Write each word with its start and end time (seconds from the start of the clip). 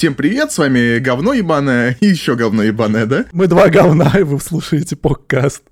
всем 0.00 0.14
привет, 0.14 0.50
с 0.50 0.56
вами 0.56 0.98
говно 0.98 1.34
ебаное 1.34 1.94
и 2.00 2.06
еще 2.06 2.34
говно 2.34 2.62
ебаное, 2.62 3.04
да? 3.04 3.26
Мы 3.32 3.48
два 3.48 3.68
говна, 3.68 4.10
и 4.18 4.22
вы 4.22 4.40
слушаете 4.40 4.96
подкаст. 4.96 5.62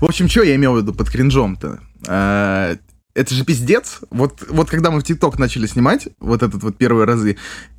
В 0.00 0.04
общем, 0.04 0.28
что 0.28 0.42
я 0.42 0.56
имел 0.56 0.74
в 0.74 0.78
виду 0.78 0.92
под 0.92 1.08
кринжом-то? 1.08 1.78
А, 2.08 2.76
это 3.14 3.34
же 3.36 3.44
пиздец. 3.44 4.00
Вот, 4.10 4.42
вот 4.48 4.68
когда 4.68 4.90
мы 4.90 4.98
в 4.98 5.04
ТикТок 5.04 5.38
начали 5.38 5.68
снимать, 5.68 6.08
вот 6.18 6.42
этот 6.42 6.60
вот 6.64 6.76
первые 6.76 7.06
разы, 7.06 7.36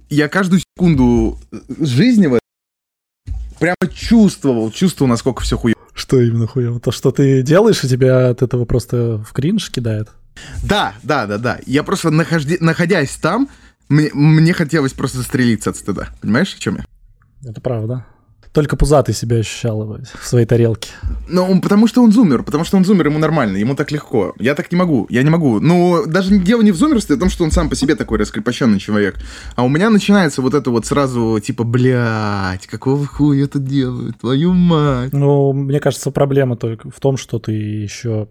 я 0.09 0.29
каждую 0.29 0.61
секунду 0.61 1.37
жизни 1.81 2.27
вот 2.27 2.39
прямо 3.59 3.75
чувствовал, 3.93 4.71
чувствовал, 4.71 5.09
насколько 5.09 5.43
все 5.43 5.57
хуево. 5.57 5.81
Что 5.93 6.21
именно 6.21 6.47
хуево? 6.47 6.79
То, 6.79 6.93
что 6.93 7.11
ты 7.11 7.41
делаешь, 7.41 7.83
и 7.83 7.89
тебя 7.89 8.29
от 8.29 8.41
этого 8.41 8.63
просто 8.63 9.17
в 9.17 9.33
кринж 9.33 9.69
кидает? 9.69 10.07
Да, 10.63 10.95
да, 11.03 11.27
да, 11.27 11.37
да. 11.37 11.59
Я 11.65 11.83
просто, 11.83 12.09
нахожди, 12.09 12.57
находясь 12.61 13.17
там, 13.17 13.49
мне, 13.93 14.09
мне 14.13 14.53
хотелось 14.53 14.93
просто 14.93 15.17
застрелиться 15.19 15.69
от 15.69 15.77
стыда. 15.77 16.09
Понимаешь, 16.21 16.53
о 16.53 16.59
чем 16.59 16.77
я? 16.77 17.49
Это 17.49 17.61
правда. 17.61 18.05
Только 18.51 18.75
пузатый 18.77 19.15
себя 19.15 19.37
ощущал 19.37 19.97
в 19.97 20.27
своей 20.27 20.45
тарелке. 20.45 20.91
Ну, 21.27 21.59
потому 21.59 21.87
что 21.87 22.03
он 22.03 22.11
зумер, 22.11 22.43
потому 22.43 22.63
что 22.63 22.77
он 22.77 22.85
зумер, 22.85 23.07
ему 23.07 23.17
нормально, 23.17 23.57
ему 23.57 23.75
так 23.75 23.91
легко. 23.91 24.35
Я 24.37 24.53
так 24.53 24.71
не 24.71 24.77
могу, 24.77 25.07
я 25.09 25.23
не 25.23 25.31
могу. 25.31 25.59
Ну, 25.59 26.05
даже 26.05 26.37
дело 26.37 26.61
не 26.61 26.71
в 26.71 26.75
зумерстве, 26.75 27.15
а 27.15 27.17
в 27.17 27.19
том, 27.19 27.29
что 27.31 27.43
он 27.45 27.51
сам 27.51 27.67
по 27.67 27.75
себе 27.75 27.95
такой 27.95 28.19
раскрепощенный 28.19 28.77
человек. 28.77 29.15
А 29.55 29.63
у 29.63 29.69
меня 29.69 29.89
начинается 29.89 30.43
вот 30.43 30.53
это 30.53 30.69
вот 30.69 30.85
сразу, 30.85 31.39
типа, 31.43 31.63
блядь, 31.63 32.67
какого 32.67 33.07
хуя 33.07 33.45
это 33.45 33.57
делают, 33.57 34.19
твою 34.19 34.53
мать. 34.53 35.13
Ну, 35.13 35.51
мне 35.53 35.79
кажется, 35.79 36.11
проблема 36.11 36.55
только 36.55 36.91
в 36.91 36.99
том, 36.99 37.17
что 37.17 37.39
ты 37.39 37.53
еще 37.53 38.27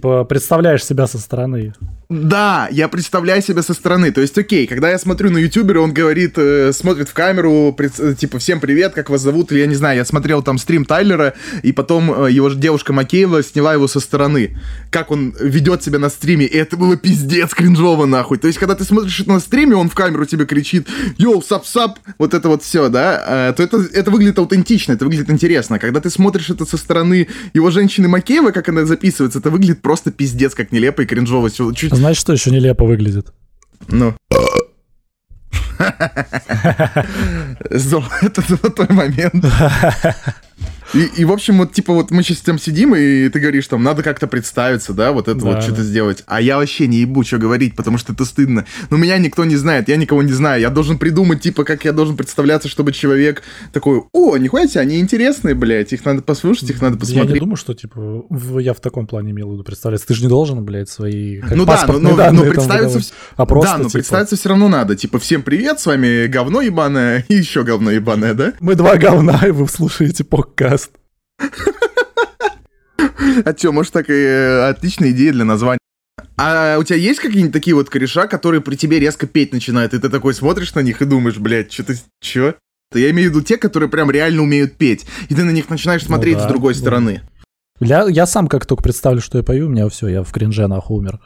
представляешь 0.00 0.84
себя 0.84 1.08
со 1.08 1.18
стороны. 1.18 1.74
Да, 2.14 2.68
я 2.70 2.88
представляю 2.88 3.42
себя 3.42 3.62
со 3.62 3.74
стороны. 3.74 4.12
То 4.12 4.20
есть, 4.20 4.38
окей, 4.38 4.68
когда 4.68 4.90
я 4.90 4.98
смотрю 4.98 5.30
на 5.30 5.38
ютубера, 5.38 5.80
он 5.80 5.92
говорит, 5.92 6.34
э, 6.36 6.72
смотрит 6.72 7.08
в 7.08 7.12
камеру, 7.12 7.74
пред, 7.76 7.98
э, 7.98 8.14
типа, 8.14 8.38
всем 8.38 8.60
привет, 8.60 8.94
как 8.94 9.10
вас 9.10 9.20
зовут, 9.20 9.50
или 9.50 9.58
я 9.58 9.66
не 9.66 9.74
знаю, 9.74 9.96
я 9.96 10.04
смотрел 10.04 10.40
там 10.42 10.58
стрим 10.58 10.84
Тайлера, 10.84 11.34
и 11.62 11.72
потом 11.72 12.26
э, 12.26 12.30
его 12.30 12.50
девушка 12.50 12.92
Макеева 12.92 13.42
сняла 13.42 13.72
его 13.72 13.88
со 13.88 13.98
стороны. 13.98 14.56
Как 14.90 15.10
он 15.10 15.34
ведет 15.40 15.82
себя 15.82 15.98
на 15.98 16.08
стриме, 16.08 16.46
и 16.46 16.56
это 16.56 16.76
было 16.76 16.96
пиздец 16.96 17.52
кринжово, 17.52 18.06
нахуй. 18.06 18.38
То 18.38 18.46
есть, 18.46 18.60
когда 18.60 18.76
ты 18.76 18.84
смотришь 18.84 19.20
это 19.20 19.32
на 19.32 19.40
стриме, 19.40 19.74
он 19.74 19.90
в 19.90 19.94
камеру 19.94 20.24
тебе 20.24 20.46
кричит, 20.46 20.86
yo, 21.18 21.42
sup-sup, 21.42 21.98
вот 22.18 22.32
это 22.32 22.48
вот 22.48 22.62
все, 22.62 22.88
да, 22.90 23.48
э, 23.50 23.54
то 23.56 23.62
это, 23.64 23.84
это 23.92 24.12
выглядит 24.12 24.38
аутентично, 24.38 24.92
это 24.92 25.04
выглядит 25.04 25.30
интересно. 25.30 25.80
Когда 25.80 26.00
ты 26.00 26.10
смотришь 26.10 26.48
это 26.50 26.64
со 26.64 26.76
стороны 26.76 27.26
его 27.54 27.72
женщины 27.72 28.06
Макеева, 28.06 28.52
как 28.52 28.68
она 28.68 28.84
записывается, 28.84 29.40
это 29.40 29.50
выглядит 29.50 29.82
просто 29.82 30.12
пиздец, 30.12 30.54
как 30.54 30.70
нелепо 30.70 31.02
и 31.02 31.06
кринжово. 31.06 31.50
Чуть, 31.50 31.92
знаешь, 32.04 32.18
что 32.18 32.34
еще 32.34 32.50
нелепо 32.50 32.84
выглядит? 32.84 33.32
Ну. 33.88 34.14
Это 38.20 38.42
золотой 38.46 38.88
момент. 38.90 39.42
И, 40.94 41.22
и, 41.22 41.24
в 41.24 41.32
общем, 41.32 41.58
вот, 41.58 41.72
типа, 41.72 41.92
вот 41.92 42.12
мы 42.12 42.22
сейчас 42.22 42.38
там 42.38 42.56
сидим, 42.56 42.94
и 42.94 43.28
ты 43.28 43.40
говоришь, 43.40 43.66
там, 43.66 43.82
надо 43.82 44.04
как-то 44.04 44.28
представиться, 44.28 44.92
да, 44.92 45.10
вот 45.10 45.26
это 45.26 45.40
да, 45.40 45.46
вот 45.46 45.62
что-то 45.62 45.82
сделать. 45.82 46.22
А 46.26 46.40
я 46.40 46.56
вообще 46.56 46.86
не 46.86 46.98
ебу, 46.98 47.24
что 47.24 47.38
говорить, 47.38 47.74
потому 47.74 47.98
что 47.98 48.12
это 48.12 48.24
стыдно. 48.24 48.64
Но 48.90 48.96
меня 48.96 49.18
никто 49.18 49.44
не 49.44 49.56
знает, 49.56 49.88
я 49.88 49.96
никого 49.96 50.22
не 50.22 50.32
знаю. 50.32 50.60
Я 50.60 50.70
должен 50.70 50.98
придумать, 50.98 51.40
типа, 51.40 51.64
как 51.64 51.84
я 51.84 51.92
должен 51.92 52.16
представляться, 52.16 52.68
чтобы 52.68 52.92
человек 52.92 53.42
такой, 53.72 54.02
о, 54.12 54.36
нихуя 54.36 54.68
себе, 54.68 54.82
они 54.82 55.00
интересные, 55.00 55.56
блядь, 55.56 55.92
их 55.92 56.04
надо 56.04 56.22
послушать, 56.22 56.70
их 56.70 56.80
надо 56.80 56.96
посмотреть. 56.96 57.28
Я 57.28 57.34
не 57.34 57.40
думаю, 57.40 57.56
что, 57.56 57.74
типа, 57.74 58.26
я 58.60 58.72
в 58.72 58.80
таком 58.80 59.08
плане 59.08 59.32
имел 59.32 59.50
в 59.50 59.52
виду 59.54 59.64
представляться. 59.64 60.06
Ты 60.06 60.14
же 60.14 60.22
не 60.22 60.28
должен, 60.28 60.64
блядь, 60.64 60.88
свои 60.88 61.40
Ну 61.50 61.64
да, 61.64 61.84
но, 61.88 61.98
но, 61.98 62.30
но 62.30 62.44
представиться... 62.44 63.00
А 63.36 63.46
просто, 63.46 63.72
да, 63.72 63.78
но 63.78 63.84
типа... 63.84 63.92
представиться 63.94 64.36
все 64.36 64.48
равно 64.48 64.68
надо. 64.68 64.94
Типа, 64.94 65.18
всем 65.18 65.42
привет, 65.42 65.80
с 65.80 65.86
вами 65.86 66.28
говно 66.28 66.60
ебаное 66.60 67.24
и 67.28 67.34
еще 67.34 67.64
говно 67.64 67.90
ебаное, 67.90 68.34
да? 68.34 68.52
Мы 68.60 68.76
два 68.76 68.96
говна, 68.96 69.40
и 69.44 69.50
вы 69.50 69.66
слушаете 69.66 70.22
подкаст. 70.22 70.83
А 73.44 73.54
чё, 73.54 73.72
может, 73.72 73.92
так 73.92 74.10
и 74.10 74.12
э, 74.12 74.68
отличная 74.68 75.10
идея 75.10 75.32
для 75.32 75.44
названия. 75.44 75.78
А 76.36 76.78
у 76.78 76.84
тебя 76.84 76.96
есть 76.96 77.20
какие-нибудь 77.20 77.52
такие 77.52 77.74
вот 77.74 77.88
кореша, 77.90 78.26
которые 78.26 78.60
при 78.60 78.76
тебе 78.76 78.98
резко 78.98 79.26
петь 79.26 79.52
начинают, 79.52 79.94
и 79.94 79.98
ты 79.98 80.08
такой 80.08 80.34
смотришь 80.34 80.74
на 80.74 80.80
них 80.80 81.00
и 81.00 81.04
думаешь, 81.04 81.38
блядь, 81.38 81.72
что 81.72 81.84
ты, 81.84 81.96
чё? 82.20 82.54
Я 82.92 83.10
имею 83.10 83.30
в 83.30 83.34
виду 83.34 83.44
те, 83.44 83.56
которые 83.56 83.88
прям 83.88 84.10
реально 84.10 84.42
умеют 84.42 84.76
петь, 84.76 85.06
и 85.28 85.34
ты 85.34 85.44
на 85.44 85.50
них 85.50 85.68
начинаешь 85.68 86.02
ну 86.02 86.08
смотреть 86.08 86.36
ну, 86.36 86.40
да, 86.40 86.46
с 86.46 86.48
другой 86.50 86.74
да. 86.74 86.80
стороны. 86.80 87.22
Я, 87.80 88.06
я 88.08 88.26
сам 88.26 88.46
как 88.46 88.66
только 88.66 88.82
представлю, 88.82 89.20
что 89.20 89.38
я 89.38 89.44
пою, 89.44 89.66
у 89.66 89.70
меня 89.70 89.88
все, 89.88 90.08
я 90.08 90.22
в 90.22 90.32
кринже 90.32 90.66
нахуй 90.66 90.98
умер. 90.98 91.20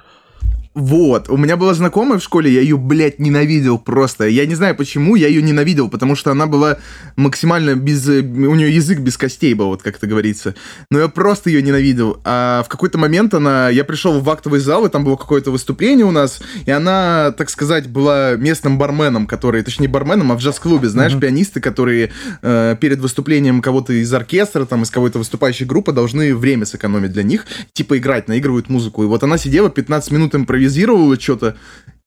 Вот, 0.74 1.28
у 1.28 1.36
меня 1.36 1.56
была 1.56 1.74
знакомая 1.74 2.18
в 2.18 2.22
школе, 2.22 2.52
я 2.52 2.60
ее, 2.60 2.76
блядь, 2.76 3.18
ненавидел 3.18 3.78
просто. 3.78 4.28
Я 4.28 4.46
не 4.46 4.54
знаю 4.54 4.76
почему, 4.76 5.16
я 5.16 5.26
ее 5.26 5.42
ненавидел, 5.42 5.88
потому 5.88 6.14
что 6.14 6.30
она 6.30 6.46
была 6.46 6.78
максимально 7.16 7.74
без... 7.74 8.06
У 8.06 8.54
нее 8.54 8.72
язык 8.72 9.00
без 9.00 9.16
костей 9.16 9.54
был, 9.54 9.68
вот 9.68 9.82
как 9.82 9.96
это 9.96 10.06
говорится. 10.06 10.54
Но 10.90 11.00
я 11.00 11.08
просто 11.08 11.50
ее 11.50 11.62
ненавидел. 11.62 12.20
А 12.24 12.62
в 12.62 12.68
какой-то 12.68 12.96
момент 12.96 13.34
она... 13.34 13.70
Я 13.70 13.82
пришел 13.82 14.20
в 14.20 14.30
актовый 14.30 14.60
зал, 14.60 14.86
и 14.86 14.88
там 14.88 15.04
было 15.04 15.16
какое-то 15.16 15.50
выступление 15.50 16.06
у 16.06 16.12
нас, 16.12 16.40
и 16.64 16.70
она, 16.70 17.32
так 17.36 17.50
сказать, 17.50 17.88
была 17.88 18.36
местным 18.36 18.78
барменом, 18.78 19.26
который... 19.26 19.62
Точнее, 19.62 19.88
барменом, 19.88 20.30
а 20.30 20.36
в 20.36 20.38
джаз-клубе, 20.38 20.88
знаешь, 20.88 21.14
mm-hmm. 21.14 21.20
пианисты, 21.20 21.60
которые 21.60 22.12
э, 22.42 22.76
перед 22.80 23.00
выступлением 23.00 23.62
кого-то 23.62 23.94
из 23.94 24.12
оркестра, 24.14 24.64
там, 24.64 24.82
из 24.82 24.90
какой-то 24.90 25.18
выступающей 25.18 25.66
группы 25.66 25.92
должны 25.92 26.36
время 26.36 26.66
сэкономить 26.66 27.12
для 27.12 27.24
них, 27.24 27.46
типа 27.72 27.98
играть, 27.98 28.28
наигрывают 28.28 28.68
музыку. 28.68 29.02
И 29.02 29.06
вот 29.06 29.24
она 29.24 29.38
сидела 29.38 29.70
15 29.70 30.12
минут 30.12 30.34
импровизировала 30.36 30.57
импровизировала 30.58 31.18
что-то, 31.18 31.56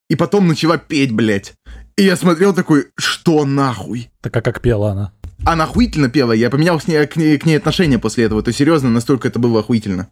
и 0.10 0.16
потом 0.16 0.48
начала 0.48 0.78
петь, 0.78 1.12
блядь. 1.12 1.54
И 1.98 2.04
я 2.04 2.16
смотрел 2.16 2.54
такой, 2.54 2.88
что 2.98 3.46
нахуй? 3.46 4.12
Так 4.22 4.36
а 4.36 4.42
как 4.42 4.62
пела 4.62 4.92
она? 4.92 5.14
Она 5.46 5.64
охуительно 5.64 6.10
пела, 6.10 6.34
я 6.34 6.50
поменял 6.50 6.80
с 6.80 6.88
ней, 6.88 7.06
к, 7.08 7.16
ней, 7.16 7.38
к 7.38 7.46
ней 7.46 7.58
отношения 7.58 7.98
после 7.98 8.26
этого, 8.26 8.44
то 8.44 8.52
серьезно, 8.52 8.90
настолько 8.90 9.28
это 9.28 9.40
было 9.40 9.62
охуительно. 9.62 10.10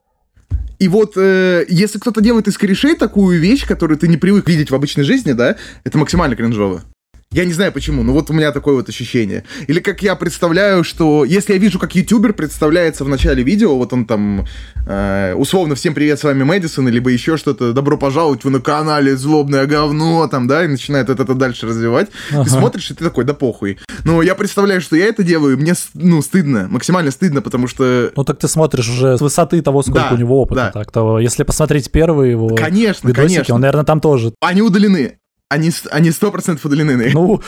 И 0.79 0.88
вот, 0.88 1.17
э, 1.17 1.66
если 1.67 1.99
кто-то 1.99 2.22
делает 2.22 2.47
из 2.47 2.57
корешей 2.57 2.95
такую 2.95 3.39
вещь, 3.39 3.67
которую 3.67 3.97
ты 3.97 4.07
не 4.07 4.17
привык 4.17 4.47
видеть 4.47 4.72
в 4.72 4.75
обычной 4.75 5.03
жизни, 5.03 5.33
да, 5.33 5.57
это 5.83 5.97
максимально 5.97 6.35
кринжово. 6.35 6.83
Я 7.31 7.45
не 7.45 7.53
знаю 7.53 7.72
почему, 7.72 8.01
но 8.01 8.12
вот 8.12 8.31
у 8.31 8.34
меня 8.34 8.51
такое 8.51 8.73
вот 8.73 8.90
ощущение. 8.90 9.44
Или 9.67 9.81
как 9.81 10.01
я 10.01 10.16
представляю, 10.16 10.84
что 10.84 11.23
если 11.23 11.53
я 11.53 11.59
вижу, 11.59 11.78
как 11.78 11.94
ютубер 11.94 12.34
представляется 12.34 13.03
в 13.03 13.07
начале 13.07 13.44
видео, 13.44 13.78
вот 13.78 13.94
он 13.94 14.06
там 14.06 14.47
э, 14.88 15.35
условно 15.35 15.75
«Всем 15.75 15.94
привет, 15.94 16.19
с 16.19 16.23
вами 16.23 16.41
Мэдисон», 16.41 16.90
либо 16.90 17.12
еще 17.12 17.38
что-то 17.38 17.72
«Добро 17.72 18.00
пожаловать, 18.00 18.44
вы 18.45 18.50
на 18.50 18.59
канале 18.59 19.16
Злобное 19.16 19.67
говно», 19.67 20.28
там, 20.28 20.47
да, 20.47 20.66
и 20.66 20.67
начинает 20.67 21.09
вот 21.09 21.19
это 21.19 21.35
дальше 21.35 21.67
развивать. 21.67 22.07
Ага. 22.31 22.45
Ты 22.45 22.50
смотришь, 22.50 22.90
и 22.90 22.95
ты 22.95 23.03
такой 23.03 23.25
«Да 23.25 23.35
похуй». 23.35 23.78
Но 24.06 24.23
я 24.23 24.34
представляю, 24.34 24.81
что 24.81 24.96
я 24.96 25.06
это 25.06 25.22
делаю, 25.22 25.56
и 25.56 25.61
мне, 25.61 25.75
ну, 25.94 26.23
стыдно, 26.23 26.67
максимально 26.67 27.11
стыдно, 27.11 27.44
потому 27.44 27.67
что... 27.67 28.11
Ну, 28.16 28.23
так 28.23 28.40
ты 28.40 28.47
смотришь 28.47 28.90
уже 28.90 29.19
с 29.19 29.22
высоты 29.22 29.61
того, 29.61 29.84
сколько 29.84 30.00
да, 30.09 30.16
у 30.16 30.17
него 30.17 30.41
опыта. 30.41 30.72
Да. 30.73 30.81
Так-то, 30.81 31.19
если 31.19 31.44
посмотреть 31.44 31.91
первые 31.91 32.31
его 32.31 32.56
конечно, 32.56 33.07
видосики, 33.07 33.35
конечно. 33.35 33.53
он, 33.53 33.61
наверное, 33.61 33.85
там 33.85 34.01
тоже. 34.01 34.34
Они 34.41 34.63
удалены. 34.63 35.19
Они, 35.49 35.71
они 35.91 36.09
100% 36.09 36.59
удалены. 36.63 37.09
Ну, 37.13 37.41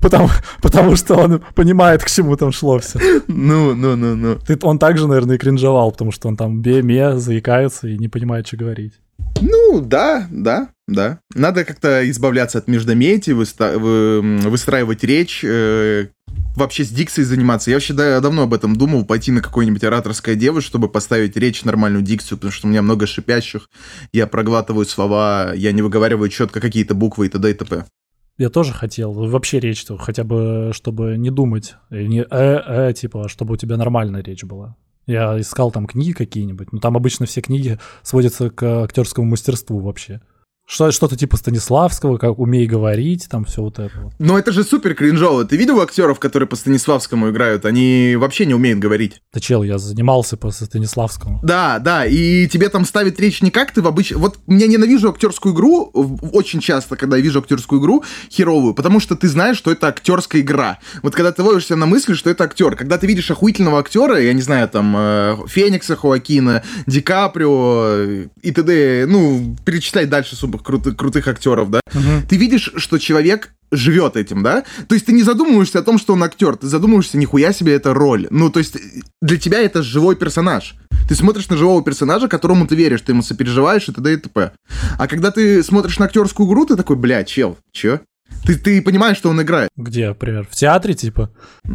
потому, 0.00 0.28
потому 0.60 0.96
что 0.96 1.14
он 1.14 1.40
понимает, 1.54 2.02
к 2.02 2.10
чему 2.10 2.36
там 2.36 2.50
шло 2.50 2.78
все. 2.78 2.98
Ну, 3.28 3.74
ну, 3.74 3.96
ну, 3.96 4.16
ну. 4.16 4.38
Ты, 4.46 4.58
он 4.62 4.78
также, 4.78 5.06
наверное, 5.06 5.36
и 5.36 5.38
кринжевал, 5.38 5.92
потому 5.92 6.10
что 6.10 6.28
он 6.28 6.36
там 6.36 6.60
бе-ме, 6.60 7.16
заикается 7.16 7.86
и 7.86 7.96
не 7.96 8.08
понимает, 8.08 8.48
что 8.48 8.56
говорить. 8.56 8.94
Ну, 9.40 9.80
да, 9.80 10.26
да, 10.30 10.70
да. 10.86 11.20
Надо 11.34 11.64
как-то 11.64 12.08
избавляться 12.10 12.58
от 12.58 12.68
междометий, 12.68 13.32
выстраивать 13.32 15.04
речь, 15.04 15.44
э, 15.44 16.08
вообще 16.56 16.84
с 16.84 16.88
дикцией 16.88 17.24
заниматься. 17.24 17.70
Я 17.70 17.76
вообще 17.76 17.94
да, 17.94 18.20
давно 18.20 18.42
об 18.42 18.54
этом 18.54 18.76
думал, 18.76 19.04
пойти 19.04 19.30
на 19.30 19.40
какое-нибудь 19.40 19.84
ораторское 19.84 20.34
дево, 20.34 20.60
чтобы 20.60 20.88
поставить 20.88 21.36
речь, 21.36 21.64
нормальную 21.64 22.02
дикцию, 22.02 22.38
потому 22.38 22.52
что 22.52 22.66
у 22.66 22.70
меня 22.70 22.82
много 22.82 23.06
шипящих, 23.06 23.68
я 24.12 24.26
проглатываю 24.26 24.86
слова, 24.86 25.52
я 25.54 25.72
не 25.72 25.82
выговариваю 25.82 26.28
четко 26.28 26.60
какие-то 26.60 26.94
буквы 26.94 27.26
и 27.26 27.28
т.д. 27.28 27.50
и 27.50 27.54
т.п. 27.54 27.84
Я 28.38 28.50
тоже 28.50 28.72
хотел. 28.72 29.12
Вообще 29.12 29.58
речь-то, 29.58 29.96
хотя 29.98 30.22
бы, 30.22 30.70
чтобы 30.72 31.16
не 31.16 31.30
думать. 31.30 31.74
Не 31.90 32.20
э, 32.20 32.26
э, 32.30 32.92
типа, 32.92 33.24
а 33.24 33.28
чтобы 33.28 33.54
у 33.54 33.56
тебя 33.56 33.76
нормальная 33.76 34.22
речь 34.22 34.44
была. 34.44 34.76
Я 35.08 35.40
искал 35.40 35.70
там 35.70 35.86
книги 35.86 36.12
какие-нибудь, 36.12 36.70
но 36.70 36.80
там 36.80 36.94
обычно 36.94 37.24
все 37.24 37.40
книги 37.40 37.78
сводятся 38.02 38.50
к 38.50 38.84
актерскому 38.84 39.26
мастерству 39.26 39.80
вообще. 39.80 40.20
Что, 40.70 40.92
что-то 40.92 41.16
типа 41.16 41.38
Станиславского, 41.38 42.18
как 42.18 42.38
умей 42.38 42.66
говорить, 42.66 43.26
там 43.30 43.46
все 43.46 43.62
вот 43.62 43.78
это. 43.78 44.12
Но 44.18 44.38
это 44.38 44.52
же 44.52 44.64
супер 44.64 44.94
кринжово. 44.94 45.46
Ты 45.46 45.56
видел 45.56 45.80
актеров, 45.80 46.20
которые 46.20 46.46
по 46.46 46.56
Станиславскому 46.56 47.30
играют? 47.30 47.64
Они 47.64 48.16
вообще 48.18 48.44
не 48.44 48.52
умеют 48.52 48.78
говорить. 48.78 49.22
Да 49.32 49.40
чел, 49.40 49.62
я 49.62 49.78
занимался 49.78 50.36
по 50.36 50.50
Станиславскому. 50.50 51.40
Да, 51.42 51.78
да, 51.78 52.04
и 52.04 52.46
тебе 52.48 52.68
там 52.68 52.84
ставит 52.84 53.18
речь 53.18 53.40
не 53.40 53.50
как 53.50 53.72
ты 53.72 53.80
в 53.80 53.86
обычном... 53.86 54.20
Вот 54.20 54.40
я 54.46 54.66
ненавижу 54.66 55.08
актерскую 55.08 55.54
игру 55.54 55.90
очень 56.32 56.60
часто, 56.60 56.96
когда 56.96 57.16
я 57.16 57.22
вижу 57.22 57.38
актерскую 57.38 57.80
игру 57.80 58.04
херовую, 58.30 58.74
потому 58.74 59.00
что 59.00 59.16
ты 59.16 59.26
знаешь, 59.26 59.56
что 59.56 59.72
это 59.72 59.88
актерская 59.88 60.42
игра. 60.42 60.80
Вот 61.02 61.14
когда 61.14 61.32
ты 61.32 61.42
ловишься 61.42 61.76
на 61.76 61.86
мысли, 61.86 62.12
что 62.12 62.28
это 62.28 62.44
актер. 62.44 62.76
Когда 62.76 62.98
ты 62.98 63.06
видишь 63.06 63.30
охуительного 63.30 63.78
актера, 63.78 64.20
я 64.20 64.34
не 64.34 64.42
знаю, 64.42 64.68
там, 64.68 64.94
э, 64.94 65.36
Феникса 65.46 65.96
Хоакина, 65.96 66.62
Ди 66.86 67.00
Каприо 67.00 68.26
и 68.42 68.50
т.д., 68.52 69.06
ну, 69.08 69.56
перечислять 69.64 70.10
дальше 70.10 70.36
супер 70.36 70.57
крутых, 70.62 70.96
крутых 70.96 71.28
актеров, 71.28 71.70
да, 71.70 71.80
угу. 71.94 72.26
ты 72.28 72.36
видишь, 72.36 72.72
что 72.76 72.98
человек 72.98 73.52
живет 73.70 74.16
этим, 74.16 74.42
да? 74.42 74.64
То 74.88 74.94
есть 74.94 75.06
ты 75.06 75.12
не 75.12 75.22
задумываешься 75.22 75.78
о 75.80 75.82
том, 75.82 75.98
что 75.98 76.14
он 76.14 76.22
актер, 76.22 76.56
ты 76.56 76.66
задумываешься, 76.66 77.18
нихуя 77.18 77.52
себе 77.52 77.74
это 77.74 77.92
роль. 77.94 78.26
Ну, 78.30 78.50
то 78.50 78.60
есть 78.60 78.76
для 79.20 79.36
тебя 79.36 79.60
это 79.60 79.82
живой 79.82 80.16
персонаж. 80.16 80.74
Ты 81.08 81.14
смотришь 81.14 81.48
на 81.48 81.56
живого 81.56 81.82
персонажа, 81.82 82.28
которому 82.28 82.66
ты 82.66 82.74
веришь, 82.74 83.02
ты 83.02 83.12
ему 83.12 83.22
сопереживаешь 83.22 83.88
и 83.88 83.92
т.д. 83.92 84.12
и 84.12 84.16
т.п. 84.16 84.52
А 84.98 85.06
когда 85.06 85.30
ты 85.30 85.62
смотришь 85.62 85.98
на 85.98 86.06
актерскую 86.06 86.48
игру, 86.48 86.66
ты 86.66 86.76
такой, 86.76 86.96
бля, 86.96 87.24
чел, 87.24 87.58
чё? 87.72 88.00
Ты, 88.44 88.56
ты 88.56 88.82
понимаешь, 88.82 89.16
что 89.16 89.30
он 89.30 89.40
играет. 89.40 89.70
Где, 89.76 90.08
например? 90.08 90.46
В 90.50 90.54
театре, 90.54 90.94
типа? 90.94 91.30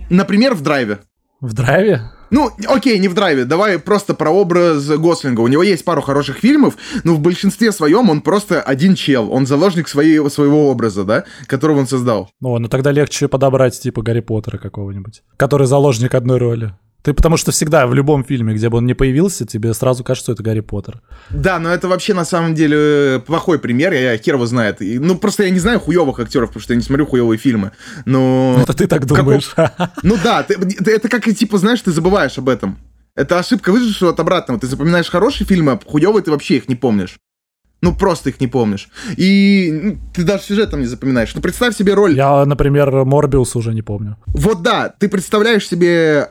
Например, 0.10 0.54
в 0.54 0.62
драйве. 0.62 1.00
В 1.42 1.54
драйве? 1.54 2.12
Ну, 2.34 2.50
окей, 2.68 2.98
не 2.98 3.08
в 3.08 3.14
драйве, 3.14 3.46
давай 3.46 3.78
просто 3.78 4.16
про 4.16 4.32
образ 4.32 4.88
Гослинга. 4.88 5.42
У 5.42 5.48
него 5.48 5.62
есть 5.62 5.86
пару 5.86 6.02
хороших 6.02 6.38
фильмов, 6.38 6.78
но 7.04 7.14
в 7.14 7.20
большинстве 7.20 7.72
своем 7.72 8.10
он 8.10 8.22
просто 8.22 8.60
один 8.60 8.96
чел. 8.96 9.32
Он 9.32 9.46
заложник 9.46 9.88
своей, 9.88 10.28
своего 10.32 10.72
образа, 10.72 11.04
да, 11.04 11.26
которого 11.46 11.82
он 11.82 11.88
создал. 11.88 12.32
Ну, 12.42 12.58
ну 12.58 12.68
тогда 12.68 12.92
легче 12.92 13.28
подобрать 13.28 13.80
типа 13.80 14.02
Гарри 14.02 14.22
Поттера 14.22 14.58
какого-нибудь, 14.58 15.22
который 15.38 15.68
заложник 15.68 16.16
одной 16.16 16.40
роли. 16.40 16.74
Ты 17.04 17.14
потому 17.14 17.36
что 17.36 17.52
всегда 17.52 17.86
в 17.86 17.94
любом 17.94 18.24
фильме, 18.24 18.54
где 18.54 18.70
бы 18.70 18.78
он 18.78 18.86
не 18.86 18.94
появился, 18.94 19.46
тебе 19.46 19.74
сразу 19.74 20.06
кажется, 20.06 20.24
что 20.24 20.32
это 20.32 20.44
Гарри 20.44 20.62
Поттер. 20.62 21.02
Да, 21.30 21.60
но 21.60 21.70
это 21.70 21.90
вообще 21.90 22.14
на 22.14 22.24
самом 22.24 22.56
деле 22.56 23.22
плохой 23.28 23.60
пример, 23.60 23.92
я 23.92 24.18
хер 24.18 24.36
его 24.36 24.46
знает. 24.46 24.82
И, 24.82 25.00
ну, 25.00 25.18
просто 25.18 25.44
я 25.44 25.50
не 25.50 25.60
знаю 25.60 25.82
хуевых 25.82 26.20
актеров, 26.20 26.50
потому 26.50 26.64
что 26.64 26.74
я 26.74 26.78
не 26.78 26.84
смотрю 26.84 27.06
хуевые 27.06 27.38
фильмы. 27.38 27.72
Но... 28.06 28.58
Это 28.64 28.74
ты 28.74 28.88
так 28.88 29.06
думаешь. 29.06 29.50
Каков... 29.50 29.90
Ну 30.04 30.18
да, 30.24 30.44
ты, 30.44 30.56
это 30.92 31.10
как, 31.10 31.26
типа, 31.26 31.58
знаешь, 31.58 31.82
ты 31.82 31.92
забываешь 31.92 32.38
об 32.38 32.48
этом. 32.48 32.78
Это 33.16 33.38
ошибка 33.38 33.72
выжившего 33.72 34.12
от 34.12 34.20
обратного. 34.20 34.60
Ты 34.60 34.68
запоминаешь 34.68 35.10
хорошие 35.10 35.46
фильмы, 35.46 35.74
а 35.74 35.80
хуевые 35.86 36.24
ты 36.24 36.32
вообще 36.32 36.58
их 36.58 36.70
не 36.70 36.76
помнишь. 36.76 37.18
Ну, 37.82 37.94
просто 37.94 38.30
их 38.30 38.40
не 38.40 38.48
помнишь. 38.48 38.88
И 39.18 39.70
ну, 39.84 39.98
ты 40.14 40.24
даже 40.24 40.44
сюжетом 40.44 40.80
не 40.80 40.86
запоминаешь. 40.86 41.36
Ну, 41.36 41.42
представь 41.42 41.76
себе 41.76 41.96
роль... 41.96 42.16
Я, 42.16 42.46
например, 42.46 43.04
Морбиус 43.04 43.58
уже 43.58 43.74
не 43.74 43.82
помню. 43.82 44.16
Вот 44.28 44.62
да, 44.62 44.88
ты 44.88 45.10
представляешь 45.10 45.68
себе 45.68 46.30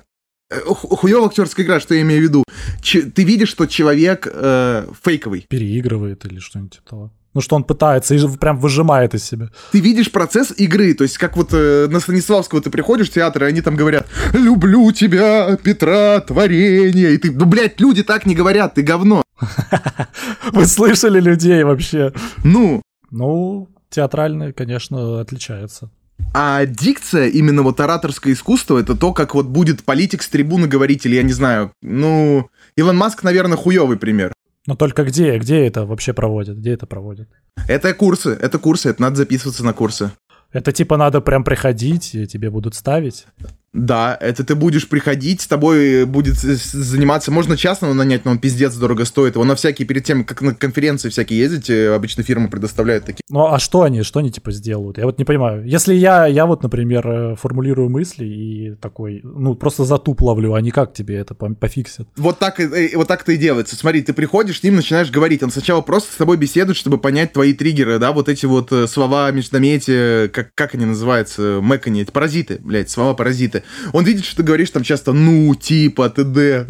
Э, 0.53 0.61
хуёвая 0.67 1.29
актерская 1.29 1.65
игра, 1.65 1.81
что 1.81 1.95
я 1.95 2.03
имею 2.03 2.21
в 2.21 2.25
виду. 2.25 2.45
Ч- 2.83 3.03
ты 3.03 3.25
видишь, 3.25 3.49
что 3.49 3.67
человек 3.67 4.29
э, 4.31 4.87
фейковый. 5.05 5.47
Переигрывает 5.49 6.25
или 6.27 6.39
что-нибудь 6.39 6.73
типа 6.75 6.91
того. 6.91 7.11
Ну, 7.35 7.41
что 7.41 7.57
он 7.57 7.65
пытается 7.65 8.15
и 8.15 8.37
прям 8.37 8.59
выжимает 8.59 9.15
из 9.15 9.25
себя. 9.25 9.49
Ты 9.73 9.81
видишь 9.81 10.13
процесс 10.13 10.53
игры, 10.59 10.93
то 10.93 11.05
есть 11.05 11.17
как 11.17 11.37
вот 11.37 11.49
э, 11.53 11.87
на 11.89 11.99
Станиславского 12.01 12.61
ты 12.61 12.69
приходишь 12.71 13.09
в 13.09 13.15
театр, 13.15 13.45
и 13.45 13.47
они 13.47 13.63
там 13.63 13.75
говорят 13.75 14.07
«Люблю 14.35 14.93
тебя, 14.93 15.57
Петра, 15.57 16.21
творение», 16.21 17.15
и 17.15 17.17
ты, 17.17 17.31
ну, 17.33 17.47
блядь, 17.47 17.81
люди 17.81 18.03
так 18.03 18.27
не 18.27 18.35
говорят, 18.35 18.75
ты 18.75 18.83
говно. 18.83 19.23
Вы 20.53 20.67
слышали 20.67 21.21
людей 21.21 21.65
вообще? 21.65 22.13
Ну? 22.45 22.83
Ну, 23.11 23.71
театральные, 23.89 24.53
конечно, 24.53 25.21
отличаются. 25.21 25.91
А 26.35 26.65
дикция, 26.65 27.29
именно 27.29 27.63
вот 27.63 27.79
ораторское 27.81 28.33
искусство, 28.33 28.79
это 28.79 28.97
то, 28.97 29.13
как 29.13 29.35
вот 29.35 29.47
будет 29.47 29.85
политик 29.85 30.23
с 30.23 30.29
трибуны 30.29 30.67
говорить, 30.67 31.05
или 31.05 31.17
я 31.17 31.23
не 31.23 31.33
знаю, 31.33 31.73
ну, 31.83 32.49
Илон 32.77 32.97
Маск, 32.97 33.23
наверное, 33.23 33.57
хуёвый 33.57 33.99
пример. 33.99 34.33
Но 34.67 34.77
только 34.77 35.05
где? 35.05 35.39
Где 35.39 35.67
это 35.67 35.85
вообще 35.85 36.13
проводят? 36.13 36.57
Где 36.59 36.73
это 36.73 36.87
проводят? 36.87 37.29
Это 37.69 37.93
курсы, 37.95 38.31
это 38.31 38.59
курсы, 38.59 38.89
это 38.89 39.03
надо 39.03 39.17
записываться 39.17 39.65
на 39.65 39.73
курсы. 39.73 40.11
Это 40.53 40.73
типа 40.73 40.97
надо 40.97 41.21
прям 41.21 41.45
приходить, 41.45 42.15
и 42.15 42.27
тебе 42.27 42.51
будут 42.51 42.75
ставить? 42.75 43.27
Да, 43.73 44.17
это 44.21 44.45
ты 44.45 44.55
будешь 44.55 44.89
приходить, 44.89 45.41
с 45.41 45.47
тобой 45.47 46.05
будет 46.05 46.35
заниматься, 46.35 47.31
можно 47.31 47.57
частного 47.57 47.95
нанять, 47.95 48.25
но 48.25 48.33
он 48.33 48.39
пиздец 48.39 48.75
дорого 48.75 49.07
стоит. 49.07 49.35
Его 49.35 49.45
на 49.45 49.55
всякие, 49.55 49.89
перед 49.89 50.05
тем, 50.05 50.25
как 50.25 50.43
на 50.43 50.55
конференции 50.55 51.09
всякие 51.09 51.39
ездите, 51.39 51.91
обычно 51.91 52.23
фирмы 52.23 52.49
предоставляют 52.49 53.07
такие. 53.07 53.23
Ну, 53.31 53.47
а 53.47 53.59
что 53.59 53.83
они, 53.83 54.03
что 54.03 54.21
они 54.21 54.31
типа 54.31 54.53
сделают? 54.53 54.99
Я 54.99 55.07
вот 55.07 55.19
не 55.19 55.25
понимаю. 55.25 55.65
Если 55.67 55.95
я, 55.95 56.27
я 56.27 56.45
вот, 56.45 56.63
например, 56.63 57.07
э, 57.09 57.37
формулирую 57.37 57.89
мысли 57.89 58.27
и 58.27 58.75
такой, 58.75 59.21
ну, 59.23 59.55
просто 59.55 59.85
затуп 59.85 60.21
ловлю, 60.21 60.53
они 60.53 60.71
как 60.71 60.93
тебе 60.93 61.17
это 61.17 61.35
пофиксят? 61.35 62.07
Вот 62.17 62.39
так, 62.39 62.61
вот 62.95 63.09
так 63.09 63.23
это 63.23 63.33
и 63.33 63.37
делается. 63.39 63.75
Смотри, 63.75 64.03
ты 64.03 64.13
приходишь, 64.13 64.61
с 64.61 64.63
ним 64.63 64.77
начинаешь 64.77 65.11
говорить, 65.11 65.43
он 65.43 65.51
сначала 65.51 65.81
просто 65.81 66.13
с 66.13 66.17
тобой 66.17 66.37
беседует, 66.37 66.77
чтобы 66.77 66.99
понять 66.99 67.33
твои 67.33 67.55
триггеры, 67.55 67.99
да, 67.99 68.13
вот 68.13 68.29
эти 68.29 68.45
вот 68.45 68.71
э, 68.71 68.87
слова 68.87 69.31
междометия, 69.31 70.29
как, 70.29 70.55
как 70.55 70.75
они 70.75 70.85
называются, 70.85 71.61
мэкани, 71.63 72.03
это 72.03 72.13
паразиты, 72.13 72.59
блядь, 72.61 72.91
слова 72.91 73.15
паразиты. 73.15 73.62
Он 73.93 74.05
видит, 74.05 74.25
что 74.25 74.37
ты 74.37 74.43
говоришь 74.43 74.71
там 74.71 74.83
часто 74.83 75.13
ну, 75.13 75.55
типа, 75.55 76.09
т.д. 76.11 76.67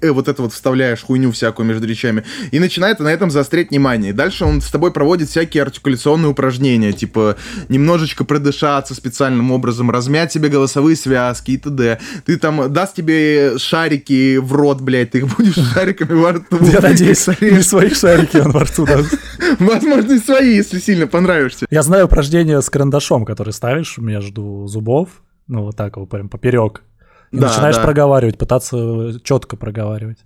Э, 0.00 0.10
вот 0.10 0.28
это 0.28 0.42
вот 0.42 0.52
вставляешь 0.52 1.02
хуйню 1.02 1.32
всякую 1.32 1.66
между 1.66 1.86
речами. 1.86 2.24
И 2.50 2.58
начинает 2.58 3.00
на 3.00 3.08
этом 3.08 3.30
заострять 3.30 3.70
внимание. 3.70 4.10
И 4.10 4.14
дальше 4.14 4.44
он 4.44 4.60
с 4.60 4.70
тобой 4.70 4.92
проводит 4.92 5.28
всякие 5.28 5.62
артикуляционные 5.62 6.30
упражнения, 6.30 6.92
типа 6.92 7.36
немножечко 7.68 8.24
продышаться 8.24 8.94
специальным 8.94 9.50
образом, 9.50 9.90
размять 9.90 10.32
себе 10.32 10.48
голосовые 10.48 10.96
связки 10.96 11.52
и 11.52 11.56
т.д. 11.56 12.00
Ты 12.24 12.36
там 12.38 12.72
даст 12.72 12.94
тебе 12.94 13.58
шарики 13.58 14.36
в 14.36 14.52
рот, 14.52 14.80
блядь, 14.80 15.12
ты 15.12 15.18
их 15.18 15.36
будешь 15.36 15.54
шариками 15.74 16.14
во 16.14 16.32
рту. 16.32 16.58
Я 16.62 16.80
надеюсь, 16.80 17.26
не 17.40 17.62
свои 17.62 17.90
шарики 17.90 18.36
он 18.38 18.52
во 18.52 18.60
рту 18.60 18.86
даст. 18.86 19.14
Возможно, 19.58 20.12
и 20.12 20.18
свои, 20.18 20.56
если 20.56 20.78
сильно 20.78 21.06
понравишься. 21.06 21.66
Я 21.70 21.82
знаю 21.82 22.06
упражнение 22.06 22.60
с 22.60 22.70
карандашом, 22.70 23.24
который 23.24 23.52
ставишь 23.52 23.98
между 23.98 24.66
зубов, 24.66 25.08
ну, 25.46 25.62
вот 25.62 25.76
так 25.76 25.96
вот 25.96 26.08
прям 26.08 26.28
поперек. 26.28 26.82
И 27.30 27.38
да, 27.38 27.48
начинаешь 27.48 27.76
да. 27.76 27.82
проговаривать, 27.82 28.38
пытаться 28.38 29.20
четко 29.22 29.56
проговаривать. 29.56 30.18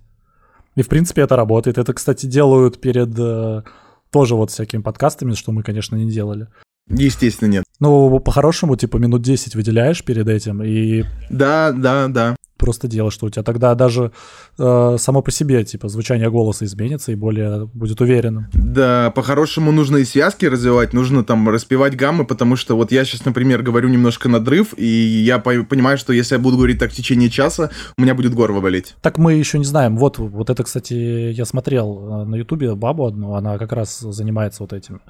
И, 0.75 0.81
в 0.81 0.87
принципе, 0.87 1.23
это 1.23 1.35
работает. 1.35 1.77
Это, 1.77 1.93
кстати, 1.93 2.25
делают 2.25 2.79
перед 2.79 3.17
э, 3.17 3.63
тоже 4.11 4.35
вот 4.35 4.51
всякими 4.51 4.81
подкастами, 4.81 5.33
что 5.33 5.51
мы, 5.51 5.63
конечно, 5.63 5.95
не 5.95 6.09
делали. 6.09 6.47
Естественно, 6.89 7.49
нет. 7.49 7.63
Ну, 7.79 8.19
по-хорошему, 8.19 8.75
типа, 8.75 8.97
минут 8.97 9.21
10 9.21 9.55
выделяешь 9.55 10.03
перед 10.03 10.27
этим 10.27 10.63
и... 10.63 11.03
Да, 11.29 11.71
да, 11.71 12.07
да 12.07 12.35
просто 12.59 12.87
дело, 12.87 13.09
что 13.09 13.25
у 13.25 13.29
тебя 13.29 13.41
тогда 13.41 13.73
даже 13.73 14.11
э, 14.59 14.95
само 14.99 15.23
по 15.23 15.31
себе, 15.31 15.63
типа, 15.63 15.87
звучание 15.87 16.29
голоса 16.29 16.65
изменится 16.65 17.11
и 17.11 17.15
более 17.15 17.65
будет 17.65 18.01
уверенным. 18.01 18.47
Да, 18.53 19.11
по-хорошему 19.15 19.71
нужно 19.71 19.97
и 19.97 20.05
связки 20.05 20.45
развивать, 20.45 20.93
нужно 20.93 21.23
там 21.23 21.49
распевать 21.49 21.95
гаммы, 21.95 22.25
потому 22.25 22.57
что 22.57 22.75
вот 22.75 22.91
я 22.91 23.05
сейчас, 23.05 23.25
например, 23.25 23.63
говорю 23.63 23.89
немножко 23.89 24.29
надрыв, 24.29 24.73
и 24.77 24.85
я 24.85 25.39
по- 25.39 25.63
понимаю, 25.63 25.97
что 25.97 26.13
если 26.13 26.35
я 26.35 26.39
буду 26.39 26.57
говорить 26.57 26.77
так 26.77 26.91
в 26.91 26.95
течение 26.95 27.29
часа, 27.29 27.71
у 27.97 28.01
меня 28.01 28.13
будет 28.13 28.35
горло 28.35 28.59
болеть. 28.59 28.95
Так 29.01 29.17
мы 29.17 29.33
еще 29.33 29.57
не 29.57 29.65
знаем. 29.65 29.97
Вот, 29.97 30.19
вот 30.19 30.49
это, 30.49 30.63
кстати, 30.63 30.93
я 30.93 31.45
смотрел 31.45 32.23
э, 32.23 32.25
на 32.25 32.35
ютубе 32.35 32.75
бабу 32.75 33.07
одну, 33.07 33.35
она 33.35 33.57
как 33.57 33.71
раз 33.71 33.99
занимается 33.99 34.63
вот 34.63 34.73
этим. 34.73 35.01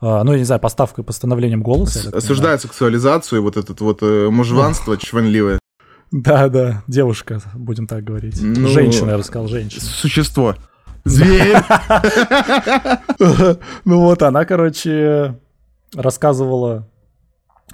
Э, 0.00 0.22
ну, 0.24 0.32
я 0.32 0.38
не 0.38 0.44
знаю, 0.44 0.60
поставкой, 0.60 1.04
постановлением 1.04 1.62
голоса. 1.62 2.16
Осуждает 2.16 2.60
сексуализацию, 2.60 3.42
вот 3.42 3.56
это 3.56 3.74
вот 3.82 3.98
э, 4.02 4.28
мужеванство 4.30 4.96
чванливое. 4.96 5.58
Да, 6.10 6.48
да, 6.48 6.82
девушка, 6.86 7.40
будем 7.54 7.86
так 7.86 8.04
говорить. 8.04 8.40
Ну, 8.40 8.68
женщина, 8.68 9.10
я 9.10 9.18
бы 9.18 9.24
сказал, 9.24 9.48
женщина. 9.48 9.82
Существо. 9.82 10.56
Зверь. 11.04 11.56
Ну 13.84 14.00
вот, 14.00 14.22
она, 14.22 14.44
короче, 14.44 15.38
рассказывала, 15.94 16.88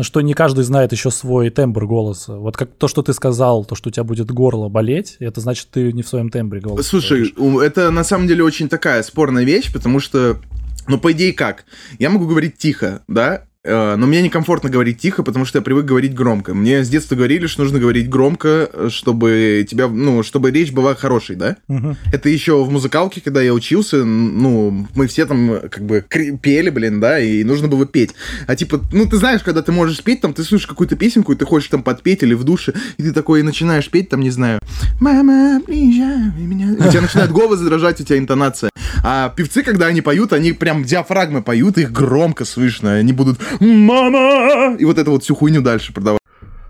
что 0.01 0.21
не 0.21 0.35
каждый 0.35 0.65
знает 0.65 0.93
еще 0.93 1.11
свой 1.11 1.51
тембр 1.51 1.87
голоса. 1.87 2.37
Вот 2.37 2.57
как 2.57 2.71
то, 2.75 2.89
что 2.89 3.03
ты 3.03 3.13
сказал, 3.13 3.65
то, 3.65 3.75
что 3.75 3.89
у 3.89 3.93
тебя 3.93 4.05
будет 4.05 4.31
горло 4.31 4.69
болеть, 4.69 5.17
это 5.21 5.41
значит, 5.41 5.69
ты 5.71 5.93
не 5.93 6.03
в 6.03 6.09
своем 6.09 6.31
тембре 6.31 6.61
голоса. 6.61 6.89
Слушай, 6.89 7.35
это 7.65 7.91
на 7.91 8.05
самом 8.05 8.27
деле 8.27 8.43
очень 8.45 8.69
такая 8.69 9.03
спорная 9.03 9.45
вещь, 9.45 9.73
потому 9.73 10.01
что, 10.01 10.39
ну, 10.87 10.99
по 10.99 11.13
идее, 11.13 11.33
как? 11.33 11.65
Я 11.99 12.11
могу 12.11 12.27
говорить 12.27 12.59
тихо, 12.59 13.03
да, 13.09 13.47
но 13.65 13.97
мне 13.97 14.23
некомфортно 14.23 14.71
говорить 14.71 14.99
тихо, 14.99 15.23
потому 15.23 15.45
что 15.45 15.59
я 15.59 15.63
привык 15.63 15.85
говорить 15.85 16.15
громко. 16.15 16.55
Мне 16.55 16.85
с 16.85 16.89
детства 16.89 17.15
говорили, 17.15 17.47
что 17.47 17.63
нужно 17.63 17.79
говорить 17.79 18.09
громко, 18.09 18.69
чтобы 18.89 19.67
тебя, 19.69 19.89
ну, 19.89 20.23
чтобы 20.23 20.51
речь 20.51 20.73
была 20.73 20.95
хорошей, 20.95 21.37
да? 21.37 21.57
Угу. 21.69 21.97
Это 22.13 22.29
еще 22.29 22.63
в 22.63 22.71
музыкалке, 22.71 23.21
когда 23.21 23.41
я 23.43 23.55
учился, 23.55 24.05
ну, 24.05 24.87
мы 24.95 25.07
все 25.07 25.27
там 25.27 25.61
как 25.71 25.85
бы 25.85 26.05
пели, 26.43 26.71
блин, 26.71 27.01
да, 27.01 27.19
и 27.19 27.45
нужно 27.45 27.69
было 27.69 27.87
петь. 27.87 28.15
А 28.47 28.55
типа, 28.57 28.81
ну, 28.93 29.07
ты 29.07 29.17
знаешь, 29.17 29.43
когда 29.43 29.63
ты 29.63 29.73
можешь 29.73 30.03
петь, 30.03 30.21
там, 30.21 30.35
ты 30.35 30.45
слышишь 30.45 30.67
какую-то 30.67 30.97
песенку, 30.97 31.33
и 31.33 31.37
ты 31.37 31.45
хочешь 31.45 31.69
там 31.69 31.83
подпеть 31.83 32.23
или 32.23 32.35
в 32.35 32.45
душе, 32.45 32.75
и 32.99 33.03
ты 33.03 33.13
такой 33.13 33.43
начинаешь 33.43 33.89
петь, 33.89 34.09
там, 34.09 34.21
не 34.21 34.31
знаю, 34.31 34.61
«Мама, 35.01 35.61
приезжай 35.65 36.33
меня...» 36.37 36.75
У 36.75 36.91
тебя 36.91 37.01
начинает 37.01 37.31
голос 37.31 37.61
дрожать, 37.61 38.01
у 38.01 38.05
тебя 38.05 38.19
интонация. 38.19 38.71
А 39.03 39.29
певцы, 39.29 39.63
когда 39.63 39.87
они 39.87 40.01
поют, 40.01 40.33
они 40.33 40.53
прям 40.53 40.85
диафрагмы 40.85 41.43
поют, 41.43 41.79
их 41.79 41.93
громко 41.93 42.45
слышно, 42.45 42.95
они 42.95 43.13
будут 43.13 43.39
«Мама!» 43.61 44.77
И 44.79 44.85
вот 44.85 44.99
это 44.99 45.11
вот 45.11 45.23
всю 45.23 45.35
хуйню 45.35 45.63
дальше 45.63 45.93
продавать. 45.93 46.21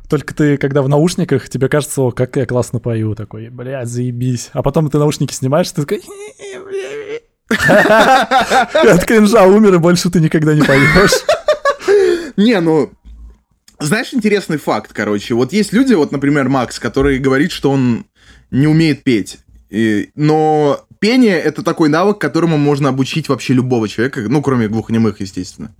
Только 0.09 0.35
ты, 0.35 0.57
когда 0.59 0.83
в 0.83 0.89
наушниках, 0.89 1.49
тебе 1.49 1.69
кажется, 1.69 2.03
о, 2.03 2.11
как 2.11 2.37
я 2.37 2.47
классно 2.47 2.79
пою, 2.79 3.15
такой, 3.15 3.49
блядь, 3.49 3.89
заебись. 3.89 4.51
А 4.53 4.63
потом 4.63 4.91
ты 4.91 4.99
наушники 4.99 5.33
снимаешь, 5.33 5.71
ты 5.71 5.83
такой... 5.83 6.03
От 7.49 9.05
кринжа 9.05 9.45
умер, 9.45 9.75
и 9.75 9.79
больше 9.79 10.11
ты 10.11 10.21
никогда 10.21 10.55
не 10.55 10.63
поешь. 10.63 11.25
Не, 12.37 12.61
ну, 12.61 12.91
знаешь, 13.79 14.13
интересный 14.13 14.59
факт, 14.59 14.93
короче. 14.93 15.35
Вот 15.35 15.53
есть 15.53 15.73
люди, 15.73 15.95
вот, 15.95 16.13
например, 16.13 16.49
Макс, 16.49 16.79
который 16.79 17.19
говорит, 17.19 17.53
что 17.53 17.71
он 17.71 18.07
не 18.51 18.67
умеет 18.67 19.05
петь. 19.05 19.39
И, 19.71 20.11
но 20.15 20.85
пение— 21.01 21.39
это 21.41 21.63
такой 21.63 21.89
навык, 21.89 22.19
которому 22.19 22.57
можно 22.57 22.89
обучить 22.89 23.29
вообще 23.29 23.55
любого 23.55 23.89
человека, 23.89 24.21
ну, 24.29 24.43
кроме 24.43 24.69
глухонемых, 24.69 25.21
естественно. 25.21 25.75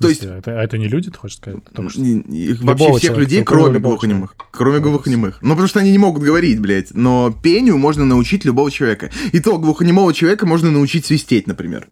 То 0.00 0.08
есть, 0.08 0.24
это, 0.24 0.58
а 0.58 0.64
это 0.64 0.78
не 0.78 0.88
люди, 0.88 1.10
ты 1.10 1.18
хочешь 1.18 1.36
сказать? 1.36 1.62
Потому 1.62 1.90
что... 1.90 2.00
Вообще 2.00 2.98
всех 2.98 3.16
людей, 3.18 3.44
кроме 3.44 3.78
глухонемых. 3.80 4.34
Кроме 4.50 4.80
глухонемых. 4.80 5.38
Ну, 5.42 5.50
потому 5.50 5.68
что 5.68 5.80
они 5.80 5.90
не 5.92 5.98
могут 5.98 6.22
говорить, 6.22 6.58
блядь. 6.60 6.94
Но 6.94 7.30
пению 7.42 7.76
можно 7.76 8.06
научить 8.06 8.44
любого 8.44 8.70
человека. 8.70 9.10
И 9.32 9.40
то 9.40 9.58
глухонемого 9.58 10.14
человека 10.14 10.46
можно 10.46 10.70
научить 10.70 11.04
свистеть, 11.04 11.46
например. 11.46 11.88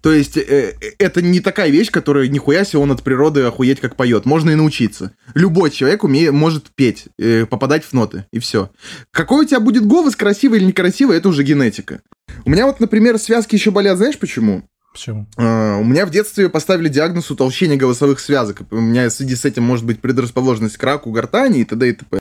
То 0.00 0.12
есть 0.12 0.36
э, 0.36 0.76
э, 0.80 0.92
это 0.98 1.20
не 1.20 1.40
такая 1.40 1.70
вещь, 1.70 1.90
которая 1.90 2.28
нихуя 2.28 2.64
себе 2.64 2.78
он 2.78 2.90
от 2.90 3.02
природы 3.02 3.42
охуеть 3.42 3.80
как 3.80 3.96
поет. 3.96 4.24
Можно 4.24 4.50
и 4.50 4.54
научиться. 4.54 5.12
Любой 5.34 5.70
человек 5.70 6.04
умеет, 6.04 6.32
может 6.32 6.70
петь, 6.74 7.06
э, 7.18 7.46
попадать 7.46 7.84
в 7.84 7.92
ноты, 7.92 8.26
и 8.32 8.38
все. 8.38 8.70
Какой 9.10 9.44
у 9.44 9.48
тебя 9.48 9.60
будет 9.60 9.86
голос, 9.86 10.16
красивый 10.16 10.58
или 10.60 10.66
некрасивый, 10.66 11.18
это 11.18 11.28
уже 11.28 11.42
генетика. 11.42 12.00
У 12.44 12.50
меня 12.50 12.66
вот, 12.66 12.80
например, 12.80 13.18
связки 13.18 13.56
еще 13.56 13.70
болят, 13.70 13.98
знаешь 13.98 14.18
почему? 14.18 14.62
Почему? 14.92 15.26
А, 15.36 15.76
у 15.78 15.84
меня 15.84 16.04
в 16.06 16.10
детстве 16.10 16.48
поставили 16.48 16.88
диагноз 16.88 17.30
утолщение 17.30 17.76
голосовых 17.78 18.18
связок. 18.20 18.62
У 18.70 18.80
меня 18.80 19.08
в 19.08 19.12
связи 19.12 19.36
с 19.36 19.44
этим 19.44 19.62
может 19.62 19.84
быть 19.84 20.00
предрасположенность 20.00 20.76
к 20.76 20.82
раку 20.82 21.12
гортани 21.12 21.60
и 21.60 21.64
т.д. 21.64 21.88
и 21.88 21.92
т.п. 21.92 22.18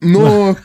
Но... 0.00 0.56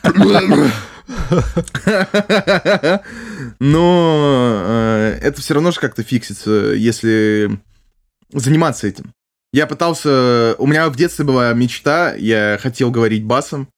Но 3.58 4.62
э, 4.66 5.18
это 5.22 5.40
все 5.40 5.54
равно 5.54 5.70
же 5.70 5.80
как-то 5.80 6.02
фиксится, 6.02 6.50
если 6.74 7.58
заниматься 8.32 8.86
этим. 8.86 9.12
Я 9.52 9.66
пытался... 9.66 10.56
У 10.58 10.66
меня 10.66 10.88
в 10.88 10.96
детстве 10.96 11.24
была 11.24 11.52
мечта, 11.52 12.14
я 12.14 12.58
хотел 12.60 12.90
говорить 12.90 13.24
басом, 13.24 13.68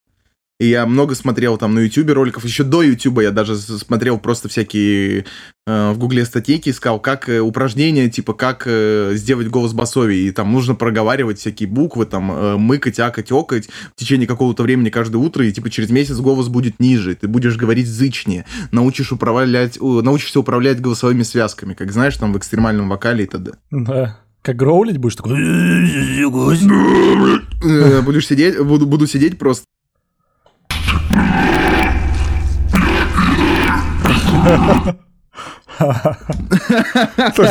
и 0.58 0.68
я 0.68 0.86
много 0.86 1.14
смотрел 1.14 1.58
там 1.58 1.74
на 1.74 1.80
Ютубе 1.80 2.14
роликов. 2.14 2.44
Еще 2.44 2.64
до 2.64 2.82
Ютуба 2.82 3.22
я 3.22 3.30
даже 3.30 3.56
смотрел 3.56 4.18
просто 4.18 4.48
всякие 4.48 5.26
э, 5.66 5.92
в 5.92 5.98
Гугле 5.98 6.24
статейки, 6.24 6.70
искал, 6.70 6.98
как 6.98 7.28
э, 7.28 7.40
упражнения, 7.40 8.08
типа, 8.08 8.32
как 8.32 8.62
э, 8.66 9.12
сделать 9.16 9.48
голос 9.48 9.74
басови. 9.74 10.26
И 10.26 10.30
там 10.30 10.50
нужно 10.50 10.74
проговаривать 10.74 11.38
всякие 11.40 11.68
буквы, 11.68 12.06
там, 12.06 12.32
э, 12.32 12.56
мыкать, 12.56 12.98
акать, 13.00 13.30
окать 13.32 13.68
в 13.94 13.96
течение 13.96 14.26
какого-то 14.26 14.62
времени 14.62 14.88
каждое 14.88 15.18
утро. 15.18 15.44
И, 15.44 15.52
типа, 15.52 15.68
через 15.68 15.90
месяц 15.90 16.16
голос 16.16 16.48
будет 16.48 16.80
ниже. 16.80 17.14
Ты 17.14 17.28
будешь 17.28 17.56
говорить 17.56 17.86
зычнее. 17.86 18.46
Научишь 18.72 19.12
управлять, 19.12 19.76
э, 19.76 19.80
научишься 19.80 20.40
управлять 20.40 20.80
голосовыми 20.80 21.22
связками, 21.22 21.74
как 21.74 21.92
знаешь, 21.92 22.16
там, 22.16 22.32
в 22.32 22.38
экстремальном 22.38 22.88
вокале 22.88 23.24
и 23.24 23.26
т.д. 23.26 23.52
Да. 23.70 24.18
Как 24.40 24.56
гроулить 24.56 24.96
будешь 24.96 25.16
такой... 25.16 25.34
Э, 27.62 28.00
будешь 28.00 28.26
сидеть, 28.26 28.58
буду, 28.58 28.86
буду 28.86 29.06
сидеть 29.06 29.38
просто 29.38 29.66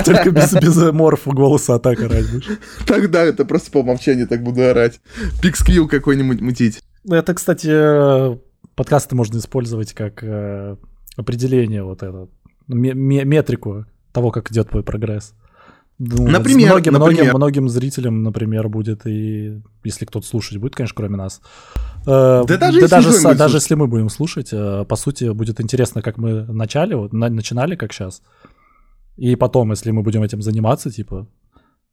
только 0.05 0.31
без, 0.31 0.53
без 0.53 0.91
морфа 0.91 1.31
голоса 1.31 1.75
атака 1.75 2.05
орать 2.05 2.31
будешь. 2.31 2.57
Тогда 2.85 3.23
это 3.23 3.45
просто 3.45 3.71
по 3.71 3.79
умолчанию 3.79 4.27
так 4.27 4.43
буду 4.43 4.63
орать. 4.63 4.99
Пиксквилл 5.41 5.87
какой-нибудь 5.87 6.41
мутить. 6.41 6.81
Это, 7.09 7.33
кстати, 7.33 8.37
подкасты 8.75 9.15
можно 9.15 9.37
использовать 9.37 9.93
как 9.93 10.23
э, 10.23 10.75
определение 11.17 11.83
вот 11.83 12.01
это, 12.03 12.27
метрику 12.67 13.85
того, 14.11 14.31
как 14.31 14.51
идет 14.51 14.69
твой 14.69 14.83
прогресс. 14.83 15.33
Ну, 15.97 16.27
например, 16.27 16.71
многим, 16.71 16.93
например. 16.93 17.23
Многим, 17.23 17.37
многим 17.37 17.69
зрителям, 17.69 18.23
например, 18.23 18.67
будет, 18.67 19.05
и 19.05 19.61
если 19.85 20.05
кто-то 20.05 20.27
слушать 20.27 20.57
будет, 20.57 20.75
конечно, 20.75 20.95
кроме 20.95 21.15
нас. 21.15 21.41
Э, 22.05 22.43
да, 22.45 22.57
даже, 22.57 22.79
да 22.87 22.97
если, 22.97 23.23
даже, 23.23 23.37
даже 23.37 23.57
если 23.57 23.75
мы 23.75 23.87
будем 23.87 24.09
слушать, 24.09 24.49
э, 24.51 24.85
по 24.85 24.95
сути, 24.97 25.31
будет 25.31 25.61
интересно, 25.61 26.01
как 26.01 26.17
мы 26.17 26.43
начали, 26.43 26.95
вот, 26.95 27.13
начинали, 27.13 27.75
как 27.75 27.93
сейчас. 27.93 28.21
И 29.15 29.37
потом, 29.37 29.71
если 29.71 29.91
мы 29.91 30.03
будем 30.03 30.21
этим 30.21 30.41
заниматься, 30.41 30.91
типа, 30.91 31.27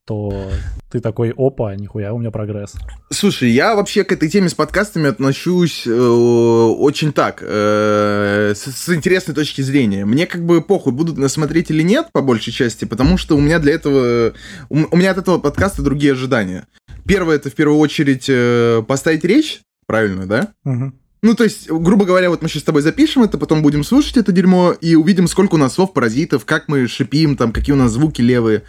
то 0.04 0.50
ты 0.90 1.00
такой, 1.00 1.32
опа, 1.36 1.74
нихуя, 1.76 2.12
у 2.12 2.18
меня 2.18 2.30
прогресс. 2.30 2.74
Слушай, 3.10 3.50
я 3.50 3.76
вообще 3.76 4.04
к 4.04 4.12
этой 4.12 4.28
теме 4.28 4.48
с 4.48 4.54
подкастами 4.54 5.08
отношусь 5.08 5.86
э, 5.86 5.92
очень 5.92 7.12
так, 7.12 7.42
э, 7.42 8.52
с, 8.54 8.64
с 8.64 8.88
интересной 8.94 9.34
точки 9.34 9.60
зрения. 9.62 10.04
Мне 10.04 10.26
как 10.26 10.44
бы 10.44 10.60
похуй, 10.60 10.92
будут 10.92 11.18
нас 11.18 11.32
смотреть 11.32 11.70
или 11.70 11.82
нет, 11.82 12.08
по 12.12 12.20
большей 12.20 12.52
части, 12.52 12.84
потому 12.84 13.16
что 13.16 13.36
у 13.36 13.40
меня 13.40 13.58
для 13.60 13.74
этого, 13.74 14.32
у, 14.68 14.76
у 14.90 14.96
меня 14.96 15.12
от 15.12 15.18
этого 15.18 15.38
подкаста 15.38 15.82
другие 15.82 16.12
ожидания. 16.12 16.66
Первое, 17.06 17.36
это 17.36 17.50
в 17.50 17.54
первую 17.54 17.78
очередь 17.78 18.26
э, 18.28 18.82
поставить 18.86 19.24
речь 19.24 19.60
правильную, 19.86 20.26
да? 20.26 20.52
Угу. 20.64 20.92
Ну, 21.24 21.34
то 21.36 21.44
есть, 21.44 21.70
грубо 21.70 22.04
говоря, 22.04 22.30
вот 22.30 22.42
мы 22.42 22.48
сейчас 22.48 22.62
с 22.62 22.66
тобой 22.66 22.82
запишем 22.82 23.22
это, 23.22 23.38
потом 23.38 23.62
будем 23.62 23.84
слушать 23.84 24.16
это 24.16 24.32
дерьмо 24.32 24.72
и 24.72 24.96
увидим, 24.96 25.28
сколько 25.28 25.54
у 25.54 25.58
нас 25.58 25.74
слов 25.74 25.92
паразитов, 25.92 26.44
как 26.44 26.66
мы 26.66 26.88
шипим, 26.88 27.36
там, 27.36 27.52
какие 27.52 27.72
у 27.72 27.78
нас 27.78 27.92
звуки 27.92 28.20
левые. 28.20 28.64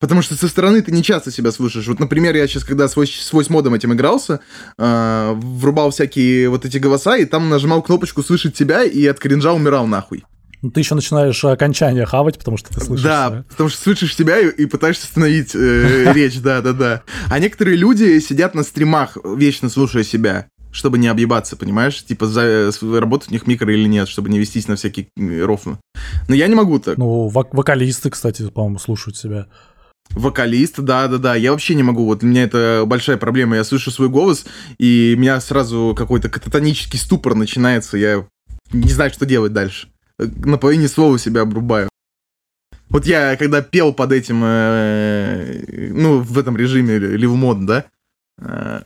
Потому 0.00 0.22
что 0.22 0.36
со 0.36 0.46
стороны 0.46 0.80
ты 0.80 0.92
не 0.92 1.02
часто 1.02 1.32
себя 1.32 1.50
слушаешь. 1.50 1.86
Вот, 1.88 1.98
например, 1.98 2.36
я 2.36 2.46
сейчас, 2.46 2.62
когда 2.64 2.86
свой, 2.88 3.06
свой 3.08 3.44
с 3.44 3.50
модом 3.50 3.74
этим 3.74 3.92
игрался, 3.92 4.40
э, 4.78 5.32
врубал 5.34 5.90
всякие 5.90 6.48
вот 6.50 6.64
эти 6.64 6.78
голоса, 6.78 7.16
и 7.16 7.24
там 7.24 7.48
нажимал 7.48 7.82
кнопочку 7.82 8.22
«Слышать 8.22 8.54
тебя», 8.54 8.84
и 8.84 9.04
от 9.06 9.18
кринжа 9.18 9.52
умирал 9.52 9.86
нахуй. 9.86 10.24
Ну, 10.62 10.70
ты 10.70 10.80
еще 10.80 10.94
начинаешь 10.94 11.44
окончание 11.44 12.04
хавать, 12.04 12.38
потому 12.38 12.56
что 12.56 12.72
ты 12.74 12.80
слышишь 12.80 13.04
Да, 13.04 13.28
себя. 13.28 13.44
потому 13.48 13.68
что 13.68 13.80
слышишь 13.80 14.16
себя 14.16 14.40
и, 14.40 14.48
и 14.48 14.66
пытаешься 14.66 15.06
остановить 15.06 15.54
э, 15.54 16.12
речь, 16.14 16.40
да-да-да. 16.40 17.02
А 17.28 17.38
некоторые 17.38 17.76
люди 17.76 18.18
сидят 18.20 18.54
на 18.54 18.62
стримах, 18.62 19.16
вечно 19.24 19.68
слушая 19.68 20.04
себя 20.04 20.46
чтобы 20.70 20.98
не 20.98 21.08
объебаться, 21.08 21.56
понимаешь? 21.56 22.04
Типа, 22.04 22.26
за, 22.26 22.70
работать 22.82 23.30
у 23.30 23.32
них 23.32 23.46
микро 23.46 23.72
или 23.72 23.88
нет, 23.88 24.06
чтобы 24.06 24.28
не 24.28 24.38
вестись 24.38 24.68
на 24.68 24.76
всякие 24.76 25.08
рофлы. 25.44 25.78
Но 26.28 26.34
я 26.34 26.46
не 26.46 26.54
могу 26.54 26.78
так. 26.78 26.98
Ну, 26.98 27.28
вок- 27.30 27.48
вокалисты, 27.52 28.10
кстати, 28.10 28.48
по-моему, 28.50 28.78
слушают 28.78 29.16
себя. 29.16 29.46
Вокалист, 30.10 30.80
да-да-да, 30.80 31.34
я 31.34 31.52
вообще 31.52 31.74
не 31.74 31.82
могу, 31.82 32.04
вот 32.04 32.22
у 32.22 32.26
меня 32.26 32.42
это 32.44 32.84
большая 32.86 33.18
проблема, 33.18 33.56
я 33.56 33.64
слышу 33.64 33.90
свой 33.90 34.08
голос, 34.08 34.46
и 34.78 35.14
у 35.16 35.20
меня 35.20 35.40
сразу 35.40 35.94
какой-то 35.96 36.28
кататонический 36.28 36.98
ступор 36.98 37.34
начинается, 37.34 37.96
я 37.96 38.26
не 38.72 38.90
знаю, 38.90 39.10
что 39.10 39.26
делать 39.26 39.52
дальше. 39.52 39.88
На 40.18 40.58
половине 40.58 40.88
слова 40.88 41.18
себя 41.18 41.42
обрубаю. 41.42 41.88
Вот 42.88 43.06
я, 43.06 43.36
когда 43.36 43.60
пел 43.60 43.92
под 43.92 44.12
этим, 44.12 44.42
э, 44.44 45.90
ну, 45.92 46.20
в 46.20 46.38
этом 46.38 46.56
режиме 46.56 46.98
ливмод, 46.98 47.66
да, 47.66 47.84
э, 48.40 48.80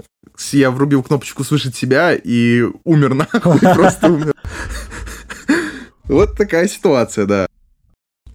я 0.51 0.71
врубил 0.71 1.03
кнопочку 1.03 1.45
«Слышать 1.45 1.77
себя» 1.77 2.13
и 2.13 2.65
умер 2.85 3.15
нахуй, 3.15 3.59
просто 3.75 4.09
умер. 4.09 4.35
Вот 6.05 6.37
такая 6.37 6.67
ситуация, 6.67 7.27
да. 7.27 7.47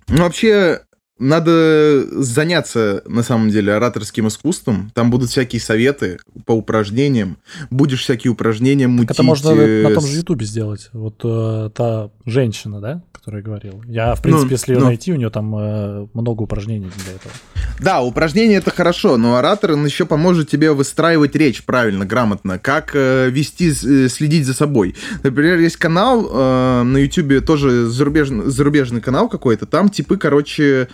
Вообще, 0.07 0.81
надо 1.19 2.03
заняться, 2.23 3.03
на 3.07 3.23
самом 3.23 3.49
деле, 3.49 3.73
ораторским 3.73 4.27
искусством. 4.27 4.91
Там 4.93 5.09
будут 5.09 5.29
всякие 5.29 5.59
советы 5.59 6.19
по 6.45 6.51
упражнениям. 6.51 7.37
Будешь 7.69 8.01
всякие 8.01 8.31
упражнения 8.31 8.87
мутить. 8.87 9.11
Это 9.11 9.23
можно 9.23 9.55
на 9.55 9.93
том 9.93 10.05
же 10.05 10.17
Ютубе 10.17 10.45
сделать. 10.45 10.89
Вот 10.93 11.21
э, 11.23 11.69
та 11.73 12.09
женщина, 12.25 12.79
да, 12.79 13.03
которая 13.11 13.43
говорила. 13.43 13.81
Я, 13.87 14.15
в 14.15 14.21
принципе, 14.21 14.45
ну, 14.45 14.51
если 14.51 14.73
ее 14.73 14.79
ну, 14.79 14.85
найти, 14.85 15.11
у 15.11 15.15
нее 15.15 15.29
там 15.29 15.55
э, 15.55 16.07
много 16.13 16.43
упражнений 16.43 16.89
для 17.03 17.13
этого. 17.13 17.33
Да, 17.79 18.01
упражнения 18.01 18.55
это 18.55 18.71
хорошо, 18.71 19.17
но 19.17 19.35
оратор 19.35 19.73
он 19.73 19.85
еще 19.85 20.05
поможет 20.05 20.49
тебе 20.49 20.71
выстраивать 20.71 21.35
речь 21.35 21.63
правильно, 21.63 22.05
грамотно. 22.05 22.57
Как 22.57 22.91
э, 22.93 23.29
вести, 23.29 23.69
э, 23.69 24.07
следить 24.07 24.45
за 24.45 24.53
собой. 24.53 24.95
Например, 25.23 25.57
есть 25.59 25.77
канал 25.77 26.27
э, 26.31 26.83
на 26.83 26.97
Ютубе, 26.97 27.41
тоже 27.41 27.87
зарубежный, 27.87 28.45
зарубежный 28.45 29.01
канал 29.01 29.27
какой-то. 29.29 29.65
Там 29.65 29.89
типы, 29.89 30.17
короче 30.17 30.63
э, 30.63 30.87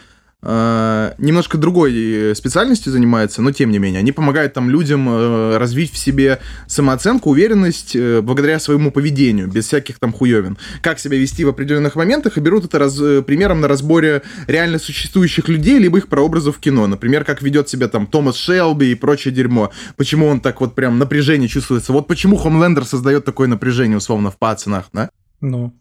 немножко 0.44 1.58
другой 1.58 1.94
э, 1.94 2.36
специальностью 2.36 2.92
занимаются, 2.92 3.42
но 3.42 3.52
тем 3.52 3.72
не 3.72 3.80
менее, 3.80 4.00
они 4.00 4.12
помогают 4.12 4.54
там 4.54 4.70
людям 4.70 5.08
э, 5.10 5.58
развить 5.58 5.92
в 5.94 5.98
себе 5.98 6.40
самооценку, 6.68 7.30
уверенность 7.30 7.96
э, 7.96 8.22
благодаря 8.22 8.60
своему 8.60 8.92
поведению, 8.92 9.48
без 9.48 9.68
всяких 9.68 10.00
там 10.00 10.12
хуевин. 10.12 10.58
Как 10.82 11.00
себя 11.00 11.18
вести 11.18 11.46
в 11.46 11.50
определенных 11.50 11.96
моментах, 11.96 12.38
и 12.38 12.42
берут 12.42 12.66
это 12.66 12.80
раз, 12.80 13.00
э, 13.00 13.22
примером 13.22 13.62
на 13.62 13.68
разборе 13.68 14.22
реально 14.48 14.80
существующих 14.80 15.48
людей, 15.48 15.80
либо 15.80 15.98
их 15.98 16.08
прообразов 16.08 16.58
в 16.58 16.60
кино. 16.60 16.88
Например, 16.88 17.24
как 17.24 17.42
ведет 17.42 17.70
себя 17.70 17.88
там 17.88 18.06
Томас 18.06 18.36
Шелби 18.36 18.92
и 18.92 18.96
прочее 18.96 19.34
дерьмо. 19.34 19.72
Почему 19.96 20.28
он 20.28 20.42
так 20.42 20.60
вот 20.62 20.76
прям 20.76 21.00
напряжение 21.00 21.48
чувствуется. 21.48 21.94
Вот 21.94 22.08
почему 22.08 22.36
Хомлендер 22.36 22.86
создает 22.86 23.26
такое 23.26 23.48
напряжение, 23.48 23.98
условно, 23.98 24.30
в 24.30 24.38
пацанах, 24.38 24.90
да? 24.92 25.10
Ну. 25.40 25.74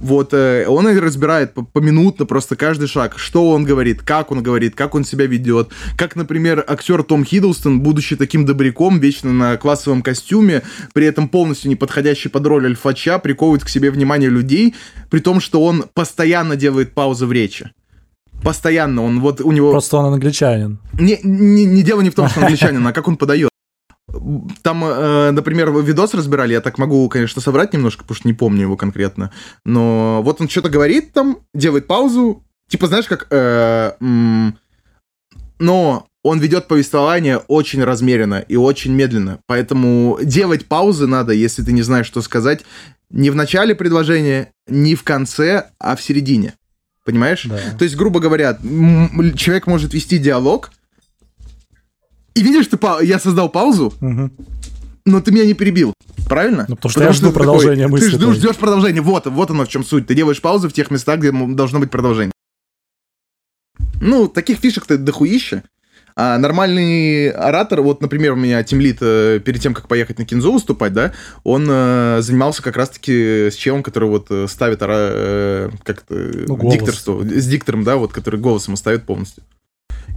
Вот 0.00 0.34
э, 0.34 0.66
он 0.66 0.86
разбирает 0.98 1.54
поминутно 1.72 2.26
просто 2.26 2.56
каждый 2.56 2.88
шаг, 2.88 3.18
что 3.18 3.50
он 3.50 3.64
говорит, 3.64 4.02
как 4.02 4.30
он 4.30 4.42
говорит, 4.42 4.74
как 4.74 4.94
он 4.94 5.04
себя 5.04 5.26
ведет. 5.26 5.70
Как, 5.96 6.16
например, 6.16 6.64
актер 6.66 7.02
Том 7.02 7.24
Хиддлстон, 7.24 7.80
будучи 7.80 8.16
таким 8.16 8.44
добряком, 8.44 8.98
вечно 8.98 9.32
на 9.32 9.56
классовом 9.56 10.02
костюме, 10.02 10.62
при 10.92 11.06
этом 11.06 11.28
полностью 11.28 11.68
не 11.68 11.76
подходящий 11.76 12.28
под 12.28 12.46
роль 12.46 12.66
альфача, 12.66 13.18
приковывает 13.18 13.64
к 13.64 13.68
себе 13.68 13.90
внимание 13.90 14.30
людей, 14.30 14.74
при 15.10 15.20
том, 15.20 15.40
что 15.40 15.62
он 15.62 15.84
постоянно 15.94 16.56
делает 16.56 16.92
паузы 16.92 17.26
в 17.26 17.32
речи. 17.32 17.70
Постоянно 18.42 19.02
он 19.02 19.20
вот 19.20 19.40
у 19.40 19.52
него... 19.52 19.70
Просто 19.70 19.96
он 19.96 20.12
англичанин. 20.12 20.78
Не, 20.92 21.18
не, 21.22 21.64
не 21.64 21.82
дело 21.82 22.02
не 22.02 22.10
в 22.10 22.14
том, 22.14 22.28
что 22.28 22.40
он 22.40 22.46
англичанин, 22.46 22.86
а 22.86 22.92
как 22.92 23.08
он 23.08 23.16
подает. 23.16 23.48
Там, 24.62 24.84
э, 24.84 25.30
например, 25.30 25.70
видос 25.70 26.14
разбирали, 26.14 26.52
я 26.52 26.60
так 26.60 26.78
могу, 26.78 27.08
конечно, 27.08 27.40
соврать 27.42 27.72
немножко, 27.72 28.02
потому 28.02 28.16
что 28.16 28.28
не 28.28 28.34
помню 28.34 28.62
его 28.62 28.76
конкретно. 28.76 29.32
Но 29.64 30.20
вот 30.22 30.40
он 30.40 30.48
что-то 30.48 30.68
говорит 30.68 31.12
там, 31.12 31.38
делает 31.54 31.86
паузу, 31.86 32.42
типа, 32.68 32.86
знаешь, 32.86 33.06
как... 33.06 33.26
Э, 33.30 33.92
но 35.60 36.06
он 36.22 36.40
ведет 36.40 36.68
повествование 36.68 37.36
очень 37.36 37.84
размеренно 37.84 38.44
и 38.48 38.56
очень 38.56 38.92
медленно. 38.92 39.38
Поэтому 39.46 40.18
делать 40.22 40.66
паузы 40.66 41.06
надо, 41.06 41.32
если 41.32 41.62
ты 41.62 41.72
не 41.72 41.82
знаешь, 41.82 42.06
что 42.06 42.22
сказать, 42.22 42.64
не 43.10 43.30
в 43.30 43.36
начале 43.36 43.74
предложения, 43.74 44.52
не 44.66 44.94
в 44.94 45.04
конце, 45.04 45.70
а 45.78 45.94
в 45.94 46.02
середине. 46.02 46.54
Понимаешь? 47.04 47.44
Да. 47.44 47.60
То 47.78 47.84
есть, 47.84 47.96
грубо 47.96 48.18
говоря, 48.18 48.58
человек 49.36 49.66
может 49.66 49.92
вести 49.92 50.18
диалог, 50.18 50.72
и 52.34 52.42
видишь, 52.42 52.66
ты 52.66 52.78
я 53.02 53.18
создал 53.18 53.48
паузу, 53.48 53.92
Мгм. 54.00 54.32
но 55.06 55.20
ты 55.20 55.32
меня 55.32 55.46
не 55.46 55.54
перебил. 55.54 55.92
Правильно? 56.28 56.64
Ну, 56.68 56.76
потому 56.76 56.90
что 56.90 57.02
я 57.04 57.12
жду 57.12 57.28
ты 57.28 57.34
продолжения 57.34 57.86
мысли 57.86 58.12
Ты 58.12 58.18
твоей. 58.18 58.34
ждешь 58.34 58.56
продолжения. 58.56 59.00
Вот, 59.02 59.26
вот 59.26 59.50
оно 59.50 59.64
в 59.64 59.68
чем 59.68 59.84
суть. 59.84 60.06
Ты 60.06 60.14
делаешь 60.14 60.40
паузы 60.40 60.68
в 60.68 60.72
тех 60.72 60.90
местах, 60.90 61.18
где 61.20 61.30
должно 61.32 61.78
быть 61.80 61.90
продолжение. 61.90 62.32
Ну, 64.00 64.28
таких 64.28 64.58
фишек-то 64.58 64.98
дохуища. 64.98 65.62
А 66.16 66.38
нормальный 66.38 67.28
оратор, 67.30 67.80
вот, 67.82 68.00
например, 68.00 68.34
у 68.34 68.36
меня 68.36 68.62
тимлит 68.62 68.98
э, 69.00 69.40
перед 69.44 69.60
тем, 69.60 69.74
как 69.74 69.88
поехать 69.88 70.18
на 70.18 70.24
кинзу 70.24 70.52
выступать, 70.52 70.92
да, 70.92 71.12
он 71.42 71.66
э, 71.68 72.18
занимался 72.22 72.62
как 72.62 72.76
раз-таки 72.76 73.48
с 73.50 73.54
челом, 73.56 73.82
который 73.82 74.08
вот 74.08 74.28
э, 74.30 74.46
ставит 74.48 74.78
э, 74.80 75.70
как-то 75.82 76.14
Ну, 76.14 76.56
голос. 76.56 76.72
дикторство, 76.74 77.20
с 77.24 77.46
диктором, 77.48 77.82
да, 77.82 77.96
вот, 77.96 78.12
который 78.12 78.38
голосом 78.38 78.76
ставит 78.76 79.06
полностью. 79.06 79.42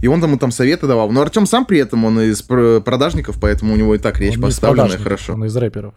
И 0.00 0.06
он 0.06 0.22
ему 0.22 0.38
там 0.38 0.50
советы 0.52 0.86
давал. 0.86 1.10
Но 1.10 1.22
Артем 1.22 1.46
сам 1.46 1.64
при 1.66 1.78
этом, 1.78 2.04
он 2.04 2.20
из 2.20 2.42
пр- 2.42 2.80
продажников, 2.80 3.38
поэтому 3.40 3.74
у 3.74 3.76
него 3.76 3.94
и 3.94 3.98
так 3.98 4.18
речь 4.20 4.36
Он 4.36 4.42
поставленная 4.42 4.98
хорошо. 4.98 5.34
Он 5.34 5.44
из 5.44 5.56
рэперов. 5.56 5.94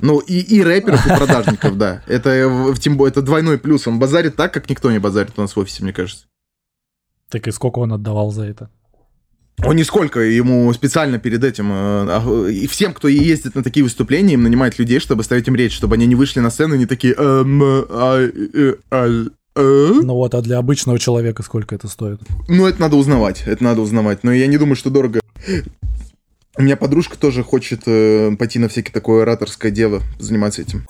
Ну, 0.00 0.20
и, 0.20 0.38
и 0.38 0.62
рэперов, 0.62 1.04
и 1.06 1.08
продажников, 1.16 1.76
да. 1.76 2.02
Это, 2.06 2.30
э, 2.30 2.46
в- 2.46 2.78
тем 2.78 2.96
более, 2.96 3.10
это 3.10 3.22
двойной 3.22 3.58
плюс. 3.58 3.88
Он 3.88 3.98
базарит 3.98 4.36
так, 4.36 4.54
как 4.54 4.70
никто 4.70 4.90
не 4.92 5.00
базарит 5.00 5.32
у 5.36 5.40
нас 5.40 5.56
в 5.56 5.58
офисе, 5.58 5.82
мне 5.82 5.92
кажется. 5.92 6.26
Так 7.30 7.48
и 7.48 7.50
сколько 7.50 7.80
он 7.80 7.92
отдавал 7.92 8.30
за 8.30 8.44
это? 8.44 8.70
Он 9.64 9.74
нисколько, 9.74 10.20
ему 10.20 10.72
специально 10.72 11.18
перед 11.18 11.42
этим, 11.42 11.70
э, 11.72 12.52
и 12.52 12.68
всем, 12.68 12.94
кто 12.94 13.08
ездит 13.08 13.56
на 13.56 13.64
такие 13.64 13.82
выступления, 13.82 14.34
им 14.34 14.44
нанимает 14.44 14.78
людей, 14.78 15.00
чтобы 15.00 15.24
ставить 15.24 15.48
им 15.48 15.56
речь, 15.56 15.74
чтобы 15.74 15.96
они 15.96 16.06
не 16.06 16.14
вышли 16.14 16.38
на 16.38 16.50
сцену 16.50 16.76
и 16.76 16.78
не 16.78 16.86
такие... 16.86 17.14
«Эм, 17.14 17.60
а, 17.64 18.20
э, 18.20 18.74
а, 18.90 19.06
э». 19.08 19.24
Ну 19.62 20.14
вот, 20.14 20.34
а 20.34 20.40
для 20.42 20.58
обычного 20.58 20.98
человека 20.98 21.42
сколько 21.42 21.74
это 21.74 21.88
стоит? 21.88 22.20
Ну, 22.48 22.66
это 22.66 22.80
надо 22.80 22.96
узнавать, 22.96 23.42
это 23.46 23.62
надо 23.64 23.80
узнавать. 23.80 24.24
Но 24.24 24.32
я 24.32 24.46
не 24.46 24.58
думаю, 24.58 24.76
что 24.76 24.90
дорого. 24.90 25.20
У 26.56 26.62
меня 26.62 26.76
подружка 26.76 27.16
тоже 27.18 27.42
хочет 27.44 27.82
э, 27.86 28.34
пойти 28.36 28.58
на 28.58 28.68
всякие 28.68 28.92
такое 28.92 29.22
ораторское 29.22 29.70
дело, 29.70 30.02
заниматься 30.18 30.62
этим. 30.62 30.86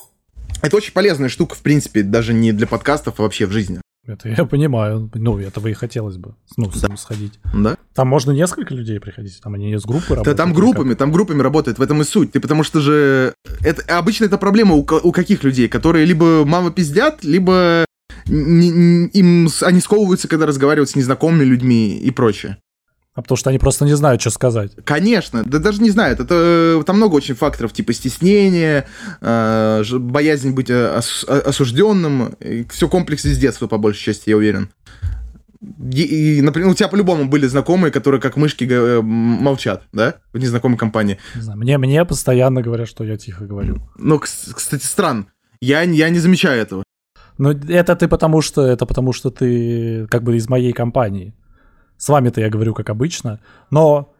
Это 0.62 0.76
очень 0.76 0.92
полезная 0.92 1.28
штука, 1.28 1.54
в 1.54 1.58
принципе, 1.60 2.02
даже 2.02 2.32
не 2.32 2.52
для 2.52 2.66
подкастов, 2.66 3.14
а 3.18 3.22
вообще 3.22 3.46
в 3.46 3.52
жизни. 3.52 3.80
Это 4.06 4.30
я 4.30 4.46
понимаю. 4.46 5.10
Ну, 5.14 5.38
этого 5.38 5.68
и 5.68 5.75
хотелось 5.75 6.16
бы. 6.16 6.34
Ну, 6.56 6.70
с- 6.72 6.96
сходить. 6.96 7.38
Да? 7.52 7.76
Там 7.94 8.08
можно 8.08 8.30
несколько 8.30 8.75
людей 8.75 8.98
приходить? 8.98 9.38
Там 9.42 9.52
они 9.54 9.72
из 9.75 9.84
группы 9.84 10.06
Да 10.08 10.14
работают? 10.16 10.37
там 10.38 10.48
или 10.50 10.56
группами, 10.56 10.94
там 10.94 11.12
группами 11.12 11.42
работает, 11.42 11.78
в 11.78 11.82
этом 11.82 12.00
и 12.00 12.04
суть. 12.04 12.32
Ты 12.32 12.40
потому 12.40 12.62
что 12.64 12.80
же... 12.80 13.34
Это, 13.60 13.82
обычно 13.98 14.25
это 14.25 14.38
проблема 14.38 14.75
у, 14.76 14.80
у 14.80 15.12
каких 15.12 15.44
людей, 15.44 15.68
которые 15.68 16.06
либо 16.06 16.46
мало 16.46 16.70
пиздят, 16.70 17.22
либо 17.22 17.84
не- 17.84 17.84
не- 17.84 17.88
им 18.28 19.49
они 19.62 19.80
сковываются, 19.80 20.28
когда 20.28 20.47
разговаривают 20.47 20.90
с 20.90 20.97
незнакомыми 20.97 21.44
людьми 21.44 21.99
и 21.99 22.11
прочее. 22.11 22.58
А 23.14 23.23
потому 23.23 23.37
что 23.37 23.50
они 23.50 23.58
просто 23.58 23.85
не 23.85 23.94
знают, 23.97 24.20
что 24.20 24.30
сказать. 24.30 24.73
Конечно, 24.85 25.42
да 25.44 25.58
даже 25.58 25.82
не 25.82 25.90
знают. 25.90 26.20
Это 26.20 26.80
там 26.87 26.97
много 26.99 27.16
очень 27.16 27.35
факторов, 27.35 27.73
типа 27.73 27.92
стеснения, 27.92 28.87
э, 29.20 29.82
боязнь 29.99 30.52
быть 30.52 30.70
э, 30.70 30.97
ос- 30.99 31.25
о- 31.26 31.40
осужденным. 31.49 32.37
Все 32.70 32.88
комплексы 32.88 33.35
с 33.35 33.38
детства, 33.38 33.66
по 33.66 33.76
большей 33.76 34.04
части, 34.04 34.30
я 34.30 34.37
уверен. 34.37 34.70
И, 35.92 36.37
и, 36.38 36.42
например, 36.42 36.68
у 36.70 36.75
тебя 36.75 36.87
по-любому 36.87 37.28
были 37.28 37.49
знакомые, 37.49 37.90
которые 37.90 38.20
как 38.20 38.37
мышки 38.37 38.62
э, 38.70 39.00
молчат, 39.02 39.82
да, 39.92 40.14
в 40.32 40.38
незнакомой 40.38 40.78
компании. 40.78 41.18
Не 41.35 41.42
знаю, 41.42 41.58
мне, 41.58 41.76
мне 41.78 42.04
постоянно 42.04 42.62
говорят, 42.62 42.88
что 42.88 43.02
я 43.02 43.16
тихо 43.16 43.47
говорю. 43.47 43.82
Кс- 43.99 44.52
кстати, 44.54 44.84
странно. 44.86 45.26
Я, 45.60 45.82
я 45.82 46.08
не 46.10 46.21
замечаю 46.21 46.62
этого. 46.62 46.84
Но 47.38 47.52
это 47.52 47.96
ты 47.96 48.08
потому 48.08 48.40
что 48.40 48.66
это 48.66 48.84
потому 48.84 49.12
что 49.12 49.30
ты 49.30 50.06
как 50.08 50.24
бы 50.24 50.36
из 50.36 50.48
моей 50.48 50.72
компании. 50.72 51.34
С 51.96 52.08
вами-то 52.08 52.40
я 52.40 52.50
говорю 52.50 52.74
как 52.74 52.90
обычно, 52.90 53.40
но 53.70 54.12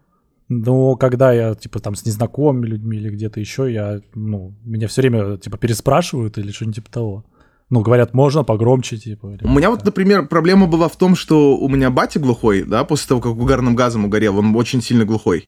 но 0.47 0.95
когда 0.95 1.31
я 1.31 1.53
типа 1.53 1.79
там 1.79 1.95
с 1.95 2.05
незнакомыми 2.05 2.65
людьми 2.65 2.97
или 2.97 3.09
где-то 3.09 3.39
еще, 3.39 3.71
я 3.71 4.01
ну 4.15 4.55
меня 4.63 4.87
все 4.87 5.01
время 5.01 5.37
типа 5.37 5.57
переспрашивают 5.57 6.37
или 6.37 6.51
что-нибудь 6.51 6.75
типа 6.77 6.91
того. 6.91 7.25
Ну 7.69 7.81
говорят, 7.81 8.15
можно 8.15 8.43
погромче 8.43 8.97
типа. 8.97 9.27
или 9.27 9.45
У 9.45 9.49
меня 9.49 9.69
вот, 9.69 9.85
например, 9.85 10.27
проблема 10.27 10.65
была 10.65 10.89
в 10.89 10.97
том, 10.97 11.15
что 11.15 11.55
у 11.55 11.69
меня 11.69 11.91
батя 11.91 12.19
глухой, 12.19 12.63
да, 12.63 12.83
после 12.83 13.09
того, 13.09 13.21
как 13.21 13.33
угарным 13.33 13.75
газом 13.75 14.05
угорел, 14.05 14.39
он 14.39 14.55
очень 14.55 14.81
сильно 14.81 15.05
глухой. 15.05 15.45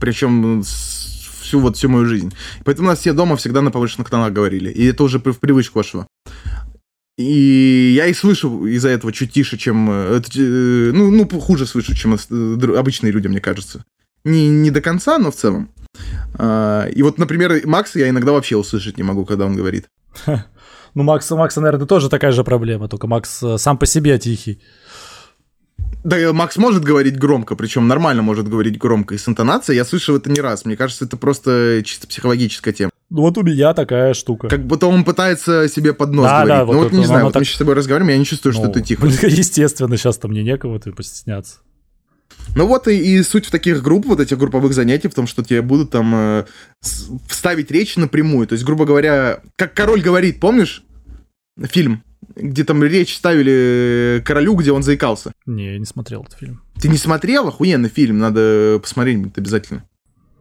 Причем 0.00 0.62
всю 0.62 1.60
вот 1.60 1.76
всю 1.76 1.88
мою 1.88 2.06
жизнь. 2.06 2.32
Поэтому 2.64 2.88
у 2.88 2.90
нас 2.90 3.00
все 3.00 3.12
дома 3.12 3.36
всегда 3.36 3.62
на 3.62 3.70
повышенных 3.70 4.10
тонах 4.10 4.32
говорили. 4.32 4.70
И 4.70 4.84
это 4.84 5.04
уже 5.04 5.18
в 5.18 5.40
привычку 5.40 5.78
вошло. 5.78 6.06
И 7.16 7.94
я 7.96 8.06
и 8.06 8.14
слышу 8.14 8.66
из-за 8.66 8.90
этого 8.90 9.12
чуть 9.12 9.32
тише, 9.32 9.56
чем... 9.56 9.90
э, 9.90 10.16
это, 10.16 10.28
э, 10.36 10.90
ну, 10.92 11.10
ну, 11.10 11.26
хуже 11.40 11.66
слышу, 11.66 11.94
чем 11.94 12.14
э, 12.14 12.76
обычные 12.76 13.10
люди, 13.10 13.26
мне 13.26 13.40
кажется. 13.40 13.84
Не, 14.24 14.48
не 14.48 14.70
до 14.70 14.82
конца, 14.82 15.18
но 15.18 15.30
в 15.30 15.36
целом. 15.36 15.70
А, 16.34 16.86
И 16.88 17.02
вот, 17.02 17.18
например, 17.18 17.66
Макса 17.66 17.98
я 17.98 18.08
иногда 18.10 18.32
вообще 18.32 18.56
услышать 18.56 18.98
не 18.98 19.02
могу, 19.02 19.24
когда 19.24 19.46
он 19.46 19.56
говорит. 19.56 19.86
Ну 20.94 21.02
Макс, 21.02 21.30
Макса, 21.30 21.60
наверное, 21.60 21.86
тоже 21.86 22.08
такая 22.08 22.32
же 22.32 22.42
проблема, 22.42 22.88
только 22.88 23.06
Макс 23.06 23.42
э, 23.42 23.58
сам 23.58 23.76
по 23.76 23.84
себе 23.84 24.18
тихий. 24.18 24.62
Да, 26.02 26.18
э, 26.18 26.32
Макс 26.32 26.56
может 26.56 26.84
говорить 26.84 27.18
громко, 27.18 27.54
причем 27.54 27.86
нормально 27.86 28.22
может 28.22 28.48
говорить 28.48 28.78
громко 28.78 29.14
и 29.14 29.18
с 29.18 29.28
интонацией. 29.28 29.76
Я 29.76 29.84
слышал 29.84 30.16
это 30.16 30.30
не 30.30 30.40
раз. 30.40 30.64
Мне 30.64 30.74
кажется, 30.74 31.04
это 31.04 31.18
просто 31.18 31.82
чисто 31.84 32.06
психологическая 32.06 32.72
тема. 32.72 32.90
Ну 33.08 33.22
вот 33.22 33.38
у 33.38 33.42
меня 33.42 33.72
такая 33.72 34.14
штука. 34.14 34.48
Как 34.48 34.66
будто 34.66 34.86
он 34.88 35.04
пытается 35.04 35.68
себе 35.68 35.94
под 35.94 36.12
нос 36.12 36.24
Да, 36.26 36.44
да, 36.44 36.64
говорить. 36.64 36.66
вот 36.66 36.72
ну 36.74 36.78
вот 36.80 36.86
это, 36.88 36.96
не 36.96 37.04
знаю, 37.06 37.24
вот 37.26 37.32
так- 37.34 37.40
мы 37.40 37.44
сейчас 37.44 37.54
с 37.56 37.58
тобой 37.58 37.74
разговариваем, 37.74 38.12
я 38.14 38.18
не 38.18 38.24
чувствую, 38.24 38.52
что 38.52 38.64
Ну, 38.66 38.72
ты 38.72 38.82
тихо. 38.82 39.06
Естественно, 39.26 39.96
сейчас-то 39.96 40.26
мне 40.28 40.42
некого 40.42 40.78
ты 40.80 40.92
постесняться. 40.92 41.58
Ну 42.56 42.66
вот 42.66 42.88
и, 42.88 42.96
и 43.18 43.22
суть 43.22 43.46
в 43.46 43.50
таких 43.50 43.82
групп, 43.82 44.06
вот 44.06 44.18
этих 44.20 44.38
групповых 44.38 44.72
занятий, 44.74 45.08
в 45.08 45.14
том, 45.14 45.26
что 45.26 45.44
тебе 45.44 45.62
будут 45.62 45.90
там 45.90 46.12
э, 46.14 46.44
вставить 47.28 47.70
речь 47.70 47.96
напрямую. 47.96 48.46
То 48.48 48.54
есть, 48.54 48.64
грубо 48.64 48.84
говоря, 48.84 49.40
как 49.56 49.74
король 49.74 50.00
говорит, 50.00 50.40
помнишь 50.40 50.82
фильм, 51.62 52.02
где 52.34 52.64
там 52.64 52.82
речь 52.82 53.14
ставили 53.16 54.22
королю, 54.24 54.54
где 54.56 54.72
он 54.72 54.82
заикался? 54.82 55.32
Не, 55.46 55.74
я 55.74 55.78
не 55.78 55.84
смотрел 55.84 56.22
этот 56.22 56.38
фильм. 56.38 56.62
Ты 56.80 56.88
не 56.88 56.98
смотрел? 56.98 57.46
Охуенный 57.48 57.88
фильм, 57.88 58.18
надо 58.18 58.78
посмотреть 58.82 59.18
будет 59.18 59.38
обязательно. 59.38 59.84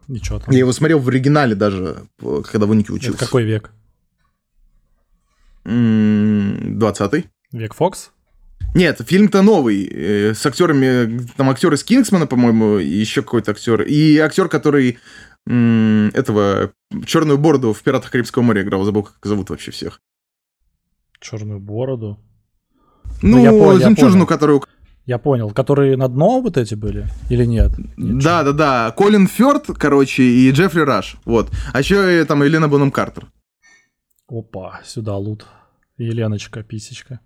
Ничего 0.08 0.40
там. 0.40 0.54
Я 0.54 0.60
его 0.60 0.72
смотрел 0.72 1.00
в 1.00 1.08
оригинале 1.10 1.56
даже, 1.56 2.04
когда 2.20 2.66
в 2.66 2.70
Унике 2.70 2.88
Это 2.88 2.94
учился. 2.94 3.18
какой 3.20 3.44
век? 3.44 3.72
М, 5.66 6.78
20-й. 6.80 7.26
Век 7.52 7.74
Фокс? 7.74 8.12
Нет, 8.74 9.02
фильм-то 9.06 9.42
новый, 9.42 9.86
э, 9.86 10.34
с 10.34 10.46
актерами, 10.46 11.22
там 11.38 11.50
актер 11.50 11.74
из 11.74 11.84
Кингсмана, 11.84 12.28
по-моему, 12.28 12.78
и 12.80 12.88
еще 12.88 13.22
какой-то 13.22 13.52
актер. 13.52 13.82
И 13.82 14.18
актер, 14.18 14.48
который 14.50 14.98
этого 15.48 16.72
черную 17.06 17.38
бороду 17.38 17.72
в 17.72 17.82
Пиратах 17.84 18.10
Карибского 18.10 18.42
моря 18.42 18.64
играл, 18.64 18.84
забыл, 18.84 19.04
как 19.04 19.24
зовут 19.24 19.52
вообще 19.52 19.70
всех. 19.70 20.02
Черную 21.20 21.60
бороду. 21.60 22.20
Ну, 23.22 23.44
я 23.44 23.52
понял, 23.52 23.78
я 23.78 23.86
жемчужину, 23.86 24.14
понял. 24.14 24.26
которую... 24.28 24.64
Я 25.06 25.18
понял. 25.20 25.52
Которые 25.52 25.98
на 25.98 26.08
дно 26.08 26.42
вот 26.42 26.58
эти 26.58 26.74
были? 26.76 27.08
Или 27.30 27.46
нет? 27.46 27.72
Нет, 27.98 28.24
Да, 28.24 28.44
да, 28.44 28.52
да. 28.54 28.92
Колин 28.98 29.28
Фёрд, 29.28 29.68
короче, 29.78 30.24
и 30.24 30.52
Джеффри 30.52 30.82
Раш. 30.82 31.18
Вот. 31.26 31.52
А 31.74 31.80
еще 31.80 32.26
там 32.26 32.42
Елена 32.44 32.68
Бонем 32.68 32.92
Картер. 32.92 33.28
Опа, 34.28 34.80
сюда 34.84 35.16
лут. 35.16 35.46
Еленочка, 35.98 36.64
писечка. 36.64 37.20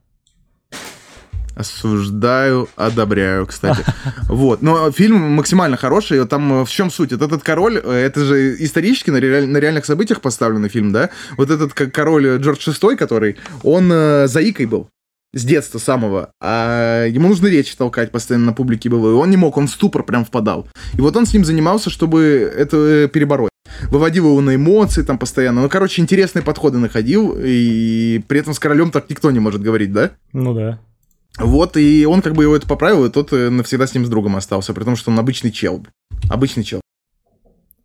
Осуждаю, 1.55 2.69
одобряю, 2.75 3.45
кстати. 3.47 3.83
Вот. 4.29 4.61
Но 4.61 4.91
фильм 4.91 5.17
максимально 5.31 5.75
хороший. 5.77 6.25
Там 6.27 6.61
э, 6.61 6.65
в 6.65 6.69
чем 6.69 6.91
суть? 6.91 7.11
Вот 7.11 7.21
этот 7.21 7.43
король, 7.43 7.81
э, 7.83 7.91
это 7.91 8.23
же 8.23 8.55
исторически 8.63 9.09
на, 9.09 9.17
реаль- 9.17 9.47
на 9.47 9.57
реальных 9.57 9.85
событиях 9.85 10.21
поставленный 10.21 10.69
фильм, 10.69 10.91
да? 10.93 11.09
Вот 11.37 11.49
этот 11.49 11.73
король 11.73 12.37
Джордж 12.37 12.69
VI, 12.69 12.95
который, 12.95 13.37
он 13.63 13.91
э, 13.91 14.27
заикой 14.27 14.67
был 14.67 14.89
с 15.33 15.43
детства 15.43 15.77
самого, 15.77 16.31
а 16.41 17.05
ему 17.05 17.29
нужно 17.29 17.47
речь 17.47 17.75
толкать 17.75 18.11
постоянно 18.11 18.47
на 18.47 18.53
публике 18.53 18.89
было, 18.89 19.11
и 19.11 19.13
он 19.13 19.29
не 19.29 19.37
мог, 19.37 19.57
он 19.57 19.67
в 19.67 19.71
ступор 19.71 20.03
прям 20.03 20.25
впадал. 20.25 20.67
И 20.95 21.01
вот 21.01 21.15
он 21.15 21.25
с 21.25 21.33
ним 21.33 21.45
занимался, 21.45 21.89
чтобы 21.89 22.51
это 22.55 22.77
э, 22.77 23.07
перебороть. 23.07 23.49
Выводил 23.91 24.25
его 24.25 24.41
на 24.41 24.55
эмоции 24.55 25.03
там 25.03 25.19
постоянно. 25.19 25.61
Ну, 25.61 25.69
короче, 25.69 26.01
интересные 26.01 26.43
подходы 26.43 26.79
находил, 26.79 27.37
и 27.39 28.21
при 28.27 28.39
этом 28.39 28.53
с 28.53 28.59
королем 28.59 28.91
так 28.91 29.09
никто 29.09 29.29
не 29.29 29.39
может 29.39 29.61
говорить, 29.61 29.93
да? 29.93 30.11
Ну 30.33 30.53
да. 30.53 30.79
Вот, 31.37 31.77
и 31.77 32.05
он 32.05 32.21
как 32.21 32.33
бы 32.33 32.43
его 32.43 32.55
это 32.55 32.67
поправил, 32.67 33.05
и 33.05 33.11
тот 33.11 33.31
э, 33.31 33.49
навсегда 33.49 33.85
с 33.85 33.93
ним 33.93 34.05
с 34.05 34.09
другом 34.09 34.35
остался, 34.35 34.73
при 34.73 34.83
том, 34.83 34.95
что 34.95 35.11
он 35.11 35.19
обычный 35.19 35.51
чел. 35.51 35.85
Обычный 36.29 36.63
чел. 36.63 36.81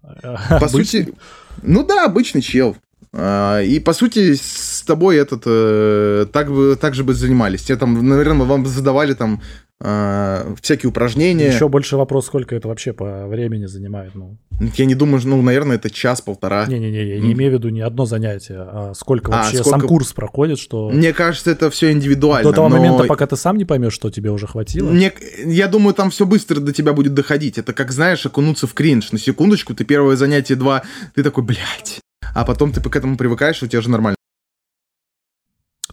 По 0.61 0.69
сути, 0.69 1.15
ну 1.63 1.85
да, 1.85 2.07
обычный 2.07 2.41
чел. 2.41 2.77
А, 3.17 3.61
И 3.63 3.79
по 3.81 3.93
сути 3.93 4.35
с 4.35 4.83
тобой 4.87 5.17
этот 5.17 5.43
э, 5.47 6.27
так 6.33 6.51
бы 6.53 6.77
так 6.81 6.95
же 6.95 7.05
бы 7.05 7.15
занимались. 7.15 7.63
Тебе 7.63 7.77
там, 7.79 8.07
наверное, 8.09 8.45
вам 8.45 8.67
задавали 8.67 9.15
там 9.15 9.41
э, 9.81 10.55
всякие 10.61 10.89
упражнения. 10.91 11.47
Еще 11.47 11.69
больше 11.69 11.97
вопрос, 11.97 12.27
сколько 12.27 12.57
это 12.57 12.67
вообще 12.67 12.93
по 12.93 13.27
времени 13.29 13.67
занимает. 13.67 14.17
Ну, 14.17 14.37
Я 14.77 14.85
не 14.85 14.97
думаю, 14.97 15.21
ну, 15.25 15.41
наверное, 15.43 15.77
это 15.77 15.91
час-полтора. 15.91 16.67
не-не-не, 16.67 17.05
я 17.09 17.21
не 17.21 17.33
имею 17.35 17.53
в 17.53 17.55
виду 17.55 17.69
не 17.69 17.83
одно 17.83 18.05
занятие, 18.05 18.57
а 18.59 18.93
сколько 18.97 19.33
А, 19.33 19.37
вообще 19.37 19.59
сколько- 19.59 19.71
сам 19.71 19.81
курс 19.89 20.13
проходит, 20.13 20.59
что 20.59 20.91
Мне 20.91 21.13
кажется, 21.13 21.51
это 21.53 21.71
все 21.71 21.93
индивидуально. 21.93 22.51
до 22.51 22.55
того 22.55 22.69
но 22.69 22.77
момента, 22.79 23.05
пока 23.05 23.27
ты 23.29 23.37
сам 23.37 23.57
не 23.59 23.65
поймешь, 23.65 23.93
что 23.93 24.11
тебе 24.11 24.31
уже 24.33 24.49
хватило. 24.49 24.91
Мне, 24.91 25.13
я 25.45 25.69
думаю, 25.69 25.95
там 25.95 26.11
все 26.11 26.27
быстро 26.27 26.59
до 26.61 26.73
тебя 26.73 26.93
будет 26.93 27.15
доходить. 27.15 27.59
Это 27.59 27.73
как, 27.73 27.93
знаешь, 27.93 28.27
окунуться 28.27 28.67
в 28.67 28.75
кринж. 28.75 29.13
На 29.13 29.19
секундочку, 29.21 29.73
ты 29.75 29.85
первое 29.85 30.17
занятие 30.17 30.57
два, 30.57 30.83
ты 31.15 31.23
такой, 31.23 31.45
блядь. 31.45 32.01
А 32.35 32.45
потом 32.45 32.73
ты 32.73 32.81
к 32.81 32.97
этому 32.97 33.17
привыкаешь, 33.17 33.63
у 33.63 33.67
тебя 33.67 33.81
же 33.81 33.89
нормально. 33.89 34.17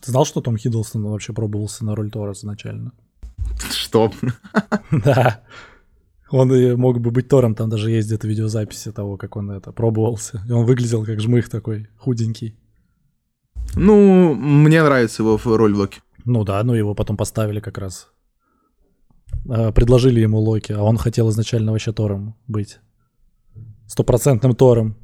Ты 0.02 0.12
знал, 0.12 0.26
что 0.26 0.42
Том 0.42 0.58
Хиддлстон 0.58 1.04
вообще 1.04 1.34
пробовался 1.34 1.86
на 1.86 1.96
роль 1.96 2.10
Тора 2.10 2.34
изначально? 2.34 2.92
Что? 3.72 4.12
Да. 4.92 5.44
Он 6.32 6.50
мог 6.80 7.02
бы 7.02 7.12
быть 7.12 7.28
Тором, 7.28 7.56
там 7.56 7.70
даже 7.70 7.92
есть 7.92 8.08
где-то 8.08 8.26
видеозаписи 8.26 8.94
того, 8.94 9.18
как 9.18 9.36
он 9.36 9.52
это 9.52 9.74
пробовался. 9.74 10.42
И 10.48 10.52
он 10.52 10.66
выглядел 10.66 11.06
как 11.06 11.20
жмых 11.20 11.50
такой, 11.50 11.90
худенький. 11.98 12.58
Ну, 13.76 14.34
мне 14.34 14.82
нравится 14.82 15.24
его 15.24 15.38
роль 15.58 15.74
в 15.74 15.78
Локи. 15.78 16.02
Ну 16.24 16.46
да, 16.46 16.64
ну 16.64 16.74
его 16.74 16.96
потом 16.96 17.18
поставили 17.18 17.60
как 17.60 17.78
раз. 17.78 18.08
А, 19.50 19.74
Предложили 19.74 20.22
ему 20.22 20.40
Локи, 20.40 20.72
а 20.72 20.82
он 20.84 20.98
хотел 20.98 21.30
изначально 21.30 21.74
вообще 21.74 21.92
Тором 21.92 22.36
быть. 22.48 22.80
Стопроцентным 23.88 24.56
Тором. 24.56 24.96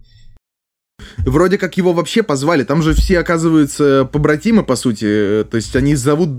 Вроде 1.18 1.58
как 1.58 1.78
его 1.78 1.94
вообще 1.94 2.24
позвали. 2.24 2.64
Там 2.64 2.82
же 2.82 2.94
все, 2.94 3.20
оказываются, 3.20 4.06
побратимы, 4.12 4.64
по 4.64 4.76
сути. 4.76 5.46
То 5.50 5.58
есть 5.58 5.76
они 5.76 5.96
зовут 5.96 6.30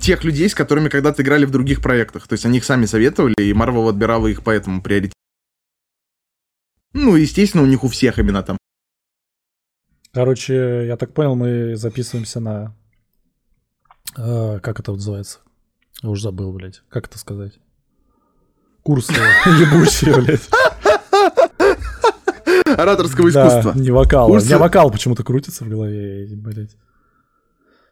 тех 0.00 0.24
людей, 0.24 0.48
с 0.48 0.54
которыми 0.54 0.88
когда-то 0.88 1.22
играли 1.22 1.44
в 1.44 1.50
других 1.50 1.82
проектах. 1.82 2.26
То 2.26 2.34
есть 2.34 2.46
они 2.46 2.58
их 2.58 2.64
сами 2.64 2.86
советовали, 2.86 3.34
и 3.38 3.52
Марвел 3.52 3.88
отбирала 3.88 4.26
их 4.26 4.42
по 4.42 4.50
этому 4.50 4.82
приоритету. 4.82 5.14
Ну, 6.92 7.16
естественно, 7.16 7.62
у 7.62 7.66
них 7.66 7.84
у 7.84 7.88
всех 7.88 8.18
имена 8.18 8.42
там. 8.42 8.56
Короче, 10.12 10.86
я 10.86 10.96
так 10.96 11.12
понял, 11.12 11.34
мы 11.34 11.76
записываемся 11.76 12.40
на... 12.40 12.74
э, 14.16 14.60
как 14.60 14.80
это 14.80 14.92
называется? 14.92 15.40
Я 16.02 16.08
уже 16.08 16.22
забыл, 16.22 16.52
блядь. 16.52 16.82
Как 16.88 17.06
это 17.06 17.18
сказать? 17.18 17.52
Курсы 18.82 19.12
ебучие, 19.44 20.14
блядь. 20.14 20.48
Ораторского 22.82 23.30
Да, 23.30 23.48
искусства. 23.48 23.78
не 23.80 23.90
вокал. 23.90 24.28
Курсы- 24.28 24.44
У 24.44 24.48
меня 24.48 24.58
вокал 24.58 24.90
почему-то 24.90 25.22
крутится 25.24 25.64
в 25.64 25.68
голове, 25.68 26.26
блядь. 26.36 26.76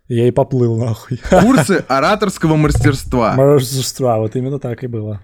Я 0.08 0.28
и 0.28 0.30
поплыл, 0.30 0.76
нахуй. 0.76 1.18
Курсы 1.30 1.84
ораторского 1.88 2.56
мастерства. 2.56 3.34
Мастерства, 3.36 4.18
вот 4.18 4.36
именно 4.36 4.58
так 4.58 4.84
и 4.84 4.86
было. 4.86 5.20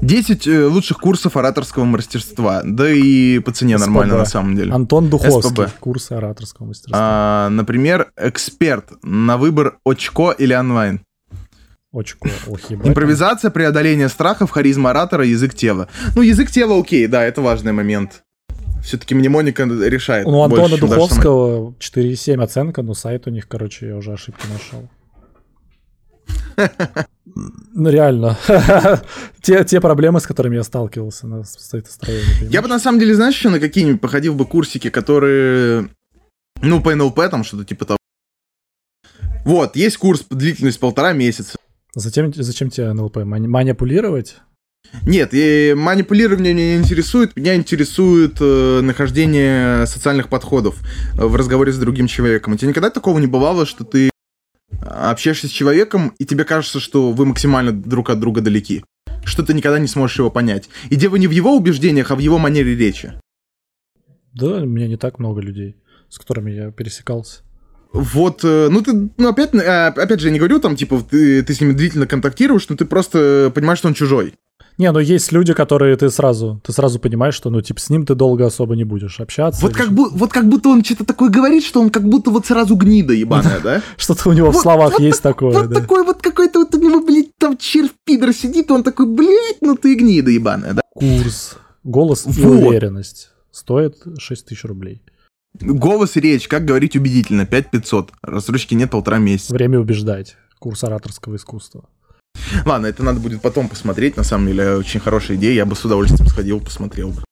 10 0.00 0.46
э, 0.46 0.64
лучших 0.66 0.96
курсов 0.98 1.36
ораторского 1.36 1.84
мастерства. 1.84 2.62
Да 2.64 2.90
и 2.90 3.38
по 3.40 3.52
цене 3.52 3.76
СПБ. 3.76 3.86
нормально, 3.86 4.16
на 4.16 4.24
самом 4.24 4.56
деле. 4.56 4.72
Антон 4.72 5.10
Духовский, 5.10 5.50
СПБ. 5.66 5.78
курсы 5.80 6.12
ораторского 6.12 6.66
мастерства. 6.66 6.98
А, 6.98 7.48
например, 7.50 8.10
эксперт 8.16 8.86
на 9.02 9.36
выбор 9.36 9.78
очко 9.84 10.32
или 10.32 10.54
онлайн. 10.54 11.02
Очко, 11.92 12.28
ох, 12.46 12.60
ебать. 12.70 12.88
Импровизация, 12.88 13.50
преодоление 13.50 14.08
страхов, 14.08 14.50
харизма 14.50 14.90
оратора, 14.90 15.24
язык 15.26 15.54
тела. 15.54 15.88
Ну, 16.14 16.22
язык 16.22 16.50
тела 16.50 16.78
окей, 16.78 17.06
да, 17.06 17.22
это 17.24 17.40
важный 17.42 17.72
момент. 17.72 18.22
Все-таки 18.86 19.16
мнемоника 19.16 19.64
решает. 19.64 20.26
Ну, 20.26 20.38
у 20.38 20.42
Антона 20.42 20.68
больше, 20.68 20.78
чем 20.78 20.88
Духовского 20.88 21.74
4,7 21.80 22.40
оценка, 22.40 22.82
но 22.82 22.94
сайт 22.94 23.26
у 23.26 23.30
них, 23.30 23.48
короче, 23.48 23.88
я 23.88 23.96
уже 23.96 24.12
ошибки 24.12 24.46
нашел. 24.46 24.88
Ну, 27.74 27.90
реально. 27.90 28.38
те, 29.42 29.64
те 29.64 29.80
проблемы, 29.80 30.20
с 30.20 30.26
которыми 30.26 30.54
я 30.54 30.62
сталкивался 30.62 31.26
на 31.26 31.44
сайтостроении. 31.44 32.50
Я 32.50 32.62
бы 32.62 32.68
на 32.68 32.78
самом 32.78 32.98
деле, 32.98 33.14
знаешь, 33.14 33.34
еще 33.34 33.50
на 33.50 33.60
какие-нибудь 33.60 34.00
походил 34.00 34.34
бы 34.34 34.46
курсики, 34.46 34.88
которые, 34.88 35.90
ну, 36.62 36.80
по 36.80 36.94
НЛП, 36.94 37.20
там 37.30 37.44
что-то 37.44 37.64
типа 37.64 37.84
того. 37.84 37.98
Вот, 39.44 39.76
есть 39.76 39.98
курс 39.98 40.24
длительность 40.30 40.80
полтора 40.80 41.12
месяца. 41.12 41.58
Зачем, 41.94 42.32
зачем 42.32 42.70
тебе 42.70 42.90
НЛП? 42.92 43.18
Мани- 43.18 43.48
Манипулировать? 43.48 44.36
Нет, 45.02 45.30
и 45.32 45.74
манипулирование 45.76 46.52
меня 46.52 46.76
не 46.76 46.76
интересует, 46.76 47.36
меня 47.36 47.54
интересует 47.54 48.36
э, 48.40 48.80
нахождение 48.82 49.86
социальных 49.86 50.28
подходов 50.28 50.80
э, 51.16 51.24
в 51.24 51.36
разговоре 51.36 51.72
с 51.72 51.78
другим 51.78 52.06
человеком. 52.06 52.54
У 52.54 52.56
тебя 52.56 52.68
никогда 52.68 52.90
такого 52.90 53.18
не 53.18 53.26
бывало, 53.26 53.66
что 53.66 53.84
ты 53.84 54.10
общаешься 54.80 55.46
с 55.46 55.50
человеком, 55.50 56.12
и 56.18 56.24
тебе 56.24 56.44
кажется, 56.44 56.80
что 56.80 57.12
вы 57.12 57.26
максимально 57.26 57.72
друг 57.72 58.10
от 58.10 58.20
друга 58.20 58.40
далеки? 58.40 58.84
Что 59.24 59.42
ты 59.42 59.54
никогда 59.54 59.78
не 59.78 59.88
сможешь 59.88 60.18
его 60.18 60.30
понять. 60.30 60.68
И 60.90 60.96
дело 60.96 61.16
не 61.16 61.26
в 61.26 61.32
его 61.32 61.56
убеждениях, 61.56 62.10
а 62.10 62.16
в 62.16 62.20
его 62.20 62.38
манере 62.38 62.74
речи. 62.74 63.12
Да, 64.34 64.58
у 64.58 64.66
меня 64.66 64.86
не 64.86 64.96
так 64.96 65.18
много 65.18 65.40
людей, 65.40 65.76
с 66.08 66.18
которыми 66.18 66.50
я 66.50 66.70
пересекался. 66.70 67.42
Вот, 67.92 68.44
э, 68.44 68.68
ну 68.70 68.82
ты, 68.82 69.10
ну 69.16 69.28
опять, 69.28 69.54
э, 69.54 69.86
опять 69.86 70.20
же, 70.20 70.28
я 70.28 70.32
не 70.32 70.38
говорю 70.38 70.60
там, 70.60 70.76
типа, 70.76 71.02
ты, 71.08 71.42
ты 71.42 71.54
с 71.54 71.60
ними 71.60 71.72
длительно 71.72 72.06
контактируешь, 72.06 72.68
но 72.68 72.76
ты 72.76 72.84
просто 72.84 73.50
понимаешь, 73.54 73.78
что 73.78 73.88
он 73.88 73.94
чужой. 73.94 74.34
Не, 74.78 74.92
ну 74.92 74.98
есть 74.98 75.32
люди, 75.32 75.54
которые 75.54 75.96
ты 75.96 76.10
сразу, 76.10 76.60
ты 76.62 76.72
сразу 76.72 76.98
понимаешь, 76.98 77.34
что, 77.34 77.48
ну, 77.48 77.62
типа, 77.62 77.80
с 77.80 77.88
ним 77.88 78.04
ты 78.04 78.14
долго 78.14 78.44
особо 78.46 78.76
не 78.76 78.84
будешь 78.84 79.20
общаться. 79.20 79.62
Вот 79.62 79.74
как, 79.74 79.88
бу- 79.88 80.10
вот 80.10 80.32
как 80.32 80.46
будто 80.48 80.68
он 80.68 80.84
что-то 80.84 81.04
такое 81.04 81.30
говорит, 81.30 81.64
что 81.64 81.80
он 81.80 81.88
как 81.90 82.06
будто 82.06 82.30
вот 82.30 82.44
сразу 82.46 82.76
гнида 82.76 83.14
ебаная, 83.14 83.60
да? 83.60 83.82
Что-то 83.96 84.28
у 84.28 84.32
него 84.32 84.50
в 84.52 84.56
словах 84.56 85.00
есть 85.00 85.22
такое, 85.22 85.62
Вот 85.62 85.72
такой 85.72 86.04
вот 86.04 86.20
какой-то 86.20 86.58
вот 86.58 86.74
у 86.74 86.78
него, 86.78 87.00
блядь, 87.00 87.34
там 87.38 87.56
червь 87.56 87.92
пидор 88.04 88.34
сидит, 88.34 88.70
он 88.70 88.82
такой, 88.82 89.06
блядь, 89.06 89.62
ну 89.62 89.76
ты 89.76 89.94
гнида 89.94 90.30
ебаная, 90.30 90.74
да? 90.74 90.82
Курс, 90.94 91.56
голос 91.82 92.26
и 92.26 92.44
уверенность 92.44 93.30
стоит 93.50 93.96
6 94.18 94.46
тысяч 94.46 94.64
рублей. 94.64 95.02
Голос 95.58 96.16
и 96.16 96.20
речь, 96.20 96.48
как 96.48 96.66
говорить 96.66 96.96
убедительно, 96.96 97.46
5500. 97.46 98.12
Рассрочки 98.20 98.74
нет 98.74 98.90
полтора 98.90 99.18
месяца. 99.18 99.54
Время 99.54 99.80
убеждать. 99.80 100.36
Курс 100.58 100.84
ораторского 100.84 101.36
искусства. 101.36 101.88
Ладно, 102.64 102.86
это 102.86 103.02
надо 103.02 103.20
будет 103.20 103.42
потом 103.42 103.68
посмотреть, 103.68 104.16
на 104.16 104.24
самом 104.24 104.46
деле, 104.48 104.76
очень 104.76 105.00
хорошая 105.00 105.36
идея, 105.36 105.54
я 105.54 105.66
бы 105.66 105.74
с 105.74 105.84
удовольствием 105.84 106.28
сходил, 106.28 106.60
посмотрел 106.60 107.10
бы. 107.10 107.22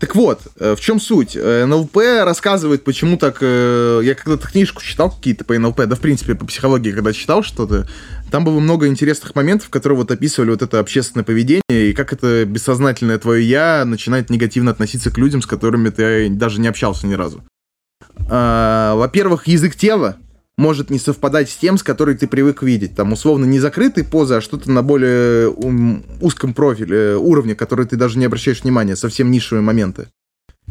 Так 0.00 0.16
вот, 0.16 0.40
э, 0.58 0.74
в 0.74 0.80
чем 0.80 1.00
суть? 1.00 1.34
Э, 1.34 1.64
НЛП 1.64 1.96
рассказывает, 2.24 2.84
почему 2.84 3.16
так... 3.16 3.38
э, 3.40 4.00
Я 4.04 4.14
когда-то 4.14 4.48
книжку 4.48 4.82
читал 4.82 5.10
какие-то 5.10 5.44
по 5.44 5.58
НЛП, 5.58 5.86
да, 5.86 5.94
в 5.94 6.00
принципе, 6.00 6.34
по 6.34 6.44
психологии, 6.44 6.92
когда 6.92 7.12
читал 7.12 7.42
что-то, 7.42 7.88
там 8.30 8.44
было 8.44 8.58
много 8.60 8.86
интересных 8.86 9.34
моментов, 9.34 9.70
которые 9.70 9.96
вот 9.96 10.10
описывали 10.10 10.50
вот 10.50 10.62
это 10.62 10.80
общественное 10.80 11.24
поведение 11.24 11.62
и 11.68 11.92
как 11.92 12.12
это 12.12 12.44
бессознательное 12.44 13.18
твое 13.18 13.48
«я» 13.48 13.84
начинает 13.86 14.28
негативно 14.28 14.72
относиться 14.72 15.10
к 15.10 15.16
людям, 15.16 15.40
с 15.40 15.46
которыми 15.46 15.88
ты 15.90 16.28
даже 16.28 16.60
не 16.60 16.68
общался 16.68 17.06
ни 17.06 17.14
разу. 17.14 17.42
А, 18.28 18.94
Во-первых, 18.96 19.46
язык 19.46 19.76
тела 19.76 20.16
может 20.56 20.90
не 20.90 20.98
совпадать 20.98 21.50
с 21.50 21.56
тем, 21.56 21.78
с 21.78 21.82
которой 21.82 22.16
ты 22.16 22.26
привык 22.26 22.62
видеть. 22.62 22.94
Там, 22.94 23.12
условно, 23.12 23.44
не 23.44 23.58
закрытые 23.58 24.04
позы, 24.04 24.34
а 24.34 24.40
что-то 24.40 24.70
на 24.70 24.82
более 24.82 25.48
узком 26.20 26.54
профиле, 26.54 26.96
э, 26.96 27.16
уровне, 27.16 27.54
который 27.54 27.86
ты 27.86 27.96
даже 27.96 28.18
не 28.18 28.24
обращаешь 28.26 28.62
внимания, 28.62 28.96
совсем 28.96 29.30
нишевые 29.30 29.62
моменты. 29.62 30.06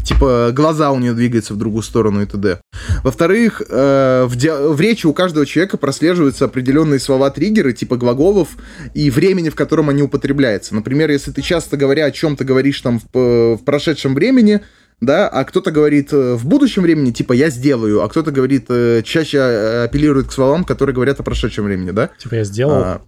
Типа 0.03 0.51
глаза 0.51 0.91
у 0.91 0.99
нее 0.99 1.13
двигаются 1.13 1.53
в 1.53 1.57
другую 1.57 1.83
сторону 1.83 2.23
и 2.23 2.25
т.д. 2.25 2.59
Во-вторых, 3.03 3.61
э, 3.69 4.25
в, 4.27 4.35
ди- 4.35 4.49
в 4.49 4.81
речи 4.81 5.05
у 5.05 5.13
каждого 5.13 5.45
человека 5.45 5.77
прослеживаются 5.77 6.45
определенные 6.45 6.99
слова-триггеры, 6.99 7.73
типа 7.73 7.95
глаголов, 7.97 8.49
и 8.95 9.11
времени, 9.11 9.49
в 9.49 9.55
котором 9.55 9.89
они 9.89 10.01
употребляются. 10.01 10.73
Например, 10.73 11.11
если 11.11 11.31
ты 11.31 11.41
часто 11.43 11.77
говоря 11.77 12.05
о 12.05 12.11
чем-то 12.11 12.43
говоришь 12.43 12.81
там 12.81 12.99
в, 12.99 13.03
п- 13.03 13.55
в 13.55 13.63
прошедшем 13.63 14.15
времени, 14.15 14.61
да, 15.01 15.27
а 15.27 15.43
кто-то 15.43 15.71
говорит 15.71 16.13
э, 16.13 16.35
в 16.35 16.45
будущем 16.45 16.83
времени, 16.83 17.11
типа 17.11 17.33
я 17.33 17.49
сделаю, 17.49 18.03
а 18.03 18.09
кто-то 18.09 18.31
говорит 18.31 18.65
э, 18.69 19.01
чаще 19.03 19.37
э, 19.37 19.83
апеллирует 19.85 20.27
к 20.27 20.31
словам, 20.31 20.63
которые 20.63 20.93
говорят 20.95 21.19
о 21.19 21.23
прошедшем 21.23 21.65
времени, 21.65 21.91
да? 21.91 22.09
Типа 22.19 22.35
я 22.35 22.43
сделал. 22.43 22.73
А, 22.73 23.01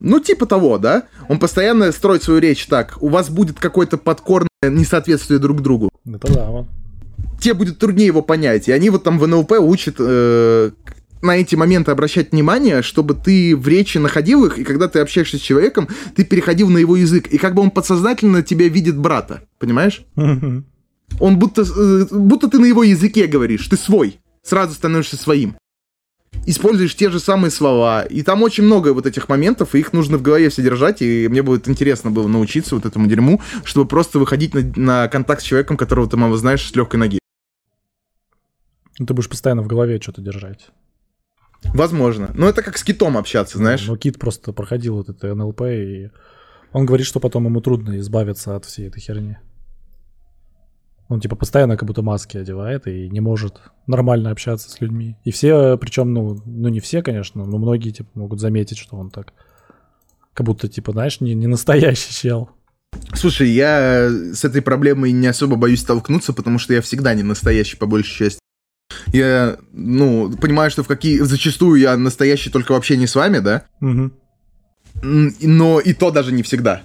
ну, 0.00 0.20
типа 0.20 0.46
того, 0.46 0.78
да? 0.78 1.04
Он 1.28 1.38
постоянно 1.38 1.92
строит 1.92 2.22
свою 2.22 2.40
речь 2.40 2.66
так. 2.66 2.96
У 3.00 3.08
вас 3.08 3.30
будет 3.30 3.58
какое-то 3.58 3.96
подкорное 3.96 4.48
несоответствие 4.62 5.38
друг 5.38 5.62
другу. 5.62 5.90
Это 6.06 6.32
да, 6.32 6.46
вот. 6.46 6.66
Тебе 7.40 7.54
будет 7.54 7.78
труднее 7.78 8.06
его 8.06 8.22
понять. 8.22 8.68
И 8.68 8.72
они 8.72 8.90
вот 8.90 9.04
там 9.04 9.18
в 9.18 9.26
НЛП 9.26 9.52
учат 9.60 9.96
э, 9.98 10.70
на 11.24 11.36
эти 11.36 11.54
моменты 11.54 11.90
обращать 11.90 12.32
внимание, 12.32 12.82
чтобы 12.82 13.14
ты 13.14 13.56
в 13.56 13.66
речи 13.66 13.98
находил 13.98 14.44
их, 14.44 14.58
и 14.58 14.64
когда 14.64 14.88
ты 14.88 15.00
общаешься 15.00 15.38
с 15.38 15.40
человеком, 15.40 15.88
ты 16.14 16.24
переходил 16.24 16.68
на 16.68 16.78
его 16.78 16.96
язык. 16.96 17.28
И 17.28 17.38
как 17.38 17.54
бы 17.54 17.62
он 17.62 17.70
подсознательно 17.70 18.42
тебя 18.42 18.68
видит 18.68 18.96
брата. 18.96 19.42
Понимаешь? 19.58 20.04
Он 21.20 21.38
будто, 21.38 21.62
э, 21.62 22.06
будто 22.10 22.48
ты 22.48 22.58
на 22.58 22.66
его 22.66 22.82
языке 22.82 23.26
говоришь, 23.26 23.66
ты 23.68 23.76
свой, 23.76 24.20
сразу 24.42 24.74
становишься 24.74 25.16
своим. 25.16 25.56
Используешь 26.46 26.94
те 26.94 27.10
же 27.10 27.20
самые 27.20 27.50
слова. 27.50 28.02
И 28.02 28.22
там 28.22 28.42
очень 28.42 28.64
много 28.64 28.92
вот 28.92 29.06
этих 29.06 29.28
моментов, 29.28 29.74
и 29.74 29.78
их 29.78 29.92
нужно 29.92 30.18
в 30.18 30.22
голове 30.22 30.50
все 30.50 30.62
держать, 30.62 31.00
и 31.00 31.28
мне 31.28 31.42
будет 31.42 31.68
интересно 31.68 32.10
было 32.10 32.28
научиться 32.28 32.74
вот 32.74 32.84
этому 32.84 33.06
дерьму, 33.06 33.40
чтобы 33.64 33.88
просто 33.88 34.18
выходить 34.18 34.52
на, 34.52 34.62
на 34.76 35.08
контакт 35.08 35.40
с 35.40 35.44
человеком, 35.44 35.76
которого 35.76 36.08
ты 36.08 36.16
мало 36.16 36.36
знаешь, 36.36 36.68
с 36.68 36.74
легкой 36.74 36.96
ноги. 36.96 37.18
Ну, 38.98 39.06
Ты 39.06 39.14
будешь 39.14 39.28
постоянно 39.28 39.62
в 39.62 39.66
голове 39.66 40.00
что-то 40.00 40.20
держать. 40.20 40.70
Возможно. 41.72 42.30
Но 42.34 42.48
это 42.48 42.62
как 42.62 42.76
с 42.76 42.84
китом 42.84 43.16
общаться, 43.16 43.58
знаешь. 43.58 43.86
Ну, 43.86 43.96
кит 43.96 44.18
просто 44.18 44.52
проходил 44.52 44.96
вот 44.96 45.08
это 45.08 45.34
НЛП, 45.34 45.62
и 45.62 46.10
он 46.72 46.84
говорит, 46.84 47.06
что 47.06 47.20
потом 47.20 47.46
ему 47.46 47.60
трудно 47.60 47.98
избавиться 47.98 48.54
от 48.54 48.66
всей 48.66 48.88
этой 48.88 49.00
херни. 49.00 49.38
Он 51.08 51.20
типа 51.20 51.36
постоянно 51.36 51.76
как 51.76 51.86
будто 51.86 52.02
маски 52.02 52.38
одевает 52.38 52.86
и 52.86 53.08
не 53.10 53.20
может 53.20 53.60
нормально 53.86 54.30
общаться 54.30 54.70
с 54.70 54.80
людьми. 54.80 55.16
И 55.24 55.30
все, 55.30 55.76
причем, 55.76 56.12
ну, 56.12 56.40
ну 56.46 56.68
не 56.68 56.80
все, 56.80 57.02
конечно, 57.02 57.44
но 57.44 57.58
многие 57.58 57.90
типа 57.90 58.08
могут 58.14 58.40
заметить, 58.40 58.78
что 58.78 58.96
он 58.96 59.10
так 59.10 59.32
как 60.34 60.46
будто, 60.46 60.68
типа, 60.68 60.92
знаешь, 60.92 61.20
не, 61.20 61.34
не 61.34 61.46
настоящий 61.46 62.12
чел. 62.12 62.50
Слушай, 63.14 63.50
я 63.50 64.08
с 64.08 64.44
этой 64.44 64.62
проблемой 64.62 65.12
не 65.12 65.26
особо 65.26 65.56
боюсь 65.56 65.80
столкнуться, 65.80 66.32
потому 66.32 66.58
что 66.58 66.74
я 66.74 66.82
всегда 66.82 67.14
не 67.14 67.22
настоящий, 67.22 67.76
по 67.76 67.86
большей 67.86 68.16
части. 68.16 68.40
Я, 69.12 69.58
ну, 69.72 70.30
понимаю, 70.36 70.70
что 70.70 70.82
в 70.82 70.88
какие... 70.88 71.20
Зачастую 71.20 71.80
я 71.80 71.96
настоящий 71.96 72.50
только 72.50 72.72
в 72.72 72.76
общении 72.76 73.06
с 73.06 73.14
вами, 73.14 73.38
да? 73.38 73.64
Угу. 73.80 74.10
Но 75.02 75.80
и 75.80 75.92
то 75.92 76.10
даже 76.10 76.32
не 76.32 76.42
всегда. 76.42 76.82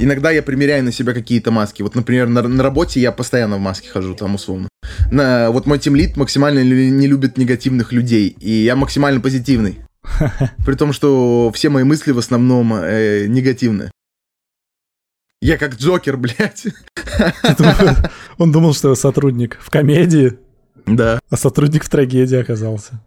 Иногда 0.00 0.30
я 0.30 0.42
примеряю 0.42 0.84
на 0.84 0.92
себя 0.92 1.12
какие-то 1.12 1.50
маски. 1.50 1.82
Вот, 1.82 1.94
например, 1.94 2.28
на, 2.28 2.42
на 2.42 2.62
работе 2.62 3.00
я 3.00 3.12
постоянно 3.12 3.56
в 3.56 3.60
маске 3.60 3.88
хожу, 3.88 4.14
там 4.14 4.34
условно. 4.34 4.68
На, 5.10 5.50
вот 5.50 5.66
мой 5.66 5.78
тимлит 5.78 6.16
максимально 6.16 6.62
не 6.62 7.06
любит 7.06 7.36
негативных 7.36 7.92
людей, 7.92 8.28
и 8.40 8.50
я 8.50 8.76
максимально 8.76 9.20
позитивный. 9.20 9.80
При 10.64 10.74
том, 10.74 10.92
что 10.92 11.50
все 11.54 11.68
мои 11.68 11.84
мысли 11.84 12.12
в 12.12 12.18
основном 12.18 12.74
э, 12.74 13.26
негативные. 13.26 13.90
Я 15.40 15.56
как 15.56 15.76
Джокер, 15.76 16.16
блядь. 16.18 16.66
Он 18.38 18.52
думал, 18.52 18.74
что 18.74 18.94
сотрудник 18.94 19.58
в 19.60 19.70
комедии. 19.70 20.38
Да. 20.86 21.20
А 21.28 21.36
сотрудник 21.36 21.84
в 21.84 21.88
трагедии 21.88 22.38
оказался. 22.38 23.00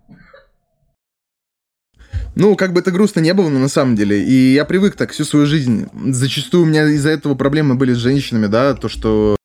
Ну, 2.35 2.55
как 2.55 2.73
бы 2.73 2.79
это 2.79 2.91
грустно 2.91 3.19
не 3.19 3.33
было, 3.33 3.49
но 3.49 3.59
на 3.59 3.67
самом 3.67 3.95
деле. 3.95 4.23
И 4.23 4.53
я 4.53 4.63
привык 4.65 4.95
так 4.95 5.11
всю 5.11 5.25
свою 5.25 5.45
жизнь. 5.45 5.87
Зачастую 6.07 6.63
у 6.63 6.65
меня 6.65 6.87
из-за 6.89 7.09
этого 7.09 7.35
проблемы 7.35 7.75
были 7.75 7.93
с 7.93 7.97
женщинами, 7.97 8.47
да, 8.47 8.73
то, 8.73 8.87
что 8.87 9.35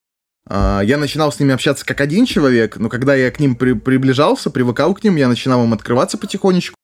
э, 0.49 0.81
я 0.83 0.97
начинал 0.97 1.31
с 1.31 1.39
ними 1.39 1.53
общаться 1.53 1.85
как 1.85 1.99
один 1.99 2.25
человек, 2.25 2.77
но 2.77 2.87
когда 2.87 3.13
я 3.15 3.29
к 3.29 3.39
ним 3.39 3.55
при 3.55 3.73
приближался, 3.73 4.49
привыкал 4.49 4.93
к 4.95 5.03
ним, 5.03 5.17
я 5.17 5.27
начинал 5.27 5.65
им 5.65 5.73
открываться 5.73 6.17
потихонечку. 6.17 6.75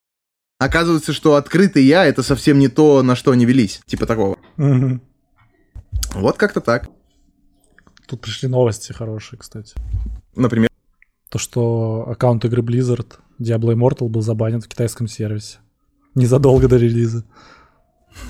Оказывается, 0.60 1.14
что 1.14 1.36
открытый 1.36 1.84
я— 1.84 2.06
это 2.08 2.22
совсем 2.22 2.60
не 2.60 2.68
то, 2.68 3.02
на 3.02 3.16
что 3.16 3.32
они 3.32 3.46
велись. 3.46 3.82
Типа 3.86 4.06
такого. 4.06 4.38
Угу. 4.58 5.00
Вот 6.16 6.38
как-то 6.38 6.62
так. 6.62 6.90
Тут 8.08 8.22
пришли 8.22 8.48
новости 8.48 8.92
хорошие, 8.92 9.40
кстати. 9.40 9.76
Например? 10.36 10.70
То, 11.30 11.40
что 11.40 12.06
аккаунт 12.10 12.46
игры 12.46 12.62
Blizzard 12.62 13.14
Diablo 13.40 13.74
Immortal 13.74 14.10
был 14.10 14.22
забанен 14.22 14.62
в 14.62 14.68
китайском 14.68 15.08
сервисе. 15.08 15.60
Незадолго 16.16 16.68
до 16.68 16.78
релиза. 16.78 17.24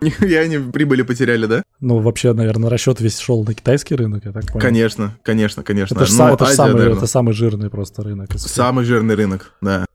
Нихуя 0.00 0.40
они 0.40 0.58
прибыли 0.58 1.02
потеряли, 1.02 1.46
да? 1.46 1.62
Ну, 1.80 1.98
вообще, 1.98 2.32
наверное, 2.32 2.68
расчет 2.68 3.00
весь 3.00 3.18
шел 3.18 3.44
на 3.44 3.54
китайский 3.54 3.94
рынок, 3.94 4.24
я 4.24 4.32
так 4.32 4.46
понял. 4.46 4.60
Конечно, 4.60 5.16
конечно, 5.22 5.62
конечно. 5.62 5.94
Это, 5.94 6.12
ну, 6.12 6.34
это, 6.34 6.44
Азия, 6.44 6.56
самый, 6.56 6.92
это 6.92 7.06
самый 7.06 7.32
жирный 7.32 7.70
просто 7.70 8.02
рынок. 8.02 8.30
Самый 8.36 8.84
жирный 8.84 9.14
рынок, 9.14 9.52
да. 9.60 9.86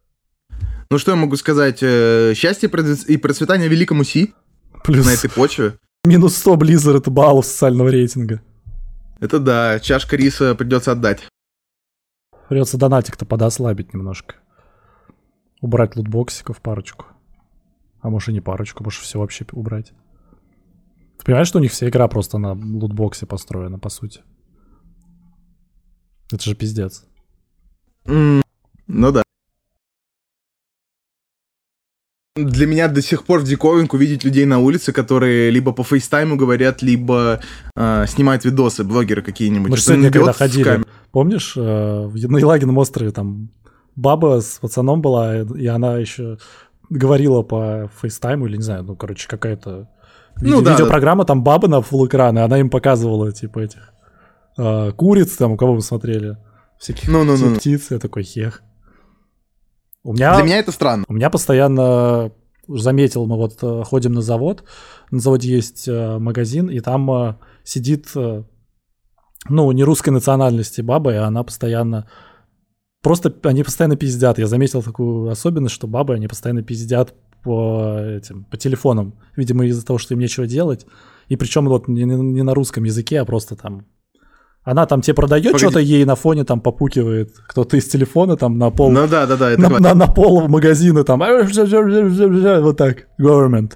Ну, 0.89 0.97
что 0.97 1.12
я 1.12 1.17
могу 1.17 1.36
сказать? 1.36 1.80
Э, 1.82 2.34
счастье 2.36 2.69
и 2.69 3.17
процветание 3.17 3.67
великому 3.67 4.04
Си 4.04 4.34
Плюс... 4.84 5.06
на 5.06 5.12
этой 5.12 5.30
почве. 5.30 5.73
Минус 6.06 6.38
100 6.38 6.56
Blizzard 6.56 7.10
баллов 7.10 7.45
социального 7.45 7.89
рейтинга. 7.89 8.41
Это 9.19 9.39
да, 9.39 9.80
чашка 9.80 10.15
риса 10.15 10.56
придется 10.56 10.91
отдать. 10.91 11.28
Придется 12.47 12.78
донатик-то 12.78 13.25
подослабить 13.25 13.93
немножко. 13.93 14.36
Убрать 15.61 15.95
лутбоксиков 15.95 16.61
парочку. 16.61 17.05
А 18.01 18.09
может 18.09 18.29
и 18.29 18.33
не 18.33 18.41
парочку, 18.41 18.83
может 18.83 19.01
все 19.01 19.19
вообще 19.19 19.45
убрать. 19.51 19.93
Ты 21.17 21.25
понимаешь, 21.25 21.47
что 21.47 21.59
у 21.59 21.61
них 21.61 21.71
вся 21.71 21.89
игра 21.89 22.07
просто 22.07 22.37
на 22.37 22.53
лутбоксе 22.53 23.25
построена, 23.25 23.79
по 23.79 23.89
сути? 23.89 24.21
Это 26.31 26.43
же 26.43 26.55
пиздец. 26.55 27.05
Mm, 28.05 28.41
ну 28.87 29.11
да. 29.11 29.23
Для 32.35 32.67
меня 32.67 32.89
до 32.89 33.01
сих 33.01 33.23
пор 33.23 33.39
в 33.39 33.45
диковинку 33.45 33.95
видеть 33.95 34.25
людей 34.25 34.45
на 34.45 34.59
улице, 34.59 34.91
которые 34.91 35.49
либо 35.51 35.71
по 35.71 35.83
фейстайму 35.83 36.35
говорят, 36.35 36.81
либо 36.81 37.39
э, 37.75 38.05
снимают 38.07 38.43
видосы, 38.43 38.83
блогеры 38.83 39.21
какие-нибудь. 39.21 39.71
Мы 39.71 39.77
же 39.77 39.83
сегодня 39.83 40.11
когда 40.11 40.33
ходили, 40.33 40.83
помнишь, 41.11 41.53
э, 41.55 41.59
на 41.61 42.37
Елагином 42.37 42.77
острове 42.77 43.11
там 43.11 43.51
баба 43.95 44.41
с 44.41 44.60
пацаном 44.60 45.01
была, 45.01 45.41
и 45.41 45.67
она 45.67 45.97
еще 45.97 46.38
говорила 46.89 47.41
по 47.41 47.89
фейстайму, 48.01 48.45
или 48.47 48.58
не 48.58 48.63
знаю, 48.63 48.84
ну, 48.84 48.95
короче, 48.95 49.27
какая-то 49.27 49.89
ну, 50.41 50.60
виде- 50.60 50.65
да, 50.65 50.71
видеопрограмма, 50.73 51.23
да. 51.23 51.27
там 51.27 51.43
баба 51.43 51.67
на 51.67 51.81
full 51.81 52.05
экрана, 52.08 52.43
она 52.43 52.60
им 52.60 52.69
показывала, 52.69 53.31
типа, 53.31 53.60
этих 53.60 53.93
э, 54.58 54.91
куриц, 54.91 55.36
там, 55.38 55.53
у 55.53 55.58
кого 55.58 55.75
вы 55.75 55.81
смотрели, 55.81 56.38
всяких 56.77 57.10
ну, 57.10 57.23
ну, 57.23 57.38
ну. 57.38 57.55
птиц, 57.55 57.91
я 57.91 57.99
такой, 57.99 58.23
хех. 58.23 58.62
У 60.03 60.13
меня, 60.13 60.36
Для 60.36 60.43
меня 60.43 60.60
это 60.60 60.71
странно. 60.71 61.05
У 61.08 61.13
меня 61.13 61.29
постоянно 61.29 62.31
заметил, 62.67 63.25
мы 63.25 63.38
вот 63.38 63.58
э, 63.62 63.84
ходим 63.84 64.13
на 64.13 64.21
завод, 64.21 64.63
на 65.12 65.19
заводе 65.19 65.49
есть 65.49 65.88
э, 65.88 66.17
магазин, 66.19 66.69
и 66.69 66.79
там 66.79 67.10
э, 67.12 67.36
сидит, 67.63 68.12
ну, 69.47 69.71
не 69.71 69.84
русской 69.84 70.10
национальности 70.10 70.81
баба, 70.81 71.13
и 71.13 71.17
она 71.17 71.43
постоянно, 71.43 72.08
просто 73.05 73.31
они 73.43 73.61
постоянно 73.61 73.95
пиздят. 73.95 74.39
Я 74.39 74.47
заметил 74.47 74.81
такую 74.81 75.29
особенность, 75.29 75.75
что 75.75 75.85
бабы, 75.85 76.15
они 76.15 76.27
постоянно 76.27 76.63
пиздят 76.63 77.13
по 77.43 77.99
этим, 77.99 78.45
по 78.45 78.57
телефонам, 78.57 79.13
видимо, 79.35 79.63
из-за 79.67 79.85
того, 79.85 79.99
что 79.99 80.15
им 80.15 80.19
нечего 80.19 80.47
делать. 80.47 80.87
И 81.27 81.35
причем 81.35 81.67
вот 81.67 81.87
не, 81.87 82.03
не 82.03 82.41
на 82.41 82.55
русском 82.55 82.83
языке, 82.83 83.19
а 83.19 83.25
просто 83.25 83.55
там 83.55 83.85
она 84.63 84.87
там 84.87 85.01
тебе 85.01 85.13
продает 85.13 85.55
что-то, 85.59 85.77
ей 85.77 86.03
на 86.03 86.15
фоне 86.15 86.45
там 86.45 86.61
попукивает 86.61 87.31
кто-то 87.47 87.77
из 87.77 87.87
телефона 87.87 88.37
там 88.37 88.57
на 88.57 88.71
пол. 88.71 88.89
Ну 88.89 89.07
да, 89.07 89.27
да, 89.27 89.37
да. 89.37 89.51
Это 89.51 89.61
на, 89.61 89.77
на, 89.77 89.93
на 89.93 90.07
пол 90.07 90.47
магазина 90.47 91.03
там. 91.03 91.19
Вот 91.19 92.77
так. 92.77 93.05
Government. 93.21 93.73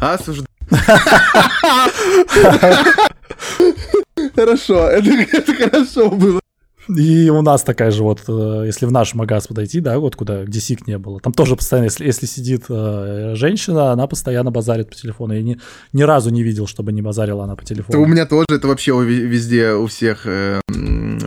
Осуждаю. 0.00 0.46
Хорошо, 4.36 4.88
это, 4.88 5.10
это 5.10 5.54
хорошо 5.54 6.10
было. 6.10 6.42
И 6.88 7.30
у 7.30 7.42
нас 7.42 7.62
такая 7.62 7.90
же 7.90 8.02
вот, 8.02 8.22
э, 8.28 8.62
если 8.66 8.86
в 8.86 8.92
наш 8.92 9.14
магаз 9.14 9.46
подойти, 9.46 9.80
да, 9.80 9.98
вот 9.98 10.16
куда, 10.16 10.44
где 10.44 10.60
сик 10.60 10.86
не 10.86 10.98
было, 10.98 11.20
там 11.20 11.32
тоже 11.32 11.56
постоянно, 11.56 11.84
если, 11.86 12.04
если 12.04 12.26
сидит 12.26 12.64
э, 12.68 13.34
женщина, 13.36 13.92
она 13.92 14.06
постоянно 14.06 14.50
базарит 14.50 14.88
по 14.88 14.94
телефону. 14.94 15.34
Я 15.34 15.42
ни, 15.42 15.58
ни 15.92 16.02
разу 16.02 16.30
не 16.30 16.42
видел, 16.42 16.66
чтобы 16.66 16.92
не 16.92 17.02
базарила 17.02 17.44
она 17.44 17.56
по 17.56 17.64
телефону. 17.64 18.02
У 18.02 18.06
меня 18.06 18.26
тоже, 18.26 18.46
это 18.50 18.68
вообще 18.68 18.92
везде 19.02 19.72
у 19.72 19.86
всех. 19.86 20.26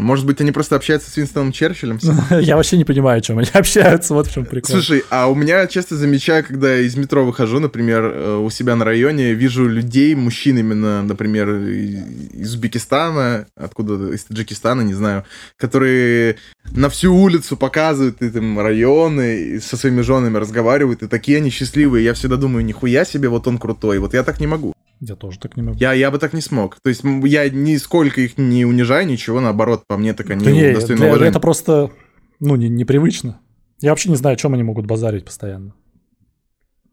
Может 0.05 0.27
быть, 0.27 0.39
они 0.39 0.51
просто 0.51 0.75
общаются 0.75 1.09
с 1.09 1.17
Винстоном 1.17 1.51
Черчиллем? 1.51 1.97
Я 2.39 2.57
вообще 2.57 2.77
не 2.77 2.85
понимаю, 2.85 3.17
о 3.17 3.21
чем 3.21 3.39
они 3.39 3.49
общаются, 3.53 4.13
вот 4.13 4.27
в 4.27 4.33
чем 4.33 4.45
прикол. 4.45 4.69
Слушай, 4.69 5.03
а 5.09 5.27
у 5.27 5.33
меня 5.33 5.65
часто 5.65 5.95
замечаю, 5.95 6.45
когда 6.45 6.77
из 6.77 6.95
метро 6.95 7.25
выхожу, 7.25 7.59
например, 7.59 8.03
э, 8.03 8.37
у 8.37 8.49
себя 8.51 8.75
на 8.75 8.85
районе, 8.85 9.33
вижу 9.33 9.67
людей, 9.67 10.13
мужчин 10.13 10.59
именно, 10.59 11.01
например, 11.01 11.49
из 11.49 12.53
Узбекистана, 12.53 13.47
откуда, 13.55 14.13
из 14.13 14.25
Таджикистана, 14.25 14.81
не 14.81 14.93
знаю, 14.93 15.25
которые 15.57 16.37
на 16.71 16.89
всю 16.89 17.15
улицу 17.15 17.57
показывают 17.57 18.21
и, 18.21 18.29
там, 18.29 18.59
районы, 18.59 19.37
и 19.39 19.59
со 19.59 19.75
своими 19.75 20.01
женами 20.01 20.37
разговаривают, 20.37 21.01
и 21.01 21.07
такие 21.07 21.37
они 21.37 21.49
счастливые. 21.49 22.05
Я 22.05 22.13
всегда 22.13 22.35
думаю, 22.35 22.63
нихуя 22.63 23.05
себе, 23.05 23.27
вот 23.29 23.47
он 23.47 23.57
крутой. 23.57 23.97
Вот 23.97 24.13
я 24.13 24.21
так 24.21 24.39
не 24.39 24.45
могу. 24.45 24.74
Я 24.99 25.15
тоже 25.15 25.39
так 25.39 25.58
не 25.58 25.63
могу. 25.63 25.77
Я, 25.77 25.93
я 25.93 26.10
бы 26.10 26.19
так 26.19 26.34
не 26.34 26.41
смог. 26.41 26.77
То 26.81 26.89
есть 26.89 27.03
я 27.03 27.49
нисколько 27.49 28.21
их 28.21 28.38
не 28.38 28.65
унижаю, 28.65 29.05
ничего, 29.08 29.41
наоборот, 29.41 29.84
по 29.88 29.97
мне 29.97 30.13
так 30.13 30.29
они 30.29 30.45
да 30.45 30.51
не, 30.51 30.73
достойны 30.73 31.05
уважения. 31.08 31.29
Это 31.29 31.39
просто, 31.39 31.91
ну, 32.39 32.55
не, 32.55 32.69
непривычно. 32.69 33.39
Я 33.81 33.89
вообще 33.91 34.10
не 34.10 34.15
знаю, 34.15 34.36
о 34.36 34.38
чем 34.38 34.53
они 34.53 34.63
могут 34.63 34.86
базарить 34.86 35.25
постоянно. 35.25 35.73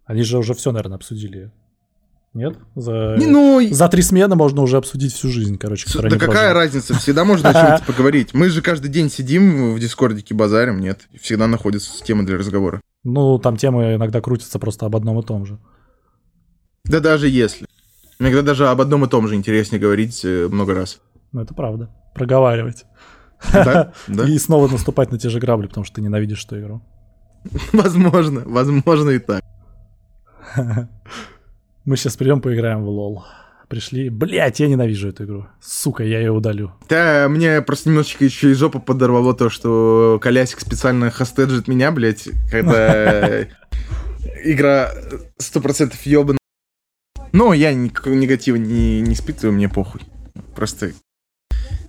Они 0.05 0.23
же 0.25 0.38
уже 0.38 0.55
все, 0.55 0.73
наверное, 0.73 0.97
обсудили. 0.97 1.53
Нет? 2.35 2.57
За, 2.75 3.17
ну, 3.19 3.61
за 3.71 3.88
три 3.88 4.01
смены 4.01 4.37
можно 4.37 4.62
уже 4.62 4.79
обсудить 4.79 5.12
всю 5.12 5.29
жизнь, 5.29 5.59
короче. 5.59 5.87
Да 5.95 6.09
какая 6.11 6.29
прожили. 6.29 6.55
разница? 6.55 6.95
Всегда 6.95 7.25
можно 7.25 7.51
о 7.51 7.53
чем-то 7.53 7.85
поговорить. 7.93 8.33
Мы 8.33 8.49
же 8.49 8.62
каждый 8.62 8.91
день 8.91 9.11
сидим 9.11 9.75
в 9.75 9.79
дискордике, 9.79 10.35
базарим, 10.35 10.81
нет? 10.81 11.01
Всегда 11.21 11.47
находится 11.47 12.03
тема 12.03 12.25
для 12.25 12.38
разговора. 12.38 12.81
Ну, 13.05 13.38
там 13.38 13.59
темы 13.59 13.97
иногда 13.97 14.23
крутятся 14.23 14.59
просто 14.59 14.87
об 14.87 14.97
одном 14.97 15.21
и 15.21 15.23
том 15.23 15.45
же. 15.45 15.59
Да 16.85 17.01
даже 17.01 17.29
если. 17.29 17.67
Иногда 18.23 18.43
даже 18.43 18.69
об 18.69 18.81
одном 18.81 19.05
и 19.05 19.09
том 19.09 19.27
же 19.27 19.35
интереснее 19.35 19.81
говорить 19.81 20.25
э, 20.25 20.47
много 20.49 20.75
раз. 20.75 21.01
Ну, 21.33 21.41
это 21.41 21.55
правда. 21.55 21.91
Проговаривать. 22.15 22.85
Да, 23.53 23.93
да. 24.07 24.29
И 24.29 24.39
снова 24.39 24.69
наступать 24.69 25.11
на 25.11 25.19
те 25.19 25.29
же 25.29 25.41
грабли, 25.41 25.67
потому 25.67 25.83
что 25.85 25.97
ты 25.97 26.03
ненавидишь 26.03 26.45
эту 26.45 26.61
игру. 26.61 26.83
Возможно, 27.73 28.43
возможно 28.47 29.11
и 29.11 29.19
так. 29.19 29.43
Мы 31.85 31.97
сейчас 31.97 32.17
придем 32.17 32.41
поиграем 32.41 32.85
в 32.85 32.89
лол. 32.89 33.25
пришли. 33.69 34.09
Блять, 34.09 34.61
я 34.61 34.69
ненавижу 34.69 35.09
эту 35.09 35.25
игру. 35.25 35.47
Сука, 35.61 36.05
я 36.05 36.21
ее 36.21 36.31
удалю. 36.31 36.71
Да, 36.89 37.27
мне 37.29 37.61
просто 37.61 37.89
немножечко 37.89 38.25
еще 38.25 38.53
и 38.53 38.55
жопу 38.55 38.79
подорвало 38.79 39.35
то, 39.35 39.51
что 39.51 40.21
Колясик 40.23 40.61
специально 40.61 41.11
хостеджит 41.11 41.67
меня, 41.67 41.91
блядь, 41.91 42.29
когда 42.53 43.41
игра 44.45 44.93
100% 45.41 45.95
ебаная. 46.05 46.39
Но 47.33 47.55
я 47.55 47.73
никакого 47.73 48.14
негатива 48.14 48.57
не, 48.57 49.01
не 49.01 49.14
испытываю, 49.14 49.55
мне 49.55 49.68
похуй. 49.68 50.03
Просто 50.55 50.92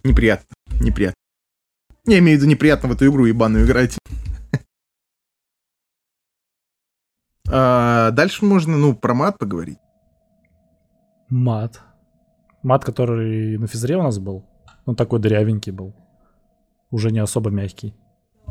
неприятно, 0.03 0.55
неприятно. 0.79 1.17
Я 2.05 2.19
имею 2.19 2.37
в 2.37 2.41
виду 2.41 2.49
неприятно 2.49 2.89
в 2.89 2.93
эту 2.93 3.07
игру 3.07 3.25
ебаную 3.25 3.65
играть. 3.65 3.97
А, 7.55 8.09
дальше 8.11 8.45
можно, 8.45 8.77
ну, 8.77 8.95
про 8.95 9.13
мат 9.13 9.37
поговорить. 9.37 9.77
Мат. 11.29 11.81
Мат, 12.63 12.83
который 12.83 13.59
на 13.59 13.67
физре 13.67 13.95
у 13.97 14.01
нас 14.01 14.17
был. 14.17 14.45
Он 14.85 14.95
такой 14.95 15.19
дырявенький 15.19 15.71
был. 15.71 15.93
Уже 16.89 17.11
не 17.11 17.19
особо 17.19 17.51
мягкий. 17.51 17.93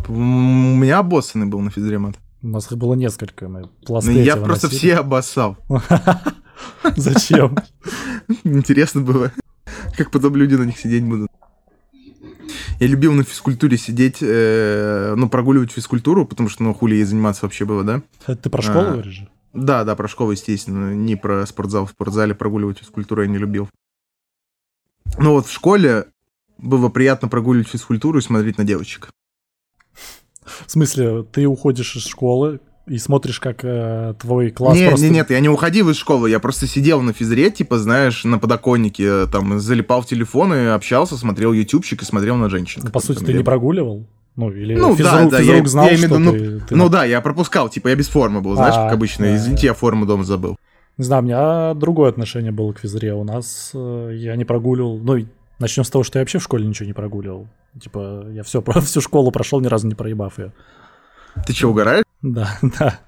У 0.07 0.13
меня 0.13 0.99
обоссанный 0.99 1.47
был 1.47 1.61
на 1.61 1.71
физре 1.71 1.99
мат. 1.99 2.17
У 2.43 2.49
нас 2.49 2.71
их 2.71 2.79
было 2.79 2.95
несколько. 2.95 3.49
Мы 3.49 3.67
пласты 3.85 4.13
ну, 4.13 4.19
я 4.19 4.37
просто 4.37 4.67
носили. 4.67 4.79
все 4.79 4.97
обоссал. 4.99 5.57
Зачем? 6.97 7.57
Интересно 8.45 9.01
было, 9.01 9.33
как 9.97 10.11
потом 10.11 10.37
люди 10.37 10.55
на 10.55 10.65
них 10.65 10.79
сидеть 10.79 11.05
будут. 11.05 11.31
Я 12.81 12.89
любил 12.89 13.13
на 13.13 13.23
физкультуре 13.23 13.77
сидеть, 13.77 14.19
э, 14.21 15.15
ну, 15.17 15.29
прогуливать 15.29 15.71
физкультуру, 15.71 16.27
потому 16.27 16.49
что, 16.49 16.65
ну, 16.65 16.75
хули 16.75 16.97
ей 16.97 17.05
заниматься 17.05 17.45
вообще 17.45 17.65
было, 17.65 17.85
да? 17.85 18.03
Это 18.27 18.43
ты 18.43 18.51
про 18.51 18.63
школу 18.63 18.87
а, 18.87 18.91
говоришь? 18.93 19.25
Да, 19.53 19.85
да, 19.85 19.95
про 19.95 20.09
школу, 20.09 20.33
естественно, 20.33 20.93
не 20.95 21.15
про 21.15 21.47
спортзал. 21.47 21.87
В 21.87 21.91
спортзале 21.91 22.35
прогуливать 22.35 22.79
физкультуру 22.79 23.23
я 23.23 23.29
не 23.29 23.39
любил. 23.39 23.69
Но 25.19 25.33
вот 25.33 25.47
в 25.47 25.53
школе 25.53 26.07
было 26.59 26.89
приятно 26.89 27.29
прогуливать 27.29 27.69
физкультуру 27.69 28.19
и 28.19 28.23
смотреть 28.23 28.59
на 28.59 28.65
девочек. 28.65 29.11
В 30.45 30.71
смысле, 30.71 31.23
ты 31.23 31.47
уходишь 31.47 31.97
из 31.97 32.05
школы, 32.05 32.61
и 32.87 32.99
смотришь, 32.99 33.39
как 33.39 33.65
э, 33.65 34.15
твой 34.21 34.51
класс 34.51 34.77
нет, 34.77 34.91
просто... 34.91 35.07
Нет, 35.07 35.15
нет, 35.15 35.31
я 35.31 35.41
не 35.41 35.49
уходил 35.49 35.91
из 35.91 35.97
школы, 35.97 36.29
я 36.31 36.41
просто 36.41 36.67
сидел 36.67 37.01
на 37.01 37.13
физре, 37.13 37.51
типа, 37.51 37.79
знаешь, 37.79 38.25
на 38.25 38.39
подоконнике, 38.39 39.05
э, 39.05 39.27
там, 39.31 39.61
залипал 39.61 40.03
в 40.03 40.07
телефон 40.07 40.53
и 40.55 40.67
общался, 40.67 41.17
смотрел 41.17 41.53
ютубчик 41.53 42.03
и 42.03 42.05
смотрел 42.05 42.37
на 42.37 42.51
женщин. 42.51 42.83
Ну, 42.85 42.91
по 42.91 43.01
сути, 43.01 43.23
ты 43.23 43.33
не 43.33 43.45
прогуливал? 43.45 44.07
Ну, 44.35 44.51
или 44.51 44.75
ну, 44.75 44.97
физрук, 44.97 45.31
да, 45.31 45.31
да, 45.31 45.39
физрук 45.39 45.63
я, 45.63 45.69
знал, 45.69 45.89
я, 45.89 45.97
что 45.97 46.19
ну, 46.19 46.33
ты, 46.33 46.61
ты... 46.61 46.77
Ну 46.77 46.89
да, 46.89 47.05
я 47.05 47.21
пропускал, 47.21 47.69
типа, 47.69 47.89
я 47.89 47.97
без 47.97 48.09
формы 48.09 48.41
был, 48.41 48.57
знаешь, 48.57 48.75
а, 48.77 48.85
как 48.85 48.95
обычно. 48.95 49.27
Да. 49.27 49.37
Извините, 49.37 49.67
я 49.67 49.75
форму 49.75 50.07
дома 50.07 50.25
забыл. 50.25 50.57
Не 50.97 51.05
знаю, 51.05 51.23
у 51.23 51.27
меня 51.27 51.75
другое 51.75 52.09
отношение 52.11 52.51
было 52.51 52.73
к 52.73 52.79
физре. 52.79 53.15
У 53.15 53.25
нас 53.25 53.73
э, 53.75 54.11
я 54.15 54.37
не 54.37 54.45
прогуливал, 54.45 54.99
ну, 54.99 55.19
начнем 55.59 55.85
с 55.85 55.91
того, 55.91 56.03
что 56.03 56.19
я 56.19 56.23
вообще 56.23 56.39
в 56.39 56.43
школе 56.43 56.67
ничего 56.67 56.87
не 56.87 56.95
прогуливал. 56.95 57.47
Типа, 57.81 58.27
я 58.31 58.43
все, 58.43 58.63
всю 58.81 59.01
школу 59.03 59.31
прошел, 59.31 59.61
ни 59.61 59.67
разу 59.67 59.87
не 59.87 59.95
проебав 59.95 60.39
ее. 60.39 60.53
Ты 61.47 61.53
что, 61.53 61.69
угораешь? 61.69 62.05
Да, 62.23 62.59
да. 62.79 63.01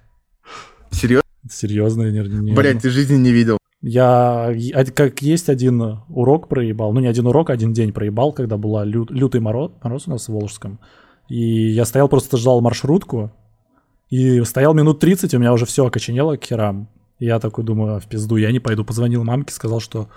Серьезно? 0.90 1.22
Серьезно, 1.48 2.10
не, 2.10 2.20
не... 2.40 2.52
Блять, 2.52 2.80
ты 2.80 2.90
жизни 2.90 3.16
не 3.16 3.32
видел. 3.32 3.58
Я 3.80 4.54
как 4.94 5.20
есть 5.20 5.50
один 5.50 5.98
урок 6.08 6.48
проебал, 6.48 6.92
ну 6.94 7.00
не 7.00 7.06
один 7.06 7.26
урок, 7.26 7.50
один 7.50 7.74
день 7.74 7.92
проебал, 7.92 8.32
когда 8.32 8.56
была 8.56 8.82
лю, 8.82 9.06
лютый 9.10 9.42
мороз, 9.42 9.72
мороз 9.82 10.04
у 10.06 10.10
нас 10.10 10.26
в 10.26 10.32
Волжском. 10.32 10.80
И 11.28 11.68
я 11.68 11.84
стоял, 11.84 12.08
просто 12.08 12.38
ждал 12.38 12.62
маршрутку, 12.62 13.30
и 14.08 14.42
стоял 14.44 14.74
минут 14.74 15.00
30, 15.00 15.34
у 15.34 15.38
меня 15.38 15.52
уже 15.52 15.66
все 15.66 15.86
окоченело 15.86 16.36
к 16.36 16.44
херам. 16.44 16.88
И 17.18 17.26
я 17.26 17.38
такой 17.38 17.64
думаю, 17.64 17.96
а 17.96 18.00
в 18.00 18.06
пизду, 18.06 18.36
я 18.36 18.52
не 18.52 18.60
пойду. 18.60 18.84
Позвонил 18.84 19.24
мамке, 19.24 19.52
сказал, 19.52 19.80
что 19.80 20.08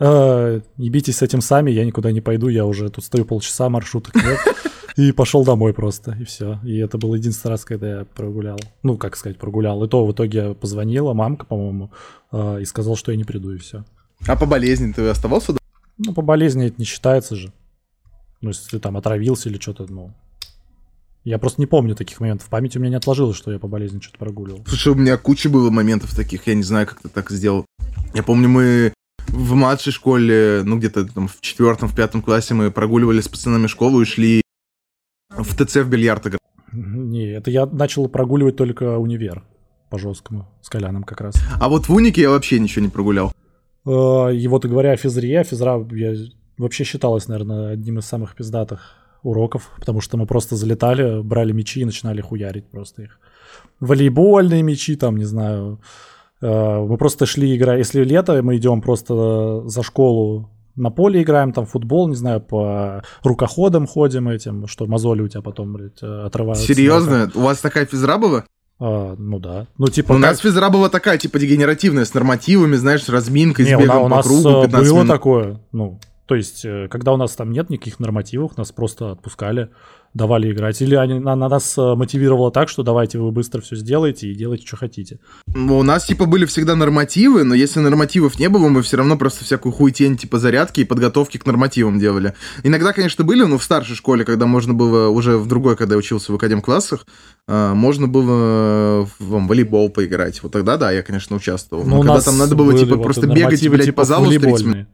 э, 0.00 0.60
не 0.76 0.90
битесь 0.90 1.18
с 1.18 1.22
этим 1.22 1.40
сами, 1.40 1.70
я 1.70 1.84
никуда 1.84 2.12
не 2.12 2.20
пойду, 2.20 2.48
я 2.48 2.66
уже 2.66 2.88
тут 2.90 3.04
стою 3.04 3.24
полчаса, 3.24 3.68
маршруток 3.68 4.14
нет. 4.14 4.38
И 4.98 5.12
пошел 5.12 5.44
домой 5.44 5.72
просто, 5.72 6.16
и 6.20 6.24
все. 6.24 6.58
И 6.64 6.76
это 6.78 6.98
был 6.98 7.14
единственный 7.14 7.52
раз, 7.52 7.64
когда 7.64 8.00
я 8.00 8.04
прогулял. 8.04 8.58
Ну, 8.82 8.98
как 8.98 9.16
сказать, 9.16 9.38
прогулял. 9.38 9.84
И 9.84 9.88
то 9.88 10.04
в 10.04 10.10
итоге 10.10 10.54
позвонила 10.54 11.14
мамка, 11.14 11.46
по-моему, 11.46 11.92
э, 12.32 12.62
и 12.62 12.64
сказал, 12.64 12.96
что 12.96 13.12
я 13.12 13.16
не 13.16 13.22
приду, 13.22 13.52
и 13.52 13.58
все. 13.58 13.84
А 14.26 14.34
по 14.34 14.44
болезни 14.44 14.90
ты 14.90 15.06
оставался? 15.06 15.56
Ну, 15.98 16.12
по 16.12 16.22
болезни 16.22 16.66
это 16.66 16.74
не 16.78 16.84
считается 16.84 17.36
же. 17.36 17.52
Ну, 18.40 18.48
если 18.48 18.70
ты 18.70 18.80
там 18.80 18.96
отравился 18.96 19.48
или 19.48 19.60
что-то, 19.60 19.86
ну... 19.88 20.12
Я 21.22 21.38
просто 21.38 21.60
не 21.60 21.66
помню 21.66 21.94
таких 21.94 22.18
моментов. 22.18 22.48
В 22.48 22.50
памяти 22.50 22.78
у 22.78 22.80
меня 22.80 22.90
не 22.90 22.96
отложилось, 22.96 23.36
что 23.36 23.52
я 23.52 23.60
по 23.60 23.68
болезни 23.68 24.00
что-то 24.00 24.18
прогуливал. 24.18 24.64
Слушай, 24.66 24.94
у 24.94 24.96
меня 24.96 25.16
куча 25.16 25.48
было 25.48 25.70
моментов 25.70 26.12
таких, 26.16 26.48
я 26.48 26.56
не 26.56 26.64
знаю, 26.64 26.88
как 26.88 27.02
ты 27.02 27.08
так 27.08 27.30
сделал. 27.30 27.66
Я 28.14 28.24
помню, 28.24 28.48
мы 28.48 28.92
в 29.28 29.54
младшей 29.54 29.92
школе, 29.92 30.62
ну 30.64 30.76
где-то 30.76 31.06
там 31.06 31.28
в 31.28 31.40
четвертом, 31.40 31.88
в 31.88 31.94
пятом 31.94 32.20
классе 32.20 32.54
мы 32.54 32.72
прогуливали 32.72 33.20
с 33.20 33.28
пацанами 33.28 33.68
школу 33.68 34.02
и 34.02 34.04
шли 34.04 34.42
в 35.42 35.54
ТЦ 35.54 35.76
в 35.76 35.88
бильярд 35.88 36.26
играть? 36.26 36.40
Не, 36.72 37.32
это 37.32 37.50
я 37.50 37.66
начал 37.66 38.08
прогуливать 38.08 38.56
только 38.56 38.98
универ 38.98 39.44
по 39.90 39.98
жесткому, 39.98 40.46
с 40.60 40.68
Коляном 40.68 41.02
как 41.02 41.20
раз. 41.20 41.34
А 41.60 41.68
вот 41.68 41.88
в 41.88 41.94
унике 41.94 42.22
я 42.22 42.30
вообще 42.30 42.58
ничего 42.58 42.84
не 42.84 42.90
прогулял. 42.90 43.32
Э, 43.86 44.34
и 44.34 44.46
вот 44.48 44.66
говоря 44.66 44.92
о 44.92 44.96
физре, 44.96 45.42
физра 45.44 45.86
я 45.92 46.14
вообще 46.58 46.84
считалась, 46.84 47.28
наверное, 47.28 47.72
одним 47.72 47.98
из 47.98 48.04
самых 48.04 48.34
пиздатых 48.34 48.96
уроков, 49.22 49.70
потому 49.78 50.00
что 50.00 50.16
мы 50.16 50.26
просто 50.26 50.56
залетали, 50.56 51.22
брали 51.22 51.52
мячи 51.52 51.80
и 51.80 51.84
начинали 51.84 52.20
хуярить 52.20 52.66
просто 52.70 53.02
их. 53.02 53.18
Волейбольные 53.80 54.62
мячи, 54.62 54.96
там, 54.96 55.16
не 55.16 55.24
знаю. 55.24 55.80
Э, 56.40 56.80
мы 56.80 56.96
просто 56.98 57.26
шли 57.26 57.56
играть. 57.56 57.78
Если 57.78 58.04
лето, 58.04 58.42
мы 58.42 58.56
идем 58.56 58.82
просто 58.82 59.62
за 59.66 59.82
школу 59.82 60.50
на 60.78 60.90
поле 60.90 61.22
играем, 61.22 61.52
там 61.52 61.66
футбол, 61.66 62.08
не 62.08 62.16
знаю, 62.16 62.40
по 62.40 63.02
рукоходам 63.22 63.86
ходим 63.86 64.28
этим, 64.28 64.66
что 64.66 64.86
мозоли 64.86 65.22
у 65.22 65.28
тебя 65.28 65.42
потом, 65.42 65.72
блядь, 65.72 66.02
э, 66.02 66.26
отрываются. 66.26 66.66
Серьезно? 66.66 67.30
У 67.34 67.40
вас 67.40 67.58
такая 67.58 67.86
физра 67.86 68.18
была? 68.18 68.44
А, 68.80 69.16
ну 69.18 69.38
да. 69.38 69.66
Ну, 69.76 69.88
типа, 69.88 70.12
у 70.12 70.14
как... 70.14 70.22
нас 70.22 70.38
физра 70.38 70.70
была 70.70 70.88
такая, 70.88 71.18
типа, 71.18 71.38
дегенеративная, 71.38 72.04
с 72.04 72.14
нормативами, 72.14 72.76
знаешь, 72.76 73.02
с 73.02 73.08
разминкой, 73.08 73.64
не, 73.64 73.76
с 73.76 73.80
бегом 73.80 74.04
у, 74.04 74.16
по 74.16 74.22
кругу. 74.22 74.62
15 74.62 74.72
было 74.72 74.98
минут. 74.98 75.08
такое, 75.08 75.60
ну, 75.72 75.98
то 76.28 76.34
есть, 76.34 76.62
э, 76.66 76.88
когда 76.90 77.14
у 77.14 77.16
нас 77.16 77.34
там 77.34 77.50
нет 77.50 77.70
никаких 77.70 77.98
нормативов, 78.00 78.58
нас 78.58 78.70
просто 78.70 79.12
отпускали 79.12 79.70
давали 80.14 80.52
играть. 80.52 80.80
Или 80.82 80.94
они, 80.94 81.18
на, 81.18 81.36
на 81.36 81.48
нас 81.48 81.76
э, 81.76 81.94
мотивировало 81.94 82.50
так, 82.50 82.68
что 82.68 82.82
давайте 82.82 83.18
вы 83.18 83.30
быстро 83.30 83.60
все 83.60 83.76
сделаете 83.76 84.28
и 84.28 84.34
делайте, 84.34 84.66
что 84.66 84.76
хотите. 84.76 85.20
У 85.54 85.82
нас, 85.82 86.06
типа, 86.06 86.26
были 86.26 86.44
всегда 86.46 86.74
нормативы, 86.76 87.44
но 87.44 87.54
если 87.54 87.80
нормативов 87.80 88.38
не 88.38 88.48
было, 88.48 88.68
мы 88.68 88.82
все 88.82 88.96
равно 88.96 89.16
просто 89.16 89.44
всякую 89.44 89.72
хуйтень, 89.72 90.16
типа, 90.16 90.38
зарядки 90.38 90.80
и 90.80 90.84
подготовки 90.84 91.38
к 91.38 91.46
нормативам 91.46 91.98
делали. 91.98 92.34
Иногда, 92.62 92.92
конечно, 92.92 93.24
были, 93.24 93.44
но 93.44 93.58
в 93.58 93.64
старшей 93.64 93.96
школе, 93.96 94.24
когда 94.24 94.46
можно 94.46 94.74
было, 94.74 95.08
уже 95.08 95.36
в 95.36 95.46
другой, 95.46 95.76
когда 95.76 95.94
я 95.94 95.98
учился 95.98 96.32
в 96.32 96.34
академ-классах, 96.34 97.06
э, 97.46 97.72
можно 97.74 98.08
было 98.08 99.08
в 99.18 99.46
волейбол 99.46 99.90
поиграть. 99.90 100.42
Вот 100.42 100.52
тогда, 100.52 100.76
да, 100.78 100.90
я, 100.90 101.02
конечно, 101.02 101.36
участвовал. 101.36 101.84
Но, 101.84 102.02
но 102.02 102.02
когда 102.02 102.20
там 102.20 102.38
надо 102.38 102.54
было, 102.54 102.76
типа, 102.76 102.96
вот 102.96 103.04
просто 103.04 103.26
бегать, 103.26 103.66
блядь, 103.68 103.84
типа, 103.84 103.98
по 103.98 104.04
залу 104.04 104.30
с 104.32 104.36
30 104.36 104.66
минут. 104.66 104.88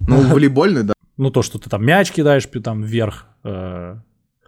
Ну, 0.00 0.20
волейбольный, 0.32 0.82
да. 0.82 0.92
Ну, 1.16 1.30
то, 1.30 1.42
что 1.42 1.58
ты 1.58 1.68
там 1.68 1.84
мяч 1.84 2.12
кидаешь 2.12 2.48
там 2.62 2.82
вверх, 2.82 3.26
э, 3.44 3.96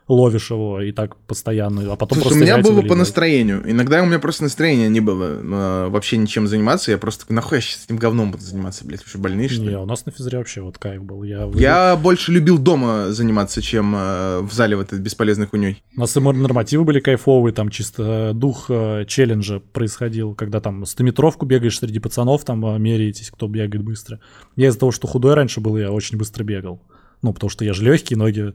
ловишь 0.08 0.50
его 0.50 0.80
и 0.80 0.92
так 0.92 1.16
постоянно, 1.16 1.92
а 1.92 1.96
потом 1.96 2.18
Слушай, 2.18 2.38
просто 2.38 2.38
у 2.38 2.42
меня 2.42 2.58
было 2.58 2.82
по 2.82 2.94
настроению. 2.94 3.62
Иногда 3.70 4.02
у 4.02 4.06
меня 4.06 4.18
просто 4.18 4.44
настроения 4.44 4.88
не 4.88 5.00
было 5.00 5.24
э, 5.24 5.88
вообще 5.88 6.16
ничем 6.16 6.46
заниматься. 6.46 6.90
Я 6.90 6.98
просто, 6.98 7.32
нахуй 7.32 7.58
я 7.58 7.62
сейчас 7.62 7.84
этим 7.84 7.96
говном 7.96 8.32
буду 8.32 8.42
заниматься, 8.42 8.84
блядь, 8.84 9.00
вообще 9.00 9.18
больный, 9.18 9.48
что 9.48 9.62
ли? 9.62 9.70
Не, 9.70 9.78
у 9.78 9.86
нас 9.86 10.04
на 10.06 10.12
физре 10.12 10.38
вообще 10.38 10.60
вот 10.60 10.78
кайф 10.78 11.02
был. 11.02 11.22
Я, 11.22 11.50
я 11.54 11.96
больше 11.96 12.32
любил 12.32 12.58
дома 12.58 13.12
заниматься, 13.12 13.62
чем 13.62 13.94
э, 13.94 14.40
в 14.40 14.52
зале 14.52 14.76
в 14.76 14.80
этой 14.80 14.98
бесполезной 14.98 15.46
хуйней. 15.46 15.82
У 15.96 16.00
нас 16.00 16.16
и 16.16 16.20
нормативы 16.20 16.84
были 16.84 17.00
кайфовые, 17.00 17.54
там 17.54 17.68
чисто 17.70 18.32
дух 18.34 18.66
э, 18.68 19.04
челленджа 19.06 19.60
происходил, 19.60 20.34
когда 20.34 20.60
там 20.60 20.84
стометровку 20.84 21.46
бегаешь 21.46 21.78
среди 21.78 22.00
пацанов, 22.00 22.44
там 22.44 22.64
э, 22.66 22.78
меряетесь, 22.78 23.30
кто 23.30 23.48
бегает 23.48 23.82
быстро. 23.84 24.20
Я 24.56 24.68
из-за 24.68 24.80
того, 24.80 24.92
что 24.92 25.06
худой 25.06 25.34
раньше 25.34 25.60
был, 25.60 25.76
я 25.76 25.90
очень 25.92 26.18
быстро 26.18 26.44
бегал. 26.44 26.80
Ну, 27.22 27.32
потому 27.32 27.50
что 27.50 27.64
я 27.64 27.72
же 27.72 27.84
легкий, 27.84 28.16
ноги 28.16 28.52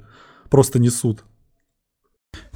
просто 0.49 0.79
несут. 0.79 1.23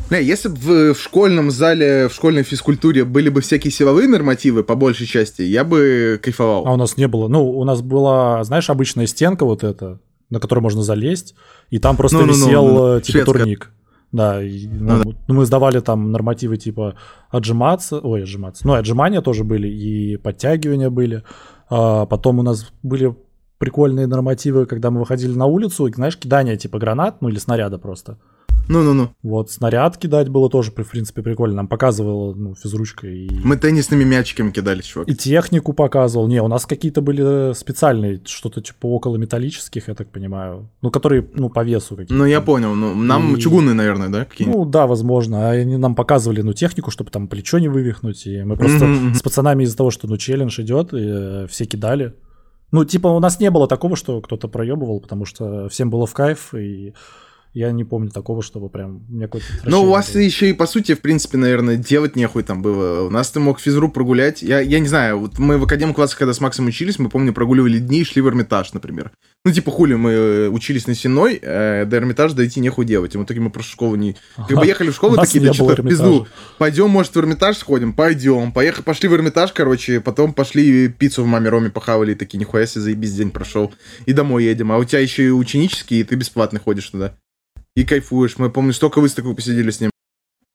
Не, 0.09 0.21
если 0.21 0.49
бы 0.49 0.93
в, 0.93 0.99
школьном 0.99 1.51
зале, 1.51 2.09
в 2.09 2.13
школьной 2.13 2.43
физкультуре 2.43 3.05
были 3.05 3.29
бы 3.29 3.39
всякие 3.39 3.71
силовые 3.71 4.09
нормативы, 4.09 4.63
по 4.63 4.75
большей 4.75 5.07
части, 5.07 5.41
я 5.41 5.63
бы 5.63 6.19
кайфовал. 6.21 6.67
А 6.67 6.73
у 6.73 6.77
нас 6.77 6.97
не 6.97 7.07
было. 7.07 7.29
Ну, 7.29 7.49
у 7.49 7.63
нас 7.63 7.81
была, 7.81 8.43
знаешь, 8.43 8.69
обычная 8.69 9.07
стенка 9.07 9.45
вот 9.45 9.63
эта, 9.63 9.99
на 10.29 10.39
которую 10.39 10.63
можно 10.63 10.83
залезть, 10.83 11.33
и 11.69 11.79
там 11.79 11.95
просто 11.95 12.17
ну, 12.17 12.27
висел, 12.27 12.67
ну, 12.67 12.73
ну, 12.73 12.93
ну. 12.95 12.99
типа, 12.99 13.11
Шведская. 13.11 13.25
турник. 13.25 13.71
Да, 14.11 14.43
и, 14.43 14.67
ну, 14.67 14.97
ну, 15.05 15.11
да. 15.11 15.33
мы 15.33 15.45
сдавали 15.45 15.79
там 15.79 16.11
нормативы 16.11 16.57
типа 16.57 16.95
отжиматься, 17.29 17.99
ой, 17.99 18.23
отжиматься, 18.23 18.67
ну, 18.67 18.73
отжимания 18.73 19.21
тоже 19.21 19.45
были, 19.45 19.69
и 19.69 20.17
подтягивания 20.17 20.89
были. 20.89 21.23
А 21.69 22.05
потом 22.05 22.39
у 22.39 22.43
нас 22.43 22.69
были 22.83 23.15
прикольные 23.57 24.07
нормативы, 24.07 24.65
когда 24.65 24.91
мы 24.91 24.99
выходили 24.99 25.31
на 25.31 25.45
улицу, 25.45 25.87
и, 25.87 25.93
знаешь, 25.93 26.17
кидание 26.17 26.57
типа 26.57 26.79
гранат, 26.79 27.21
ну, 27.21 27.29
или 27.29 27.37
снаряда 27.37 27.77
просто. 27.77 28.17
Ну-ну-ну. 28.71 29.09
Вот, 29.21 29.51
снаряд 29.51 29.97
кидать 29.97 30.29
было 30.29 30.49
тоже, 30.49 30.71
в 30.71 30.73
принципе, 30.73 31.21
прикольно. 31.21 31.57
Нам 31.57 31.67
показывала, 31.67 32.33
ну, 32.33 32.55
физручка 32.55 33.07
и... 33.07 33.29
Мы 33.43 33.57
теннисными 33.57 34.03
мячиками 34.05 34.51
кидали, 34.51 34.81
чувак. 34.81 35.09
И 35.09 35.15
технику 35.15 35.73
показывал. 35.73 36.27
Не, 36.27 36.41
у 36.41 36.47
нас 36.47 36.65
какие-то 36.65 37.01
были 37.01 37.53
специальные, 37.53 38.21
что-то 38.25 38.61
типа 38.61 38.87
около 38.87 39.17
металлических, 39.17 39.89
я 39.89 39.93
так 39.93 40.09
понимаю. 40.09 40.69
Ну, 40.81 40.89
которые, 40.89 41.27
ну, 41.33 41.49
по 41.49 41.63
весу 41.63 41.95
какие-то. 41.95 42.13
Ну, 42.13 42.25
я 42.25 42.39
понял. 42.39 42.73
Ну, 42.73 42.95
нам 42.95 43.35
И- 43.35 43.39
чугунные, 43.41 43.73
наверное, 43.73 44.09
да, 44.09 44.25
какие-нибудь? 44.25 44.57
Ну, 44.57 44.65
да, 44.65 44.87
возможно. 44.87 45.49
А 45.49 45.51
они 45.51 45.75
нам 45.77 45.93
показывали, 45.93 46.41
ну, 46.41 46.53
технику, 46.53 46.91
чтобы 46.91 47.11
там 47.11 47.27
плечо 47.27 47.59
не 47.59 47.67
вывихнуть. 47.67 48.25
И 48.25 48.41
мы 48.43 48.55
просто 48.55 48.87
с 49.13 49.21
пацанами 49.21 49.63
из-за 49.63 49.75
того, 49.75 49.91
что, 49.91 50.07
ну, 50.07 50.17
челлендж 50.17 50.59
идет, 50.61 50.93
и 50.93 50.99
э, 51.01 51.47
все 51.49 51.65
кидали. 51.65 52.13
Ну, 52.71 52.85
типа, 52.85 53.07
у 53.09 53.19
нас 53.19 53.39
не 53.39 53.51
было 53.51 53.67
такого, 53.67 53.97
что 53.97 54.21
кто-то 54.21 54.47
проебывал, 54.47 55.01
потому 55.01 55.25
что 55.25 55.67
всем 55.67 55.89
было 55.89 56.05
в 56.05 56.13
кайф, 56.13 56.53
и 56.53 56.93
я 57.53 57.71
не 57.71 57.83
помню 57.83 58.09
такого, 58.09 58.41
чтобы 58.41 58.69
прям 58.69 59.03
у 59.09 59.13
меня 59.13 59.25
какой-то... 59.25 59.45
Ну, 59.65 59.83
у 59.83 59.89
вас 59.89 60.13
было. 60.13 60.21
еще 60.21 60.49
и, 60.49 60.53
по 60.53 60.65
сути, 60.65 60.95
в 60.95 61.01
принципе, 61.01 61.37
наверное, 61.37 61.75
делать 61.75 62.15
нехуй 62.15 62.43
там 62.43 62.61
было. 62.61 63.05
У 63.07 63.09
нас 63.09 63.29
ты 63.29 63.41
мог 63.41 63.59
физру 63.59 63.89
прогулять. 63.89 64.41
Я, 64.41 64.61
я 64.61 64.79
не 64.79 64.87
знаю, 64.87 65.19
вот 65.19 65.37
мы 65.37 65.57
в 65.57 65.63
академ 65.65 65.93
классах, 65.93 66.19
когда 66.19 66.33
с 66.33 66.39
Максом 66.39 66.67
учились, 66.67 66.97
мы, 66.97 67.09
помню, 67.09 67.33
прогуливали 67.33 67.79
дни 67.79 67.99
и 67.99 68.03
шли 68.05 68.21
в 68.21 68.27
Эрмитаж, 68.29 68.71
например. 68.71 69.11
Ну, 69.43 69.51
типа, 69.51 69.69
хули, 69.69 69.95
мы 69.95 70.11
э, 70.11 70.47
учились 70.47 70.87
на 70.87 70.95
Сеной, 70.95 71.39
э, 71.41 71.85
до 71.85 71.97
Эрмитажа 71.97 72.35
дойти 72.35 72.61
нехуй 72.61 72.85
делать. 72.85 73.15
И 73.15 73.17
в 73.17 73.23
итоге 73.23 73.41
мы 73.41 73.49
просто 73.49 73.71
школу 73.71 73.95
не... 73.95 74.15
Как 74.37 74.57
бы 74.57 74.65
ехали 74.65 74.89
в 74.89 74.95
школу, 74.95 75.17
такие, 75.17 75.43
да 75.43 75.51
что-то 75.53 75.81
Эрмитажа. 75.81 76.03
пизду. 76.03 76.27
Пойдем, 76.57 76.89
может, 76.89 77.13
в 77.13 77.19
Эрмитаж 77.19 77.57
сходим? 77.57 77.91
Пойдем. 77.91 78.53
Поехали, 78.53 78.83
пошли 78.83 79.09
в 79.09 79.13
Эрмитаж, 79.13 79.51
короче, 79.51 79.99
потом 79.99 80.33
пошли 80.33 80.87
пиццу 80.87 81.23
в 81.23 81.27
маме 81.27 81.49
Роме 81.49 81.69
похавали, 81.69 82.13
и 82.13 82.15
такие, 82.15 82.37
нихуя 82.37 82.65
себе, 82.65 82.81
заебись, 82.81 83.13
день 83.13 83.31
прошел. 83.31 83.73
И 84.05 84.13
домой 84.13 84.45
едем. 84.45 84.71
А 84.71 84.77
у 84.77 84.85
тебя 84.85 84.99
еще 84.99 85.25
и 85.25 85.31
ученический, 85.31 85.99
и 85.99 86.03
ты 86.05 86.15
бесплатно 86.15 86.59
ходишь 86.59 86.87
туда. 86.87 87.13
И 87.75 87.83
кайфуешь. 87.85 88.37
Мы, 88.37 88.49
помню, 88.49 88.73
столько 88.73 88.99
выставок 88.99 89.35
посидели 89.35 89.71
с 89.71 89.79
ним. 89.79 89.91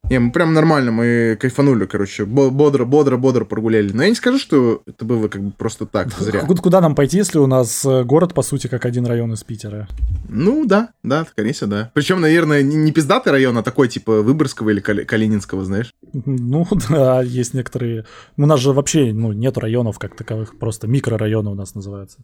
Не, 0.09 0.21
мы 0.21 0.31
прям 0.31 0.55
нормально, 0.55 0.93
мы 0.93 1.37
кайфанули, 1.41 1.85
короче. 1.87 2.25
Бо- 2.27 2.51
Бодро, 2.51 2.85
бодро, 2.85 3.17
бодро 3.17 3.45
прогуляли. 3.45 3.91
Но 3.93 4.05
я 4.05 4.09
не 4.11 4.15
скажу, 4.15 4.39
что 4.39 4.83
это 4.87 5.05
было 5.05 5.27
как 5.27 5.43
бы 5.43 5.51
просто 5.51 5.85
так, 5.85 6.13
зря. 6.17 6.43
Куда, 6.47 6.63
куда 6.63 6.81
нам 6.81 6.95
пойти, 6.95 7.17
если 7.17 7.39
у 7.39 7.49
нас 7.49 7.85
э, 7.85 8.05
город, 8.05 8.33
по 8.33 8.43
сути, 8.43 8.69
как 8.69 8.85
один 8.85 9.05
район 9.07 9.33
из 9.33 9.43
Питера? 9.43 9.89
Ну, 10.29 10.65
да, 10.65 10.91
да, 11.03 11.25
всего, 11.25 11.69
да. 11.69 11.91
Причем, 11.93 12.21
наверное, 12.21 12.63
не 12.63 12.93
пиздатый 12.93 13.33
район, 13.33 13.59
а 13.59 13.65
такой, 13.65 13.89
типа, 13.89 14.23
Выборгского 14.23 14.71
или 14.71 14.79
Кали- 14.81 15.05
Калининского, 15.05 15.65
знаешь. 15.65 15.93
Ну, 16.13 16.65
да, 16.89 17.23
есть 17.23 17.53
некоторые... 17.55 18.07
У 18.37 18.47
нас 18.47 18.61
же 18.61 18.73
вообще, 18.73 19.13
ну, 19.13 19.33
нет 19.33 19.59
районов 19.59 19.99
как 19.99 20.15
таковых, 20.15 20.57
просто 20.57 20.87
микрорайоны 20.87 21.51
у 21.51 21.55
нас 21.55 21.75
называются. 21.75 22.19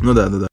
Ну 0.00 0.14
да, 0.14 0.28
да, 0.28 0.38
да. 0.38 0.46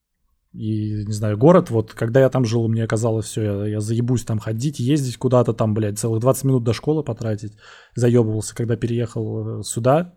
И, 0.53 1.05
не 1.05 1.13
знаю, 1.13 1.37
город, 1.37 1.69
вот, 1.69 1.93
когда 1.93 2.21
я 2.21 2.29
там 2.29 2.43
жил, 2.43 2.67
мне 2.67 2.87
казалось, 2.87 3.25
все, 3.27 3.43
я, 3.43 3.65
я 3.67 3.79
заебусь 3.81 4.23
там 4.25 4.39
ходить, 4.39 4.79
ездить 4.79 5.17
куда-то 5.17 5.53
там, 5.53 5.75
блядь, 5.75 5.99
целых 5.99 6.19
20 6.21 6.43
минут 6.45 6.63
до 6.63 6.73
школы 6.73 7.03
потратить. 7.03 7.53
Заебывался, 7.95 8.55
когда 8.55 8.75
переехал 8.75 9.59
э, 9.59 9.63
сюда. 9.63 10.15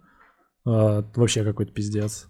Э, 0.67 1.03
вообще 1.15 1.45
какой-то 1.45 1.73
пиздец. 1.73 2.29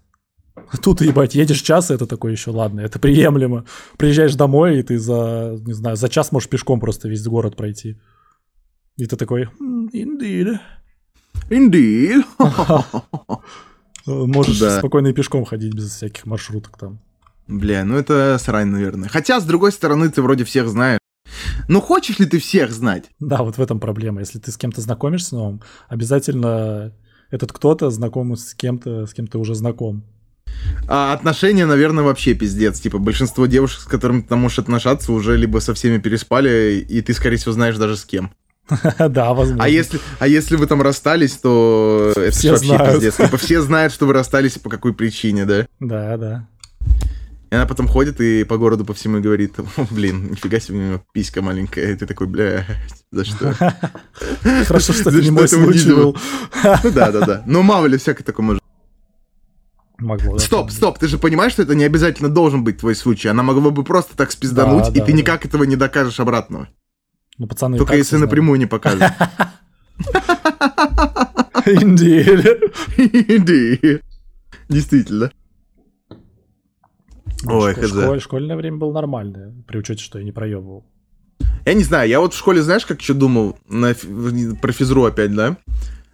Тут, 0.83 1.01
ебать, 1.01 1.35
едешь 1.37 1.63
час, 1.63 1.91
и 1.91 1.95
это 1.95 2.07
такое 2.07 2.33
еще, 2.33 2.51
ладно, 2.51 2.81
это 2.81 2.99
приемлемо. 2.99 3.65
Приезжаешь 3.97 4.35
домой, 4.35 4.81
и 4.81 4.83
ты 4.83 4.99
за, 4.99 5.57
не 5.65 5.73
знаю, 5.73 5.97
за 5.97 6.09
час 6.09 6.33
можешь 6.33 6.49
пешком 6.49 6.81
просто 6.81 7.09
весь 7.09 7.25
город 7.27 7.57
пройти. 7.57 8.01
И 8.97 9.07
ты 9.07 9.17
такой, 9.17 9.49
«М, 9.61 9.89
indeed. 9.95 10.59
Indeed. 11.51 12.23
Можешь 14.07 14.59
Да. 14.59 14.79
спокойно 14.79 15.09
и 15.09 15.13
пешком 15.13 15.45
ходить 15.45 15.73
без 15.75 15.91
всяких 15.95 16.27
маршруток 16.27 16.77
там. 16.77 17.01
Бля, 17.49 17.85
ну 17.85 17.97
это 17.97 18.39
срань, 18.41 18.69
наверное. 18.69 19.09
Хотя, 19.09 19.41
с 19.41 19.45
другой 19.45 19.73
стороны, 19.73 20.09
ты 20.11 20.23
вроде 20.23 20.45
всех 20.45 20.69
знаешь. 20.69 20.99
Ну 21.69 21.81
хочешь 21.81 22.19
ли 22.19 22.27
ты 22.27 22.39
всех 22.39 22.73
знать? 22.73 23.05
Да, 23.21 23.43
вот 23.43 23.57
в 23.57 23.61
этом 23.61 23.81
проблема. 23.81 24.21
Если 24.21 24.39
ты 24.39 24.51
с 24.51 24.57
кем-то 24.57 24.81
знакомишься 24.81 25.35
новым, 25.35 25.63
обязательно 25.89 26.93
этот 27.31 27.53
кто-то 27.53 27.91
знаком 27.91 28.37
с 28.37 28.55
кем-то, 28.55 29.07
с 29.07 29.15
кем 29.15 29.27
ты 29.27 29.39
уже 29.39 29.55
знаком. 29.55 30.05
А 30.89 31.13
отношения, 31.13 31.67
наверное, 31.67 32.05
вообще 32.05 32.35
пиздец. 32.35 32.79
Типа, 32.81 32.99
большинство 32.99 33.47
девушек, 33.47 33.81
с 33.81 33.85
которыми 33.85 34.21
ты 34.21 34.29
там 34.29 34.41
можешь 34.41 34.59
отношаться, 34.59 35.13
уже 35.13 35.37
либо 35.37 35.59
со 35.59 35.75
всеми 35.75 35.99
переспали, 35.99 36.85
и 36.89 37.01
ты, 37.01 37.15
скорее 37.15 37.37
всего, 37.37 37.53
знаешь 37.53 37.77
даже 37.77 37.97
с 37.97 38.05
кем. 38.05 38.33
Да, 38.99 39.33
возможно. 39.35 39.65
А 39.65 39.69
если, 39.69 39.99
а 40.19 40.29
если 40.29 40.57
вы 40.57 40.67
там 40.67 40.83
расстались, 40.83 41.33
то 41.33 42.13
это 42.17 42.31
Все 42.31 42.51
вообще 42.53 42.67
знают. 42.67 42.95
пиздец. 42.95 43.17
Типа, 43.17 43.37
все 43.37 43.61
знают, 43.63 43.93
что 43.93 44.07
вы 44.07 44.13
расстались 44.13 44.59
по 44.59 44.71
какой 44.71 44.93
причине, 44.95 45.45
да? 45.45 45.67
Да, 45.81 46.17
да. 46.17 46.49
И 47.53 47.55
она 47.55 47.67
потом 47.67 47.87
ходит 47.87 48.19
и 48.23 48.45
по 48.45 48.57
городу 48.57 48.83
по 48.87 48.95
всему 48.95 49.21
говорит, 49.21 49.59
«О, 49.59 49.87
блин, 49.91 50.31
нифига 50.31 50.59
себе, 50.59 50.79
у 50.79 50.81
него 50.81 51.05
писька 51.13 51.43
маленькая. 51.43 51.93
И 51.93 51.97
ты 51.97 52.07
такой, 52.07 52.27
бля, 52.27 52.65
за 53.11 53.27
что? 53.27 53.53
Хорошо, 54.67 54.95
что 54.95 55.11
это 55.11 55.21
не 55.21 55.31
мой 55.31 55.47
случай 55.47 55.93
был. 55.93 56.17
Ну 56.83 56.91
да, 56.93 57.13
да, 57.13 57.27
да. 57.27 57.43
Но 57.45 57.61
мало 57.61 57.85
ли 57.85 57.99
всякое 57.99 58.25
такое 58.25 58.47
может. 58.47 58.63
Могло, 59.99 60.39
да. 60.39 60.43
Стоп, 60.43 60.71
стоп, 60.71 60.99
ты 60.99 61.09
же 61.09 61.19
понимаешь, 61.19 61.53
что 61.53 61.61
это 61.61 61.75
не 61.75 61.85
обязательно 61.85 62.31
должен 62.31 62.65
быть 62.65 62.79
твой 62.79 62.95
случай. 62.95 63.29
Она 63.29 63.43
могла 63.43 63.71
бы 63.71 63.85
просто 63.85 64.17
так 64.17 64.33
спиздануть, 64.33 64.85
Да, 64.85 64.91
и 64.93 65.01
да, 65.01 65.05
ты 65.05 65.13
да. 65.13 65.19
никак 65.19 65.45
этого 65.45 65.65
не 65.65 65.77
докажешь 65.77 66.21
обратного. 66.21 66.71
Ну, 67.37 67.47
пацаны 67.47 67.77
Только 67.77 67.97
если 67.97 68.17
знают. 68.17 68.31
напрямую 68.31 68.59
не 68.61 68.67
покажешь. 68.67 69.11
Индель. 71.67 72.73
Иди. 72.97 74.01
Действительно. 74.71 75.31
Ой, 77.45 77.73
Шко- 77.73 77.83
хз. 77.83 77.89
школь- 77.91 78.21
Школьное 78.21 78.57
время 78.57 78.77
было 78.77 78.93
нормальное, 78.93 79.53
при 79.67 79.79
учете, 79.79 80.03
что 80.03 80.19
я 80.19 80.25
не 80.25 80.33
проебывал. 80.33 80.85
Я 81.65 81.75
не 81.75 81.85
знаю, 81.85 82.09
я 82.09 82.21
вот 82.21 82.35
в 82.35 82.37
школе, 82.39 82.63
знаешь, 82.63 82.87
как 82.87 83.01
еще 83.01 83.15
думал 83.15 83.57
на 83.69 83.95
про 84.61 84.73
физру 84.73 85.05
опять, 85.05 85.35
да? 85.35 85.57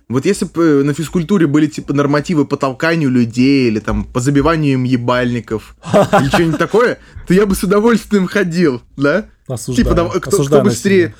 Вот 0.08 0.24
если 0.24 0.46
бы 0.46 0.82
на 0.84 0.94
физкультуре 0.94 1.46
были 1.46 1.66
типа 1.66 1.92
нормативы 1.92 2.46
по 2.46 2.56
толканию 2.56 3.10
людей 3.10 3.68
или 3.68 3.78
там 3.78 4.04
по 4.04 4.20
забиванию 4.20 4.74
им 4.74 4.84
ебальников 4.84 5.76
или 5.92 6.28
что-нибудь 6.28 6.58
такое, 6.58 6.98
то 7.26 7.34
я 7.34 7.44
бы 7.44 7.54
с 7.54 7.62
удовольствием 7.62 8.26
ходил, 8.26 8.80
да? 8.96 9.26
Осуждаю. 9.46 9.96
Типа, 9.96 10.20
кто, 10.20 10.44
кто 10.44 10.62
быстрее... 10.62 11.14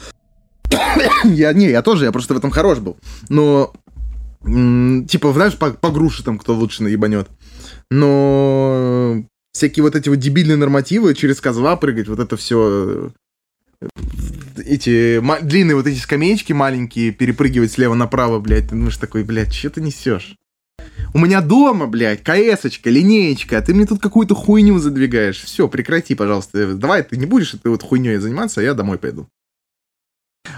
я, 1.24 1.52
не, 1.52 1.68
я 1.68 1.82
тоже, 1.82 2.06
я 2.06 2.12
просто 2.12 2.32
в 2.32 2.38
этом 2.38 2.50
хорош 2.50 2.78
был. 2.78 2.96
Но, 3.28 3.72
типа, 4.42 5.32
знаешь, 5.34 5.56
по, 5.59 5.70
по 5.70 5.90
груше 5.90 6.24
там 6.24 6.38
кто 6.38 6.54
лучше 6.54 6.82
наебанет. 6.82 7.28
Но 7.90 9.22
всякие 9.53 9.82
вот 9.82 9.96
эти 9.96 10.09
вот 10.09 10.18
дебильные 10.18 10.57
нормативы, 10.57 11.14
через 11.14 11.40
козла 11.40 11.76
прыгать, 11.76 12.09
вот 12.09 12.18
это 12.18 12.36
все... 12.36 13.11
Эти 14.57 15.18
ма- 15.18 15.40
длинные 15.40 15.76
вот 15.76 15.86
эти 15.86 15.99
скамеечки 15.99 16.53
маленькие, 16.53 17.12
перепрыгивать 17.12 17.72
слева 17.72 17.94
направо, 17.94 18.40
блядь, 18.40 18.64
ты 18.64 18.70
думаешь 18.70 18.96
такой, 18.96 19.22
блядь, 19.22 19.55
что 19.55 19.70
ты 19.70 19.80
несешь? 19.80 20.36
У 21.14 21.18
меня 21.18 21.40
дома, 21.40 21.86
блядь, 21.86 22.22
КС-очка, 22.22 22.90
линеечка, 22.90 23.59
а 23.59 23.62
ты 23.62 23.72
мне 23.72 23.86
тут 23.86 24.01
какую-то 24.01 24.34
хуйню 24.34 24.78
задвигаешь. 24.78 25.40
Все, 25.40 25.68
прекрати, 25.68 26.14
пожалуйста. 26.14 26.74
Давай, 26.74 27.03
ты 27.03 27.16
не 27.16 27.26
будешь 27.26 27.55
этой 27.55 27.68
вот 27.68 27.82
хуйней 27.82 28.18
заниматься, 28.18 28.61
а 28.61 28.64
я 28.64 28.74
домой 28.74 28.99
пойду. 28.99 29.28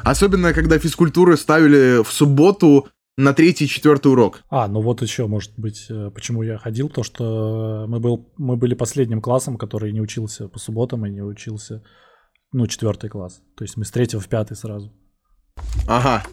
Особенно, 0.03 0.53
когда 0.53 0.78
физкультуру 0.78 1.36
ставили 1.36 2.03
в 2.03 2.11
субботу 2.11 2.88
на 3.16 3.34
третий 3.34 3.64
и 3.64 3.68
четвертый 3.68 4.12
урок. 4.12 4.42
А, 4.48 4.68
ну 4.68 4.80
вот 4.80 5.02
еще, 5.02 5.26
может 5.26 5.52
быть, 5.56 5.86
э, 5.90 6.11
почему 6.14 6.42
я 6.42 6.58
ходил, 6.58 6.88
то 6.88 7.02
что 7.02 7.84
мы, 7.88 8.00
был, 8.00 8.32
мы 8.38 8.56
были 8.56 8.74
последним 8.74 9.20
классом, 9.20 9.56
который 9.56 9.92
не 9.92 10.00
учился 10.00 10.48
по 10.48 10.58
субботам 10.58 11.04
и 11.06 11.11
не 11.11 11.22
учился, 11.22 11.82
ну, 12.52 12.66
четвертый 12.66 13.11
класс. 13.11 13.42
То 13.56 13.64
есть 13.64 13.76
мы 13.76 13.84
с 13.84 13.90
третьего 13.90 14.20
в 14.20 14.28
пятый 14.28 14.56
сразу. 14.56 14.92
Ага. 15.86 16.24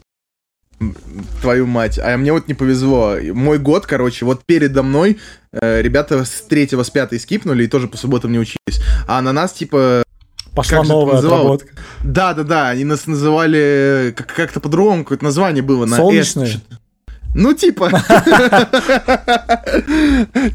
Твою 1.41 1.65
мать. 1.65 1.99
А 1.99 2.17
мне 2.17 2.31
вот 2.31 2.47
не 2.47 2.53
повезло. 2.53 3.17
Мой 3.33 3.59
год, 3.59 3.85
короче, 3.85 4.25
вот 4.25 4.45
передо 4.45 4.83
мной 4.83 5.19
э, 5.51 5.81
ребята 5.81 6.23
с 6.23 6.41
третьего, 6.43 6.83
с 6.83 6.89
пятой 6.89 7.19
скипнули 7.19 7.63
и 7.63 7.67
тоже 7.67 7.87
по 7.87 7.97
субботам 7.97 8.31
не 8.31 8.39
учились. 8.39 8.81
А 9.07 9.21
на 9.21 9.33
нас, 9.33 9.53
типа, 9.53 10.03
Пошла 10.57 10.79
Как 10.79 10.87
новая 10.87 11.17
отработка. 11.19 11.69
да-да-да, 12.03 12.69
они 12.69 12.83
нас 12.83 13.05
называли 13.07 14.13
как- 14.17 14.33
как-то 14.33 14.59
по-другому, 14.59 15.03
какое-то 15.03 15.23
название 15.23 15.61
было. 15.63 15.85
На. 15.85 15.95
Солнечные? 15.97 16.47
Чё- 16.53 16.59
Ну, 17.35 17.53
типа... 17.53 17.89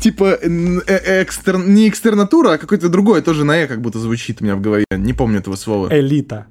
Типа, 0.01 0.39
э- 0.43 1.25
не 1.67 1.89
экстернатура, 1.89 2.53
а 2.53 2.59
какое-то 2.59 2.89
другое, 2.89 3.23
тоже 3.23 3.45
на 3.45 3.57
«э» 3.59 3.67
как 3.67 3.81
будто 3.81 3.99
звучит 3.99 4.41
у 4.41 4.45
меня 4.45 4.57
в 4.57 4.61
голове. 4.61 4.85
Не 4.91 5.13
помню 5.13 5.39
этого 5.39 5.57
слова. 5.57 5.89
Элита. 5.91 6.47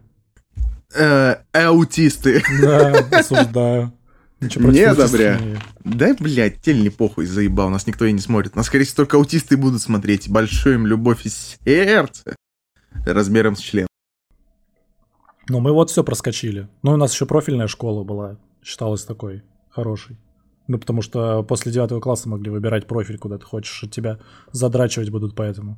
Э, 0.95 1.35
Аутисты. 1.53 2.43
Да, 2.61 3.05
осуждаю. 3.11 3.93
Не 4.39 4.81
одобряю. 4.83 5.59
Да, 5.83 6.15
блядь, 6.19 6.61
тель 6.61 6.81
не 6.81 6.89
похуй, 6.89 7.25
заебал, 7.25 7.69
нас 7.69 7.85
никто 7.85 8.05
и 8.05 8.11
не 8.11 8.19
смотрит. 8.19 8.55
Нас, 8.55 8.65
скорее 8.67 8.85
всего, 8.85 8.95
только 8.97 9.17
аутисты 9.17 9.55
будут 9.55 9.81
смотреть. 9.81 10.29
Большую 10.29 10.75
им 10.75 10.87
любовь 10.87 11.25
из 11.25 11.57
сердца. 11.65 12.35
Размером 13.05 13.55
с 13.55 13.59
член. 13.59 13.87
Ну, 15.49 15.59
мы 15.59 15.71
вот 15.71 15.89
все 15.89 16.03
проскочили. 16.03 16.67
Ну, 16.83 16.93
у 16.93 16.97
нас 16.97 17.13
еще 17.13 17.25
профильная 17.25 17.67
школа 17.67 18.03
была, 18.03 18.37
считалась 18.63 19.03
такой 19.03 19.43
хорошей. 19.69 20.17
Ну, 20.67 20.77
потому 20.77 21.01
что 21.01 21.43
после 21.43 21.71
девятого 21.71 21.99
класса 21.99 22.29
могли 22.29 22.49
выбирать 22.49 22.87
профиль, 22.87 23.17
куда 23.17 23.37
ты 23.37 23.45
хочешь, 23.45 23.83
тебя 23.91 24.19
задрачивать 24.51 25.09
будут 25.09 25.35
поэтому. 25.35 25.77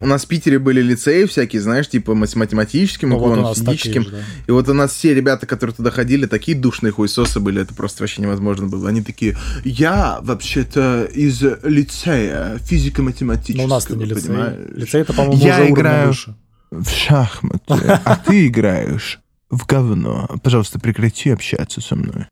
у 0.00 0.06
нас 0.06 0.24
в 0.24 0.28
Питере 0.28 0.58
были 0.58 0.80
лицеи 0.80 1.26
всякие, 1.26 1.62
знаешь, 1.62 1.88
типа 1.88 2.14
математическим 2.16 3.10
Ну, 3.10 3.18
вот 3.18 3.22
уклоном, 3.26 3.44
нас 3.44 3.58
физическим. 3.58 4.02
же, 4.02 4.10
да. 4.10 4.18
И 4.48 4.50
вот 4.50 4.68
у 4.68 4.74
нас 4.74 4.92
все 4.92 5.14
ребята, 5.14 5.46
которые 5.46 5.76
туда 5.76 5.90
ходили, 5.92 6.26
такие 6.26 6.58
душные 6.58 6.90
хуесосы 6.90 7.38
были, 7.38 7.62
это 7.62 7.72
просто 7.74 8.02
вообще 8.02 8.22
невозможно 8.22 8.66
было. 8.66 8.88
Они 8.88 9.02
такие, 9.02 9.36
я 9.64 10.18
вообще-то 10.22 11.04
из 11.04 11.40
лицея 11.62 12.58
физико-математического, 12.62 13.62
Ну, 13.62 13.64
у 13.66 13.76
нас-то 13.76 13.94
не 13.94 14.06
лицей. 14.06 14.26
понимаешь? 14.28 14.56
Лицей 14.74 15.02
это, 15.02 15.12
по-моему, 15.12 15.40
Я 15.44 15.54
уже 15.60 15.70
играю- 15.70 16.08
выше. 16.08 16.34
В 16.72 16.88
шахматы. 16.88 18.00
А 18.04 18.16
ты 18.16 18.46
играешь 18.46 19.20
в 19.50 19.66
говно. 19.66 20.28
Пожалуйста, 20.42 20.80
прекрати 20.80 21.28
общаться 21.30 21.82
со 21.82 21.94
мной. 21.94 22.26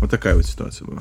Вот 0.00 0.10
такая 0.10 0.34
вот 0.36 0.44
ситуация 0.44 0.86
была. 0.86 1.00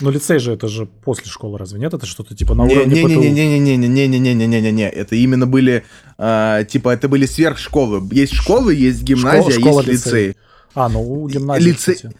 Ну, 0.00 0.10
лицей 0.10 0.38
же 0.38 0.52
это 0.52 0.68
же 0.68 0.84
после 0.86 1.30
школы, 1.30 1.56
разве 1.56 1.80
нет? 1.80 1.94
Это 1.94 2.04
что-то 2.04 2.36
типа 2.36 2.54
на 2.54 2.64
уровне 2.64 2.96
ПТУ. 2.96 3.08
Не-не-не-не-не-не-не-не-не-не-не. 3.20 4.88
Это 4.90 5.16
именно 5.16 5.46
были, 5.46 5.84
а, 6.18 6.64
типа, 6.64 6.90
это 6.90 7.08
были 7.08 7.24
сверхшколы. 7.26 8.06
Есть 8.12 8.34
школы, 8.34 8.74
есть 8.74 9.02
гимназия, 9.02 9.58
школа, 9.58 9.80
есть 9.80 10.06
лицей. 10.06 10.26
лицей. 10.28 10.36
А, 10.74 10.88
ну, 10.88 11.00
у 11.00 11.28
гимназии, 11.28 11.70
Лицей- 11.70 11.94
кстати. 11.94 12.16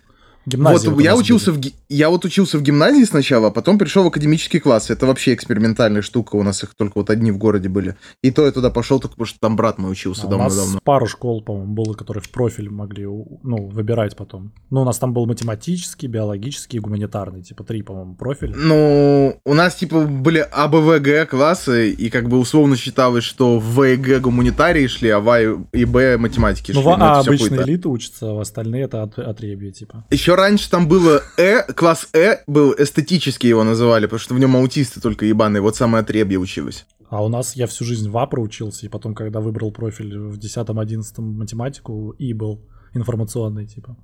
Гимназия 0.47 0.91
вот 0.91 1.03
я 1.03 1.17
учился 1.17 1.53
в 1.53 1.61
я 1.89 2.11
вот 2.11 2.25
учился 2.25 2.59
в 2.59 2.63
гимназии 2.63 3.05
сначала, 3.05 3.49
а 3.49 3.51
потом 3.51 3.79
пришел 3.79 4.05
в 4.05 4.09
академический 4.09 4.61
класс. 4.61 4.91
Это 4.91 5.07
вообще 5.07 5.33
экспериментальная 5.35 6.03
штука. 6.03 6.37
У 6.37 6.43
нас 6.43 6.63
их 6.63 6.75
только 6.75 6.99
вот 6.99 7.11
одни 7.11 7.31
в 7.31 7.39
городе 7.39 7.69
были. 7.69 7.97
И 8.23 8.31
то 8.31 8.45
я 8.45 8.53
туда 8.53 8.71
пошел 8.71 9.01
только 9.01 9.15
потому, 9.15 9.27
что 9.27 9.39
там 9.41 9.57
брат 9.57 9.79
мой 9.79 9.93
учился 9.93 10.23
А 10.25 10.27
у 10.27 10.31
нас 10.39 10.55
давно-давно. 10.55 10.81
пару 10.85 11.07
школ, 11.07 11.43
по-моему, 11.43 11.75
было, 11.75 11.95
которые 11.95 12.23
в 12.23 12.31
профиль 12.31 12.69
могли 12.71 13.05
ну, 13.05 13.67
выбирать 13.69 14.17
потом. 14.17 14.53
Ну, 14.71 14.83
у 14.83 14.85
нас 14.85 14.99
там 14.99 15.13
был 15.13 15.27
математический, 15.27 16.09
биологический 16.09 16.77
и 16.79 16.81
гуманитарный. 16.81 17.43
Типа 17.43 17.65
три, 17.65 17.83
по-моему, 17.83 18.15
профиля. 18.17 18.55
Ну, 18.57 19.39
у 19.45 19.55
нас, 19.55 19.75
типа, 19.77 20.03
были 20.03 20.47
АБВГ 20.51 21.31
классы, 21.31 21.91
и 21.91 22.11
как 22.11 22.29
бы 22.29 22.39
условно 22.39 22.77
считалось, 22.77 23.25
что 23.25 23.59
в 23.59 23.75
В 23.75 23.83
и 23.85 23.97
Г 23.97 24.21
гуманитарии 24.21 24.87
шли, 24.87 25.09
а 25.11 25.21
В 25.21 25.67
и- 25.73 25.85
Б 25.85 26.17
математики 26.17 26.73
Ну, 26.73 26.81
шли. 26.83 26.91
в 26.93 26.99
Ну, 26.99 27.05
А 27.05 27.19
обычно 27.21 27.49
хуета. 27.49 27.65
элиты 27.65 27.89
учатся, 27.89 28.31
а 28.31 28.41
остальные 28.41 28.85
это 28.85 29.03
от, 29.03 29.19
отребье, 29.19 29.71
типа. 29.73 30.05
Еще 30.11 30.34
раньше 30.37 30.71
там 30.71 30.89
было 30.89 31.23
Э, 31.37 31.63
класс 31.73 32.09
Э 32.13 32.39
был 32.47 32.75
эстетический 32.77 33.49
его 33.49 33.65
называли, 33.65 34.07
потому 34.07 34.21
что 34.21 34.35
в 34.35 34.39
нем 34.39 34.57
аутисты 34.57 35.01
только 35.01 35.27
ебаные, 35.27 35.61
вот 35.61 35.77
самое 35.77 36.03
отребье 36.03 36.39
училось. 36.39 36.87
А 37.11 37.25
у 37.25 37.29
нас 37.29 37.55
я 37.57 37.67
всю 37.67 37.85
жизнь 37.85 38.11
в 38.11 38.19
А 38.19 38.27
проучился, 38.27 38.87
и 38.87 38.89
потом, 38.89 39.15
когда 39.15 39.41
выбрал 39.41 39.73
профиль 39.73 40.19
в 40.19 40.39
10-11 40.39 41.21
математику, 41.21 42.11
И 42.19 42.33
был 42.33 42.69
информационный, 42.95 43.67
типа. 43.67 43.97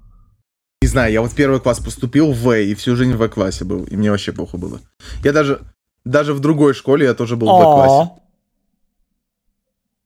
Не 0.83 0.89
знаю, 0.89 1.13
я 1.13 1.21
вот 1.21 1.33
в 1.33 1.35
первый 1.35 1.61
класс 1.61 1.81
поступил 1.81 2.33
в 2.33 2.39
В, 2.39 2.57
и 2.57 2.75
всю 2.75 2.97
жизнь 2.97 3.13
в 3.13 3.19
В 3.19 3.29
классе 3.29 3.65
был, 3.65 3.85
и 3.85 3.97
мне 3.97 4.11
вообще 4.11 4.33
плохо 4.33 4.57
было. 4.57 4.81
Я 5.25 5.33
даже, 5.33 5.61
даже 6.05 6.35
в 6.35 6.41
другой 6.41 6.75
школе 6.75 7.07
я 7.07 7.15
тоже 7.15 7.37
был 7.37 7.49
в 7.49 7.59
В 7.59 7.63
классе. 7.63 8.11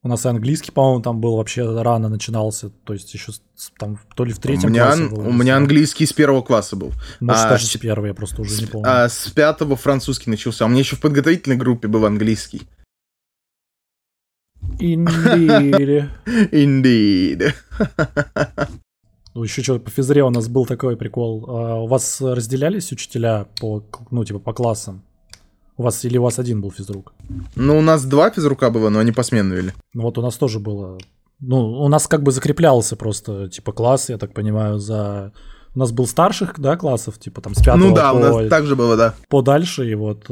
У 0.04 0.08
нас 0.08 0.26
и 0.26 0.28
английский, 0.28 0.70
по-моему, 0.70 1.00
там 1.02 1.20
был 1.20 1.36
вообще 1.38 1.80
рано 1.82 2.08
начинался, 2.10 2.68
то 2.84 2.92
есть 2.92 3.12
еще 3.14 3.32
с- 3.32 3.40
там 3.78 3.98
то 4.14 4.24
ли 4.26 4.32
в 4.34 4.38
У 4.38 4.42
третьем 4.42 4.70
меня, 4.70 4.84
классе 4.84 5.06
был. 5.08 5.26
у 5.28 5.32
меня 5.32 5.56
английский 5.56 6.04
с 6.04 6.12
первого 6.12 6.42
класса 6.42 6.76
был. 6.76 6.92
Может, 7.20 7.46
а, 7.46 7.48
даже 7.48 7.66
с- 7.66 7.70
с 7.70 7.76
первого, 7.78 8.06
я 8.06 8.14
просто 8.14 8.42
уже 8.42 8.60
не 8.60 8.66
помню. 8.66 8.86
А 8.88 9.08
с 9.08 9.28
пятого 9.30 9.76
французский 9.76 10.28
начался. 10.30 10.64
А 10.64 10.68
у 10.68 10.70
меня 10.70 10.80
еще 10.80 10.96
в 10.96 11.00
подготовительной 11.00 11.56
группе 11.56 11.88
был 11.88 12.04
английский. 12.04 12.62
Indeed. 14.78 16.10
Ну, 19.36 19.42
еще 19.42 19.64
что 19.64 19.80
по 19.80 19.90
физре 19.90 20.22
у 20.22 20.30
нас 20.30 20.46
был 20.46 20.64
такой 20.64 20.96
прикол. 20.96 21.44
А, 21.48 21.80
У 21.82 21.88
вас 21.88 22.20
разделялись 22.20 22.92
учителя 22.92 23.48
по, 23.60 23.82
ну, 24.12 24.24
типа, 24.24 24.38
по 24.38 24.52
классам? 24.52 25.02
У 25.76 25.82
вас 25.82 26.04
или 26.04 26.18
у 26.18 26.22
вас 26.22 26.38
один 26.38 26.60
был 26.60 26.70
физрук? 26.70 27.12
Ну, 27.56 27.78
у 27.78 27.82
нас 27.82 28.04
два 28.04 28.30
физрука 28.30 28.70
было, 28.70 28.90
но 28.90 29.00
они 29.00 29.12
посменно 29.12 29.54
вели. 29.54 29.72
Ну, 29.92 30.02
вот 30.02 30.18
у 30.18 30.22
нас 30.22 30.36
тоже 30.36 30.60
было... 30.60 30.98
Ну, 31.40 31.82
у 31.82 31.88
нас 31.88 32.06
как 32.06 32.22
бы 32.22 32.30
закреплялся 32.30 32.96
просто, 32.96 33.48
типа, 33.48 33.72
класс, 33.72 34.08
я 34.08 34.18
так 34.18 34.32
понимаю, 34.32 34.78
за... 34.78 35.32
У 35.74 35.78
нас 35.80 35.90
был 35.90 36.06
старших, 36.06 36.60
да, 36.60 36.76
классов, 36.76 37.18
типа, 37.18 37.40
там, 37.40 37.54
с 37.54 37.58
пятого 37.58 37.76
Ну 37.76 37.94
да, 37.94 38.12
у 38.12 38.20
по, 38.20 38.22
нас 38.22 38.48
так 38.48 38.66
же 38.66 38.76
было, 38.76 38.96
да. 38.96 39.14
по 39.28 39.42
дальше, 39.42 39.90
и 39.90 39.94
вот... 39.94 40.26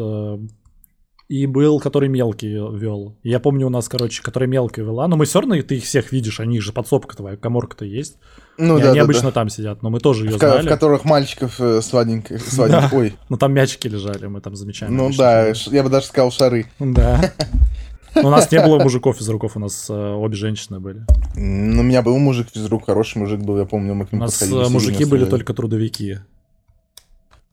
И 1.33 1.47
был, 1.47 1.80
который 1.80 2.11
мелкий 2.11 2.49
вел. 2.49 3.16
Я 3.22 3.41
помню, 3.41 3.66
у 3.68 3.70
нас, 3.70 3.89
короче, 3.89 4.22
который 4.22 4.47
мелкий 4.49 4.83
вела. 4.83 5.09
Но 5.09 5.16
мы 5.16 5.24
все 5.24 5.41
равно, 5.41 5.57
ты 5.62 5.76
их 5.76 5.85
всех 5.85 6.12
видишь, 6.12 6.41
они 6.41 6.61
же 6.61 6.72
подсобка 6.72 7.16
твоя, 7.16 7.39
коморка-то 7.39 7.87
есть. 7.87 8.18
Ну 8.59 8.76
и 8.76 8.83
да, 8.83 8.91
они 8.91 8.99
да, 8.99 9.05
обычно 9.05 9.28
да. 9.28 9.33
там 9.33 9.49
сидят, 9.49 9.83
но 9.83 9.89
мы 9.89 9.99
тоже 10.01 10.26
ее 10.26 10.37
В, 10.37 10.39
ко- 10.39 10.49
в 10.49 10.53
знали. 10.53 10.68
которых 10.68 11.07
мальчиков 11.07 11.59
э, 11.59 11.80
сладеньких, 11.80 12.43
сладеньких. 12.47 12.93
Ой, 12.93 13.14
Ну 13.30 13.39
там 13.39 13.55
мячики 13.55 13.89
лежали, 13.89 14.26
мы 14.26 14.43
там 14.43 14.57
замечаем. 14.57 14.95
ну 14.95 15.11
да, 15.16 15.55
я 15.70 15.83
бы 15.83 15.89
даже 15.89 16.05
сказал 16.05 16.30
шары. 16.33 16.66
Да. 16.78 17.33
У 18.14 18.28
нас 18.28 18.53
не 18.53 18.61
было 18.61 18.78
мужиков 18.78 19.18
из 19.18 19.28
руков, 19.30 19.57
у 19.57 19.59
нас 19.59 19.87
э, 19.89 19.95
обе 19.95 20.37
женщины 20.37 20.80
были. 20.80 21.07
Ну, 21.35 21.80
у 21.80 21.83
меня 21.83 22.03
был 22.03 22.18
мужик 22.18 22.49
физрук, 22.53 22.85
хороший 22.85 23.16
мужик 23.16 23.41
был, 23.41 23.57
я 23.57 23.64
помню, 23.64 23.95
мы 23.95 24.05
к 24.05 24.12
У 24.12 24.16
нему 24.16 24.26
нас 24.26 24.35
подходили. 24.35 24.66
э, 24.66 24.68
мужики 24.68 25.05
были 25.07 25.24
только 25.24 25.55
трудовики. 25.55 26.18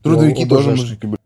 Трудовики 0.02 0.44
тоже 0.44 0.72
мужики 0.72 1.06
были. 1.06 1.19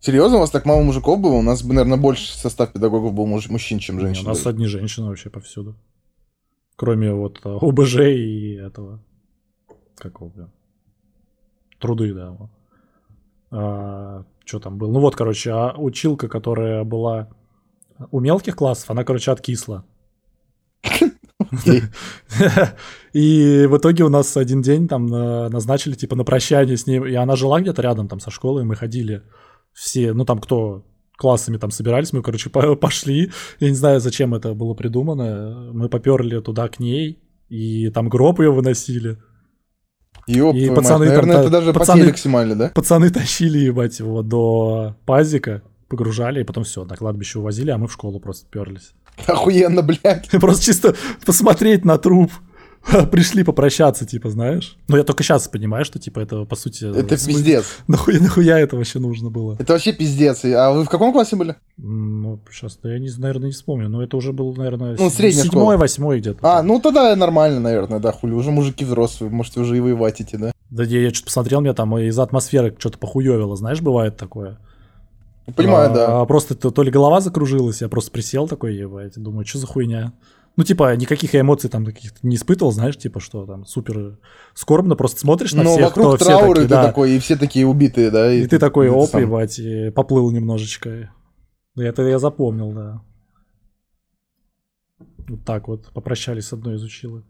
Серьезно, 0.00 0.36
у 0.36 0.40
вас 0.40 0.50
так 0.50 0.64
мало 0.64 0.82
мужиков 0.82 1.20
было? 1.20 1.34
У 1.34 1.42
нас, 1.42 1.62
бы, 1.62 1.74
наверное, 1.74 1.98
больше 1.98 2.36
состав 2.36 2.72
педагогов 2.72 3.12
был 3.14 3.26
муж- 3.26 3.48
мужчин, 3.48 3.78
чем 3.78 4.00
женщин. 4.00 4.26
У 4.26 4.28
нас 4.28 4.46
одни 4.46 4.66
женщины 4.66 5.06
вообще 5.06 5.28
повсюду. 5.28 5.74
Кроме 6.76 7.12
вот 7.12 7.40
э, 7.44 7.48
ОБЖ 7.48 7.96
и 8.00 8.54
этого. 8.54 9.02
Какого, 9.96 10.28
бля? 10.28 10.48
Труды, 11.80 12.14
да. 12.14 12.36
что 14.44 14.60
там 14.60 14.78
было? 14.78 14.92
Ну 14.92 15.00
вот, 15.00 15.16
короче, 15.16 15.50
а 15.50 15.74
училка, 15.76 16.28
которая 16.28 16.84
была 16.84 17.28
у 18.10 18.20
мелких 18.20 18.54
классов, 18.54 18.90
она, 18.90 19.02
короче, 19.04 19.32
откисла. 19.32 19.84
И 23.12 23.66
в 23.66 23.76
итоге 23.76 24.04
у 24.04 24.08
нас 24.08 24.36
один 24.36 24.62
день 24.62 24.86
там 24.86 25.12
э, 25.12 25.48
назначили 25.48 25.94
типа 25.94 26.14
на 26.14 26.24
прощание 26.24 26.76
с 26.76 26.86
ней, 26.86 27.00
и 27.10 27.14
она 27.14 27.36
жила 27.36 27.60
где-то 27.60 27.82
рядом 27.82 28.06
там 28.08 28.20
со 28.20 28.30
школой, 28.30 28.64
мы 28.64 28.76
ходили 28.76 29.22
все, 29.78 30.12
ну 30.12 30.24
там 30.24 30.38
кто 30.40 30.84
классами 31.16 31.56
там 31.56 31.70
собирались, 31.70 32.12
мы, 32.12 32.22
короче, 32.22 32.50
по- 32.54 32.76
пошли, 32.76 33.30
я 33.60 33.68
не 33.68 33.74
знаю, 33.76 34.00
зачем 34.00 34.34
это 34.34 34.54
было 34.54 34.74
придумано, 34.74 35.70
мы 35.72 35.88
поперли 35.88 36.40
туда 36.40 36.68
к 36.68 36.80
ней, 36.80 37.18
и 37.48 37.88
там 37.90 38.08
гроб 38.08 38.40
ее 38.40 38.50
выносили. 38.52 39.18
Ёб 40.26 40.54
И 40.54 40.68
пацаны 40.68 41.06
мать, 41.06 41.14
там 41.14 41.26
наверное, 41.26 41.34
та- 41.36 41.40
это 41.42 41.50
даже 41.50 41.70
пацаны- 41.72 42.16
снимали, 42.16 42.54
да? 42.54 42.68
Пацаны 42.74 43.10
тащили, 43.10 43.58
ебать, 43.58 43.98
его 43.98 44.22
до 44.22 44.94
пазика, 45.06 45.62
погружали, 45.88 46.40
и 46.40 46.44
потом 46.44 46.64
все, 46.64 46.84
на 46.84 46.96
кладбище 46.96 47.38
увозили, 47.38 47.70
а 47.70 47.78
мы 47.78 47.86
в 47.88 47.92
школу 47.92 48.20
просто 48.20 48.46
перлись. 48.50 48.92
Охуенно, 49.26 49.82
блядь. 49.82 50.28
Просто 50.40 50.64
чисто 50.66 50.94
посмотреть 51.26 51.84
на 51.84 51.98
труп. 51.98 52.30
Пришли 53.10 53.44
попрощаться, 53.44 54.06
типа, 54.06 54.30
знаешь. 54.30 54.76
Но 54.88 54.96
я 54.96 55.04
только 55.04 55.22
сейчас 55.22 55.48
понимаю, 55.48 55.84
что, 55.84 55.98
типа, 55.98 56.20
это, 56.20 56.44
по 56.44 56.56
сути... 56.56 56.84
Это 56.84 57.14
смы- 57.16 57.28
пиздец. 57.28 57.64
Нахуя, 57.86 58.20
нахуя 58.20 58.58
это 58.58 58.76
вообще 58.76 58.98
нужно 58.98 59.30
было? 59.30 59.56
Это 59.58 59.72
вообще 59.72 59.92
пиздец. 59.92 60.44
А 60.44 60.72
вы 60.72 60.84
в 60.84 60.88
каком 60.88 61.12
классе 61.12 61.36
были? 61.36 61.56
Ну, 61.76 62.40
сейчас, 62.50 62.78
да 62.82 62.92
я, 62.92 62.98
не, 62.98 63.10
наверное, 63.18 63.46
не 63.46 63.52
вспомню. 63.52 63.88
Но 63.88 64.02
это 64.02 64.16
уже 64.16 64.32
был, 64.32 64.54
наверное, 64.54 64.96
Ну, 64.98 65.10
средняя 65.10 65.44
седьмой, 65.44 65.76
восьмой 65.76 66.20
где-то. 66.20 66.38
А, 66.42 66.62
ну 66.62 66.80
тогда 66.80 67.14
нормально, 67.14 67.60
наверное, 67.60 67.98
да, 67.98 68.12
хули. 68.12 68.32
Уже 68.32 68.50
мужики 68.50 68.84
взрослые, 68.84 69.30
можете 69.30 69.60
уже 69.60 69.76
и 69.76 69.80
воевать 69.80 70.20
идти, 70.20 70.36
да? 70.36 70.52
Да 70.70 70.84
я, 70.84 71.00
я 71.00 71.10
что-то 71.10 71.26
посмотрел, 71.26 71.60
меня 71.60 71.74
там 71.74 71.96
из-за 71.98 72.22
атмосферы 72.22 72.74
что-то 72.78 72.98
похуевило. 72.98 73.56
Знаешь, 73.56 73.80
бывает 73.80 74.16
такое. 74.16 74.58
Понимаю, 75.56 75.90
А, 75.90 75.94
да. 75.94 76.24
Просто 76.26 76.54
то, 76.54 76.70
то 76.70 76.82
ли 76.82 76.90
голова 76.90 77.20
закружилась, 77.20 77.80
я 77.80 77.88
просто 77.88 78.10
присел 78.10 78.46
такой, 78.48 78.74
ебать, 78.76 79.14
думаю, 79.16 79.46
что 79.46 79.58
за 79.58 79.66
хуйня? 79.66 80.12
Ну, 80.58 80.64
типа, 80.64 80.96
никаких 80.96 81.36
эмоций 81.36 81.70
там 81.70 81.86
каких-то 81.86 82.18
не 82.26 82.34
испытывал, 82.34 82.72
знаешь, 82.72 82.98
типа, 82.98 83.20
что 83.20 83.46
там 83.46 83.64
супер 83.64 84.18
скорбно, 84.54 84.96
просто 84.96 85.20
смотришь 85.20 85.52
на 85.52 85.62
Но 85.62 85.70
всех, 85.70 85.84
вокруг 85.84 86.16
кто 86.16 86.24
трауры 86.24 86.46
все 86.46 86.54
такие, 86.54 86.62
ты 86.64 86.68
да. 86.68 86.82
такой, 86.84 87.12
и 87.12 87.18
все 87.20 87.36
такие 87.36 87.64
убитые, 87.64 88.10
да? 88.10 88.32
И 88.32 88.44
ты 88.44 88.58
такой, 88.58 88.88
это 88.88 88.96
оп, 88.96 89.08
сам- 89.08 89.20
ебать, 89.20 89.60
и 89.60 89.90
поплыл 89.90 90.32
немножечко. 90.32 91.12
И 91.76 91.80
Это 91.80 92.02
я 92.02 92.18
запомнил, 92.18 92.72
да. 92.72 93.00
Вот 95.28 95.44
так 95.44 95.68
вот, 95.68 95.92
попрощались 95.92 96.48
с 96.48 96.52
одной 96.52 96.74
из 96.74 96.82
училок. 96.82 97.24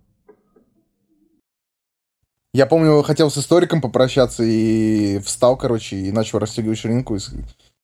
Я 2.54 2.64
помню, 2.64 3.02
хотел 3.02 3.30
с 3.30 3.36
историком 3.36 3.82
попрощаться 3.82 4.42
и 4.42 5.18
встал, 5.18 5.58
короче, 5.58 5.96
и 5.96 6.12
начал 6.12 6.38
расстегивать 6.38 6.78
ширинку 6.78 7.16
и, 7.16 7.20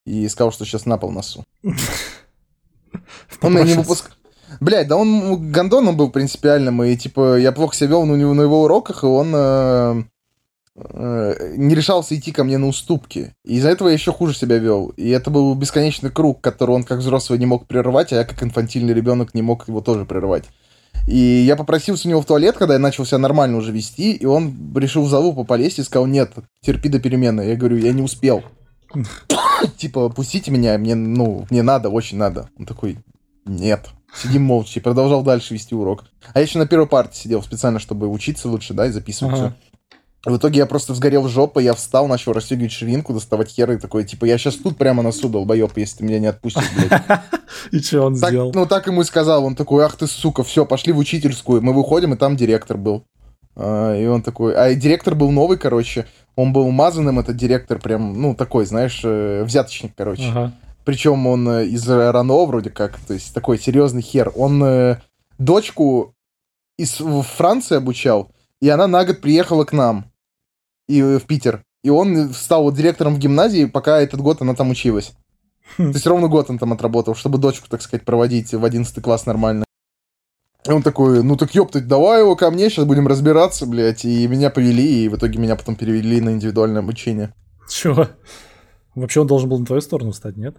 и 0.05 0.27
сказал, 0.27 0.51
что 0.51 0.65
сейчас 0.65 0.87
на 0.87 0.97
пол 0.97 1.11
носу. 1.11 1.43
Он 1.61 3.53
меня 3.53 3.63
не 3.63 3.75
Попрощаться. 3.75 4.14
Блять, 4.59 4.87
да 4.87 4.97
он 4.97 5.51
гондоном 5.51 5.97
был 5.97 6.09
принципиальным, 6.09 6.83
и 6.83 6.95
типа 6.95 7.37
я 7.37 7.51
плохо 7.51 7.75
себя 7.75 7.89
вел 7.89 8.05
на, 8.05 8.15
него, 8.15 8.33
на 8.33 8.41
его 8.41 8.63
уроках, 8.63 9.03
и 9.03 9.07
он 9.07 9.33
э, 9.35 10.03
э, 10.75 11.53
не 11.57 11.75
решался 11.75 12.15
идти 12.15 12.31
ко 12.31 12.43
мне 12.43 12.57
на 12.57 12.67
уступки. 12.67 13.33
И 13.43 13.55
из-за 13.57 13.69
этого 13.69 13.89
я 13.89 13.93
еще 13.93 14.11
хуже 14.11 14.35
себя 14.35 14.57
вел. 14.57 14.87
И 14.97 15.09
это 15.09 15.29
был 15.29 15.53
бесконечный 15.55 16.09
круг, 16.09 16.41
который 16.41 16.71
он 16.71 16.83
как 16.83 16.99
взрослый 16.99 17.39
не 17.39 17.45
мог 17.45 17.67
прервать, 17.67 18.13
а 18.13 18.17
я 18.17 18.23
как 18.23 18.41
инфантильный 18.43 18.93
ребенок 18.93 19.33
не 19.33 19.41
мог 19.41 19.67
его 19.67 19.81
тоже 19.81 20.05
прервать. 20.05 20.45
И 21.07 21.17
я 21.17 21.55
попросился 21.55 22.07
у 22.07 22.09
него 22.09 22.21
в 22.21 22.25
туалет, 22.25 22.57
когда 22.57 22.75
я 22.75 22.79
начал 22.79 23.05
себя 23.05 23.19
нормально 23.19 23.57
уже 23.57 23.71
вести, 23.71 24.13
и 24.13 24.25
он 24.25 24.73
решил 24.75 25.03
в 25.03 25.09
залупу 25.09 25.43
полезть 25.43 25.79
и 25.79 25.83
сказал, 25.83 26.07
нет, 26.07 26.31
терпи 26.61 26.89
до 26.89 26.99
перемены. 26.99 27.41
Я 27.41 27.55
говорю, 27.55 27.77
я 27.77 27.93
не 27.93 28.01
успел. 28.01 28.43
Типа, 29.77 30.09
пустите 30.09 30.51
меня, 30.51 30.77
мне, 30.77 30.95
ну, 30.95 31.45
мне 31.49 31.61
надо, 31.61 31.89
очень 31.89 32.17
надо. 32.17 32.49
Он 32.57 32.65
такой, 32.65 32.97
Нет. 33.45 33.89
Сидим 34.21 34.43
молча 34.43 34.79
и 34.79 34.83
продолжал 34.83 35.23
дальше 35.23 35.53
вести 35.53 35.75
урок. 35.75 36.05
А 36.33 36.39
я 36.39 36.45
еще 36.45 36.57
на 36.57 36.67
первой 36.67 36.87
парте 36.87 37.19
сидел 37.19 37.43
специально, 37.43 37.79
чтобы 37.79 38.07
учиться 38.07 38.49
лучше, 38.49 38.73
да, 38.73 38.87
и 38.87 38.91
записывать 38.91 39.35
ага. 39.35 39.55
все. 39.59 39.65
В 40.25 40.37
итоге 40.37 40.57
я 40.57 40.65
просто 40.65 40.95
сгорел 40.95 41.27
жопа, 41.27 41.59
я 41.59 41.75
встал, 41.75 42.07
начал 42.07 42.33
расстегивать 42.33 42.71
ширинку, 42.71 43.13
доставать 43.13 43.49
херы 43.49 43.77
такой, 43.77 44.05
типа, 44.05 44.25
я 44.25 44.39
сейчас 44.39 44.55
тут 44.55 44.75
прямо 44.75 45.03
носу, 45.03 45.29
долбоеб, 45.29 45.77
если 45.77 45.97
ты 45.97 46.03
меня 46.03 46.17
не 46.17 46.25
отпустишь, 46.25 46.67
блядь. 46.75 47.03
И 47.71 47.79
что 47.79 48.01
он 48.01 48.15
сделал? 48.15 48.51
Ну, 48.53 48.65
так 48.65 48.87
ему 48.87 49.01
и 49.01 49.05
сказал, 49.05 49.45
он 49.45 49.55
такой, 49.55 49.85
ах 49.85 49.95
ты, 49.95 50.07
сука, 50.07 50.43
все, 50.43 50.65
пошли 50.65 50.93
в 50.93 50.97
учительскую. 50.97 51.61
Мы 51.61 51.73
выходим, 51.73 52.13
и 52.13 52.17
там 52.17 52.35
директор 52.35 52.77
был. 52.77 53.05
А, 53.55 53.95
и 53.95 54.05
он 54.07 54.23
такой, 54.23 54.55
а 54.55 54.73
директор 54.73 55.13
был 55.13 55.31
новый, 55.31 55.57
короче, 55.57 56.07
он 56.35 56.53
был 56.53 56.67
умазанным, 56.67 57.19
этот 57.19 57.37
директор 57.37 57.79
прям, 57.79 58.19
ну, 58.19 58.33
такой, 58.33 58.65
знаешь, 58.65 59.01
э, 59.03 59.43
взяточник, 59.43 59.93
короче. 59.95 60.27
Ага. 60.29 60.53
Причем 60.85 61.25
он 61.25 61.49
э, 61.49 61.65
из 61.65 61.87
РАНО 61.89 62.45
вроде 62.45 62.69
как, 62.69 62.99
то 62.99 63.15
есть 63.15 63.33
такой 63.33 63.57
серьезный 63.57 64.03
хер. 64.03 64.31
Он 64.35 64.63
э, 64.63 65.01
дочку 65.39 66.15
из 66.77 67.01
Франции 67.37 67.75
обучал, 67.75 68.31
и 68.61 68.69
она 68.69 68.87
на 68.87 69.03
год 69.03 69.19
приехала 69.19 69.65
к 69.65 69.73
нам 69.73 70.11
и 70.87 71.01
э, 71.01 71.17
в 71.17 71.23
Питер. 71.23 71.63
И 71.83 71.89
он 71.89 72.33
стал 72.33 72.63
вот 72.63 72.75
директором 72.75 73.15
в 73.15 73.19
гимназии, 73.19 73.65
пока 73.65 73.99
этот 73.99 74.21
год 74.21 74.41
она 74.41 74.53
там 74.53 74.69
училась. 74.69 75.13
Хм. 75.77 75.91
То 75.91 75.95
есть 75.95 76.05
ровно 76.05 76.27
год 76.27 76.49
он 76.51 76.59
там 76.59 76.71
отработал, 76.71 77.15
чтобы 77.15 77.39
дочку, 77.39 77.67
так 77.67 77.81
сказать, 77.81 78.05
проводить 78.05 78.53
в 78.53 78.63
11 78.63 79.01
класс 79.01 79.25
нормально. 79.25 79.65
И 80.67 80.71
он 80.71 80.83
такой, 80.83 81.23
ну 81.23 81.35
так 81.35 81.53
ёптать, 81.53 81.87
давай 81.87 82.21
его 82.21 82.35
ко 82.35 82.49
мне, 82.51 82.69
сейчас 82.69 82.85
будем 82.85 83.07
разбираться, 83.07 83.65
блядь. 83.65 84.05
И 84.05 84.27
меня 84.27 84.51
повели, 84.51 85.03
и 85.03 85.09
в 85.09 85.15
итоге 85.15 85.39
меня 85.39 85.55
потом 85.55 85.75
перевели 85.75 86.21
на 86.21 86.29
индивидуальное 86.29 86.81
обучение. 86.81 87.33
Чего? 87.69 88.07
Вообще 88.93 89.21
он 89.21 89.27
должен 89.27 89.49
был 89.49 89.59
на 89.59 89.65
твою 89.65 89.81
сторону 89.81 90.13
стать, 90.13 90.37
нет? 90.37 90.57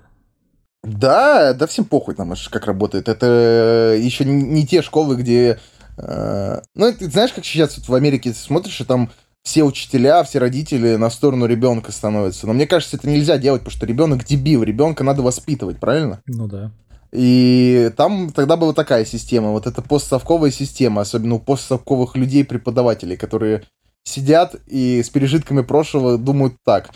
Да, 0.82 1.52
да 1.52 1.66
всем 1.66 1.84
похуй 1.84 2.14
там, 2.14 2.32
как 2.50 2.66
работает. 2.66 3.08
Это 3.08 3.96
еще 3.98 4.24
не 4.24 4.66
те 4.66 4.82
школы, 4.82 5.16
где... 5.16 5.58
Э, 5.98 6.60
ну, 6.74 6.92
ты 6.92 7.10
знаешь, 7.10 7.32
как 7.32 7.44
сейчас 7.44 7.76
вот 7.78 7.88
в 7.88 7.94
Америке 7.94 8.32
смотришь, 8.32 8.80
и 8.80 8.84
там 8.84 9.10
все 9.42 9.62
учителя, 9.62 10.22
все 10.24 10.38
родители 10.38 10.96
на 10.96 11.08
сторону 11.08 11.46
ребенка 11.46 11.92
становятся. 11.92 12.46
Но 12.46 12.52
мне 12.52 12.66
кажется, 12.66 12.96
это 12.96 13.08
нельзя 13.08 13.38
делать, 13.38 13.62
потому 13.62 13.76
что 13.76 13.86
ребенок 13.86 14.24
дебил, 14.24 14.62
ребенка 14.62 15.04
надо 15.04 15.22
воспитывать, 15.22 15.78
правильно? 15.78 16.20
Ну 16.26 16.48
да. 16.48 16.72
И 17.12 17.90
там 17.96 18.32
тогда 18.32 18.56
была 18.56 18.72
такая 18.72 19.04
система, 19.04 19.52
вот 19.52 19.66
эта 19.66 19.82
постсовковая 19.82 20.50
система, 20.50 21.02
особенно 21.02 21.36
у 21.36 21.38
постсовковых 21.38 22.16
людей, 22.16 22.44
преподавателей, 22.44 23.16
которые 23.16 23.62
сидят 24.02 24.56
и 24.66 25.02
с 25.02 25.10
пережитками 25.10 25.62
прошлого 25.62 26.18
думают 26.18 26.54
так. 26.64 26.90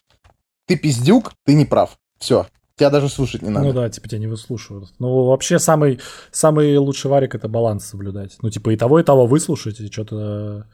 Ты 0.67 0.77
пиздюк, 0.77 1.33
ты 1.45 1.55
не 1.55 1.65
прав. 1.65 1.99
Все, 2.19 2.47
тебя 2.81 2.91
даже 2.91 3.09
слушать 3.09 3.43
не 3.43 3.51
надо. 3.51 3.67
Ну 3.67 3.73
да, 3.73 3.89
типа 3.89 4.09
тебя 4.09 4.19
не 4.19 4.27
выслушивают. 4.27 4.91
Ну 4.99 5.27
вообще 5.27 5.59
самый, 5.59 6.01
самый 6.33 6.77
лучший 6.79 7.11
варик 7.11 7.35
это 7.35 7.47
баланс 7.47 7.85
соблюдать. 7.85 8.37
Ну 8.43 8.51
типа 8.51 8.71
и 8.71 8.77
того, 8.77 8.99
и 8.99 9.03
того 9.03 9.27
выслушать, 9.27 9.81
и 9.81 9.91
что-то 9.91 10.67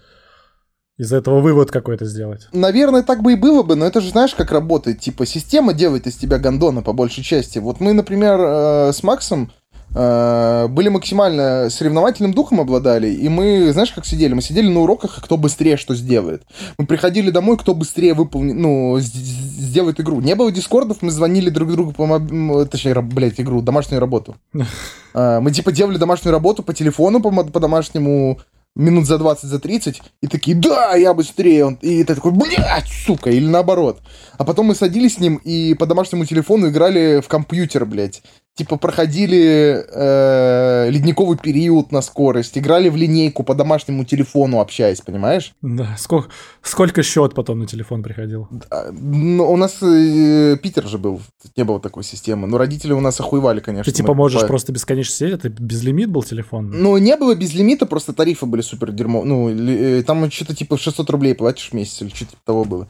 из 0.97 1.13
этого 1.13 1.41
вывод 1.41 1.71
какой-то 1.71 2.07
сделать. 2.07 2.49
Наверное, 2.53 3.03
так 3.03 3.23
бы 3.23 3.33
и 3.33 3.37
было 3.37 3.63
бы, 3.63 3.75
но 3.75 3.85
это 3.85 4.01
же 4.01 4.11
знаешь, 4.11 4.35
как 4.35 4.53
работает. 4.53 5.01
Типа 5.01 5.27
система 5.27 5.75
делает 5.75 6.07
из 6.07 6.17
тебя 6.17 6.39
гондона 6.39 6.83
по 6.83 6.93
большей 6.93 7.23
части. 7.25 7.59
Вот 7.59 7.81
мы, 7.81 7.93
например, 7.93 8.41
э, 8.41 8.93
с 8.93 9.03
Максом 9.03 9.53
были 9.97 10.89
максимально 10.89 11.71
соревновательным 11.71 12.35
духом 12.35 12.61
обладали, 12.61 13.09
и 13.09 13.31
мы, 13.31 13.73
знаешь, 13.73 13.93
как 13.93 14.05
сидели? 14.05 14.35
Мы 14.35 14.43
сидели 14.43 14.69
на 14.69 14.81
уроках, 14.81 15.23
кто 15.23 15.39
быстрее 15.39 15.79
что 15.79 15.95
сделает. 15.95 16.43
Мы 16.77 16.87
приходили 16.87 17.31
домой, 17.31 17.57
кто 17.57 17.75
быстрее 17.75 18.13
выполнит, 18.13 18.57
ну, 18.57 18.99
сделает 19.01 19.99
игру. 20.01 20.21
Не 20.21 20.35
было 20.35 20.53
дискордов, 20.53 20.99
мы 21.01 21.11
звонили 21.11 21.49
друг 21.49 21.71
другу 21.71 21.93
по 21.93 22.05
моб... 22.07 22.69
точнее, 22.69 23.01
блядь, 23.01 23.41
игру, 23.41 23.63
домашнюю 23.63 24.01
работу. 24.01 24.37
Э, 25.15 25.41
мы, 25.41 25.51
типа, 25.51 25.73
делали 25.73 25.97
домашнюю 25.97 26.33
работу 26.33 26.63
по 26.63 26.75
телефону, 26.75 27.23
по, 27.23 27.31
по 27.31 27.59
домашнему 27.59 28.39
минут 28.75 29.07
за 29.07 29.17
20, 29.17 29.45
за 29.45 29.59
30, 29.59 30.03
и 30.21 30.27
такие, 30.27 30.55
да, 30.55 30.95
я 30.95 31.15
быстрее, 31.15 31.65
он, 31.65 31.79
и 31.81 32.05
ты 32.05 32.15
такой, 32.15 32.33
блядь, 32.33 32.87
сука, 32.87 33.31
или 33.31 33.47
наоборот. 33.47 34.01
А 34.37 34.45
потом 34.45 34.67
мы 34.67 34.75
садились 34.75 35.15
с 35.15 35.19
ним 35.19 35.37
и 35.37 35.73
по 35.73 35.87
домашнему 35.87 36.27
телефону 36.27 36.69
играли 36.69 37.23
в 37.23 37.29
компьютер, 37.29 37.87
блядь 37.87 38.23
типа 38.57 38.77
проходили 38.79 39.85
э, 39.93 40.91
ледниковый 40.91 41.37
период 41.37 41.93
на 41.93 42.01
скорость, 42.01 42.57
играли 42.57 42.89
в 42.89 42.97
линейку 42.97 43.43
по 43.43 43.55
домашнему 43.55 44.05
телефону, 44.05 44.61
общаясь, 44.61 45.03
понимаешь? 45.03 45.53
Да, 45.61 45.95
сколько, 45.99 46.31
сколько 46.63 47.03
счет 47.03 47.35
потом 47.35 47.61
на 47.61 47.67
телефон 47.67 48.03
приходил? 48.03 48.49
Да, 48.51 48.87
ну, 48.93 49.53
у 49.53 49.57
нас 49.57 49.77
э, 49.83 50.57
Питер 50.63 50.87
же 50.89 50.97
был, 50.97 51.21
не 51.55 51.65
было 51.65 51.79
такой 51.81 52.03
системы. 52.03 52.47
Но 52.47 52.57
родители 52.57 52.93
у 52.93 53.01
нас 53.01 53.21
охуевали, 53.21 53.61
конечно. 53.61 53.93
Ты 53.93 53.97
типа 53.97 54.15
можешь 54.15 54.41
по... 54.41 54.47
просто 54.47 54.73
бесконечно 54.73 55.15
сидеть, 55.15 55.35
это 55.35 55.51
безлимит 55.51 56.11
был 56.11 56.23
телефон? 56.23 56.71
Ну, 56.71 56.97
не 56.97 57.17
было 57.17 57.35
безлимита, 57.35 57.85
просто 57.85 58.15
тарифы 58.15 58.47
были 58.47 58.63
супер 58.63 58.91
дерьмо. 58.91 59.23
Ну, 59.23 59.51
э, 59.51 60.03
там 60.03 60.31
что-то 60.31 60.57
типа 60.57 60.79
600 60.79 61.11
рублей 61.11 61.35
платишь 61.35 61.69
в 61.69 61.73
месяц 61.75 62.01
или 62.01 62.09
что-то 62.09 62.31
типа 62.31 62.43
того 62.47 62.65
было. 62.65 62.89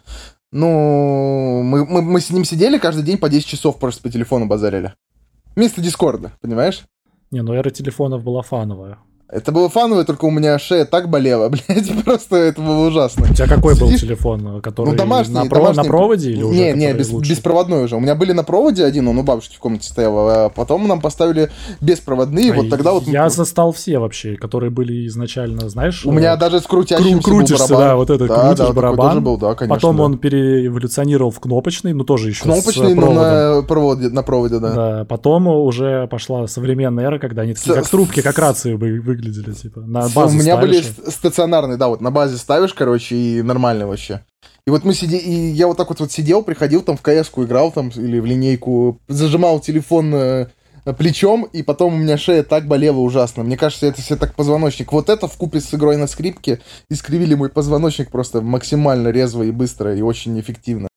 Ну, 0.52 1.62
мы, 1.64 1.84
мы, 1.84 2.02
мы 2.02 2.20
с 2.20 2.30
ним 2.30 2.44
сидели 2.44 2.78
каждый 2.78 3.02
день 3.02 3.18
по 3.18 3.28
10 3.28 3.44
часов 3.44 3.80
просто 3.80 4.00
по 4.00 4.10
телефону 4.10 4.46
базарили. 4.46 4.94
Вместо 5.56 5.80
Дискорда, 5.80 6.32
понимаешь? 6.42 6.82
Не, 7.30 7.40
ну 7.42 7.54
эра 7.54 7.70
телефонов 7.70 8.22
была 8.22 8.42
фановая. 8.42 8.98
Это 9.28 9.50
было 9.50 9.68
фановое, 9.68 10.04
только 10.04 10.24
у 10.26 10.30
меня 10.30 10.56
шея 10.56 10.84
так 10.84 11.10
болела, 11.10 11.48
блядь, 11.68 12.04
просто 12.04 12.36
это 12.36 12.62
было 12.62 12.86
ужасно. 12.86 13.26
У 13.28 13.34
тебя 13.34 13.48
какой 13.48 13.76
был 13.76 13.90
телефон, 13.90 14.60
который 14.60 14.90
ну, 14.90 14.96
домашний, 14.96 15.34
на, 15.34 15.46
про... 15.46 15.56
домашний... 15.56 15.82
на 15.82 15.88
проводе 15.88 16.30
или 16.30 16.42
уже? 16.44 16.56
Не, 16.56 16.72
не, 16.72 16.92
без, 16.92 17.10
беспроводной 17.10 17.84
уже. 17.84 17.96
У 17.96 18.00
меня 18.00 18.14
были 18.14 18.30
на 18.30 18.44
проводе 18.44 18.84
один, 18.84 19.08
он 19.08 19.18
у 19.18 19.24
бабушки 19.24 19.56
в 19.56 19.58
комнате 19.58 19.88
стоял, 19.88 20.14
а 20.16 20.48
потом 20.48 20.86
нам 20.86 21.00
поставили 21.00 21.50
беспроводные, 21.80 22.52
а 22.52 22.56
вот 22.56 22.70
тогда 22.70 22.92
вот... 22.92 23.08
Я 23.08 23.28
застал 23.28 23.72
все 23.72 23.98
вообще, 23.98 24.36
которые 24.36 24.70
были 24.70 25.08
изначально, 25.08 25.68
знаешь... 25.68 26.06
У 26.06 26.12
меня 26.12 26.34
э, 26.34 26.36
даже 26.36 26.60
с 26.60 26.62
крутящимся 26.62 27.16
кру- 27.16 27.38
крутишься, 27.38 27.68
был 27.68 27.78
да, 27.78 27.96
вот 27.96 28.10
это, 28.10 28.28
да, 28.28 28.40
крутишь 28.46 28.66
да, 28.66 28.72
барабан. 28.72 29.08
Тоже 29.08 29.20
был, 29.22 29.38
да, 29.38 29.54
конечно, 29.56 29.74
потом 29.74 29.96
да. 29.96 30.02
он 30.04 30.18
переэволюционировал 30.18 31.32
в 31.32 31.40
кнопочный, 31.40 31.92
ну 31.94 32.04
тоже 32.04 32.28
еще 32.28 32.44
Кнопочный, 32.44 32.94
но 32.94 33.12
на 33.12 33.62
проводе, 33.62 34.08
на 34.08 34.22
проводе, 34.22 34.60
да. 34.60 34.72
Да, 34.72 35.04
потом 35.04 35.48
уже 35.48 36.06
пошла 36.06 36.46
современная 36.46 37.06
эра, 37.06 37.18
когда 37.18 37.42
они 37.42 37.54
такие, 37.54 37.74
как 37.74 37.88
трубки, 37.88 38.22
как 38.22 38.38
рации 38.38 38.76
выглядели, 39.16 39.52
типа 39.52 39.80
на 39.80 40.08
базу 40.08 40.36
У 40.36 40.40
меня 40.40 40.56
ставишь. 40.56 40.94
были 40.96 41.10
стационарные, 41.10 41.76
да, 41.76 41.88
вот 41.88 42.00
на 42.00 42.10
базе 42.10 42.36
ставишь, 42.36 42.74
короче, 42.74 43.16
и 43.16 43.42
нормально 43.42 43.86
вообще. 43.86 44.24
И 44.66 44.70
вот 44.70 44.84
мы 44.84 44.94
сидели, 44.94 45.20
и 45.20 45.50
я 45.52 45.66
вот 45.66 45.76
так 45.76 45.88
вот, 45.88 46.00
вот 46.00 46.12
сидел, 46.12 46.42
приходил 46.42 46.82
там 46.82 46.96
в 46.96 47.02
кс 47.02 47.30
играл 47.36 47.72
там, 47.72 47.88
или 47.88 48.18
в 48.18 48.26
линейку, 48.26 49.00
зажимал 49.08 49.60
телефон 49.60 50.14
э, 50.14 50.46
плечом, 50.98 51.44
и 51.44 51.62
потом 51.62 51.94
у 51.94 51.96
меня 51.96 52.18
шея 52.18 52.42
так 52.42 52.66
болела 52.66 52.98
ужасно. 52.98 53.42
Мне 53.42 53.56
кажется, 53.56 53.86
это 53.86 54.02
все 54.02 54.16
так 54.16 54.34
позвоночник. 54.34 54.92
Вот 54.92 55.08
это 55.08 55.28
в 55.28 55.36
купе 55.36 55.60
с 55.60 55.72
игрой 55.74 55.96
на 55.96 56.06
скрипке 56.06 56.60
искривили 56.90 57.34
мой 57.34 57.48
позвоночник 57.48 58.10
просто 58.10 58.40
максимально 58.40 59.08
резво 59.08 59.44
и 59.44 59.50
быстро, 59.50 59.96
и 59.96 60.02
очень 60.02 60.38
эффективно. 60.40 60.88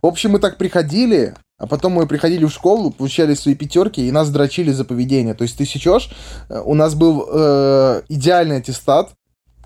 В 0.00 0.06
общем, 0.06 0.30
мы 0.32 0.38
так 0.38 0.58
приходили, 0.58 1.34
а 1.58 1.66
потом 1.66 1.92
мы 1.92 2.06
приходили 2.06 2.44
в 2.44 2.50
школу, 2.50 2.90
получали 2.90 3.34
свои 3.34 3.54
пятерки, 3.54 4.06
и 4.06 4.12
нас 4.12 4.30
дрочили 4.30 4.70
за 4.70 4.84
поведение. 4.84 5.34
То 5.34 5.42
есть 5.42 5.58
ты 5.58 5.66
сечешь, 5.66 6.10
э, 6.48 6.62
у 6.64 6.74
нас 6.74 6.94
был 6.94 7.28
э, 7.28 8.02
идеальный 8.08 8.58
аттестат, 8.58 9.10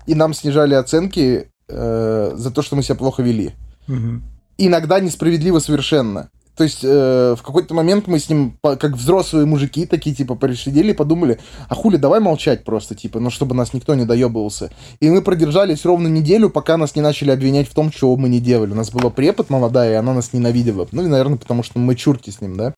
и 0.07 0.15
нам 0.15 0.33
снижали 0.33 0.73
оценки 0.73 1.51
э, 1.69 2.33
за 2.35 2.51
то, 2.51 2.61
что 2.63 2.75
мы 2.75 2.83
себя 2.83 2.95
плохо 2.95 3.21
вели. 3.21 3.53
Угу. 3.87 4.21
Иногда 4.57 4.99
несправедливо 4.99 5.59
совершенно. 5.59 6.29
То 6.55 6.63
есть 6.63 6.81
э, 6.83 7.35
в 7.37 7.41
какой-то 7.41 7.73
момент 7.73 8.05
мы 8.07 8.19
с 8.19 8.29
ним, 8.29 8.57
как 8.61 8.91
взрослые 8.91 9.47
мужики, 9.47 9.87
такие, 9.87 10.15
типа, 10.15 10.35
присидели 10.35 10.91
и 10.91 10.93
подумали, 10.95 11.39
а 11.67 11.73
хули, 11.73 11.97
давай 11.97 12.19
молчать 12.19 12.63
просто, 12.63 12.93
типа, 12.93 13.19
ну, 13.19 13.31
чтобы 13.31 13.55
нас 13.55 13.73
никто 13.73 13.95
не 13.95 14.05
доебывался. 14.05 14.71
И 14.99 15.09
мы 15.09 15.23
продержались 15.23 15.83
ровно 15.83 16.07
неделю, 16.07 16.51
пока 16.51 16.77
нас 16.77 16.95
не 16.95 17.01
начали 17.01 17.31
обвинять 17.31 17.67
в 17.67 17.73
том, 17.73 17.89
чего 17.89 18.15
мы 18.17 18.29
не 18.29 18.39
делали. 18.39 18.71
У 18.71 18.75
нас 18.75 18.91
была 18.91 19.09
препод 19.09 19.49
молодая, 19.49 19.93
и 19.93 19.95
она 19.95 20.13
нас 20.13 20.31
ненавидела. 20.31 20.87
Ну, 20.91 21.03
и, 21.03 21.07
наверное, 21.07 21.39
потому 21.39 21.63
что 21.63 21.79
мы 21.79 21.95
чурки 21.95 22.29
с 22.29 22.39
ним, 22.39 22.55
да? 22.55 22.75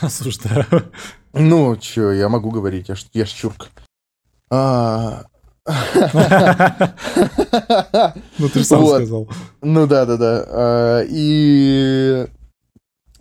Слушай, 0.08 0.42
да. 0.44 0.66
Ну, 1.32 1.76
чё, 1.76 2.12
я 2.12 2.28
могу 2.28 2.50
говорить, 2.50 2.88
я 2.88 2.94
ж, 2.94 3.06
я 3.12 3.24
ж 3.24 3.30
чурк. 3.30 3.70
А, 4.50 5.24
ну, 8.38 8.48
ты 8.48 8.60
же 8.60 8.64
сам 8.64 8.86
сказал. 8.86 9.28
Ну, 9.62 9.88
да, 9.88 10.06
да, 10.06 10.16
да. 10.16 11.02
И 11.08 12.26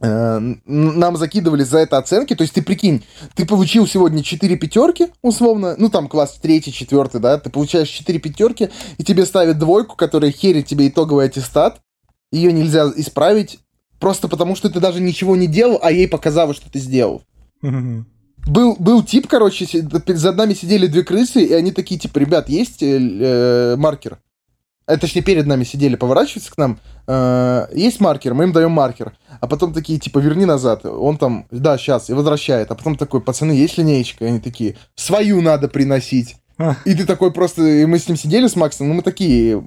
нам 0.01 1.15
закидывали 1.15 1.63
за 1.63 1.79
это 1.79 1.97
оценки, 1.97 2.35
то 2.35 2.41
есть 2.41 2.53
ты 2.53 2.61
прикинь, 2.61 3.05
ты 3.33 3.45
получил 3.45 3.87
сегодня 3.87 4.23
4 4.23 4.57
пятерки, 4.57 5.07
условно, 5.21 5.75
ну 5.77 5.89
там 5.89 6.07
класс 6.07 6.37
3, 6.41 6.61
4, 6.61 7.19
да, 7.19 7.37
ты 7.37 7.49
получаешь 7.49 7.89
4 7.89 8.19
пятерки, 8.19 8.69
и 8.97 9.03
тебе 9.03 9.25
ставят 9.25 9.57
двойку, 9.57 9.95
которая 9.95 10.31
херит 10.31 10.67
тебе 10.67 10.89
итоговый 10.89 11.27
аттестат, 11.27 11.81
ее 12.31 12.51
нельзя 12.51 12.91
исправить, 12.97 13.59
просто 13.99 14.27
потому 14.27 14.55
что 14.55 14.69
ты 14.69 14.79
даже 14.79 14.99
ничего 14.99 15.35
не 15.35 15.47
делал, 15.47 15.79
а 15.81 15.91
ей 15.91 16.07
показалось, 16.07 16.57
что 16.57 16.69
ты 16.69 16.79
сделал. 16.79 17.23
Был, 18.47 18.75
был 18.77 19.01
тип, 19.01 19.27
короче, 19.27 19.65
за 19.65 20.31
нами 20.33 20.53
сидели 20.53 20.85
две 20.87 21.03
крысы, 21.03 21.43
и 21.43 21.53
они 21.53 21.71
такие, 21.71 21.99
типа, 21.99 22.19
ребят, 22.19 22.47
есть 22.47 22.83
э, 22.83 22.99
э, 22.99 23.75
маркер? 23.75 24.19
А 24.87 24.97
точнее 24.97 25.21
перед 25.21 25.45
нами 25.47 25.63
сидели, 25.63 25.95
поворачиваются 25.95 26.51
к 26.51 26.57
нам, 26.57 26.79
э, 27.07 27.67
есть 27.73 27.99
маркер, 27.99 28.33
мы 28.33 28.43
им 28.45 28.51
даем 28.51 28.71
маркер, 28.71 29.13
а 29.41 29.47
потом 29.47 29.73
такие, 29.73 29.99
типа, 29.99 30.19
верни 30.19 30.45
назад, 30.45 30.85
он 30.85 31.17
там, 31.17 31.47
да, 31.51 31.77
сейчас, 31.77 32.09
и 32.09 32.13
возвращает, 32.13 32.71
а 32.71 32.75
потом 32.75 32.95
такой, 32.95 33.21
пацаны, 33.21 33.51
есть 33.51 33.77
линеечка? 33.77 34.25
И 34.25 34.27
они 34.27 34.39
такие, 34.39 34.75
свою 34.95 35.41
надо 35.41 35.67
приносить. 35.67 36.37
И 36.85 36.93
ты 36.95 37.05
такой 37.05 37.31
просто, 37.33 37.63
и 37.63 37.85
мы 37.85 37.99
с 37.99 38.07
ним 38.07 38.15
сидели 38.17 38.47
с 38.47 38.55
Максом, 38.55 38.87
ну 38.87 38.93
мы 38.93 39.01
такие, 39.01 39.61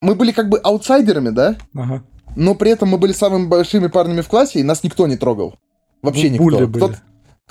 мы 0.00 0.14
были 0.14 0.32
как 0.32 0.48
бы 0.48 0.58
аутсайдерами, 0.58 1.30
да, 1.30 1.56
Ага. 1.74 2.02
но 2.36 2.54
при 2.54 2.70
этом 2.70 2.88
мы 2.88 2.98
были 2.98 3.12
самыми 3.12 3.46
большими 3.46 3.86
парнями 3.86 4.20
в 4.20 4.28
классе, 4.28 4.60
и 4.60 4.64
нас 4.64 4.82
никто 4.82 5.06
не 5.06 5.16
трогал. 5.16 5.54
Вообще 6.02 6.28
Ну, 6.30 6.50
никто. 6.50 6.66
были. 6.66 6.84
Кто-то, 6.84 6.98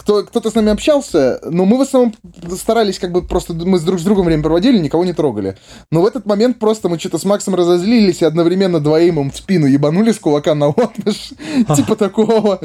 кто, 0.02 0.24
кто-то 0.24 0.50
с 0.50 0.56
нами 0.56 0.72
общался, 0.72 1.40
но 1.50 1.66
мы 1.66 1.78
в 1.78 1.82
основном 1.82 2.14
старались 2.58 2.98
как 3.00 3.12
бы 3.12 3.22
просто, 3.22 3.54
мы 3.54 3.78
с 3.78 3.84
друг 3.84 4.00
с 4.00 4.04
другом 4.04 4.26
время 4.26 4.42
проводили, 4.44 4.80
никого 4.80 5.06
не 5.06 5.14
трогали. 5.14 5.58
Но 5.92 6.02
в 6.02 6.06
этот 6.08 6.26
момент 6.26 6.58
просто 6.60 6.90
мы 6.90 6.98
что-то 6.98 7.20
с 7.20 7.24
Максом 7.24 7.54
разозлились 7.56 8.22
и 8.22 8.26
одновременно 8.26 8.80
двоим 8.80 9.20
им 9.20 9.32
в 9.32 9.38
спину 9.38 9.68
ебанули 9.68 10.12
с 10.12 10.18
кулака 10.20 10.56
на 10.56 10.68
отмышь, 10.70 11.34
типа 11.76 11.96
такого. 11.96 12.60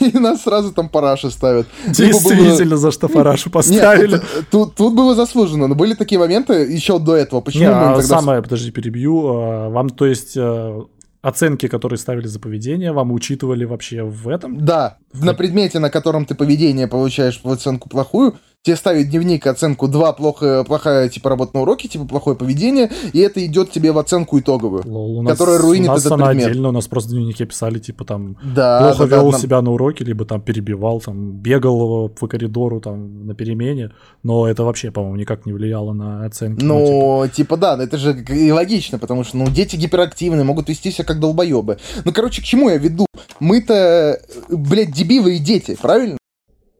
И 0.00 0.18
нас 0.18 0.42
сразу 0.42 0.70
там 0.72 0.88
параши 0.88 1.30
ставят. 1.30 1.66
Либо 1.98 2.18
было- 2.20 2.34
Действительно, 2.34 2.76
за 2.76 2.92
что 2.92 3.08
парашу 3.08 3.46
Нет, 3.48 3.52
поставили. 3.54 4.18
тут, 4.18 4.48
тут- 4.50 4.74
тут 4.74 4.94
было 4.94 5.14
заслуженно, 5.14 5.66
но 5.66 5.74
были 5.74 5.94
такие 5.94 6.18
моменты 6.18 6.52
еще 6.52 6.98
до 6.98 7.16
этого. 7.16 7.40
Почему 7.40 7.64
мы 7.64 7.70
а 7.72 7.94
тогда... 7.96 8.02
самое, 8.20 8.42
подожди, 8.42 8.70
перебью. 8.70 9.26
а, 9.28 9.70
Вам, 9.70 9.88
то 9.90 10.04
есть, 10.06 10.36
э, 10.36 10.82
оценки, 11.22 11.68
которые 11.68 11.98
ставили 11.98 12.26
за 12.26 12.40
поведение, 12.40 12.92
вам 12.92 13.12
учитывали 13.12 13.64
вообще 13.64 14.02
в 14.02 14.28
этом? 14.28 14.64
Да, 14.64 14.98
на 15.12 15.34
предмете, 15.34 15.78
на 15.78 15.88
котором 15.88 16.26
ты 16.26 16.34
поведение 16.34 16.88
получаешь 16.88 17.40
в 17.42 17.48
оценку 17.48 17.88
плохую, 17.88 18.36
тебе 18.62 18.76
ставят 18.76 19.08
дневник 19.08 19.46
оценку 19.46 19.88
2, 19.88 20.12
плохо, 20.12 20.64
плохая 20.64 21.08
типа 21.08 21.30
работа 21.30 21.50
на 21.54 21.62
уроке, 21.62 21.88
типа 21.88 22.04
плохое 22.04 22.36
поведение, 22.36 22.90
и 23.12 23.18
это 23.18 23.44
идет 23.44 23.72
тебе 23.72 23.90
в 23.90 23.98
оценку 23.98 24.38
итоговую. 24.38 24.82
Лол, 24.86 25.18
у 25.18 25.22
нас, 25.22 25.36
Которая 25.36 25.58
руинит 25.58 25.88
у 25.88 25.92
нас 25.92 26.00
этот 26.02 26.12
она 26.12 26.26
предмет. 26.26 26.46
отдельно, 26.46 26.68
у 26.68 26.72
нас 26.72 26.86
просто 26.86 27.10
в 27.10 27.14
дневнике 27.14 27.44
писали, 27.44 27.80
типа, 27.80 28.04
там, 28.04 28.36
Да, 28.54 28.80
плохо 28.82 29.04
да, 29.04 29.10
да, 29.10 29.16
вел 29.16 29.32
нам- 29.32 29.40
себя 29.40 29.60
на 29.62 29.72
уроке, 29.72 30.04
либо 30.04 30.24
там 30.24 30.40
перебивал, 30.40 31.00
там, 31.00 31.32
бегал 31.32 32.08
по 32.08 32.28
коридору, 32.28 32.80
там, 32.80 33.26
на 33.26 33.34
перемене, 33.34 33.90
но 34.22 34.46
это 34.46 34.62
вообще, 34.62 34.92
по-моему, 34.92 35.16
никак 35.16 35.44
не 35.44 35.52
влияло 35.52 35.92
на 35.92 36.24
оценки. 36.24 36.62
ну, 36.64 36.78
типа. 36.78 36.92
Ну, 36.92 37.28
типа, 37.28 37.56
да, 37.56 37.82
это 37.82 37.98
же 37.98 38.24
и 38.28 38.52
логично, 38.52 38.98
потому 39.00 39.24
что, 39.24 39.38
ну, 39.38 39.48
дети 39.48 39.74
гиперактивные, 39.74 40.44
могут 40.44 40.68
вести 40.68 40.92
себя 40.92 41.04
как 41.04 41.18
долбоебы. 41.18 41.78
Ну, 42.04 42.12
короче, 42.12 42.40
к 42.40 42.44
чему 42.44 42.70
я 42.70 42.76
веду? 42.76 43.06
Мы-то, 43.40 44.20
блядь, 44.48 44.92
дебилы 44.92 45.34
и 45.34 45.38
дети, 45.38 45.76
правильно? 45.82 46.16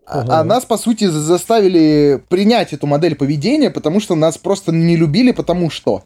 А, 0.06 0.20
Ага. 0.20 0.40
а 0.40 0.44
нас, 0.44 0.64
по 0.64 0.76
сути, 0.76 1.04
за- 1.04 1.20
заставили 1.20 2.22
принять 2.28 2.72
эту 2.72 2.86
модель 2.86 3.14
поведения, 3.14 3.70
потому 3.70 4.00
что 4.00 4.14
нас 4.14 4.36
просто 4.38 4.72
не 4.72 4.96
любили, 4.96 5.32
потому 5.32 5.70
что. 5.70 6.02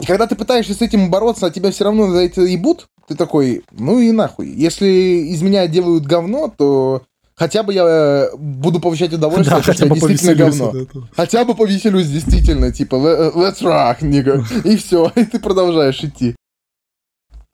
И 0.00 0.06
когда 0.06 0.26
ты 0.26 0.36
пытаешься 0.36 0.74
с 0.74 0.82
этим 0.82 1.10
бороться, 1.10 1.46
а 1.46 1.50
тебя 1.50 1.70
все 1.70 1.84
равно 1.84 2.10
за 2.10 2.18
это 2.20 2.42
ебут, 2.42 2.86
ты 3.08 3.14
такой, 3.16 3.62
ну 3.72 3.98
и 3.98 4.12
нахуй. 4.12 4.48
Если 4.48 4.86
из 4.86 5.42
меня 5.42 5.66
делают 5.66 6.04
говно, 6.06 6.52
то 6.56 7.02
хотя 7.34 7.62
бы 7.62 7.72
я 7.72 7.84
э, 7.84 8.36
буду 8.36 8.78
получать 8.80 9.12
удовольствие, 9.12 9.56
Да, 9.64 9.72
что 9.72 9.84
я 9.86 9.90
действительно 9.94 10.34
говно. 10.34 10.72
Хотя 11.16 11.44
бы 11.44 11.54
повеселюсь, 11.54 12.06
действительно, 12.08 12.70
типа, 12.72 12.96
«Let- 12.96 13.34
let's 13.34 13.62
rock, 13.62 14.00
nigga. 14.02 14.44
И 14.68 14.76
все, 14.76 15.10
и 15.16 15.24
ты 15.24 15.38
продолжаешь 15.40 16.02
идти. 16.04 16.36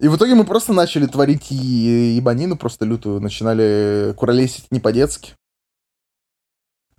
И 0.05 0.09
в 0.09 0.17
итоге 0.17 0.35
мы 0.35 0.45
просто 0.45 0.75
начали 0.75 1.07
творить 1.07 1.51
ебанину 1.51 2.59
просто 2.59 2.85
лютую, 2.85 3.23
начинали 3.23 4.13
куролесить 4.15 4.67
не 4.71 4.79
по-детски. 4.79 5.33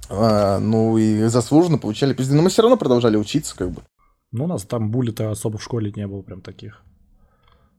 А, 0.09 0.57
ну 0.57 0.97
и 0.97 1.25
заслуженно 1.25 1.77
получали 1.77 2.15
пизды, 2.15 2.33
но 2.33 2.41
мы 2.41 2.49
все 2.49 2.63
равно 2.63 2.77
продолжали 2.77 3.15
учиться, 3.15 3.55
как 3.55 3.69
бы. 3.69 3.83
Ну, 4.31 4.45
у 4.45 4.47
нас 4.47 4.63
там 4.63 4.89
були-то 4.89 5.29
особо 5.29 5.59
в 5.59 5.63
школе 5.63 5.93
не 5.95 6.07
было 6.07 6.23
прям 6.23 6.41
таких. 6.41 6.81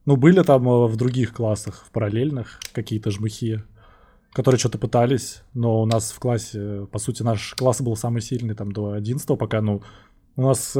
Ну, 0.04 0.14
были 0.14 0.44
там 0.44 0.68
э, 0.68 0.86
в 0.86 0.94
других 0.94 1.34
классах, 1.34 1.82
в 1.84 1.90
параллельных, 1.90 2.60
какие-то 2.72 3.10
жмыхи, 3.10 3.64
которые 4.30 4.60
что-то 4.60 4.78
пытались, 4.78 5.42
но 5.54 5.82
у 5.82 5.86
нас 5.86 6.12
в 6.12 6.20
классе, 6.20 6.86
по 6.92 7.00
сути, 7.00 7.24
наш 7.24 7.54
класс 7.54 7.80
был 7.80 7.96
самый 7.96 8.22
сильный 8.22 8.54
там 8.54 8.70
до 8.70 8.92
11 8.92 9.26
пока, 9.36 9.60
ну, 9.60 9.82
у 10.36 10.42
нас 10.42 10.70
э, 10.76 10.78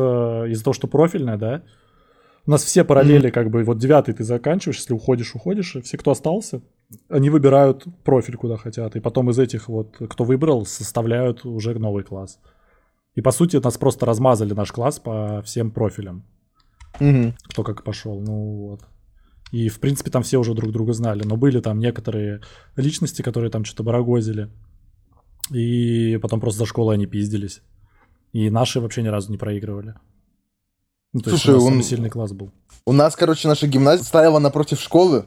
из-за 0.50 0.62
того, 0.62 0.74
что 0.74 0.86
профильное, 0.86 1.36
да, 1.36 1.64
у 2.46 2.50
нас 2.50 2.62
все 2.62 2.84
параллели, 2.84 3.30
как 3.30 3.50
бы, 3.50 3.64
вот 3.64 3.78
девятый 3.78 4.14
ты 4.14 4.24
заканчиваешь, 4.24 4.78
если 4.78 4.94
уходишь, 4.94 5.34
уходишь, 5.34 5.76
и 5.76 5.80
все, 5.80 5.96
кто 5.98 6.12
остался, 6.12 6.62
они 7.08 7.30
выбирают 7.30 7.84
профиль, 8.04 8.36
куда 8.36 8.56
хотят, 8.56 8.96
и 8.96 9.00
потом 9.00 9.30
из 9.30 9.38
этих 9.38 9.68
вот, 9.68 9.96
кто 10.08 10.24
выбрал, 10.24 10.64
составляют 10.66 11.44
уже 11.44 11.74
новый 11.74 12.04
класс. 12.04 12.38
И, 13.14 13.22
по 13.22 13.32
сути, 13.32 13.56
нас 13.56 13.78
просто 13.78 14.06
размазали 14.06 14.52
наш 14.54 14.72
класс 14.72 15.00
по 15.00 15.42
всем 15.42 15.70
профилям 15.70 16.24
Мгм. 17.00 17.34
кто 17.48 17.62
как 17.62 17.82
пошел, 17.82 18.20
ну 18.20 18.68
вот. 18.68 18.80
И, 19.52 19.68
в 19.68 19.80
принципе, 19.80 20.10
там 20.10 20.22
все 20.22 20.38
уже 20.38 20.54
друг 20.54 20.72
друга 20.72 20.92
знали, 20.92 21.22
но 21.24 21.36
были 21.36 21.60
там 21.60 21.78
некоторые 21.78 22.40
личности, 22.76 23.22
которые 23.22 23.50
там 23.50 23.64
что-то 23.64 23.84
барагозили. 23.84 24.50
И 25.52 26.18
потом 26.20 26.40
просто 26.40 26.60
за 26.60 26.66
школой 26.66 26.94
они 26.94 27.06
пиздились. 27.06 27.62
И 28.32 28.50
наши 28.50 28.80
вообще 28.80 29.02
ни 29.02 29.08
разу 29.08 29.30
не 29.30 29.38
проигрывали. 29.38 29.94
Ну, 31.16 31.22
то 31.22 31.30
есть 31.30 31.42
Слушай, 31.42 31.56
у 31.58 31.64
нас 31.64 31.72
он- 31.76 31.82
сильный 31.82 32.10
класс 32.10 32.32
был. 32.32 32.50
У 32.84 32.92
нас, 32.92 33.16
короче, 33.16 33.48
наша 33.48 33.66
гимназия 33.66 34.04
стояла 34.04 34.38
напротив 34.38 34.78
школы, 34.78 35.24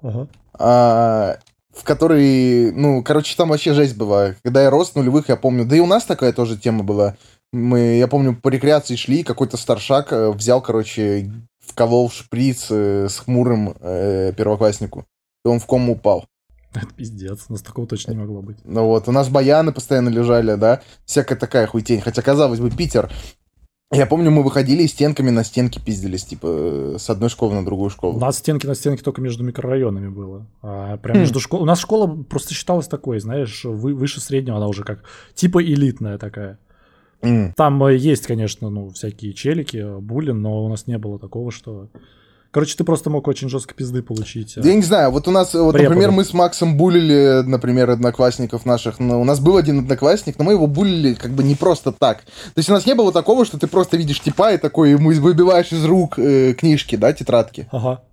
Ага. 0.00 0.28
а, 0.56 1.38
в 1.76 1.82
которой, 1.82 2.70
ну, 2.70 3.02
короче, 3.02 3.36
там 3.36 3.48
вообще 3.48 3.74
жесть 3.74 3.96
была. 3.96 4.36
Когда 4.44 4.62
я 4.62 4.70
рос 4.70 4.94
нулевых, 4.94 5.28
я 5.28 5.34
помню, 5.36 5.64
да 5.64 5.74
и 5.74 5.80
у 5.80 5.86
нас 5.86 6.04
такая 6.04 6.32
тоже 6.32 6.56
тема 6.56 6.84
была. 6.84 7.16
Мы, 7.52 7.96
я 7.98 8.06
помню, 8.06 8.36
по 8.40 8.48
рекреации 8.48 8.94
шли, 8.94 9.24
какой-то 9.24 9.56
старшак 9.56 10.12
э, 10.12 10.30
взял, 10.30 10.62
короче, 10.62 11.32
вколол 11.58 12.10
шприц 12.10 12.68
э, 12.70 13.08
с 13.10 13.18
хмурым 13.18 13.74
э, 13.80 14.32
первокласснику. 14.36 15.04
И 15.44 15.48
он 15.48 15.58
в 15.58 15.66
кому 15.66 15.94
упал. 15.94 16.26
Это 16.74 16.86
пиздец, 16.94 17.46
у 17.48 17.52
нас 17.54 17.62
такого 17.62 17.88
точно 17.88 18.12
не 18.12 18.18
могло 18.18 18.40
быть. 18.40 18.58
Ну 18.64 18.86
вот, 18.86 19.08
у 19.08 19.12
нас 19.12 19.28
баяны 19.28 19.72
постоянно 19.72 20.10
лежали, 20.10 20.54
да, 20.54 20.80
всякая 21.06 21.34
такая 21.36 21.66
хуйтень. 21.66 22.00
Хотя, 22.00 22.22
казалось 22.22 22.60
бы, 22.60 22.70
Питер. 22.70 23.10
Я 23.94 24.06
помню, 24.06 24.30
мы 24.30 24.42
выходили 24.42 24.82
и 24.82 24.86
стенками 24.88 25.30
на 25.30 25.44
стенки 25.44 25.78
пиздились, 25.84 26.24
типа, 26.24 26.46
э, 26.46 26.96
с 26.98 27.08
одной 27.10 27.28
школы 27.30 27.54
на 27.54 27.64
другую 27.64 27.86
У 27.88 27.90
школу. 27.90 28.18
нас 28.18 28.38
стенки 28.38 28.66
на 28.66 28.74
стенке 28.74 29.02
только 29.02 29.20
между 29.20 29.44
микрорайонами 29.44 30.08
было. 30.08 30.46
А 30.62 30.96
прям 30.98 31.16
Хм. 31.16 31.20
между 31.20 31.40
школ... 31.40 31.62
У 31.62 31.64
нас 31.64 31.78
школа 31.78 32.06
просто 32.28 32.54
считалась 32.54 32.88
такой, 32.88 33.20
знаешь, 33.20 33.64
вы- 33.64 33.94
выше 33.94 34.20
среднего, 34.20 34.56
она 34.56 34.66
уже 34.68 34.84
как 34.84 35.04
типа 35.34 35.62
элитная 35.62 36.18
такая. 36.18 36.58
Там 37.56 37.82
э, 37.84 37.96
есть, 37.96 38.26
конечно, 38.26 38.68
ну, 38.68 38.90
всякие 38.90 39.32
челики, 39.32 39.78
э, 39.78 39.98
буллин, 39.98 40.42
но 40.42 40.64
у 40.64 40.68
нас 40.68 40.86
не 40.86 40.98
было 40.98 41.18
такого, 41.18 41.50
что... 41.50 41.88
Короче, 42.54 42.76
ты 42.76 42.84
просто 42.84 43.10
мог 43.10 43.26
очень 43.26 43.48
жестко 43.48 43.74
пизды 43.74 44.00
получить. 44.00 44.52
Да 44.54 44.68
я 44.68 44.76
не 44.76 44.82
знаю, 44.82 45.10
вот 45.10 45.26
у 45.26 45.32
нас, 45.32 45.54
вот, 45.54 45.72
Преподы. 45.72 45.88
например, 45.88 46.12
мы 46.12 46.24
с 46.24 46.32
Максом 46.32 46.76
булили, 46.76 47.42
например, 47.44 47.90
одноклассников 47.90 48.64
наших. 48.64 49.00
Но 49.00 49.20
у 49.20 49.24
нас 49.24 49.40
был 49.40 49.56
один 49.56 49.80
одноклассник, 49.80 50.38
но 50.38 50.44
мы 50.44 50.52
его 50.52 50.68
булили 50.68 51.14
как 51.14 51.32
бы 51.32 51.42
не 51.42 51.56
просто 51.56 51.90
так. 51.90 52.18
То 52.22 52.58
есть 52.58 52.70
у 52.70 52.72
нас 52.72 52.86
не 52.86 52.94
было 52.94 53.10
такого, 53.10 53.44
что 53.44 53.58
ты 53.58 53.66
просто 53.66 53.96
видишь 53.96 54.20
типа 54.20 54.52
и 54.54 54.58
такой 54.58 54.92
ему 54.92 55.10
выбиваешь 55.10 55.72
из 55.72 55.84
рук 55.84 56.16
э, 56.16 56.52
книжки, 56.52 56.94
да, 56.94 57.12
тетрадки. 57.12 57.66
Ага. 57.72 58.04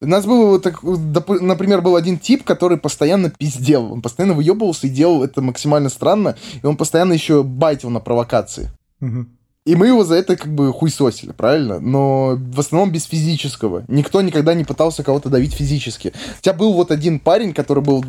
У 0.00 0.06
нас 0.06 0.26
был, 0.26 0.48
вот 0.48 0.64
так, 0.64 0.82
например, 0.82 1.80
был 1.80 1.94
один 1.94 2.18
тип, 2.18 2.42
который 2.42 2.78
постоянно 2.78 3.30
пиздел. 3.30 3.92
Он 3.92 4.02
постоянно 4.02 4.34
выебывался 4.34 4.88
и 4.88 4.90
делал 4.90 5.22
это 5.22 5.42
максимально 5.42 5.90
странно. 5.90 6.34
И 6.60 6.66
он 6.66 6.76
постоянно 6.76 7.12
еще 7.12 7.44
байтил 7.44 7.90
на 7.90 8.00
провокации. 8.00 8.68
Мгм. 8.98 9.35
И 9.66 9.74
мы 9.74 9.88
его 9.88 10.04
за 10.04 10.14
это 10.14 10.36
как 10.36 10.54
бы 10.54 10.72
хуесосили, 10.72 11.32
правильно? 11.32 11.80
Но 11.80 12.36
в 12.38 12.60
основном 12.60 12.92
без 12.92 13.04
физического. 13.04 13.84
Никто 13.88 14.22
никогда 14.22 14.54
не 14.54 14.62
пытался 14.64 15.02
кого-то 15.02 15.28
давить 15.28 15.54
физически. 15.54 16.12
У 16.38 16.40
тебя 16.40 16.54
был 16.54 16.72
вот 16.72 16.92
один 16.92 17.18
парень, 17.18 17.52
который 17.52 17.82
был 17.82 18.04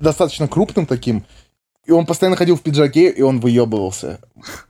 достаточно 0.00 0.46
крупным 0.46 0.86
таким, 0.86 1.24
и 1.86 1.90
он 1.90 2.06
постоянно 2.06 2.36
ходил 2.36 2.56
в 2.56 2.62
пиджаке, 2.62 3.10
и 3.10 3.20
он 3.20 3.40
выебывался 3.40 4.20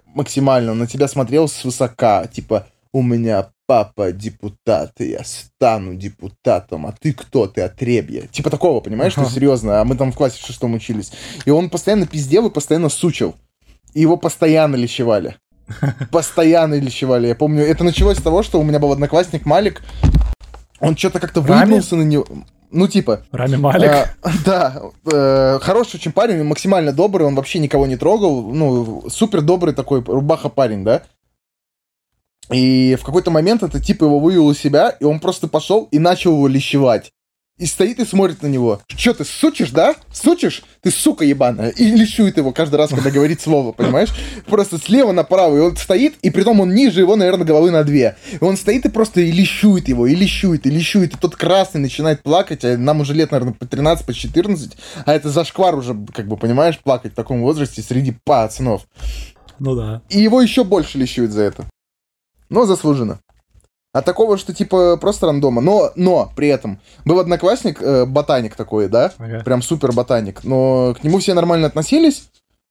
максимально. 0.06 0.72
Он 0.72 0.78
на 0.78 0.86
тебя 0.86 1.06
смотрел 1.06 1.48
свысока, 1.48 2.26
типа, 2.26 2.66
у 2.94 3.02
меня 3.02 3.50
папа 3.66 4.10
депутат, 4.12 4.92
и 5.00 5.10
я 5.10 5.22
стану 5.22 5.96
депутатом, 5.96 6.86
а 6.86 6.94
ты 6.98 7.12
кто? 7.12 7.46
Ты 7.46 7.60
отребья. 7.60 8.22
Типа 8.28 8.48
такого, 8.48 8.80
понимаешь, 8.80 9.12
что 9.12 9.22
Ага. 9.22 9.30
серьезно, 9.30 9.82
а 9.82 9.84
мы 9.84 9.96
там 9.96 10.12
в 10.12 10.16
классе 10.16 10.40
в 10.42 10.46
шестом 10.46 10.72
учились. 10.72 11.12
И 11.44 11.50
он 11.50 11.68
постоянно 11.68 12.06
пиздел 12.06 12.46
и 12.46 12.50
постоянно 12.50 12.88
сучил. 12.88 13.34
И 13.92 14.00
его 14.00 14.16
постоянно 14.16 14.76
лещевали. 14.76 15.36
Постоянно 16.10 16.78
лещевали. 16.78 17.28
Я 17.28 17.34
помню, 17.34 17.64
это 17.64 17.84
началось 17.84 18.18
с 18.18 18.22
того, 18.22 18.42
что 18.42 18.60
у 18.60 18.62
меня 18.62 18.78
был 18.78 18.92
одноклассник 18.92 19.46
Малик. 19.46 19.82
Он 20.80 20.96
что-то 20.96 21.20
как-то 21.20 21.42
Рами? 21.42 21.60
выебнулся 21.60 21.96
на 21.96 22.02
него. 22.02 22.26
Ну, 22.70 22.88
типа. 22.88 23.22
Рами 23.32 23.56
Малик. 23.56 23.90
э, 23.90 24.06
да, 24.44 24.82
э, 25.10 25.58
хороший 25.62 25.96
очень 25.96 26.12
парень, 26.12 26.42
максимально 26.42 26.92
добрый, 26.92 27.26
он 27.26 27.34
вообще 27.34 27.58
никого 27.58 27.86
не 27.86 27.96
трогал. 27.96 28.52
Ну, 28.52 29.04
супер 29.08 29.40
добрый 29.42 29.74
такой 29.74 30.02
рубаха 30.02 30.48
парень, 30.48 30.84
да. 30.84 31.02
И 32.50 32.96
в 33.00 33.04
какой-то 33.04 33.30
момент 33.30 33.62
этот 33.62 33.82
тип 33.82 34.02
его 34.02 34.20
вывел 34.20 34.50
из 34.50 34.58
себя, 34.58 34.90
и 34.90 35.04
он 35.04 35.18
просто 35.18 35.48
пошел 35.48 35.88
и 35.90 35.98
начал 35.98 36.32
его 36.32 36.46
лещевать. 36.46 37.12
И 37.58 37.64
стоит 37.64 37.98
и 38.00 38.04
смотрит 38.04 38.42
на 38.42 38.48
него. 38.48 38.80
Че 38.86 39.14
ты, 39.14 39.24
сучишь, 39.24 39.70
да? 39.70 39.94
Сучишь? 40.12 40.62
Ты 40.82 40.90
сука 40.90 41.24
ебаная. 41.24 41.70
И 41.70 41.86
лещует 41.90 42.36
его 42.36 42.52
каждый 42.52 42.76
раз, 42.76 42.90
когда 42.90 43.10
говорит 43.10 43.40
слово, 43.40 43.72
понимаешь? 43.72 44.10
Просто 44.46 44.78
слева 44.78 45.12
направо, 45.12 45.56
и 45.56 45.60
он 45.60 45.76
стоит, 45.76 46.16
и 46.20 46.30
притом 46.30 46.60
он 46.60 46.74
ниже 46.74 47.00
его, 47.00 47.16
наверное, 47.16 47.46
головы 47.46 47.70
на 47.70 47.82
две. 47.82 48.16
И 48.32 48.44
он 48.44 48.58
стоит 48.58 48.84
и 48.84 48.90
просто 48.90 49.22
и 49.22 49.30
лещует 49.30 49.88
его, 49.88 50.06
и 50.06 50.14
лещует, 50.14 50.66
и 50.66 50.70
лещует, 50.70 51.14
и 51.14 51.18
тот 51.18 51.34
красный 51.36 51.80
начинает 51.80 52.22
плакать, 52.22 52.64
а 52.64 52.76
нам 52.76 53.00
уже 53.00 53.14
лет, 53.14 53.30
наверное, 53.30 53.54
по 53.54 53.64
13, 53.64 54.04
по 54.04 54.12
14, 54.12 54.76
а 55.06 55.14
это 55.14 55.30
зашквар 55.30 55.74
уже, 55.76 55.96
как 56.12 56.28
бы, 56.28 56.36
понимаешь, 56.36 56.78
плакать 56.78 57.12
в 57.12 57.16
таком 57.16 57.40
возрасте 57.40 57.80
среди 57.80 58.14
пацанов. 58.24 58.86
Ну 59.58 59.74
да. 59.74 60.02
И 60.10 60.20
его 60.20 60.42
еще 60.42 60.64
больше 60.64 60.98
лещуют 60.98 61.32
за 61.32 61.42
это. 61.42 61.64
Но 62.50 62.66
заслуженно. 62.66 63.18
А 63.96 64.02
такого, 64.02 64.36
что 64.36 64.52
типа 64.52 64.98
просто 64.98 65.26
рандома. 65.26 65.62
Но, 65.62 65.90
но 65.96 66.30
при 66.36 66.48
этом 66.48 66.80
был 67.06 67.18
одноклассник, 67.18 67.80
э, 67.80 68.04
ботаник 68.04 68.54
такой, 68.54 68.88
да? 68.88 69.12
Ага. 69.16 69.40
Прям 69.42 69.62
супер 69.62 69.92
ботаник. 69.92 70.44
Но 70.44 70.94
к 71.00 71.02
нему 71.02 71.18
все 71.18 71.32
нормально 71.32 71.66
относились. 71.66 72.28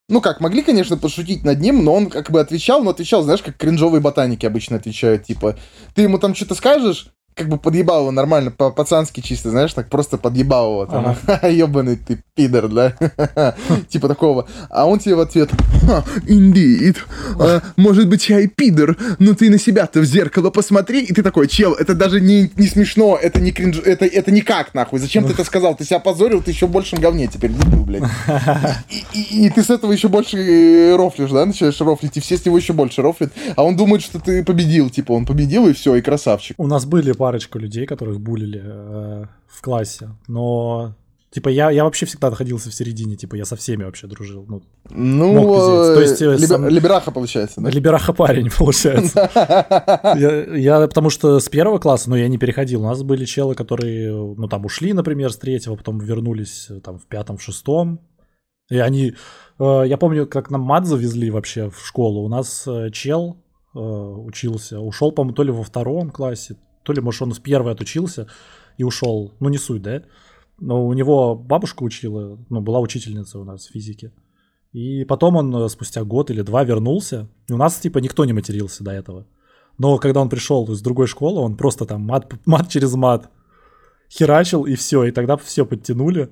Ну 0.08 0.22
как, 0.22 0.40
могли, 0.40 0.62
конечно, 0.62 0.98
пошутить 0.98 1.44
над 1.44 1.60
ним, 1.60 1.84
но 1.84 1.96
он 1.96 2.12
как 2.12 2.30
бы 2.30 2.40
отвечал, 2.40 2.84
но 2.84 2.92
отвечал, 2.92 3.24
знаешь, 3.24 3.42
как 3.42 3.58
кринжовые 3.58 4.02
ботаники 4.02 4.46
обычно 4.46 4.76
отвечают, 4.76 5.24
типа, 5.24 5.56
ты 5.96 6.04
ему 6.04 6.20
там 6.20 6.36
что-то 6.36 6.54
скажешь, 6.54 7.08
как 7.36 7.50
бы 7.50 7.58
подъебал 7.58 8.02
его 8.02 8.12
нормально, 8.12 8.50
по-пацански 8.52 9.20
чисто, 9.22 9.50
знаешь, 9.52 9.74
так 9.74 9.90
просто 9.90 10.18
подъебал 10.18 10.72
его, 10.72 10.86
там, 10.86 11.16
ебаный 11.52 11.98
ты 11.98 12.24
пидор, 12.34 12.70
да, 12.70 12.94
типа 13.90 14.08
такого. 14.08 14.48
А 14.70 14.86
он 14.86 15.00
тебе 15.00 15.16
в 15.16 15.20
ответ, 15.20 15.50
«Ха, 15.86 16.04
indeed, 16.28 16.98
А, 17.40 17.62
может 17.76 18.08
быть, 18.08 18.28
я 18.30 18.40
и 18.40 18.48
пидор, 18.48 18.96
но 19.20 19.34
ты 19.34 19.50
на 19.50 19.60
себя-то 19.60 20.00
в 20.00 20.06
зеркало 20.06 20.50
посмотри, 20.50 21.02
и 21.04 21.14
ты 21.14 21.24
такой, 21.24 21.48
чел, 21.48 21.74
это 21.74 21.94
даже 21.94 22.22
не, 22.22 22.52
не 22.56 22.68
смешно, 22.68 23.18
это 23.22 23.42
не 23.42 23.52
кринж, 23.52 23.80
это, 23.80 24.06
это 24.06 24.32
никак, 24.32 24.74
нахуй, 24.74 25.00
зачем 25.00 25.26
ты 25.26 25.34
это 25.34 25.44
сказал, 25.44 25.76
ты 25.76 25.84
себя 25.84 26.00
позорил, 26.00 26.42
ты 26.42 26.52
еще 26.52 26.68
в 26.68 26.72
большем 26.72 27.00
говне 27.00 27.28
теперь, 27.28 27.52
дебил, 27.52 27.84
блядь. 27.86 28.04
И, 28.90 29.20
и- 29.20 29.46
и 29.46 29.50
ты 29.50 29.62
с 29.64 29.70
этого 29.70 29.92
еще 29.92 30.08
больше 30.08 30.38
э, 30.38 30.96
рофлишь, 30.96 31.32
да, 31.32 31.46
начинаешь 31.46 31.80
рофлить, 31.82 32.16
и 32.18 32.20
все 32.22 32.38
с 32.38 32.46
него 32.46 32.58
еще 32.58 32.74
больше 32.74 33.02
рофлят, 33.02 33.32
а 33.56 33.64
он 33.64 33.76
думает, 33.76 34.02
что 34.02 34.20
ты 34.20 34.44
победил, 34.44 34.90
типа, 34.90 35.12
он 35.12 35.26
победил, 35.26 35.68
и 35.68 35.74
все, 35.74 35.96
и 35.96 36.02
красавчик. 36.02 36.56
У 36.60 36.68
нас 36.68 36.86
были 36.86 37.12
парочка 37.26 37.58
людей, 37.58 37.88
которых 37.88 38.20
булили 38.20 38.62
э, 38.64 39.26
в 39.48 39.62
классе, 39.62 40.10
но 40.28 40.94
типа 41.32 41.50
я, 41.50 41.72
я 41.72 41.84
вообще 41.84 42.06
всегда 42.06 42.30
находился 42.30 42.70
в 42.70 42.74
середине, 42.76 43.16
типа 43.16 43.36
я 43.36 43.46
со 43.46 43.56
всеми 43.56 43.84
вообще 43.84 44.06
дружил. 44.06 44.46
Ну, 44.48 44.62
Ну. 44.92 45.44
То 45.96 46.00
э, 46.00 46.02
есть, 46.04 46.22
э, 46.22 46.26
либе- 46.36 46.48
сам- 46.48 46.70
либераха 46.70 47.10
получается, 47.12 47.62
да? 47.62 47.72
либераха 47.72 48.14
парень, 48.14 48.50
получается. 48.60 49.28
я, 50.20 50.56
я 50.56 50.88
потому 50.88 51.10
что 51.10 51.40
с 51.40 51.50
первого 51.50 51.80
класса, 51.80 52.12
ну, 52.12 52.16
я 52.16 52.28
не 52.28 52.38
переходил. 52.38 52.82
У 52.82 52.88
нас 52.88 53.02
были 53.02 53.26
челы, 53.26 53.56
которые, 53.56 54.14
ну, 54.14 54.48
там 54.48 54.64
ушли, 54.66 54.94
например, 54.94 55.32
с 55.32 55.38
третьего, 55.38 55.76
потом 55.76 55.98
вернулись 55.98 56.68
э, 56.70 56.80
там 56.80 57.00
в 57.00 57.08
пятом, 57.08 57.38
в 57.38 57.42
шестом. 57.42 58.00
И 58.70 58.78
они... 58.78 59.14
э, 59.60 59.84
я 59.88 59.98
помню, 59.98 60.28
как 60.28 60.52
нам 60.52 60.62
мат 60.62 60.86
завезли 60.86 61.32
вообще 61.32 61.70
в 61.72 61.80
школу. 61.86 62.24
У 62.24 62.30
нас 62.30 62.68
э, 62.68 62.92
чел 62.92 63.38
э, 63.76 63.80
учился, 63.80 64.80
ушел, 64.80 65.12
по-моему, 65.12 65.36
то 65.36 65.44
ли 65.44 65.52
во 65.52 65.64
втором 65.64 66.12
классе, 66.12 66.56
то 66.86 66.94
ли, 66.94 67.02
может, 67.02 67.22
он 67.24 67.34
с 67.34 67.40
первой 67.40 67.74
отучился 67.74 68.28
и 68.78 68.84
ушел. 68.84 69.34
Ну, 69.40 69.50
не 69.50 69.58
суть, 69.58 69.82
да? 69.82 70.04
Но 70.60 70.86
у 70.86 70.94
него 70.94 71.36
бабушка 71.36 71.84
учила, 71.84 72.38
ну, 72.50 72.62
была 72.62 72.80
учительница 72.80 73.40
у 73.40 73.44
нас 73.44 73.66
физики. 73.66 74.14
И 74.72 75.04
потом 75.06 75.36
он 75.36 75.56
э, 75.56 75.70
спустя 75.70 76.04
год 76.04 76.30
или 76.30 76.42
два 76.42 76.64
вернулся. 76.64 77.28
И 77.50 77.54
у 77.54 77.58
нас, 77.58 77.80
типа, 77.80 77.98
никто 78.00 78.24
не 78.24 78.34
матерился 78.34 78.84
до 78.84 78.92
этого. 78.92 79.26
Но 79.78 79.98
когда 79.98 80.22
он 80.22 80.30
пришел 80.30 80.72
из 80.72 80.82
другой 80.82 81.08
школы, 81.08 81.42
он 81.42 81.58
просто 81.58 81.86
там 81.86 82.02
мат, 82.02 82.32
мат 82.46 82.70
через 82.70 82.94
мат 82.94 83.30
херачил, 84.10 84.66
и 84.66 84.76
все. 84.76 85.06
И 85.06 85.12
тогда 85.12 85.38
все 85.38 85.66
подтянули 85.66 86.30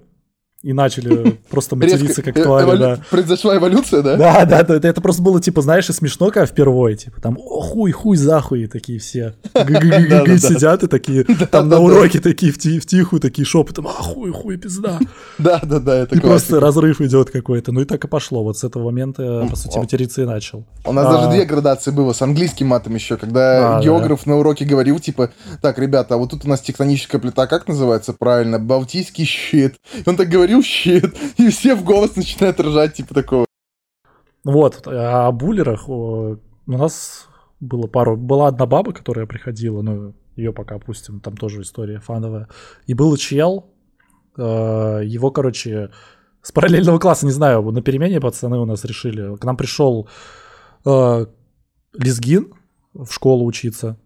и 0.63 0.71
начали 0.73 1.39
просто 1.49 1.75
материться 1.75 2.21
как 2.21 2.37
э- 2.37 2.43
твари, 2.43 2.77
да. 2.77 2.99
Произошла 3.09 3.57
эволюция, 3.57 4.01
да? 4.01 4.15
Да, 4.15 4.45
да, 4.45 4.63
да, 4.63 4.89
это, 4.89 5.01
просто 5.01 5.21
было, 5.21 5.41
типа, 5.41 5.61
знаешь, 5.61 5.89
и 5.89 5.93
смешно, 5.93 6.27
когда 6.31 6.45
впервые, 6.45 6.95
типа, 6.95 7.19
там, 7.21 7.37
о, 7.37 7.61
хуй, 7.61 7.91
хуй, 7.91 8.15
захуй, 8.17 8.67
такие 8.67 8.99
все 8.99 9.35
сидят 9.53 10.83
и 10.83 10.87
такие, 10.87 11.23
там 11.51 11.69
на 11.69 11.79
уроке 11.79 12.19
такие 12.19 12.51
в 12.51 12.57
ти- 12.57 12.79
в 12.79 12.85
тихую, 12.85 13.19
такие 13.19 13.45
шепотом, 13.45 13.87
а, 13.87 13.91
хуй, 13.91 14.31
хуй, 14.31 14.57
пизда. 14.57 14.99
Да, 15.37 15.59
да, 15.63 15.79
да, 15.79 15.97
это 15.99 16.15
И 16.15 16.19
просто 16.19 16.59
разрыв 16.59 17.01
идет 17.01 17.29
какой-то. 17.29 17.71
Ну 17.71 17.81
и 17.81 17.85
так 17.85 18.03
и 18.05 18.07
пошло. 18.07 18.43
Вот 18.43 18.57
с 18.57 18.63
этого 18.63 18.83
момента, 18.85 19.45
по 19.49 19.55
сути, 19.55 19.77
материться 19.77 20.21
и 20.21 20.25
начал. 20.25 20.65
У 20.85 20.93
нас 20.93 21.05
А. 21.07 21.17
даже 21.17 21.29
две 21.31 21.45
градации 21.45 21.91
было 21.91 22.13
с 22.13 22.21
английским 22.21 22.67
матом 22.67 22.95
еще, 22.95 23.17
когда 23.17 23.75
А, 23.75 23.77
да. 23.79 23.83
географ 23.83 24.25
на 24.25 24.37
уроке 24.37 24.65
говорил, 24.65 24.99
типа, 24.99 25.31
так, 25.61 25.77
ребята, 25.79 26.15
а 26.15 26.17
вот 26.17 26.31
тут 26.31 26.45
у 26.45 26.49
нас 26.49 26.61
тектоническая 26.61 27.19
плита, 27.19 27.47
как 27.47 27.67
называется 27.67 28.13
правильно? 28.13 28.59
Балтийский 28.59 29.25
щит. 29.25 29.75
Он 30.05 30.15
так 30.15 30.29
говорил 30.29 30.52
щит, 30.61 31.15
и 31.37 31.49
все 31.49 31.75
в 31.75 31.83
голос 31.83 32.15
начинают 32.15 32.59
ржать, 32.59 32.93
типа 32.95 33.13
такого. 33.13 33.45
Вот, 34.43 34.85
а 34.87 35.27
о 35.27 35.31
буллерах 35.31 35.87
у 35.87 36.37
нас 36.65 37.27
было 37.59 37.87
пару... 37.87 38.17
Была 38.17 38.47
одна 38.47 38.65
баба, 38.65 38.91
которая 38.91 39.25
приходила, 39.25 39.81
ну, 39.81 40.13
ее 40.35 40.51
пока 40.51 40.75
опустим, 40.75 41.19
там 41.19 41.37
тоже 41.37 41.61
история 41.61 41.99
фановая. 41.99 42.49
И 42.85 42.93
был 42.93 43.15
чел, 43.17 43.71
э, 44.37 44.41
его, 45.05 45.31
короче, 45.31 45.91
с 46.41 46.51
параллельного 46.51 46.99
класса, 46.99 47.25
не 47.25 47.31
знаю, 47.31 47.61
на 47.71 47.81
перемене 47.81 48.19
пацаны 48.19 48.59
у 48.59 48.65
нас 48.65 48.83
решили. 48.83 49.35
К 49.37 49.45
нам 49.45 49.55
пришел 49.55 50.09
э, 50.85 51.25
Лизгин 51.93 52.53
в 52.93 53.11
школу 53.11 53.45
учиться. 53.45 53.97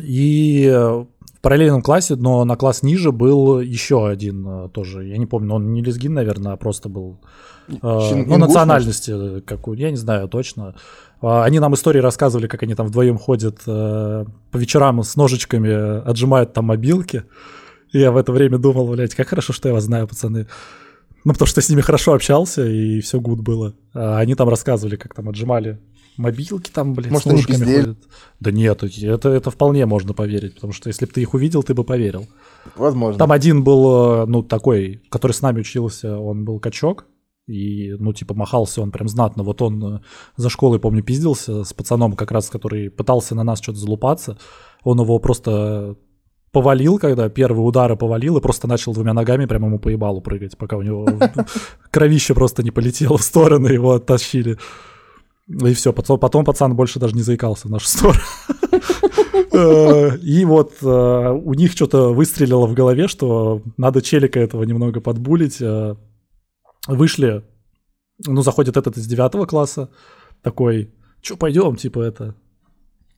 И 0.00 0.70
э, 0.72 1.06
параллельном 1.46 1.80
классе, 1.80 2.16
но 2.16 2.44
на 2.44 2.56
класс 2.56 2.82
ниже 2.82 3.12
был 3.12 3.60
еще 3.60 4.08
один 4.08 4.44
э, 4.48 4.68
тоже. 4.68 5.04
Я 5.06 5.16
не 5.16 5.26
помню, 5.26 5.54
он 5.54 5.72
не 5.72 5.80
Лизгин, 5.80 6.12
наверное, 6.12 6.54
а 6.54 6.56
просто 6.56 6.88
был 6.88 7.20
э, 7.68 7.72
Чин- 7.72 8.26
ну, 8.26 8.36
национальности 8.36 9.40
какую, 9.42 9.78
я 9.78 9.92
не 9.92 9.96
знаю 9.96 10.28
точно. 10.28 10.74
А, 11.22 11.44
Они 11.44 11.60
нам 11.60 11.72
истории 11.74 12.00
рассказывали, 12.00 12.48
как 12.48 12.64
они 12.64 12.74
там 12.74 12.88
вдвоем 12.88 13.16
ходят 13.16 13.60
э, 13.64 14.24
по 14.50 14.56
вечерам 14.56 15.04
с 15.04 15.14
ножичками, 15.14 16.00
отжимают 16.04 16.52
там 16.52 16.64
мобилки. 16.64 17.22
И 17.92 18.00
я 18.00 18.10
в 18.10 18.16
это 18.16 18.32
время 18.32 18.58
думал, 18.58 18.88
блядь, 18.88 19.14
как 19.14 19.28
хорошо, 19.28 19.52
что 19.52 19.68
я 19.68 19.74
вас 19.74 19.84
знаю, 19.84 20.08
пацаны. 20.08 20.48
Ну, 21.24 21.32
потому 21.32 21.46
что 21.46 21.60
я 21.60 21.62
с 21.62 21.68
ними 21.68 21.80
хорошо 21.80 22.14
общался, 22.14 22.66
и 22.66 23.00
все 23.00 23.20
гуд 23.20 23.40
было. 23.40 23.72
А 23.94 24.18
они 24.18 24.34
там 24.34 24.48
рассказывали, 24.48 24.96
как 24.96 25.14
там 25.14 25.28
отжимали 25.28 25.78
мобилки 26.16 26.70
там, 26.70 26.94
блядь, 26.94 27.10
Может, 27.10 27.26
с 27.40 27.46
пиздели? 27.46 27.80
ходят. 27.82 27.98
Да 28.40 28.50
нет, 28.50 28.82
это, 28.82 29.28
это 29.28 29.50
вполне 29.50 29.86
можно 29.86 30.14
поверить, 30.14 30.54
потому 30.54 30.72
что 30.72 30.88
если 30.88 31.06
бы 31.06 31.12
ты 31.12 31.22
их 31.22 31.34
увидел, 31.34 31.62
ты 31.62 31.74
бы 31.74 31.84
поверил. 31.84 32.26
Возможно. 32.76 33.18
Там 33.18 33.32
один 33.32 33.64
был, 33.64 34.22
э, 34.22 34.26
ну, 34.26 34.42
такой, 34.42 35.02
который 35.10 35.32
с 35.32 35.42
нами 35.42 35.60
учился, 35.60 36.18
он 36.18 36.44
был 36.44 36.60
качок, 36.60 37.06
и, 37.46 37.94
ну, 37.98 38.12
типа, 38.12 38.34
махался 38.34 38.82
он 38.82 38.90
прям 38.90 39.08
знатно. 39.08 39.42
Вот 39.44 39.62
он 39.62 39.96
э, 39.96 40.00
за 40.36 40.50
школой, 40.50 40.80
помню, 40.80 41.02
пиздился 41.02 41.64
с 41.64 41.72
пацаном, 41.72 42.14
как 42.14 42.32
раз, 42.32 42.50
который 42.50 42.90
пытался 42.90 43.34
на 43.34 43.44
нас 43.44 43.60
что-то 43.62 43.78
залупаться. 43.78 44.38
Он 44.82 45.00
его 45.00 45.18
просто 45.20 45.96
повалил, 46.50 46.98
когда 46.98 47.28
первые 47.28 47.64
удары 47.64 47.96
повалил, 47.96 48.38
и 48.38 48.40
просто 48.40 48.66
начал 48.66 48.94
двумя 48.94 49.12
ногами 49.12 49.46
прямо 49.46 49.66
ему 49.66 49.78
по 49.78 49.88
ебалу 49.90 50.20
прыгать, 50.22 50.56
пока 50.56 50.76
у 50.76 50.82
него 50.82 51.06
кровище 51.90 52.34
просто 52.34 52.62
не 52.62 52.70
полетело 52.70 53.18
в 53.18 53.22
стороны, 53.22 53.68
его 53.68 53.92
оттащили. 53.92 54.58
И 55.48 55.74
все, 55.74 55.92
потом, 55.92 56.18
потом 56.18 56.44
пацан 56.44 56.74
больше 56.74 56.98
даже 56.98 57.14
не 57.14 57.22
заикался 57.22 57.68
в 57.68 57.70
нашу 57.70 57.86
сторону. 57.86 58.20
Э, 59.52 60.16
И 60.18 60.44
вот 60.44 60.74
э, 60.82 60.86
у 60.86 61.54
них 61.54 61.72
что-то 61.72 62.12
выстрелило 62.12 62.66
в 62.66 62.74
голове, 62.74 63.08
что 63.08 63.62
надо 63.76 64.02
челика 64.02 64.40
этого 64.40 64.64
немного 64.64 65.00
подбулить. 65.00 65.60
Э, 65.60 65.94
Вышли, 66.88 67.42
ну, 68.26 68.42
заходит 68.42 68.76
этот 68.76 68.96
из 68.96 69.06
девятого 69.06 69.46
класса, 69.46 69.90
такой, 70.42 70.94
что, 71.20 71.36
пойдем, 71.36 71.76
типа, 71.76 72.00
это, 72.00 72.36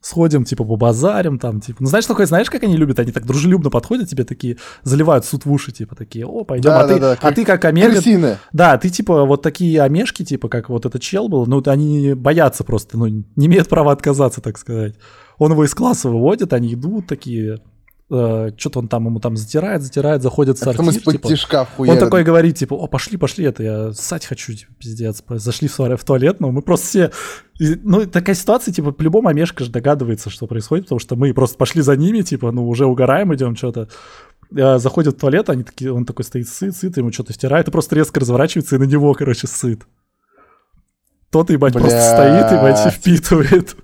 сходим, 0.01 0.45
типа, 0.45 0.65
побазарим 0.65 1.39
там, 1.39 1.61
типа. 1.61 1.83
Ну, 1.83 1.89
знаешь, 1.89 2.07
такое, 2.07 2.27
знаешь, 2.27 2.51
как 2.51 2.63
они 2.63 2.77
любят? 2.77 2.99
Они 2.99 3.13
так 3.13 3.27
дружелюбно 3.27 3.71
подходят 3.71 4.09
тебе, 4.09 4.25
такие, 4.25 4.57
заливают 4.83 5.25
суд 5.25 5.45
в 5.45 5.53
уши, 5.53 5.73
типа, 5.73 5.95
такие, 5.97 6.27
о, 6.27 6.45
пойдем, 6.45 6.71
а, 6.71 6.83
ты, 6.85 6.95
Да-да-да, 6.95 7.13
а 7.13 7.17
как 7.17 7.35
ты 7.35 7.45
как 7.45 7.65
Омега, 7.65 8.39
да, 8.53 8.79
ты 8.79 8.91
типа 8.91 9.25
вот 9.25 9.43
такие 9.43 9.81
омешки, 9.83 10.25
типа 10.25 10.49
как 10.49 10.69
вот 10.69 10.87
этот 10.87 11.03
чел 11.03 11.29
был, 11.29 11.47
ну 11.47 11.63
они 11.67 12.15
боятся 12.15 12.65
просто, 12.65 12.97
ну 12.97 13.07
не 13.07 13.47
имеют 13.47 13.69
права 13.69 13.93
отказаться, 13.93 14.41
так 14.41 14.59
сказать. 14.59 14.95
Он 15.39 15.53
его 15.53 15.65
из 15.65 15.75
класса 15.75 16.09
выводит, 16.09 16.53
они 16.53 16.75
идут 16.75 17.07
такие, 17.07 17.61
что-то 18.11 18.79
он 18.79 18.89
там 18.89 19.05
ему 19.05 19.21
там 19.21 19.37
затирает, 19.37 19.83
затирает, 19.83 20.23
заходит 20.23 20.59
в 20.59 20.63
А 20.63 20.67
потом 20.67 20.87
сортир, 20.87 21.01
из-под 21.01 21.15
типа, 21.15 21.29
тишка 21.29 21.69
он 21.77 21.99
такой 21.99 22.25
говорит, 22.25 22.57
типа, 22.57 22.73
о, 22.73 22.87
пошли, 22.87 23.19
пошли, 23.19 23.45
это 23.45 23.63
я 23.63 23.93
ссать 23.93 24.25
хочу, 24.25 24.55
типа, 24.55 24.73
пиздец. 24.79 25.23
Зашли 25.29 25.69
в, 25.69 25.77
туалет- 26.05 26.41
но 26.41 26.51
мы 26.51 26.63
просто 26.63 26.87
все... 26.87 27.11
Ну, 27.83 28.07
такая 28.07 28.35
ситуация, 28.35 28.73
типа, 28.73 28.93
по-любому 28.93 29.29
Омешка 29.29 29.63
же 29.63 29.71
догадывается, 29.71 30.31
что 30.31 30.47
происходит, 30.47 30.87
потому 30.87 31.01
что 31.01 31.17
мы 31.17 31.35
просто 31.35 31.59
пошли 31.59 31.83
за 31.83 31.97
ними, 31.97 32.23
типа, 32.23 32.51
ну, 32.51 32.67
уже 32.67 32.87
угораем, 32.87 33.35
идем 33.35 33.55
что-то. 33.57 33.89
Э, 34.57 34.79
Заходят 34.79 35.17
в 35.17 35.21
туалет, 35.21 35.51
они 35.51 35.63
такие, 35.65 35.93
он 35.93 36.07
такой 36.07 36.25
стоит 36.25 36.49
сыт, 36.49 36.75
сыт, 36.75 36.97
ему 36.97 37.13
что-то 37.13 37.35
втирает, 37.35 37.69
и 37.69 37.71
просто 37.71 37.95
резко 37.95 38.21
разворачивается, 38.21 38.77
и 38.77 38.79
на 38.79 38.85
него, 38.85 39.13
короче, 39.13 39.47
сыт. 39.47 39.83
Тот, 41.31 41.51
ебать, 41.51 41.75
просто 41.75 41.91
Блядь. 41.91 42.09
стоит, 42.09 42.53
ебать, 42.59 42.87
и 42.87 42.91
впитывает. 42.97 43.77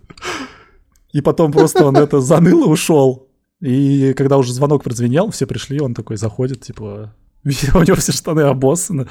И 1.12 1.20
потом 1.20 1.52
просто 1.52 1.84
он 1.84 1.96
это 1.96 2.20
заныл 2.20 2.64
и 2.64 2.68
ушел. 2.68 3.28
И 3.64 4.12
когда 4.12 4.36
уже 4.36 4.52
звонок 4.52 4.84
прозвенел, 4.84 5.30
все 5.30 5.46
пришли, 5.46 5.80
он 5.80 5.94
такой 5.94 6.18
заходит, 6.18 6.60
типа, 6.60 7.14
у 7.44 7.48
него 7.48 7.96
все 7.96 8.12
штаны 8.12 8.40
обоссаны. 8.40 9.06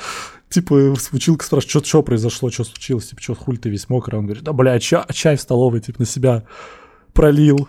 Типа, 0.48 0.94
училка 1.12 1.44
спрашивает, 1.44 1.72
что, 1.72 1.84
что 1.84 2.04
произошло, 2.04 2.52
что 2.52 2.64
случилось, 2.64 3.08
типа, 3.08 3.22
что 3.22 3.34
хуй 3.34 3.58
ты 3.58 3.70
весь 3.70 3.90
мокрый? 3.90 4.20
Он 4.20 4.26
говорит, 4.26 4.44
да, 4.44 4.54
бля, 4.54 4.80
чай, 4.80 5.06
чай 5.12 5.38
в 5.38 5.42
столовой, 5.42 5.80
типа, 5.80 6.02
на 6.02 6.06
себя 6.06 6.44
пролил. 7.14 7.68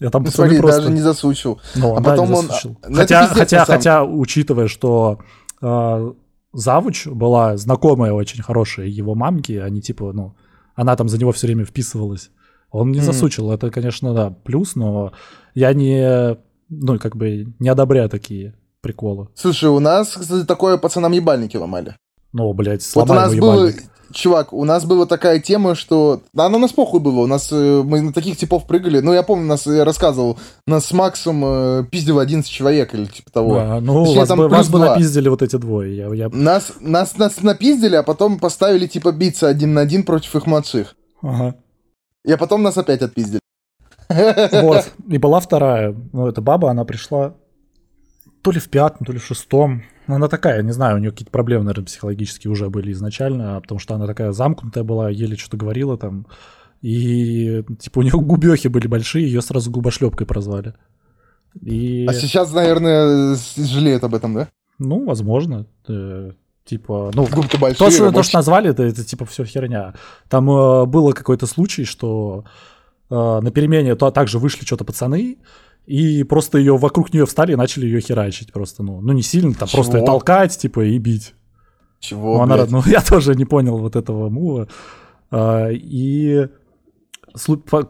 Я 0.00 0.10
там 0.10 0.24
ну, 0.24 0.32
смотри, 0.32 0.58
просто... 0.58 0.80
даже 0.80 0.92
не 0.92 1.00
засучил. 1.00 1.60
Ну, 1.76 1.94
а 1.94 2.00
да, 2.00 2.10
потом 2.10 2.34
он... 2.34 2.50
Ну, 2.88 2.96
хотя, 2.96 3.28
хотя, 3.28 3.64
хотя, 3.64 4.04
учитывая, 4.04 4.66
что 4.66 5.20
э, 5.62 6.12
завуч 6.52 7.06
была 7.06 7.56
знакомая 7.56 8.12
очень 8.12 8.42
хорошая 8.42 8.86
его 8.86 9.14
мамки, 9.14 9.52
они 9.52 9.80
типа, 9.80 10.12
ну, 10.12 10.34
она 10.74 10.96
там 10.96 11.08
за 11.08 11.16
него 11.16 11.30
все 11.30 11.46
время 11.46 11.64
вписывалась. 11.64 12.32
Он 12.70 12.92
не 12.92 12.98
mm-hmm. 12.98 13.02
засучил, 13.02 13.50
это, 13.50 13.70
конечно, 13.70 14.12
да, 14.12 14.30
плюс, 14.44 14.74
но 14.74 15.12
я 15.54 15.72
не, 15.72 16.36
ну, 16.68 16.98
как 16.98 17.16
бы 17.16 17.54
не 17.58 17.68
одобряю 17.68 18.08
такие 18.08 18.54
приколы. 18.80 19.28
Слушай, 19.34 19.70
у 19.70 19.80
нас, 19.80 20.08
кстати, 20.08 20.44
такое 20.44 20.76
пацанам 20.76 21.12
ебальники 21.12 21.56
ломали. 21.56 21.96
Ну, 22.32 22.52
блядь, 22.52 22.82
сломай 22.82 23.28
вот 23.28 23.34
у 23.34 23.36
нас 23.36 23.40
был, 23.40 23.72
чувак, 24.12 24.52
у 24.52 24.64
нас 24.64 24.84
была 24.84 25.06
такая 25.06 25.40
тема, 25.40 25.74
что... 25.74 26.22
Она 26.36 26.56
у 26.56 26.60
нас 26.60 26.72
похуй 26.72 27.00
было, 27.00 27.20
у 27.20 27.26
нас 27.26 27.48
э, 27.50 27.82
мы 27.84 28.00
на 28.00 28.12
таких 28.12 28.36
типов 28.36 28.66
прыгали. 28.66 29.00
Ну, 29.00 29.12
я 29.12 29.22
помню, 29.22 29.46
нас 29.46 29.66
я 29.66 29.84
рассказывал, 29.84 30.38
нас 30.66 30.86
с 30.86 30.92
Максом 30.92 31.42
э, 31.44 31.84
пиздило 31.90 32.22
11 32.22 32.50
человек 32.50 32.94
или 32.94 33.06
типа 33.06 33.30
того. 33.30 33.54
Да, 33.54 33.80
ну, 33.80 34.04
Точнее, 34.04 34.20
вас, 34.20 34.28
бы, 34.28 34.48
вас 34.48 34.68
бы 34.68 34.78
напиздили 34.78 35.28
вот 35.28 35.42
эти 35.42 35.56
двое. 35.56 35.96
Я, 35.96 36.12
я... 36.14 36.28
Нас, 36.28 36.72
нас, 36.80 37.16
нас 37.16 37.40
напиздили, 37.42 37.96
а 37.96 38.02
потом 38.02 38.38
поставили 38.38 38.86
типа 38.86 39.12
биться 39.12 39.48
один 39.48 39.74
на 39.74 39.80
один 39.80 40.02
против 40.02 40.36
их 40.36 40.46
младших. 40.46 40.94
Ага. 41.22 41.56
И 42.24 42.36
потом 42.36 42.62
нас 42.62 42.76
опять 42.76 43.02
отпиздили. 43.02 43.40
Вот. 44.08 44.92
И 45.08 45.18
была 45.18 45.40
вторая. 45.40 45.94
Ну, 46.12 46.26
эта 46.26 46.40
баба, 46.40 46.70
она 46.70 46.84
пришла 46.84 47.34
то 48.42 48.50
ли 48.50 48.60
в 48.60 48.68
пятом, 48.68 49.06
то 49.06 49.12
ли 49.12 49.18
в 49.18 49.24
шестом. 49.24 49.82
Ну, 50.06 50.14
она 50.14 50.28
такая, 50.28 50.62
не 50.62 50.72
знаю, 50.72 50.96
у 50.96 50.98
нее 50.98 51.10
какие-то 51.10 51.30
проблемы, 51.30 51.64
наверное, 51.64 51.86
психологические 51.86 52.50
уже 52.50 52.70
были 52.70 52.92
изначально, 52.92 53.60
потому 53.60 53.78
что 53.78 53.94
она 53.94 54.06
такая 54.06 54.32
замкнутая 54.32 54.84
была, 54.84 55.10
еле 55.10 55.36
что-то 55.36 55.56
говорила 55.56 55.98
там. 55.98 56.26
И, 56.80 57.64
типа, 57.78 57.98
у 57.98 58.02
нее 58.02 58.12
губехи 58.12 58.68
были 58.68 58.86
большие, 58.86 59.26
ее 59.26 59.42
сразу 59.42 59.70
губошлепкой 59.70 60.26
прозвали. 60.26 60.74
И... 61.60 62.06
А 62.08 62.12
сейчас, 62.12 62.52
наверное, 62.52 63.36
жалеют 63.56 64.04
об 64.04 64.14
этом, 64.14 64.34
да? 64.34 64.48
Ну, 64.78 65.04
возможно. 65.04 65.66
Э, 66.68 66.70
типа, 66.70 67.10
ну, 67.14 67.26
большие, 67.60 67.74
то, 67.74 67.90
что, 67.90 68.12
то, 68.12 68.22
что 68.22 68.38
назвали, 68.38 68.70
это, 68.70 68.82
это 68.82 69.04
типа 69.04 69.24
все 69.24 69.44
херня. 69.44 69.94
Там 70.28 70.50
э, 70.50 70.84
было 70.84 71.12
какой-то 71.12 71.46
случай, 71.46 71.84
что 71.84 72.44
э, 73.10 73.14
на 73.14 73.50
перемене 73.50 73.94
то 73.94 74.10
также 74.10 74.38
вышли 74.38 74.64
что-то 74.64 74.84
пацаны, 74.84 75.38
и 75.86 76.22
просто 76.24 76.58
ее 76.58 76.76
вокруг 76.76 77.14
нее 77.14 77.24
встали 77.24 77.52
и 77.52 77.56
начали 77.56 77.86
ее 77.86 78.00
херачить 78.00 78.52
просто, 78.52 78.82
ну, 78.82 79.00
ну 79.00 79.12
не 79.12 79.22
сильно, 79.22 79.54
там 79.54 79.68
Чего? 79.68 79.82
просто 79.82 80.02
толкать, 80.02 80.58
типа, 80.58 80.84
и 80.84 80.98
бить. 80.98 81.34
Чего, 82.00 82.36
ну, 82.36 82.42
она, 82.42 82.66
ну, 82.68 82.82
я 82.86 83.00
тоже 83.00 83.34
не 83.34 83.44
понял 83.44 83.78
вот 83.78 83.96
этого 83.96 84.28
мува. 84.28 84.68
А, 85.30 85.68
и, 85.70 86.48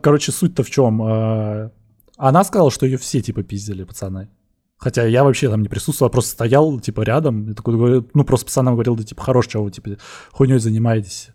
короче, 0.00 0.32
суть-то 0.32 0.62
в 0.62 0.70
чем? 0.70 1.02
А, 1.02 1.70
она 2.16 2.44
сказала, 2.44 2.70
что 2.70 2.86
ее 2.86 2.98
все, 2.98 3.20
типа, 3.20 3.42
пиздили, 3.42 3.84
пацаны. 3.84 4.28
Хотя 4.78 5.04
я 5.04 5.24
вообще 5.24 5.50
там 5.50 5.62
не 5.62 5.68
присутствовал, 5.68 6.10
просто 6.10 6.30
стоял, 6.30 6.78
типа, 6.78 7.00
рядом, 7.02 7.50
и 7.50 7.54
такой, 7.54 8.04
ну, 8.14 8.24
просто 8.24 8.46
пацанам 8.46 8.74
говорил, 8.74 8.94
да, 8.94 9.02
типа, 9.02 9.22
хорош, 9.22 9.48
чего 9.48 9.64
вы, 9.64 9.72
типа, 9.72 9.96
хуйней 10.30 10.60
занимаетесь. 10.60 11.30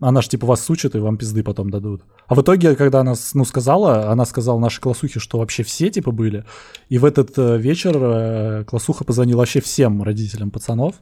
Она 0.00 0.22
ж 0.22 0.28
типа 0.28 0.46
вас 0.46 0.64
сучит, 0.64 0.94
и 0.94 0.98
вам 0.98 1.18
пизды 1.18 1.42
потом 1.42 1.70
дадут. 1.70 2.02
А 2.26 2.34
в 2.34 2.40
итоге, 2.40 2.74
когда 2.76 3.00
она, 3.00 3.14
ну, 3.34 3.44
сказала, 3.44 4.10
она 4.10 4.24
сказала 4.24 4.58
нашей 4.58 4.80
классухе, 4.80 5.20
что 5.20 5.38
вообще 5.38 5.62
все 5.64 5.90
типа 5.90 6.12
были. 6.12 6.44
И 6.88 6.98
в 6.98 7.04
этот 7.04 7.36
э, 7.36 7.58
вечер 7.58 7.96
э, 7.96 8.64
классуха 8.64 9.04
позвонила 9.04 9.40
вообще 9.40 9.60
всем 9.60 10.02
родителям 10.02 10.50
пацанов. 10.50 10.94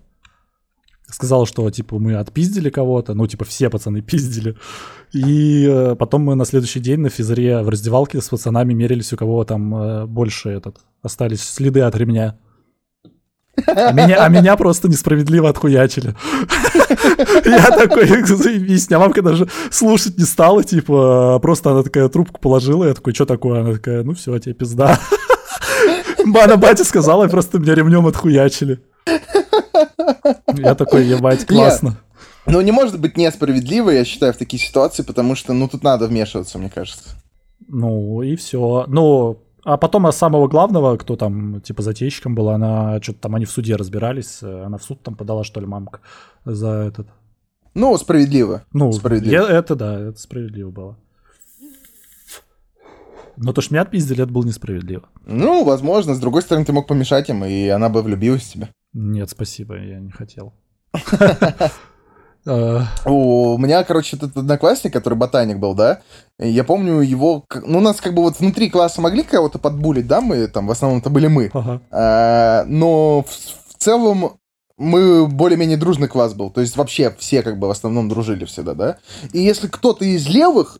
Сказала, 1.06 1.46
что, 1.46 1.70
типа, 1.70 1.98
мы 1.98 2.16
отпиздили 2.16 2.68
кого-то, 2.68 3.14
ну, 3.14 3.26
типа, 3.28 3.44
все 3.44 3.70
пацаны 3.70 4.00
пиздили. 4.02 4.56
И 5.12 5.66
э, 5.70 5.94
потом 5.94 6.22
мы 6.22 6.34
на 6.34 6.44
следующий 6.44 6.80
день 6.80 6.98
на 6.98 7.10
физре 7.10 7.62
в 7.62 7.68
раздевалке 7.68 8.20
с 8.20 8.28
пацанами 8.28 8.74
мерились, 8.74 9.12
у 9.12 9.16
кого 9.16 9.44
там 9.44 10.08
больше 10.08 10.48
этот, 10.48 10.78
остались 11.02 11.42
следы 11.42 11.80
от 11.80 11.96
ремня. 11.96 12.38
А 13.66 13.92
меня, 13.92 14.24
а 14.24 14.28
меня 14.28 14.56
просто 14.56 14.88
несправедливо 14.88 15.48
отхуячили. 15.48 16.14
Я 17.44 17.70
такой, 17.70 18.06
заебись. 18.26 18.90
А 18.90 18.98
мамка 18.98 19.22
даже 19.22 19.48
слушать 19.70 20.18
не 20.18 20.24
стала, 20.24 20.64
типа, 20.64 21.38
просто 21.40 21.70
она 21.70 21.82
такая 21.82 22.08
трубку 22.08 22.40
положила, 22.40 22.84
я 22.84 22.94
такой, 22.94 23.14
что 23.14 23.26
такое? 23.26 23.60
Она 23.60 23.72
такая, 23.74 24.02
ну 24.02 24.14
все, 24.14 24.38
тебе 24.38 24.54
пизда. 24.54 24.98
Бана 26.26 26.56
батя 26.56 26.84
сказала, 26.84 27.24
и 27.24 27.30
просто 27.30 27.58
меня 27.58 27.74
ремнем 27.74 28.06
отхуячили. 28.06 28.80
Я 30.54 30.74
такой, 30.74 31.04
ебать, 31.06 31.46
классно. 31.46 31.96
Ну, 32.46 32.60
не 32.60 32.72
может 32.72 32.98
быть 32.98 33.16
несправедливо, 33.16 33.90
я 33.90 34.04
считаю, 34.04 34.32
в 34.32 34.36
такие 34.36 34.62
ситуации, 34.62 35.02
потому 35.02 35.34
что, 35.36 35.52
ну, 35.52 35.68
тут 35.68 35.82
надо 35.82 36.06
вмешиваться, 36.06 36.58
мне 36.58 36.70
кажется. 36.70 37.10
Ну, 37.68 38.22
и 38.22 38.34
все. 38.36 38.84
Ну, 38.88 39.38
а 39.64 39.76
потом 39.76 40.06
а 40.06 40.12
самого 40.12 40.48
главного, 40.48 40.96
кто 40.96 41.16
там, 41.16 41.60
типа, 41.60 41.82
затейщиком 41.82 42.34
была, 42.34 42.54
она 42.54 43.00
что-то 43.02 43.20
там, 43.20 43.34
они 43.34 43.44
в 43.44 43.50
суде 43.50 43.76
разбирались, 43.76 44.38
э, 44.42 44.64
она 44.64 44.78
в 44.78 44.82
суд 44.82 45.02
там 45.02 45.14
подала, 45.14 45.44
что 45.44 45.60
ли, 45.60 45.66
мамка 45.66 46.00
за 46.44 46.68
этот. 46.68 47.08
Ну, 47.74 47.96
справедливо. 47.98 48.64
Ну, 48.72 48.92
справедливо. 48.92 49.42
Я, 49.42 49.58
это 49.58 49.74
да, 49.76 50.00
это 50.00 50.18
справедливо 50.18 50.70
было. 50.70 50.98
Но 53.36 53.52
то, 53.52 53.60
что 53.60 53.74
меня 53.74 53.82
отпиздили, 53.82 54.22
это 54.22 54.32
было 54.32 54.44
несправедливо. 54.44 55.08
Ну, 55.24 55.64
возможно. 55.64 56.14
С 56.14 56.18
другой 56.18 56.42
стороны, 56.42 56.66
ты 56.66 56.72
мог 56.72 56.86
помешать 56.86 57.30
им, 57.30 57.44
и 57.44 57.68
она 57.68 57.88
бы 57.88 58.02
влюбилась 58.02 58.42
в 58.42 58.52
тебя. 58.52 58.68
Нет, 58.92 59.30
спасибо, 59.30 59.78
я 59.78 59.98
не 59.98 60.10
хотел. 60.10 60.52
У 63.04 63.58
меня, 63.58 63.84
короче, 63.84 64.16
этот 64.16 64.36
одноклассник, 64.36 64.92
который 64.92 65.14
ботаник 65.14 65.58
был, 65.58 65.74
да, 65.74 66.00
я 66.38 66.64
помню 66.64 67.00
его, 67.00 67.44
ну, 67.66 67.78
у 67.78 67.80
нас 67.82 68.00
как 68.00 68.14
бы 68.14 68.22
вот 68.22 68.38
внутри 68.40 68.70
класса 68.70 69.00
могли 69.00 69.22
кого-то 69.22 69.58
подбулить, 69.58 70.06
да, 70.06 70.20
мы 70.20 70.46
там, 70.46 70.66
в 70.66 70.70
основном 70.70 71.00
это 71.00 71.10
были 71.10 71.26
мы, 71.26 71.50
а, 71.90 72.64
но 72.66 73.24
в 73.24 73.74
целом 73.78 74.38
мы 74.78 75.26
более-менее 75.26 75.76
дружный 75.76 76.08
класс 76.08 76.32
был, 76.32 76.50
то 76.50 76.62
есть 76.62 76.76
вообще 76.76 77.14
все 77.18 77.42
как 77.42 77.58
бы 77.58 77.68
в 77.68 77.70
основном 77.70 78.08
дружили 78.08 78.46
всегда, 78.46 78.72
да, 78.74 78.96
и 79.32 79.40
если 79.40 79.66
кто-то 79.68 80.06
из 80.06 80.26
левых 80.26 80.78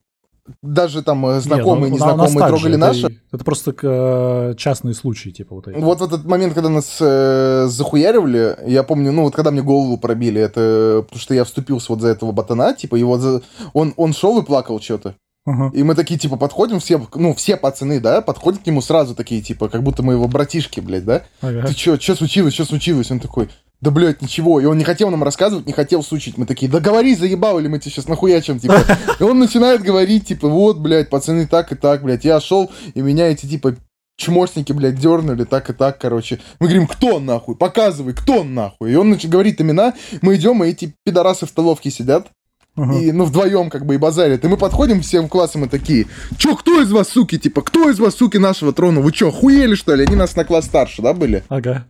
даже 0.62 1.02
там 1.02 1.26
э, 1.26 1.40
знакомые, 1.40 1.90
не, 1.90 1.98
ну, 1.98 2.04
незнакомые 2.04 2.48
трогали 2.48 2.74
это, 2.74 2.78
наши. 2.78 3.20
Это 3.32 3.44
просто 3.44 3.74
э, 3.82 4.54
частные 4.56 4.94
случаи, 4.94 5.30
типа 5.30 5.54
вот 5.54 5.68
эти. 5.68 5.78
Вот 5.78 6.00
в 6.00 6.04
этот 6.04 6.24
момент, 6.24 6.54
когда 6.54 6.68
нас 6.68 6.98
э, 7.00 7.66
захуяривали, 7.68 8.56
я 8.66 8.82
помню, 8.82 9.12
ну 9.12 9.24
вот 9.24 9.34
когда 9.34 9.50
мне 9.50 9.62
голову 9.62 9.98
пробили, 9.98 10.40
это 10.40 11.04
потому 11.04 11.20
что 11.20 11.34
я 11.34 11.44
вступился 11.44 11.92
вот 11.92 12.00
за 12.00 12.08
этого 12.08 12.32
ботана, 12.32 12.74
типа 12.74 12.96
его 12.96 13.18
за... 13.18 13.42
он, 13.72 13.94
он 13.96 14.12
шел 14.12 14.38
и 14.38 14.44
плакал 14.44 14.80
что-то. 14.80 15.14
Uh-huh. 15.48 15.70
И 15.72 15.82
мы 15.82 15.94
такие, 15.94 16.20
типа, 16.20 16.36
подходим, 16.36 16.80
все, 16.80 17.00
ну, 17.14 17.34
все 17.34 17.56
пацаны, 17.56 17.98
да, 17.98 18.20
подходят 18.20 18.62
к 18.62 18.66
нему 18.66 18.82
сразу 18.82 19.14
такие, 19.14 19.40
типа, 19.40 19.70
как 19.70 19.82
будто 19.82 20.02
мы 20.02 20.12
его 20.12 20.28
братишки, 20.28 20.80
блядь, 20.80 21.06
да? 21.06 21.22
Ага. 21.40 21.66
Ты 21.66 21.74
чё, 21.74 21.98
что 21.98 22.14
случилось, 22.14 22.52
что 22.52 22.66
случилось? 22.66 23.10
Он 23.10 23.20
такой, 23.20 23.48
да, 23.80 23.90
блядь, 23.90 24.20
ничего. 24.20 24.60
И 24.60 24.66
он 24.66 24.76
не 24.76 24.84
хотел 24.84 25.10
нам 25.10 25.22
рассказывать, 25.22 25.66
не 25.66 25.72
хотел 25.72 26.02
сучить. 26.02 26.36
Мы 26.36 26.44
такие, 26.44 26.70
да 26.70 26.80
говори, 26.80 27.14
заебал, 27.14 27.58
или 27.58 27.68
мы 27.68 27.78
тебе 27.78 27.90
сейчас 27.90 28.08
нахуячим, 28.08 28.58
типа. 28.58 28.84
И 29.18 29.22
он 29.22 29.38
начинает 29.38 29.82
говорить, 29.82 30.26
типа, 30.26 30.48
вот, 30.48 30.78
блядь, 30.78 31.08
пацаны, 31.08 31.46
так 31.46 31.72
и 31.72 31.74
так, 31.74 32.02
блядь. 32.02 32.24
Я 32.24 32.40
шел, 32.40 32.70
и 32.94 33.00
меня 33.00 33.28
эти, 33.28 33.46
типа, 33.46 33.76
чмошники, 34.18 34.72
блядь, 34.72 34.98
дернули, 34.98 35.44
так 35.44 35.70
и 35.70 35.72
так, 35.72 35.98
короче. 35.98 36.40
Мы 36.58 36.66
говорим, 36.66 36.86
кто 36.86 37.16
он 37.16 37.24
нахуй? 37.24 37.56
Показывай, 37.56 38.12
кто 38.12 38.40
он 38.40 38.54
нахуй? 38.54 38.92
И 38.92 38.94
он, 38.94 39.08
значит, 39.08 39.30
говорит 39.30 39.60
имена, 39.62 39.94
мы 40.20 40.36
идем, 40.36 40.62
и 40.62 40.68
эти 40.68 40.94
пидорасы 41.04 41.46
в 41.46 41.48
столовке 41.48 41.90
сидят. 41.90 42.28
Uh-huh. 42.76 43.02
И, 43.02 43.12
ну, 43.12 43.24
вдвоем, 43.24 43.70
как 43.70 43.86
бы, 43.86 43.94
и 43.94 43.98
базарят. 43.98 44.44
И 44.44 44.48
мы 44.48 44.56
подходим 44.56 45.00
всем 45.00 45.28
классом 45.28 45.64
и 45.64 45.68
такие, 45.68 46.06
чё, 46.36 46.54
кто 46.54 46.82
из 46.82 46.92
вас, 46.92 47.08
суки, 47.08 47.38
типа, 47.38 47.62
кто 47.62 47.90
из 47.90 47.98
вас, 47.98 48.14
суки, 48.14 48.36
нашего 48.36 48.72
трона? 48.72 49.00
Вы 49.00 49.10
чё, 49.10 49.30
хуели, 49.30 49.74
что 49.74 49.94
ли? 49.94 50.04
Они 50.04 50.16
нас 50.16 50.36
на 50.36 50.44
класс 50.44 50.66
старше, 50.66 51.02
да, 51.02 51.14
были? 51.14 51.42
Ага. 51.48 51.86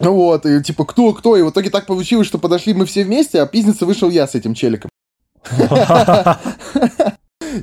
Ну 0.00 0.14
вот, 0.14 0.46
и 0.46 0.62
типа, 0.62 0.84
кто, 0.84 1.12
кто? 1.12 1.36
И 1.36 1.42
в 1.42 1.50
итоге 1.50 1.70
так 1.70 1.86
получилось, 1.86 2.26
что 2.26 2.38
подошли 2.38 2.72
мы 2.72 2.86
все 2.86 3.04
вместе, 3.04 3.40
а 3.40 3.46
пиздиться 3.46 3.84
вышел 3.84 4.10
я 4.10 4.26
с 4.28 4.34
этим 4.34 4.54
челиком. 4.54 4.90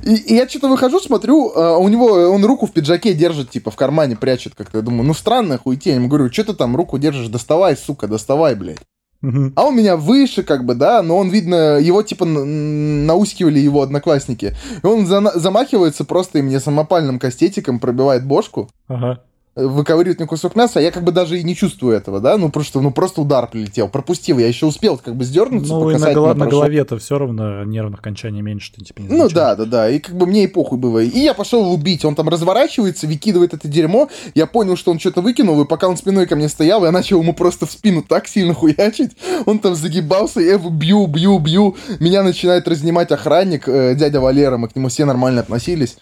И, 0.02 0.14
и 0.14 0.34
я 0.34 0.48
что-то 0.48 0.68
выхожу, 0.68 1.00
смотрю, 1.00 1.52
а 1.54 1.78
у 1.78 1.88
него, 1.88 2.06
он 2.06 2.44
руку 2.44 2.66
в 2.66 2.72
пиджаке 2.72 3.14
держит, 3.14 3.50
типа, 3.50 3.70
в 3.70 3.76
кармане 3.76 4.16
прячет 4.16 4.54
как-то. 4.54 4.78
Я 4.78 4.82
думаю, 4.82 5.04
ну 5.04 5.14
странная 5.14 5.58
хуйня. 5.58 5.80
Я 5.84 5.94
ему 5.94 6.08
говорю, 6.08 6.32
что 6.32 6.44
ты 6.44 6.54
там 6.54 6.76
руку 6.76 6.98
держишь? 6.98 7.28
Доставай, 7.28 7.76
сука, 7.76 8.08
доставай, 8.08 8.54
блядь. 8.54 8.80
А 9.22 9.64
он 9.64 9.76
меня 9.76 9.96
выше, 9.96 10.42
как 10.42 10.64
бы, 10.64 10.74
да, 10.74 11.02
но 11.02 11.16
он, 11.16 11.30
видно, 11.30 11.78
его, 11.78 12.02
типа, 12.02 12.24
наускивали 12.24 13.58
его 13.58 13.82
одноклассники. 13.82 14.54
И 14.82 14.86
он 14.86 15.06
за 15.06 15.20
замахивается 15.38 16.04
просто 16.04 16.38
и 16.38 16.42
мне 16.42 16.60
самопальным 16.60 17.18
кастетиком 17.18 17.80
пробивает 17.80 18.26
бошку. 18.26 18.68
Ага. 18.88 19.22
Выковыривает 19.56 20.18
мне 20.18 20.28
кусок 20.28 20.54
мяса, 20.54 20.78
а 20.78 20.82
я 20.82 20.90
как 20.90 21.02
бы 21.02 21.12
даже 21.12 21.40
и 21.40 21.42
не 21.42 21.56
чувствую 21.56 21.96
этого, 21.96 22.20
да, 22.20 22.36
ну 22.36 22.50
просто, 22.50 22.80
ну 22.80 22.90
просто 22.90 23.22
удар 23.22 23.48
прилетел, 23.48 23.88
пропустил, 23.88 24.38
я 24.38 24.46
еще 24.46 24.66
успел 24.66 24.98
как 24.98 25.16
бы 25.16 25.24
сдернуться, 25.24 25.72
Ну, 25.72 25.90
и 25.90 25.96
на, 25.96 26.12
голо- 26.12 26.34
на 26.34 26.46
голове-то 26.46 26.98
все 26.98 27.18
равно 27.18 27.64
нервных 27.64 28.00
окончаний 28.00 28.42
меньше, 28.42 28.72
ты 28.74 28.84
типа 28.84 29.00
не 29.00 29.08
Ну 29.08 29.28
да, 29.30 29.56
да, 29.56 29.64
да, 29.64 29.88
и 29.90 29.98
как 29.98 30.14
бы 30.14 30.26
мне 30.26 30.44
и 30.44 30.46
похуй 30.46 30.78
было. 30.78 30.98
И 30.98 31.18
я 31.18 31.32
пошел 31.32 31.72
убить, 31.72 32.04
он 32.04 32.14
там 32.14 32.28
разворачивается, 32.28 33.06
выкидывает 33.06 33.54
это 33.54 33.66
дерьмо, 33.66 34.10
я 34.34 34.46
понял, 34.46 34.76
что 34.76 34.90
он 34.90 34.98
что-то 34.98 35.22
выкинул, 35.22 35.60
и 35.62 35.66
пока 35.66 35.88
он 35.88 35.96
спиной 35.96 36.26
ко 36.26 36.36
мне 36.36 36.50
стоял, 36.50 36.84
я 36.84 36.92
начал 36.92 37.22
ему 37.22 37.32
просто 37.32 37.64
в 37.64 37.72
спину 37.72 38.02
так 38.06 38.28
сильно 38.28 38.52
хуячить, 38.52 39.12
он 39.46 39.58
там 39.58 39.74
загибался, 39.74 40.40
я 40.40 40.52
его 40.52 40.68
бью, 40.68 41.06
бью, 41.06 41.38
бью, 41.38 41.76
меня 41.98 42.22
начинает 42.22 42.68
разнимать 42.68 43.10
охранник, 43.10 43.66
э, 43.68 43.94
дядя 43.94 44.20
Валера, 44.20 44.58
мы 44.58 44.68
к 44.68 44.76
нему 44.76 44.88
все 44.88 45.06
нормально 45.06 45.40
относились, 45.40 45.96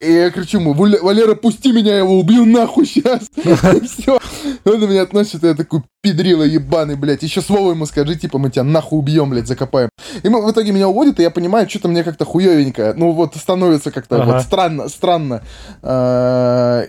и 0.00 0.12
я 0.12 0.30
кричу 0.30 0.60
ему, 0.60 0.74
Валера, 0.74 1.34
пусти 1.34 1.72
меня, 1.72 1.92
я 1.92 1.98
его 1.98 2.20
убью 2.20 2.44
нахуй 2.44 2.83
сейчас. 2.84 3.22
Все. 3.34 4.18
Он 4.64 4.80
на 4.80 4.84
меня 4.84 5.02
относит, 5.02 5.42
я 5.42 5.54
такой 5.54 5.82
педрила 6.02 6.42
ебаный, 6.42 6.96
блядь. 6.96 7.22
Еще 7.22 7.40
слово 7.40 7.72
ему 7.72 7.86
скажи, 7.86 8.16
типа, 8.16 8.38
мы 8.38 8.50
тебя 8.50 8.64
нахуй 8.64 8.98
убьем, 8.98 9.30
блядь, 9.30 9.46
закопаем. 9.46 9.88
И 10.22 10.28
мы, 10.28 10.44
в 10.44 10.50
итоге 10.50 10.72
меня 10.72 10.88
уводят, 10.88 11.20
и 11.20 11.22
я 11.22 11.30
понимаю, 11.30 11.68
что-то 11.68 11.88
мне 11.88 12.04
как-то 12.04 12.24
хуевенько. 12.24 12.94
Ну 12.96 13.12
вот 13.12 13.36
становится 13.36 13.90
как-то 13.90 14.22
ага. 14.22 14.32
вот 14.32 14.42
странно, 14.42 14.88
странно. 14.88 15.42
А, 15.82 16.84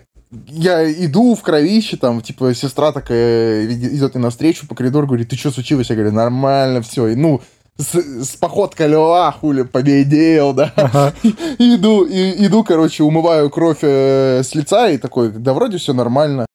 я 0.47 0.91
иду 0.91 1.35
в 1.35 1.41
кровище, 1.41 1.97
там, 1.97 2.21
типа, 2.21 2.53
сестра 2.53 2.91
такая 2.91 3.65
идет 3.65 4.15
мне 4.15 4.23
навстречу 4.23 4.67
по 4.67 4.75
коридору, 4.75 5.07
говорит, 5.07 5.29
ты 5.29 5.35
что 5.35 5.51
случилось? 5.51 5.89
Я 5.89 5.95
говорю, 5.95 6.11
нормально, 6.11 6.81
все. 6.81 7.07
И, 7.07 7.15
ну, 7.15 7.41
с, 7.77 8.23
с 8.25 8.35
походкой 8.37 8.87
льва, 8.87 9.31
хули, 9.31 9.63
победил, 9.63 10.53
да. 10.53 10.71
Ага. 10.75 11.13
иду, 11.59 12.05
и, 12.05 12.45
иду, 12.45 12.63
короче, 12.63 13.03
умываю 13.03 13.49
кровь 13.49 13.79
э, 13.81 14.41
с 14.43 14.55
лица 14.55 14.89
и 14.89 14.97
такой, 14.97 15.29
да 15.29 15.53
вроде 15.53 15.77
все 15.77 15.93
нормально. 15.93 16.45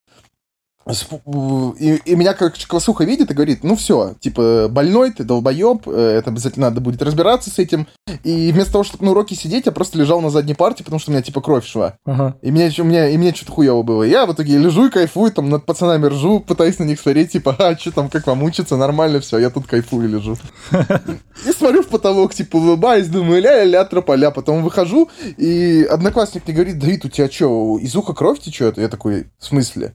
И, 1.78 2.00
и 2.04 2.14
меня 2.16 2.34
как 2.34 2.54
классуха 2.66 3.04
видит 3.04 3.30
и 3.30 3.34
говорит, 3.34 3.64
ну 3.64 3.76
все, 3.76 4.14
типа, 4.20 4.68
больной 4.70 5.12
ты, 5.12 5.24
долбоеб, 5.24 5.86
э, 5.86 6.16
это 6.18 6.30
обязательно 6.30 6.68
надо 6.68 6.80
будет 6.80 7.02
разбираться 7.02 7.50
с 7.50 7.58
этим. 7.58 7.86
И 8.24 8.50
вместо 8.52 8.72
того, 8.72 8.84
чтобы 8.84 9.04
на 9.04 9.10
уроке 9.12 9.34
сидеть, 9.34 9.66
я 9.66 9.72
просто 9.72 9.98
лежал 9.98 10.20
на 10.20 10.30
задней 10.30 10.54
парте, 10.54 10.84
потому 10.84 11.00
что 11.00 11.10
у 11.10 11.14
меня, 11.14 11.22
типа, 11.22 11.40
кровь 11.40 11.66
шла. 11.66 11.94
Ага. 12.04 12.36
И, 12.42 12.50
мне, 12.50 12.72
у 12.78 12.84
меня, 12.84 13.08
и 13.08 13.16
мне 13.16 13.34
что-то 13.34 13.52
хуево 13.52 13.82
было. 13.82 14.02
Я 14.02 14.26
в 14.26 14.32
итоге 14.32 14.58
лежу 14.58 14.86
и 14.86 14.90
кайфую, 14.90 15.32
там, 15.32 15.48
над 15.48 15.64
пацанами 15.66 16.06
ржу, 16.06 16.40
пытаюсь 16.40 16.78
на 16.78 16.84
них 16.84 17.00
смотреть, 17.00 17.32
типа, 17.32 17.54
а, 17.58 17.76
что 17.76 17.92
там, 17.92 18.08
как 18.08 18.26
вам 18.26 18.42
учиться, 18.42 18.76
нормально 18.76 19.20
все, 19.20 19.38
я 19.38 19.50
тут 19.50 19.66
кайфую 19.66 20.08
лежу. 20.08 20.36
И 21.46 21.52
смотрю 21.52 21.82
в 21.82 21.88
потолок, 21.88 22.34
типа, 22.34 22.56
улыбаюсь, 22.56 23.06
думаю, 23.08 23.40
ля-ля-ля, 23.40 23.84
трополя. 23.84 24.30
Потом 24.30 24.62
выхожу, 24.62 25.08
и 25.36 25.86
одноклассник 25.90 26.46
мне 26.46 26.54
говорит, 26.54 26.78
Давид, 26.78 27.04
у 27.04 27.08
тебя 27.08 27.30
что, 27.30 27.78
из 27.78 27.96
уха 27.96 28.12
кровь 28.12 28.40
течет? 28.40 28.78
Я 28.78 28.88
такой, 28.88 29.26
в 29.38 29.44
смысле? 29.44 29.94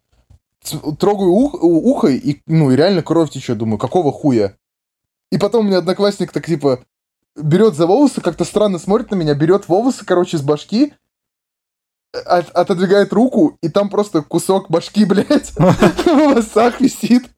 Трогаю 0.99 1.29
ух, 1.29 1.55
ухо, 1.61 2.07
и, 2.07 2.41
ну, 2.47 2.71
и 2.71 2.75
реально 2.75 3.01
кровь 3.01 3.31
течет. 3.31 3.57
Думаю, 3.57 3.77
какого 3.77 4.11
хуя? 4.11 4.55
И 5.31 5.37
потом 5.37 5.65
у 5.65 5.67
меня 5.67 5.79
одноклассник 5.79 6.31
так, 6.31 6.45
типа, 6.45 6.83
берет 7.35 7.75
за 7.75 7.87
волосы, 7.87 8.21
как-то 8.21 8.45
странно 8.45 8.79
смотрит 8.79 9.11
на 9.11 9.15
меня, 9.15 9.33
берет 9.33 9.67
волосы, 9.67 10.05
короче, 10.05 10.37
с 10.37 10.41
башки, 10.41 10.93
от, 12.13 12.49
отодвигает 12.51 13.11
руку, 13.13 13.57
и 13.61 13.69
там 13.69 13.89
просто 13.89 14.21
кусок 14.21 14.69
башки, 14.69 15.05
блядь, 15.05 15.51
в 15.51 16.05
волосах 16.05 16.79
висит. 16.81 17.29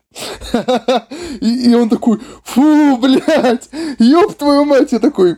И, 1.41 1.69
и 1.69 1.75
он 1.75 1.89
такой, 1.89 2.19
фу, 2.43 2.97
блядь, 2.97 3.69
ёб 3.99 4.33
твою 4.33 4.65
мать, 4.65 4.91
я 4.91 4.97
такой, 4.97 5.33
э, 5.33 5.35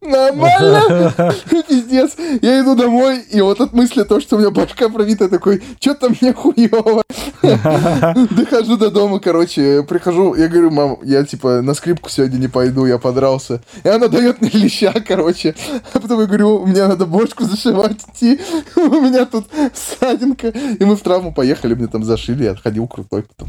нормально, 0.00 1.12
пиздец. 1.68 2.16
Я 2.42 2.60
иду 2.60 2.74
домой, 2.74 3.20
и 3.30 3.40
вот 3.40 3.60
от 3.60 3.72
мысли 3.72 4.02
то, 4.02 4.20
что 4.20 4.36
у 4.36 4.38
меня 4.38 4.50
башка 4.50 4.88
пробита, 4.88 5.28
такой, 5.28 5.62
что-то 5.80 6.10
мне 6.10 6.32
хуево. 6.32 7.02
Дохожу 7.42 8.76
до 8.76 8.90
дома, 8.90 9.20
короче, 9.20 9.82
прихожу, 9.82 10.34
я 10.34 10.48
говорю, 10.48 10.70
мам, 10.70 10.98
я 11.02 11.24
типа 11.24 11.62
на 11.62 11.74
скрипку 11.74 12.10
сегодня 12.10 12.38
не 12.38 12.48
пойду, 12.48 12.86
я 12.86 12.98
подрался. 12.98 13.62
И 13.82 13.88
она 13.88 14.08
дает 14.08 14.40
мне 14.40 14.50
леща, 14.52 14.92
короче. 15.06 15.54
А 15.92 16.00
потом 16.00 16.20
я 16.20 16.26
говорю, 16.26 16.66
мне 16.66 16.86
надо 16.86 17.06
бошку 17.06 17.44
зашивать 17.44 18.02
идти, 18.08 18.40
у 18.76 19.00
меня 19.00 19.24
тут 19.26 19.46
ссадинка. 19.74 20.48
И 20.48 20.84
мы 20.84 20.96
в 20.96 21.00
травму 21.00 21.32
поехали, 21.32 21.74
мне 21.74 21.86
там 21.86 22.04
зашили, 22.04 22.44
я 22.44 22.56
ходил 22.56 22.86
крутой 22.86 23.22
потом. 23.22 23.48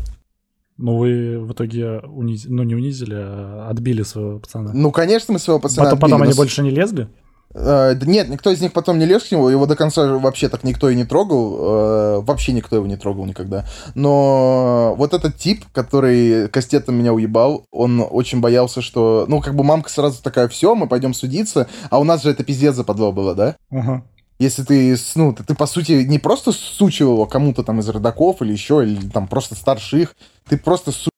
Ну, 0.78 0.98
вы 0.98 1.40
в 1.40 1.54
итоге 1.54 2.00
унизили, 2.00 2.52
ну, 2.52 2.64
не 2.64 2.76
унизили, 2.76 3.16
а 3.16 3.70
отбили 3.70 4.04
своего 4.04 4.40
пацана. 4.40 4.72
Ну, 4.74 4.92
конечно, 4.92 5.34
мы 5.34 5.40
своего 5.40 5.60
пацана 5.60 5.86
Потом, 5.86 5.98
отбили, 5.98 6.12
потом 6.12 6.22
они 6.24 6.32
но... 6.32 6.38
больше 6.38 6.62
не 6.64 6.70
лезли? 6.70 7.08
Uh, 7.54 7.98
нет, 8.06 8.28
никто 8.28 8.50
из 8.50 8.60
них 8.60 8.74
потом 8.74 9.00
не 9.00 9.06
лез 9.06 9.24
к 9.24 9.32
нему, 9.32 9.48
его 9.48 9.66
до 9.66 9.78
конца 9.78 10.18
вообще 10.18 10.50
так 10.50 10.66
никто 10.66 10.90
и 10.90 10.96
не 10.96 11.06
трогал, 11.06 11.56
uh, 11.56 12.22
вообще 12.22 12.52
никто 12.52 12.76
его 12.76 12.86
не 12.86 12.98
трогал 12.98 13.26
никогда. 13.26 13.66
Но 13.94 14.94
вот 14.98 15.14
этот 15.14 15.38
тип, 15.38 15.64
который 15.72 16.50
кастетом 16.50 16.96
меня 16.96 17.14
уебал, 17.14 17.66
он 17.72 18.06
очень 18.10 18.42
боялся, 18.42 18.82
что, 18.82 19.24
ну, 19.30 19.40
как 19.40 19.56
бы 19.56 19.64
мамка 19.64 19.90
сразу 19.90 20.22
такая, 20.22 20.50
все, 20.50 20.76
мы 20.76 20.90
пойдем 20.90 21.14
судиться, 21.14 21.68
а 21.90 22.00
у 22.00 22.04
нас 22.04 22.24
же 22.24 22.32
это 22.32 22.44
пиздец 22.44 22.76
западло 22.76 23.14
было, 23.14 23.34
да? 23.34 23.56
Uh-huh. 23.72 24.02
Если 24.38 24.64
ты, 24.64 24.98
ну, 25.16 25.34
ты, 25.34 25.44
ты, 25.44 25.56
по 25.56 25.66
сути, 25.66 26.04
не 26.04 26.20
просто 26.20 26.52
сучил 26.52 27.14
его 27.14 27.26
кому-то 27.26 27.64
там 27.64 27.80
из 27.80 27.88
родаков 27.88 28.42
или 28.42 28.52
еще, 28.52 28.84
или 28.84 29.08
там 29.10 29.28
просто 29.28 29.56
старших, 29.56 30.16
ты 30.50 30.58
просто 30.58 30.92
су... 30.92 31.10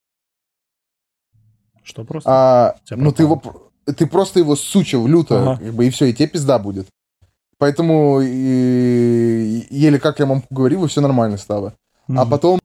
Что 1.82 2.03
просто? 2.03 2.30
А, 2.30 2.76
ну, 2.91 3.11
ты 3.11 3.24
его, 3.24 3.41
ты 3.86 4.05
просто 4.05 4.39
его 4.39 4.55
сучил 4.55 5.07
люто, 5.07 5.41
ага. 5.41 5.63
как 5.63 5.74
бы, 5.74 5.88
и 5.88 5.89
все, 5.89 6.05
и 6.05 6.13
тебе 6.13 6.28
пизда 6.28 6.59
будет. 6.59 6.88
Поэтому 7.57 8.22
и, 8.22 9.65
еле 9.72 9.99
как 9.99 10.20
я 10.20 10.28
мамку 10.28 10.53
говорил, 10.53 10.86
и 10.86 10.88
все 10.88 11.01
нормально 11.01 11.38
стало. 11.38 11.74
Mm-hmm. 12.07 12.20
А 12.20 12.26
потом, 12.28 12.59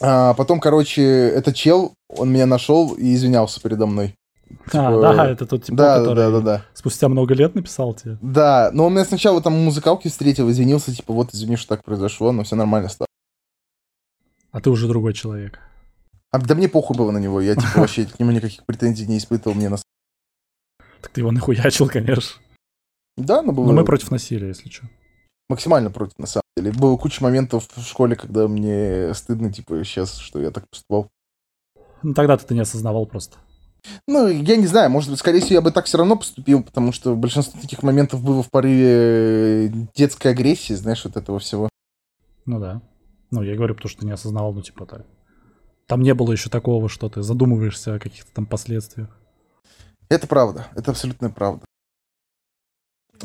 а 0.00 0.34
потом, 0.34 0.60
короче, 0.60 1.02
этот 1.02 1.54
чел, 1.56 1.92
он 2.08 2.32
меня 2.32 2.46
нашел 2.46 2.94
и 2.94 3.14
извинялся 3.14 3.60
передо 3.60 3.84
мной. 3.84 4.14
Типа, 4.66 5.10
а, 5.10 5.14
да, 5.14 5.30
это 5.30 5.46
тот 5.46 5.64
типа, 5.64 5.76
да, 5.76 5.98
который 5.98 6.16
да, 6.16 6.30
да, 6.30 6.40
да. 6.40 6.64
спустя 6.72 7.08
много 7.08 7.34
лет 7.34 7.54
написал 7.54 7.94
тебе. 7.94 8.16
Да, 8.22 8.70
но 8.72 8.86
он 8.86 8.92
меня 8.92 9.04
сначала 9.04 9.42
там 9.42 9.52
музыкалки 9.54 10.08
встретил, 10.08 10.50
извинился, 10.50 10.94
типа, 10.94 11.12
вот 11.12 11.34
извини, 11.34 11.56
что 11.56 11.68
так 11.68 11.84
произошло, 11.84 12.32
но 12.32 12.44
все 12.44 12.54
нормально 12.54 12.88
стало. 12.88 13.08
А 14.52 14.60
ты 14.60 14.70
уже 14.70 14.86
другой 14.86 15.14
человек. 15.14 15.58
А 16.30 16.38
да 16.38 16.54
мне 16.54 16.68
похуй 16.68 16.96
было 16.96 17.10
на 17.10 17.18
него, 17.18 17.40
я 17.40 17.54
типа 17.54 17.80
вообще 17.80 18.06
к 18.06 18.18
нему 18.18 18.30
никаких 18.30 18.64
претензий 18.64 19.06
не 19.06 19.18
испытывал, 19.18 19.56
мне 19.56 19.68
нас. 19.68 19.82
Так 21.00 21.10
ты 21.12 21.20
его 21.20 21.32
нахуячил, 21.32 21.88
конечно. 21.88 22.40
Да, 23.16 23.42
но 23.42 23.52
было... 23.52 23.66
Но 23.66 23.72
мы 23.72 23.84
против 23.84 24.10
насилия, 24.10 24.48
если 24.48 24.70
что. 24.70 24.86
Максимально 25.48 25.90
против, 25.90 26.18
на 26.18 26.26
самом 26.26 26.44
деле. 26.56 26.72
Было 26.72 26.96
куча 26.96 27.22
моментов 27.22 27.68
в 27.74 27.82
школе, 27.82 28.16
когда 28.16 28.48
мне 28.48 29.12
стыдно, 29.14 29.52
типа, 29.52 29.84
сейчас, 29.84 30.16
что 30.16 30.40
я 30.40 30.50
так 30.50 30.64
поступал. 30.70 31.10
Ну 32.02 32.14
тогда 32.14 32.36
ты 32.36 32.54
не 32.54 32.60
осознавал 32.60 33.06
просто. 33.06 33.38
Ну, 34.06 34.28
я 34.28 34.56
не 34.56 34.66
знаю, 34.66 34.90
может 34.90 35.10
быть, 35.10 35.18
скорее 35.18 35.40
всего, 35.40 35.54
я 35.54 35.60
бы 35.60 35.72
так 35.72 35.86
все 35.86 35.98
равно 35.98 36.16
поступил, 36.16 36.62
потому 36.62 36.92
что 36.92 37.14
большинство 37.14 37.60
таких 37.60 37.82
моментов 37.82 38.22
было 38.22 38.42
в 38.42 38.50
порыве 38.50 39.88
детской 39.94 40.28
агрессии, 40.28 40.74
знаешь, 40.74 41.04
вот 41.04 41.16
этого 41.16 41.38
всего. 41.38 41.68
Ну 42.46 42.60
да. 42.60 42.80
Ну, 43.30 43.42
я 43.42 43.56
говорю, 43.56 43.74
потому 43.74 43.90
что 43.90 44.04
не 44.04 44.12
осознавал, 44.12 44.52
ну, 44.52 44.62
типа, 44.62 44.86
так. 44.86 45.06
Там 45.86 46.02
не 46.02 46.14
было 46.14 46.32
еще 46.32 46.48
такого, 46.48 46.88
что 46.88 47.08
ты 47.08 47.22
задумываешься 47.22 47.94
о 47.94 47.98
каких-то 47.98 48.32
там 48.32 48.46
последствиях. 48.46 49.08
Это 50.08 50.26
правда, 50.26 50.68
это 50.74 50.90
абсолютно 50.90 51.30
правда. 51.30 51.64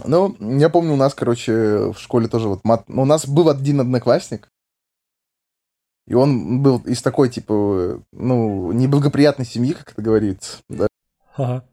Ну, 0.05 0.35
я 0.39 0.69
помню, 0.69 0.93
у 0.93 0.97
нас, 0.97 1.13
короче, 1.13 1.91
в 1.91 1.97
школе 1.97 2.27
тоже 2.27 2.47
вот 2.47 2.63
мат... 2.63 2.87
Ну, 2.87 3.01
у 3.01 3.05
нас 3.05 3.27
был 3.27 3.49
один 3.49 3.81
одноклассник, 3.81 4.47
и 6.07 6.13
он 6.13 6.61
был 6.61 6.77
из 6.85 7.01
такой, 7.01 7.29
типа, 7.29 8.01
ну, 8.13 8.71
неблагоприятной 8.71 9.45
семьи, 9.45 9.73
как 9.73 9.91
это 9.91 10.01
говорится. 10.01 10.57
Да? 10.69 10.87
Ага. 11.35 11.63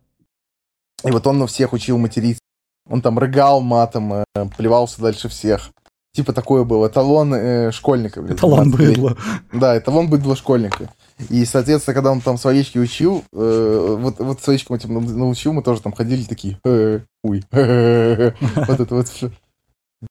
И 1.05 1.11
вот 1.11 1.27
он 1.27 1.39
на 1.39 1.47
всех 1.47 1.73
учил 1.73 1.99
материться. 1.99 2.41
Он 2.89 3.01
там 3.01 3.19
рыгал 3.19 3.61
матом, 3.61 4.13
э, 4.13 4.25
плевался 4.57 5.01
дальше 5.01 5.29
всех. 5.29 5.71
Типа 6.13 6.33
такое 6.33 6.65
было. 6.65 6.89
Эталон 6.89 7.35
э, 7.35 7.71
школьника. 7.73 8.23
Блин, 8.23 8.37
эталон 8.37 8.71
быдла. 8.71 9.17
Да, 9.53 9.79
эталон 9.79 10.09
быдла 10.09 10.37
школьника. 10.37 10.91
И, 11.29 11.45
соответственно, 11.45 11.95
когда 11.95 12.11
он 12.11 12.21
там 12.21 12.37
словечки 12.37 12.79
учил, 12.79 13.25
э, 13.33 13.97
вот, 14.01 14.19
вот 14.19 14.43
словечкам 14.43 14.77
этим 14.77 14.95
научил, 14.95 15.53
мы 15.53 15.63
тоже 15.63 15.81
там 15.81 15.93
ходили 15.93 16.25
такие, 16.25 16.59
э, 16.65 17.01
уй, 17.23 17.45
вот 17.51 18.81
это 18.81 18.95
вот 18.95 19.09
все. 19.09 19.31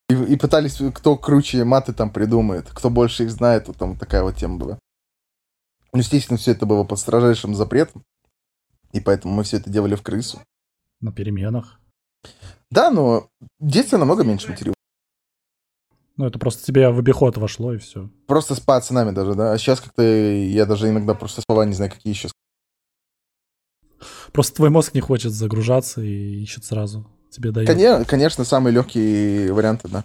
И, 0.10 0.14
и 0.14 0.36
пытались, 0.38 0.80
кто 0.94 1.18
круче 1.18 1.64
маты 1.64 1.94
там 1.94 2.12
придумает, 2.12 2.70
кто 2.70 2.90
больше 2.90 3.24
их 3.24 3.32
знает, 3.32 3.68
вот 3.68 3.78
там 3.78 3.98
такая 3.98 4.24
вот 4.24 4.36
тема 4.36 4.58
была. 4.58 4.80
Ну, 5.92 6.00
естественно, 6.00 6.38
все 6.38 6.52
это 6.52 6.66
было 6.66 6.84
под 6.84 7.00
строжайшим 7.00 7.56
запретом, 7.56 8.04
и 8.92 9.00
поэтому 9.00 9.34
мы 9.34 9.44
все 9.44 9.58
это 9.58 9.70
делали 9.70 9.96
в 9.96 10.02
крысу. 10.02 10.42
На 11.02 11.12
переменах. 11.12 11.80
Да, 12.72 12.90
но 12.90 13.30
детство 13.60 13.98
намного 13.98 14.24
меньше 14.24 14.50
материл. 14.50 14.74
Ну, 16.16 16.28
это 16.28 16.38
просто 16.38 16.64
тебе 16.64 16.90
в 16.90 17.00
обиход 17.00 17.38
вошло, 17.38 17.74
и 17.74 17.78
все. 17.78 18.10
Просто 18.28 18.56
с 18.56 18.60
пацанами 18.60 19.12
даже, 19.12 19.34
да? 19.34 19.52
А 19.52 19.58
сейчас 19.58 19.82
как-то 19.82 20.04
я 20.04 20.66
даже 20.66 20.90
иногда 20.90 21.16
просто 21.16 21.42
слова 21.42 21.66
не 21.66 21.74
знаю, 21.74 21.92
какие 21.92 22.14
еще. 22.14 22.30
Просто 24.32 24.56
твой 24.56 24.70
мозг 24.70 24.94
не 24.94 25.02
хочет 25.02 25.32
загружаться 25.32 26.02
и 26.02 26.42
ищет 26.42 26.66
сразу 26.66 27.08
тебе 27.34 27.52
дает. 27.52 27.68
Конечно, 27.68 28.06
конечно, 28.06 28.44
самые 28.44 28.74
легкие 28.74 29.52
варианты, 29.54 29.90
да. 29.90 30.04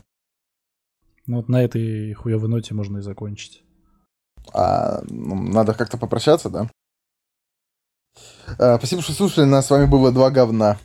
Ну 1.27 1.37
вот 1.37 1.49
на 1.49 1.63
этой 1.63 2.13
хуевой 2.15 2.49
ноте 2.49 2.75
можно 2.75 2.99
и 2.99 3.03
закончить. 3.03 3.63
А, 4.53 5.03
ну, 5.09 5.35
надо 5.35 5.75
как-то 5.75 5.99
попрощаться, 5.99 6.49
да? 6.49 6.71
А, 8.59 8.79
спасибо, 8.79 9.03
что 9.03 9.13
слушали. 9.13 9.45
Нас 9.45 9.67
с 9.67 9.71
вами 9.71 9.85
было 9.85 10.11
два 10.11 10.31
говна. 10.31 10.79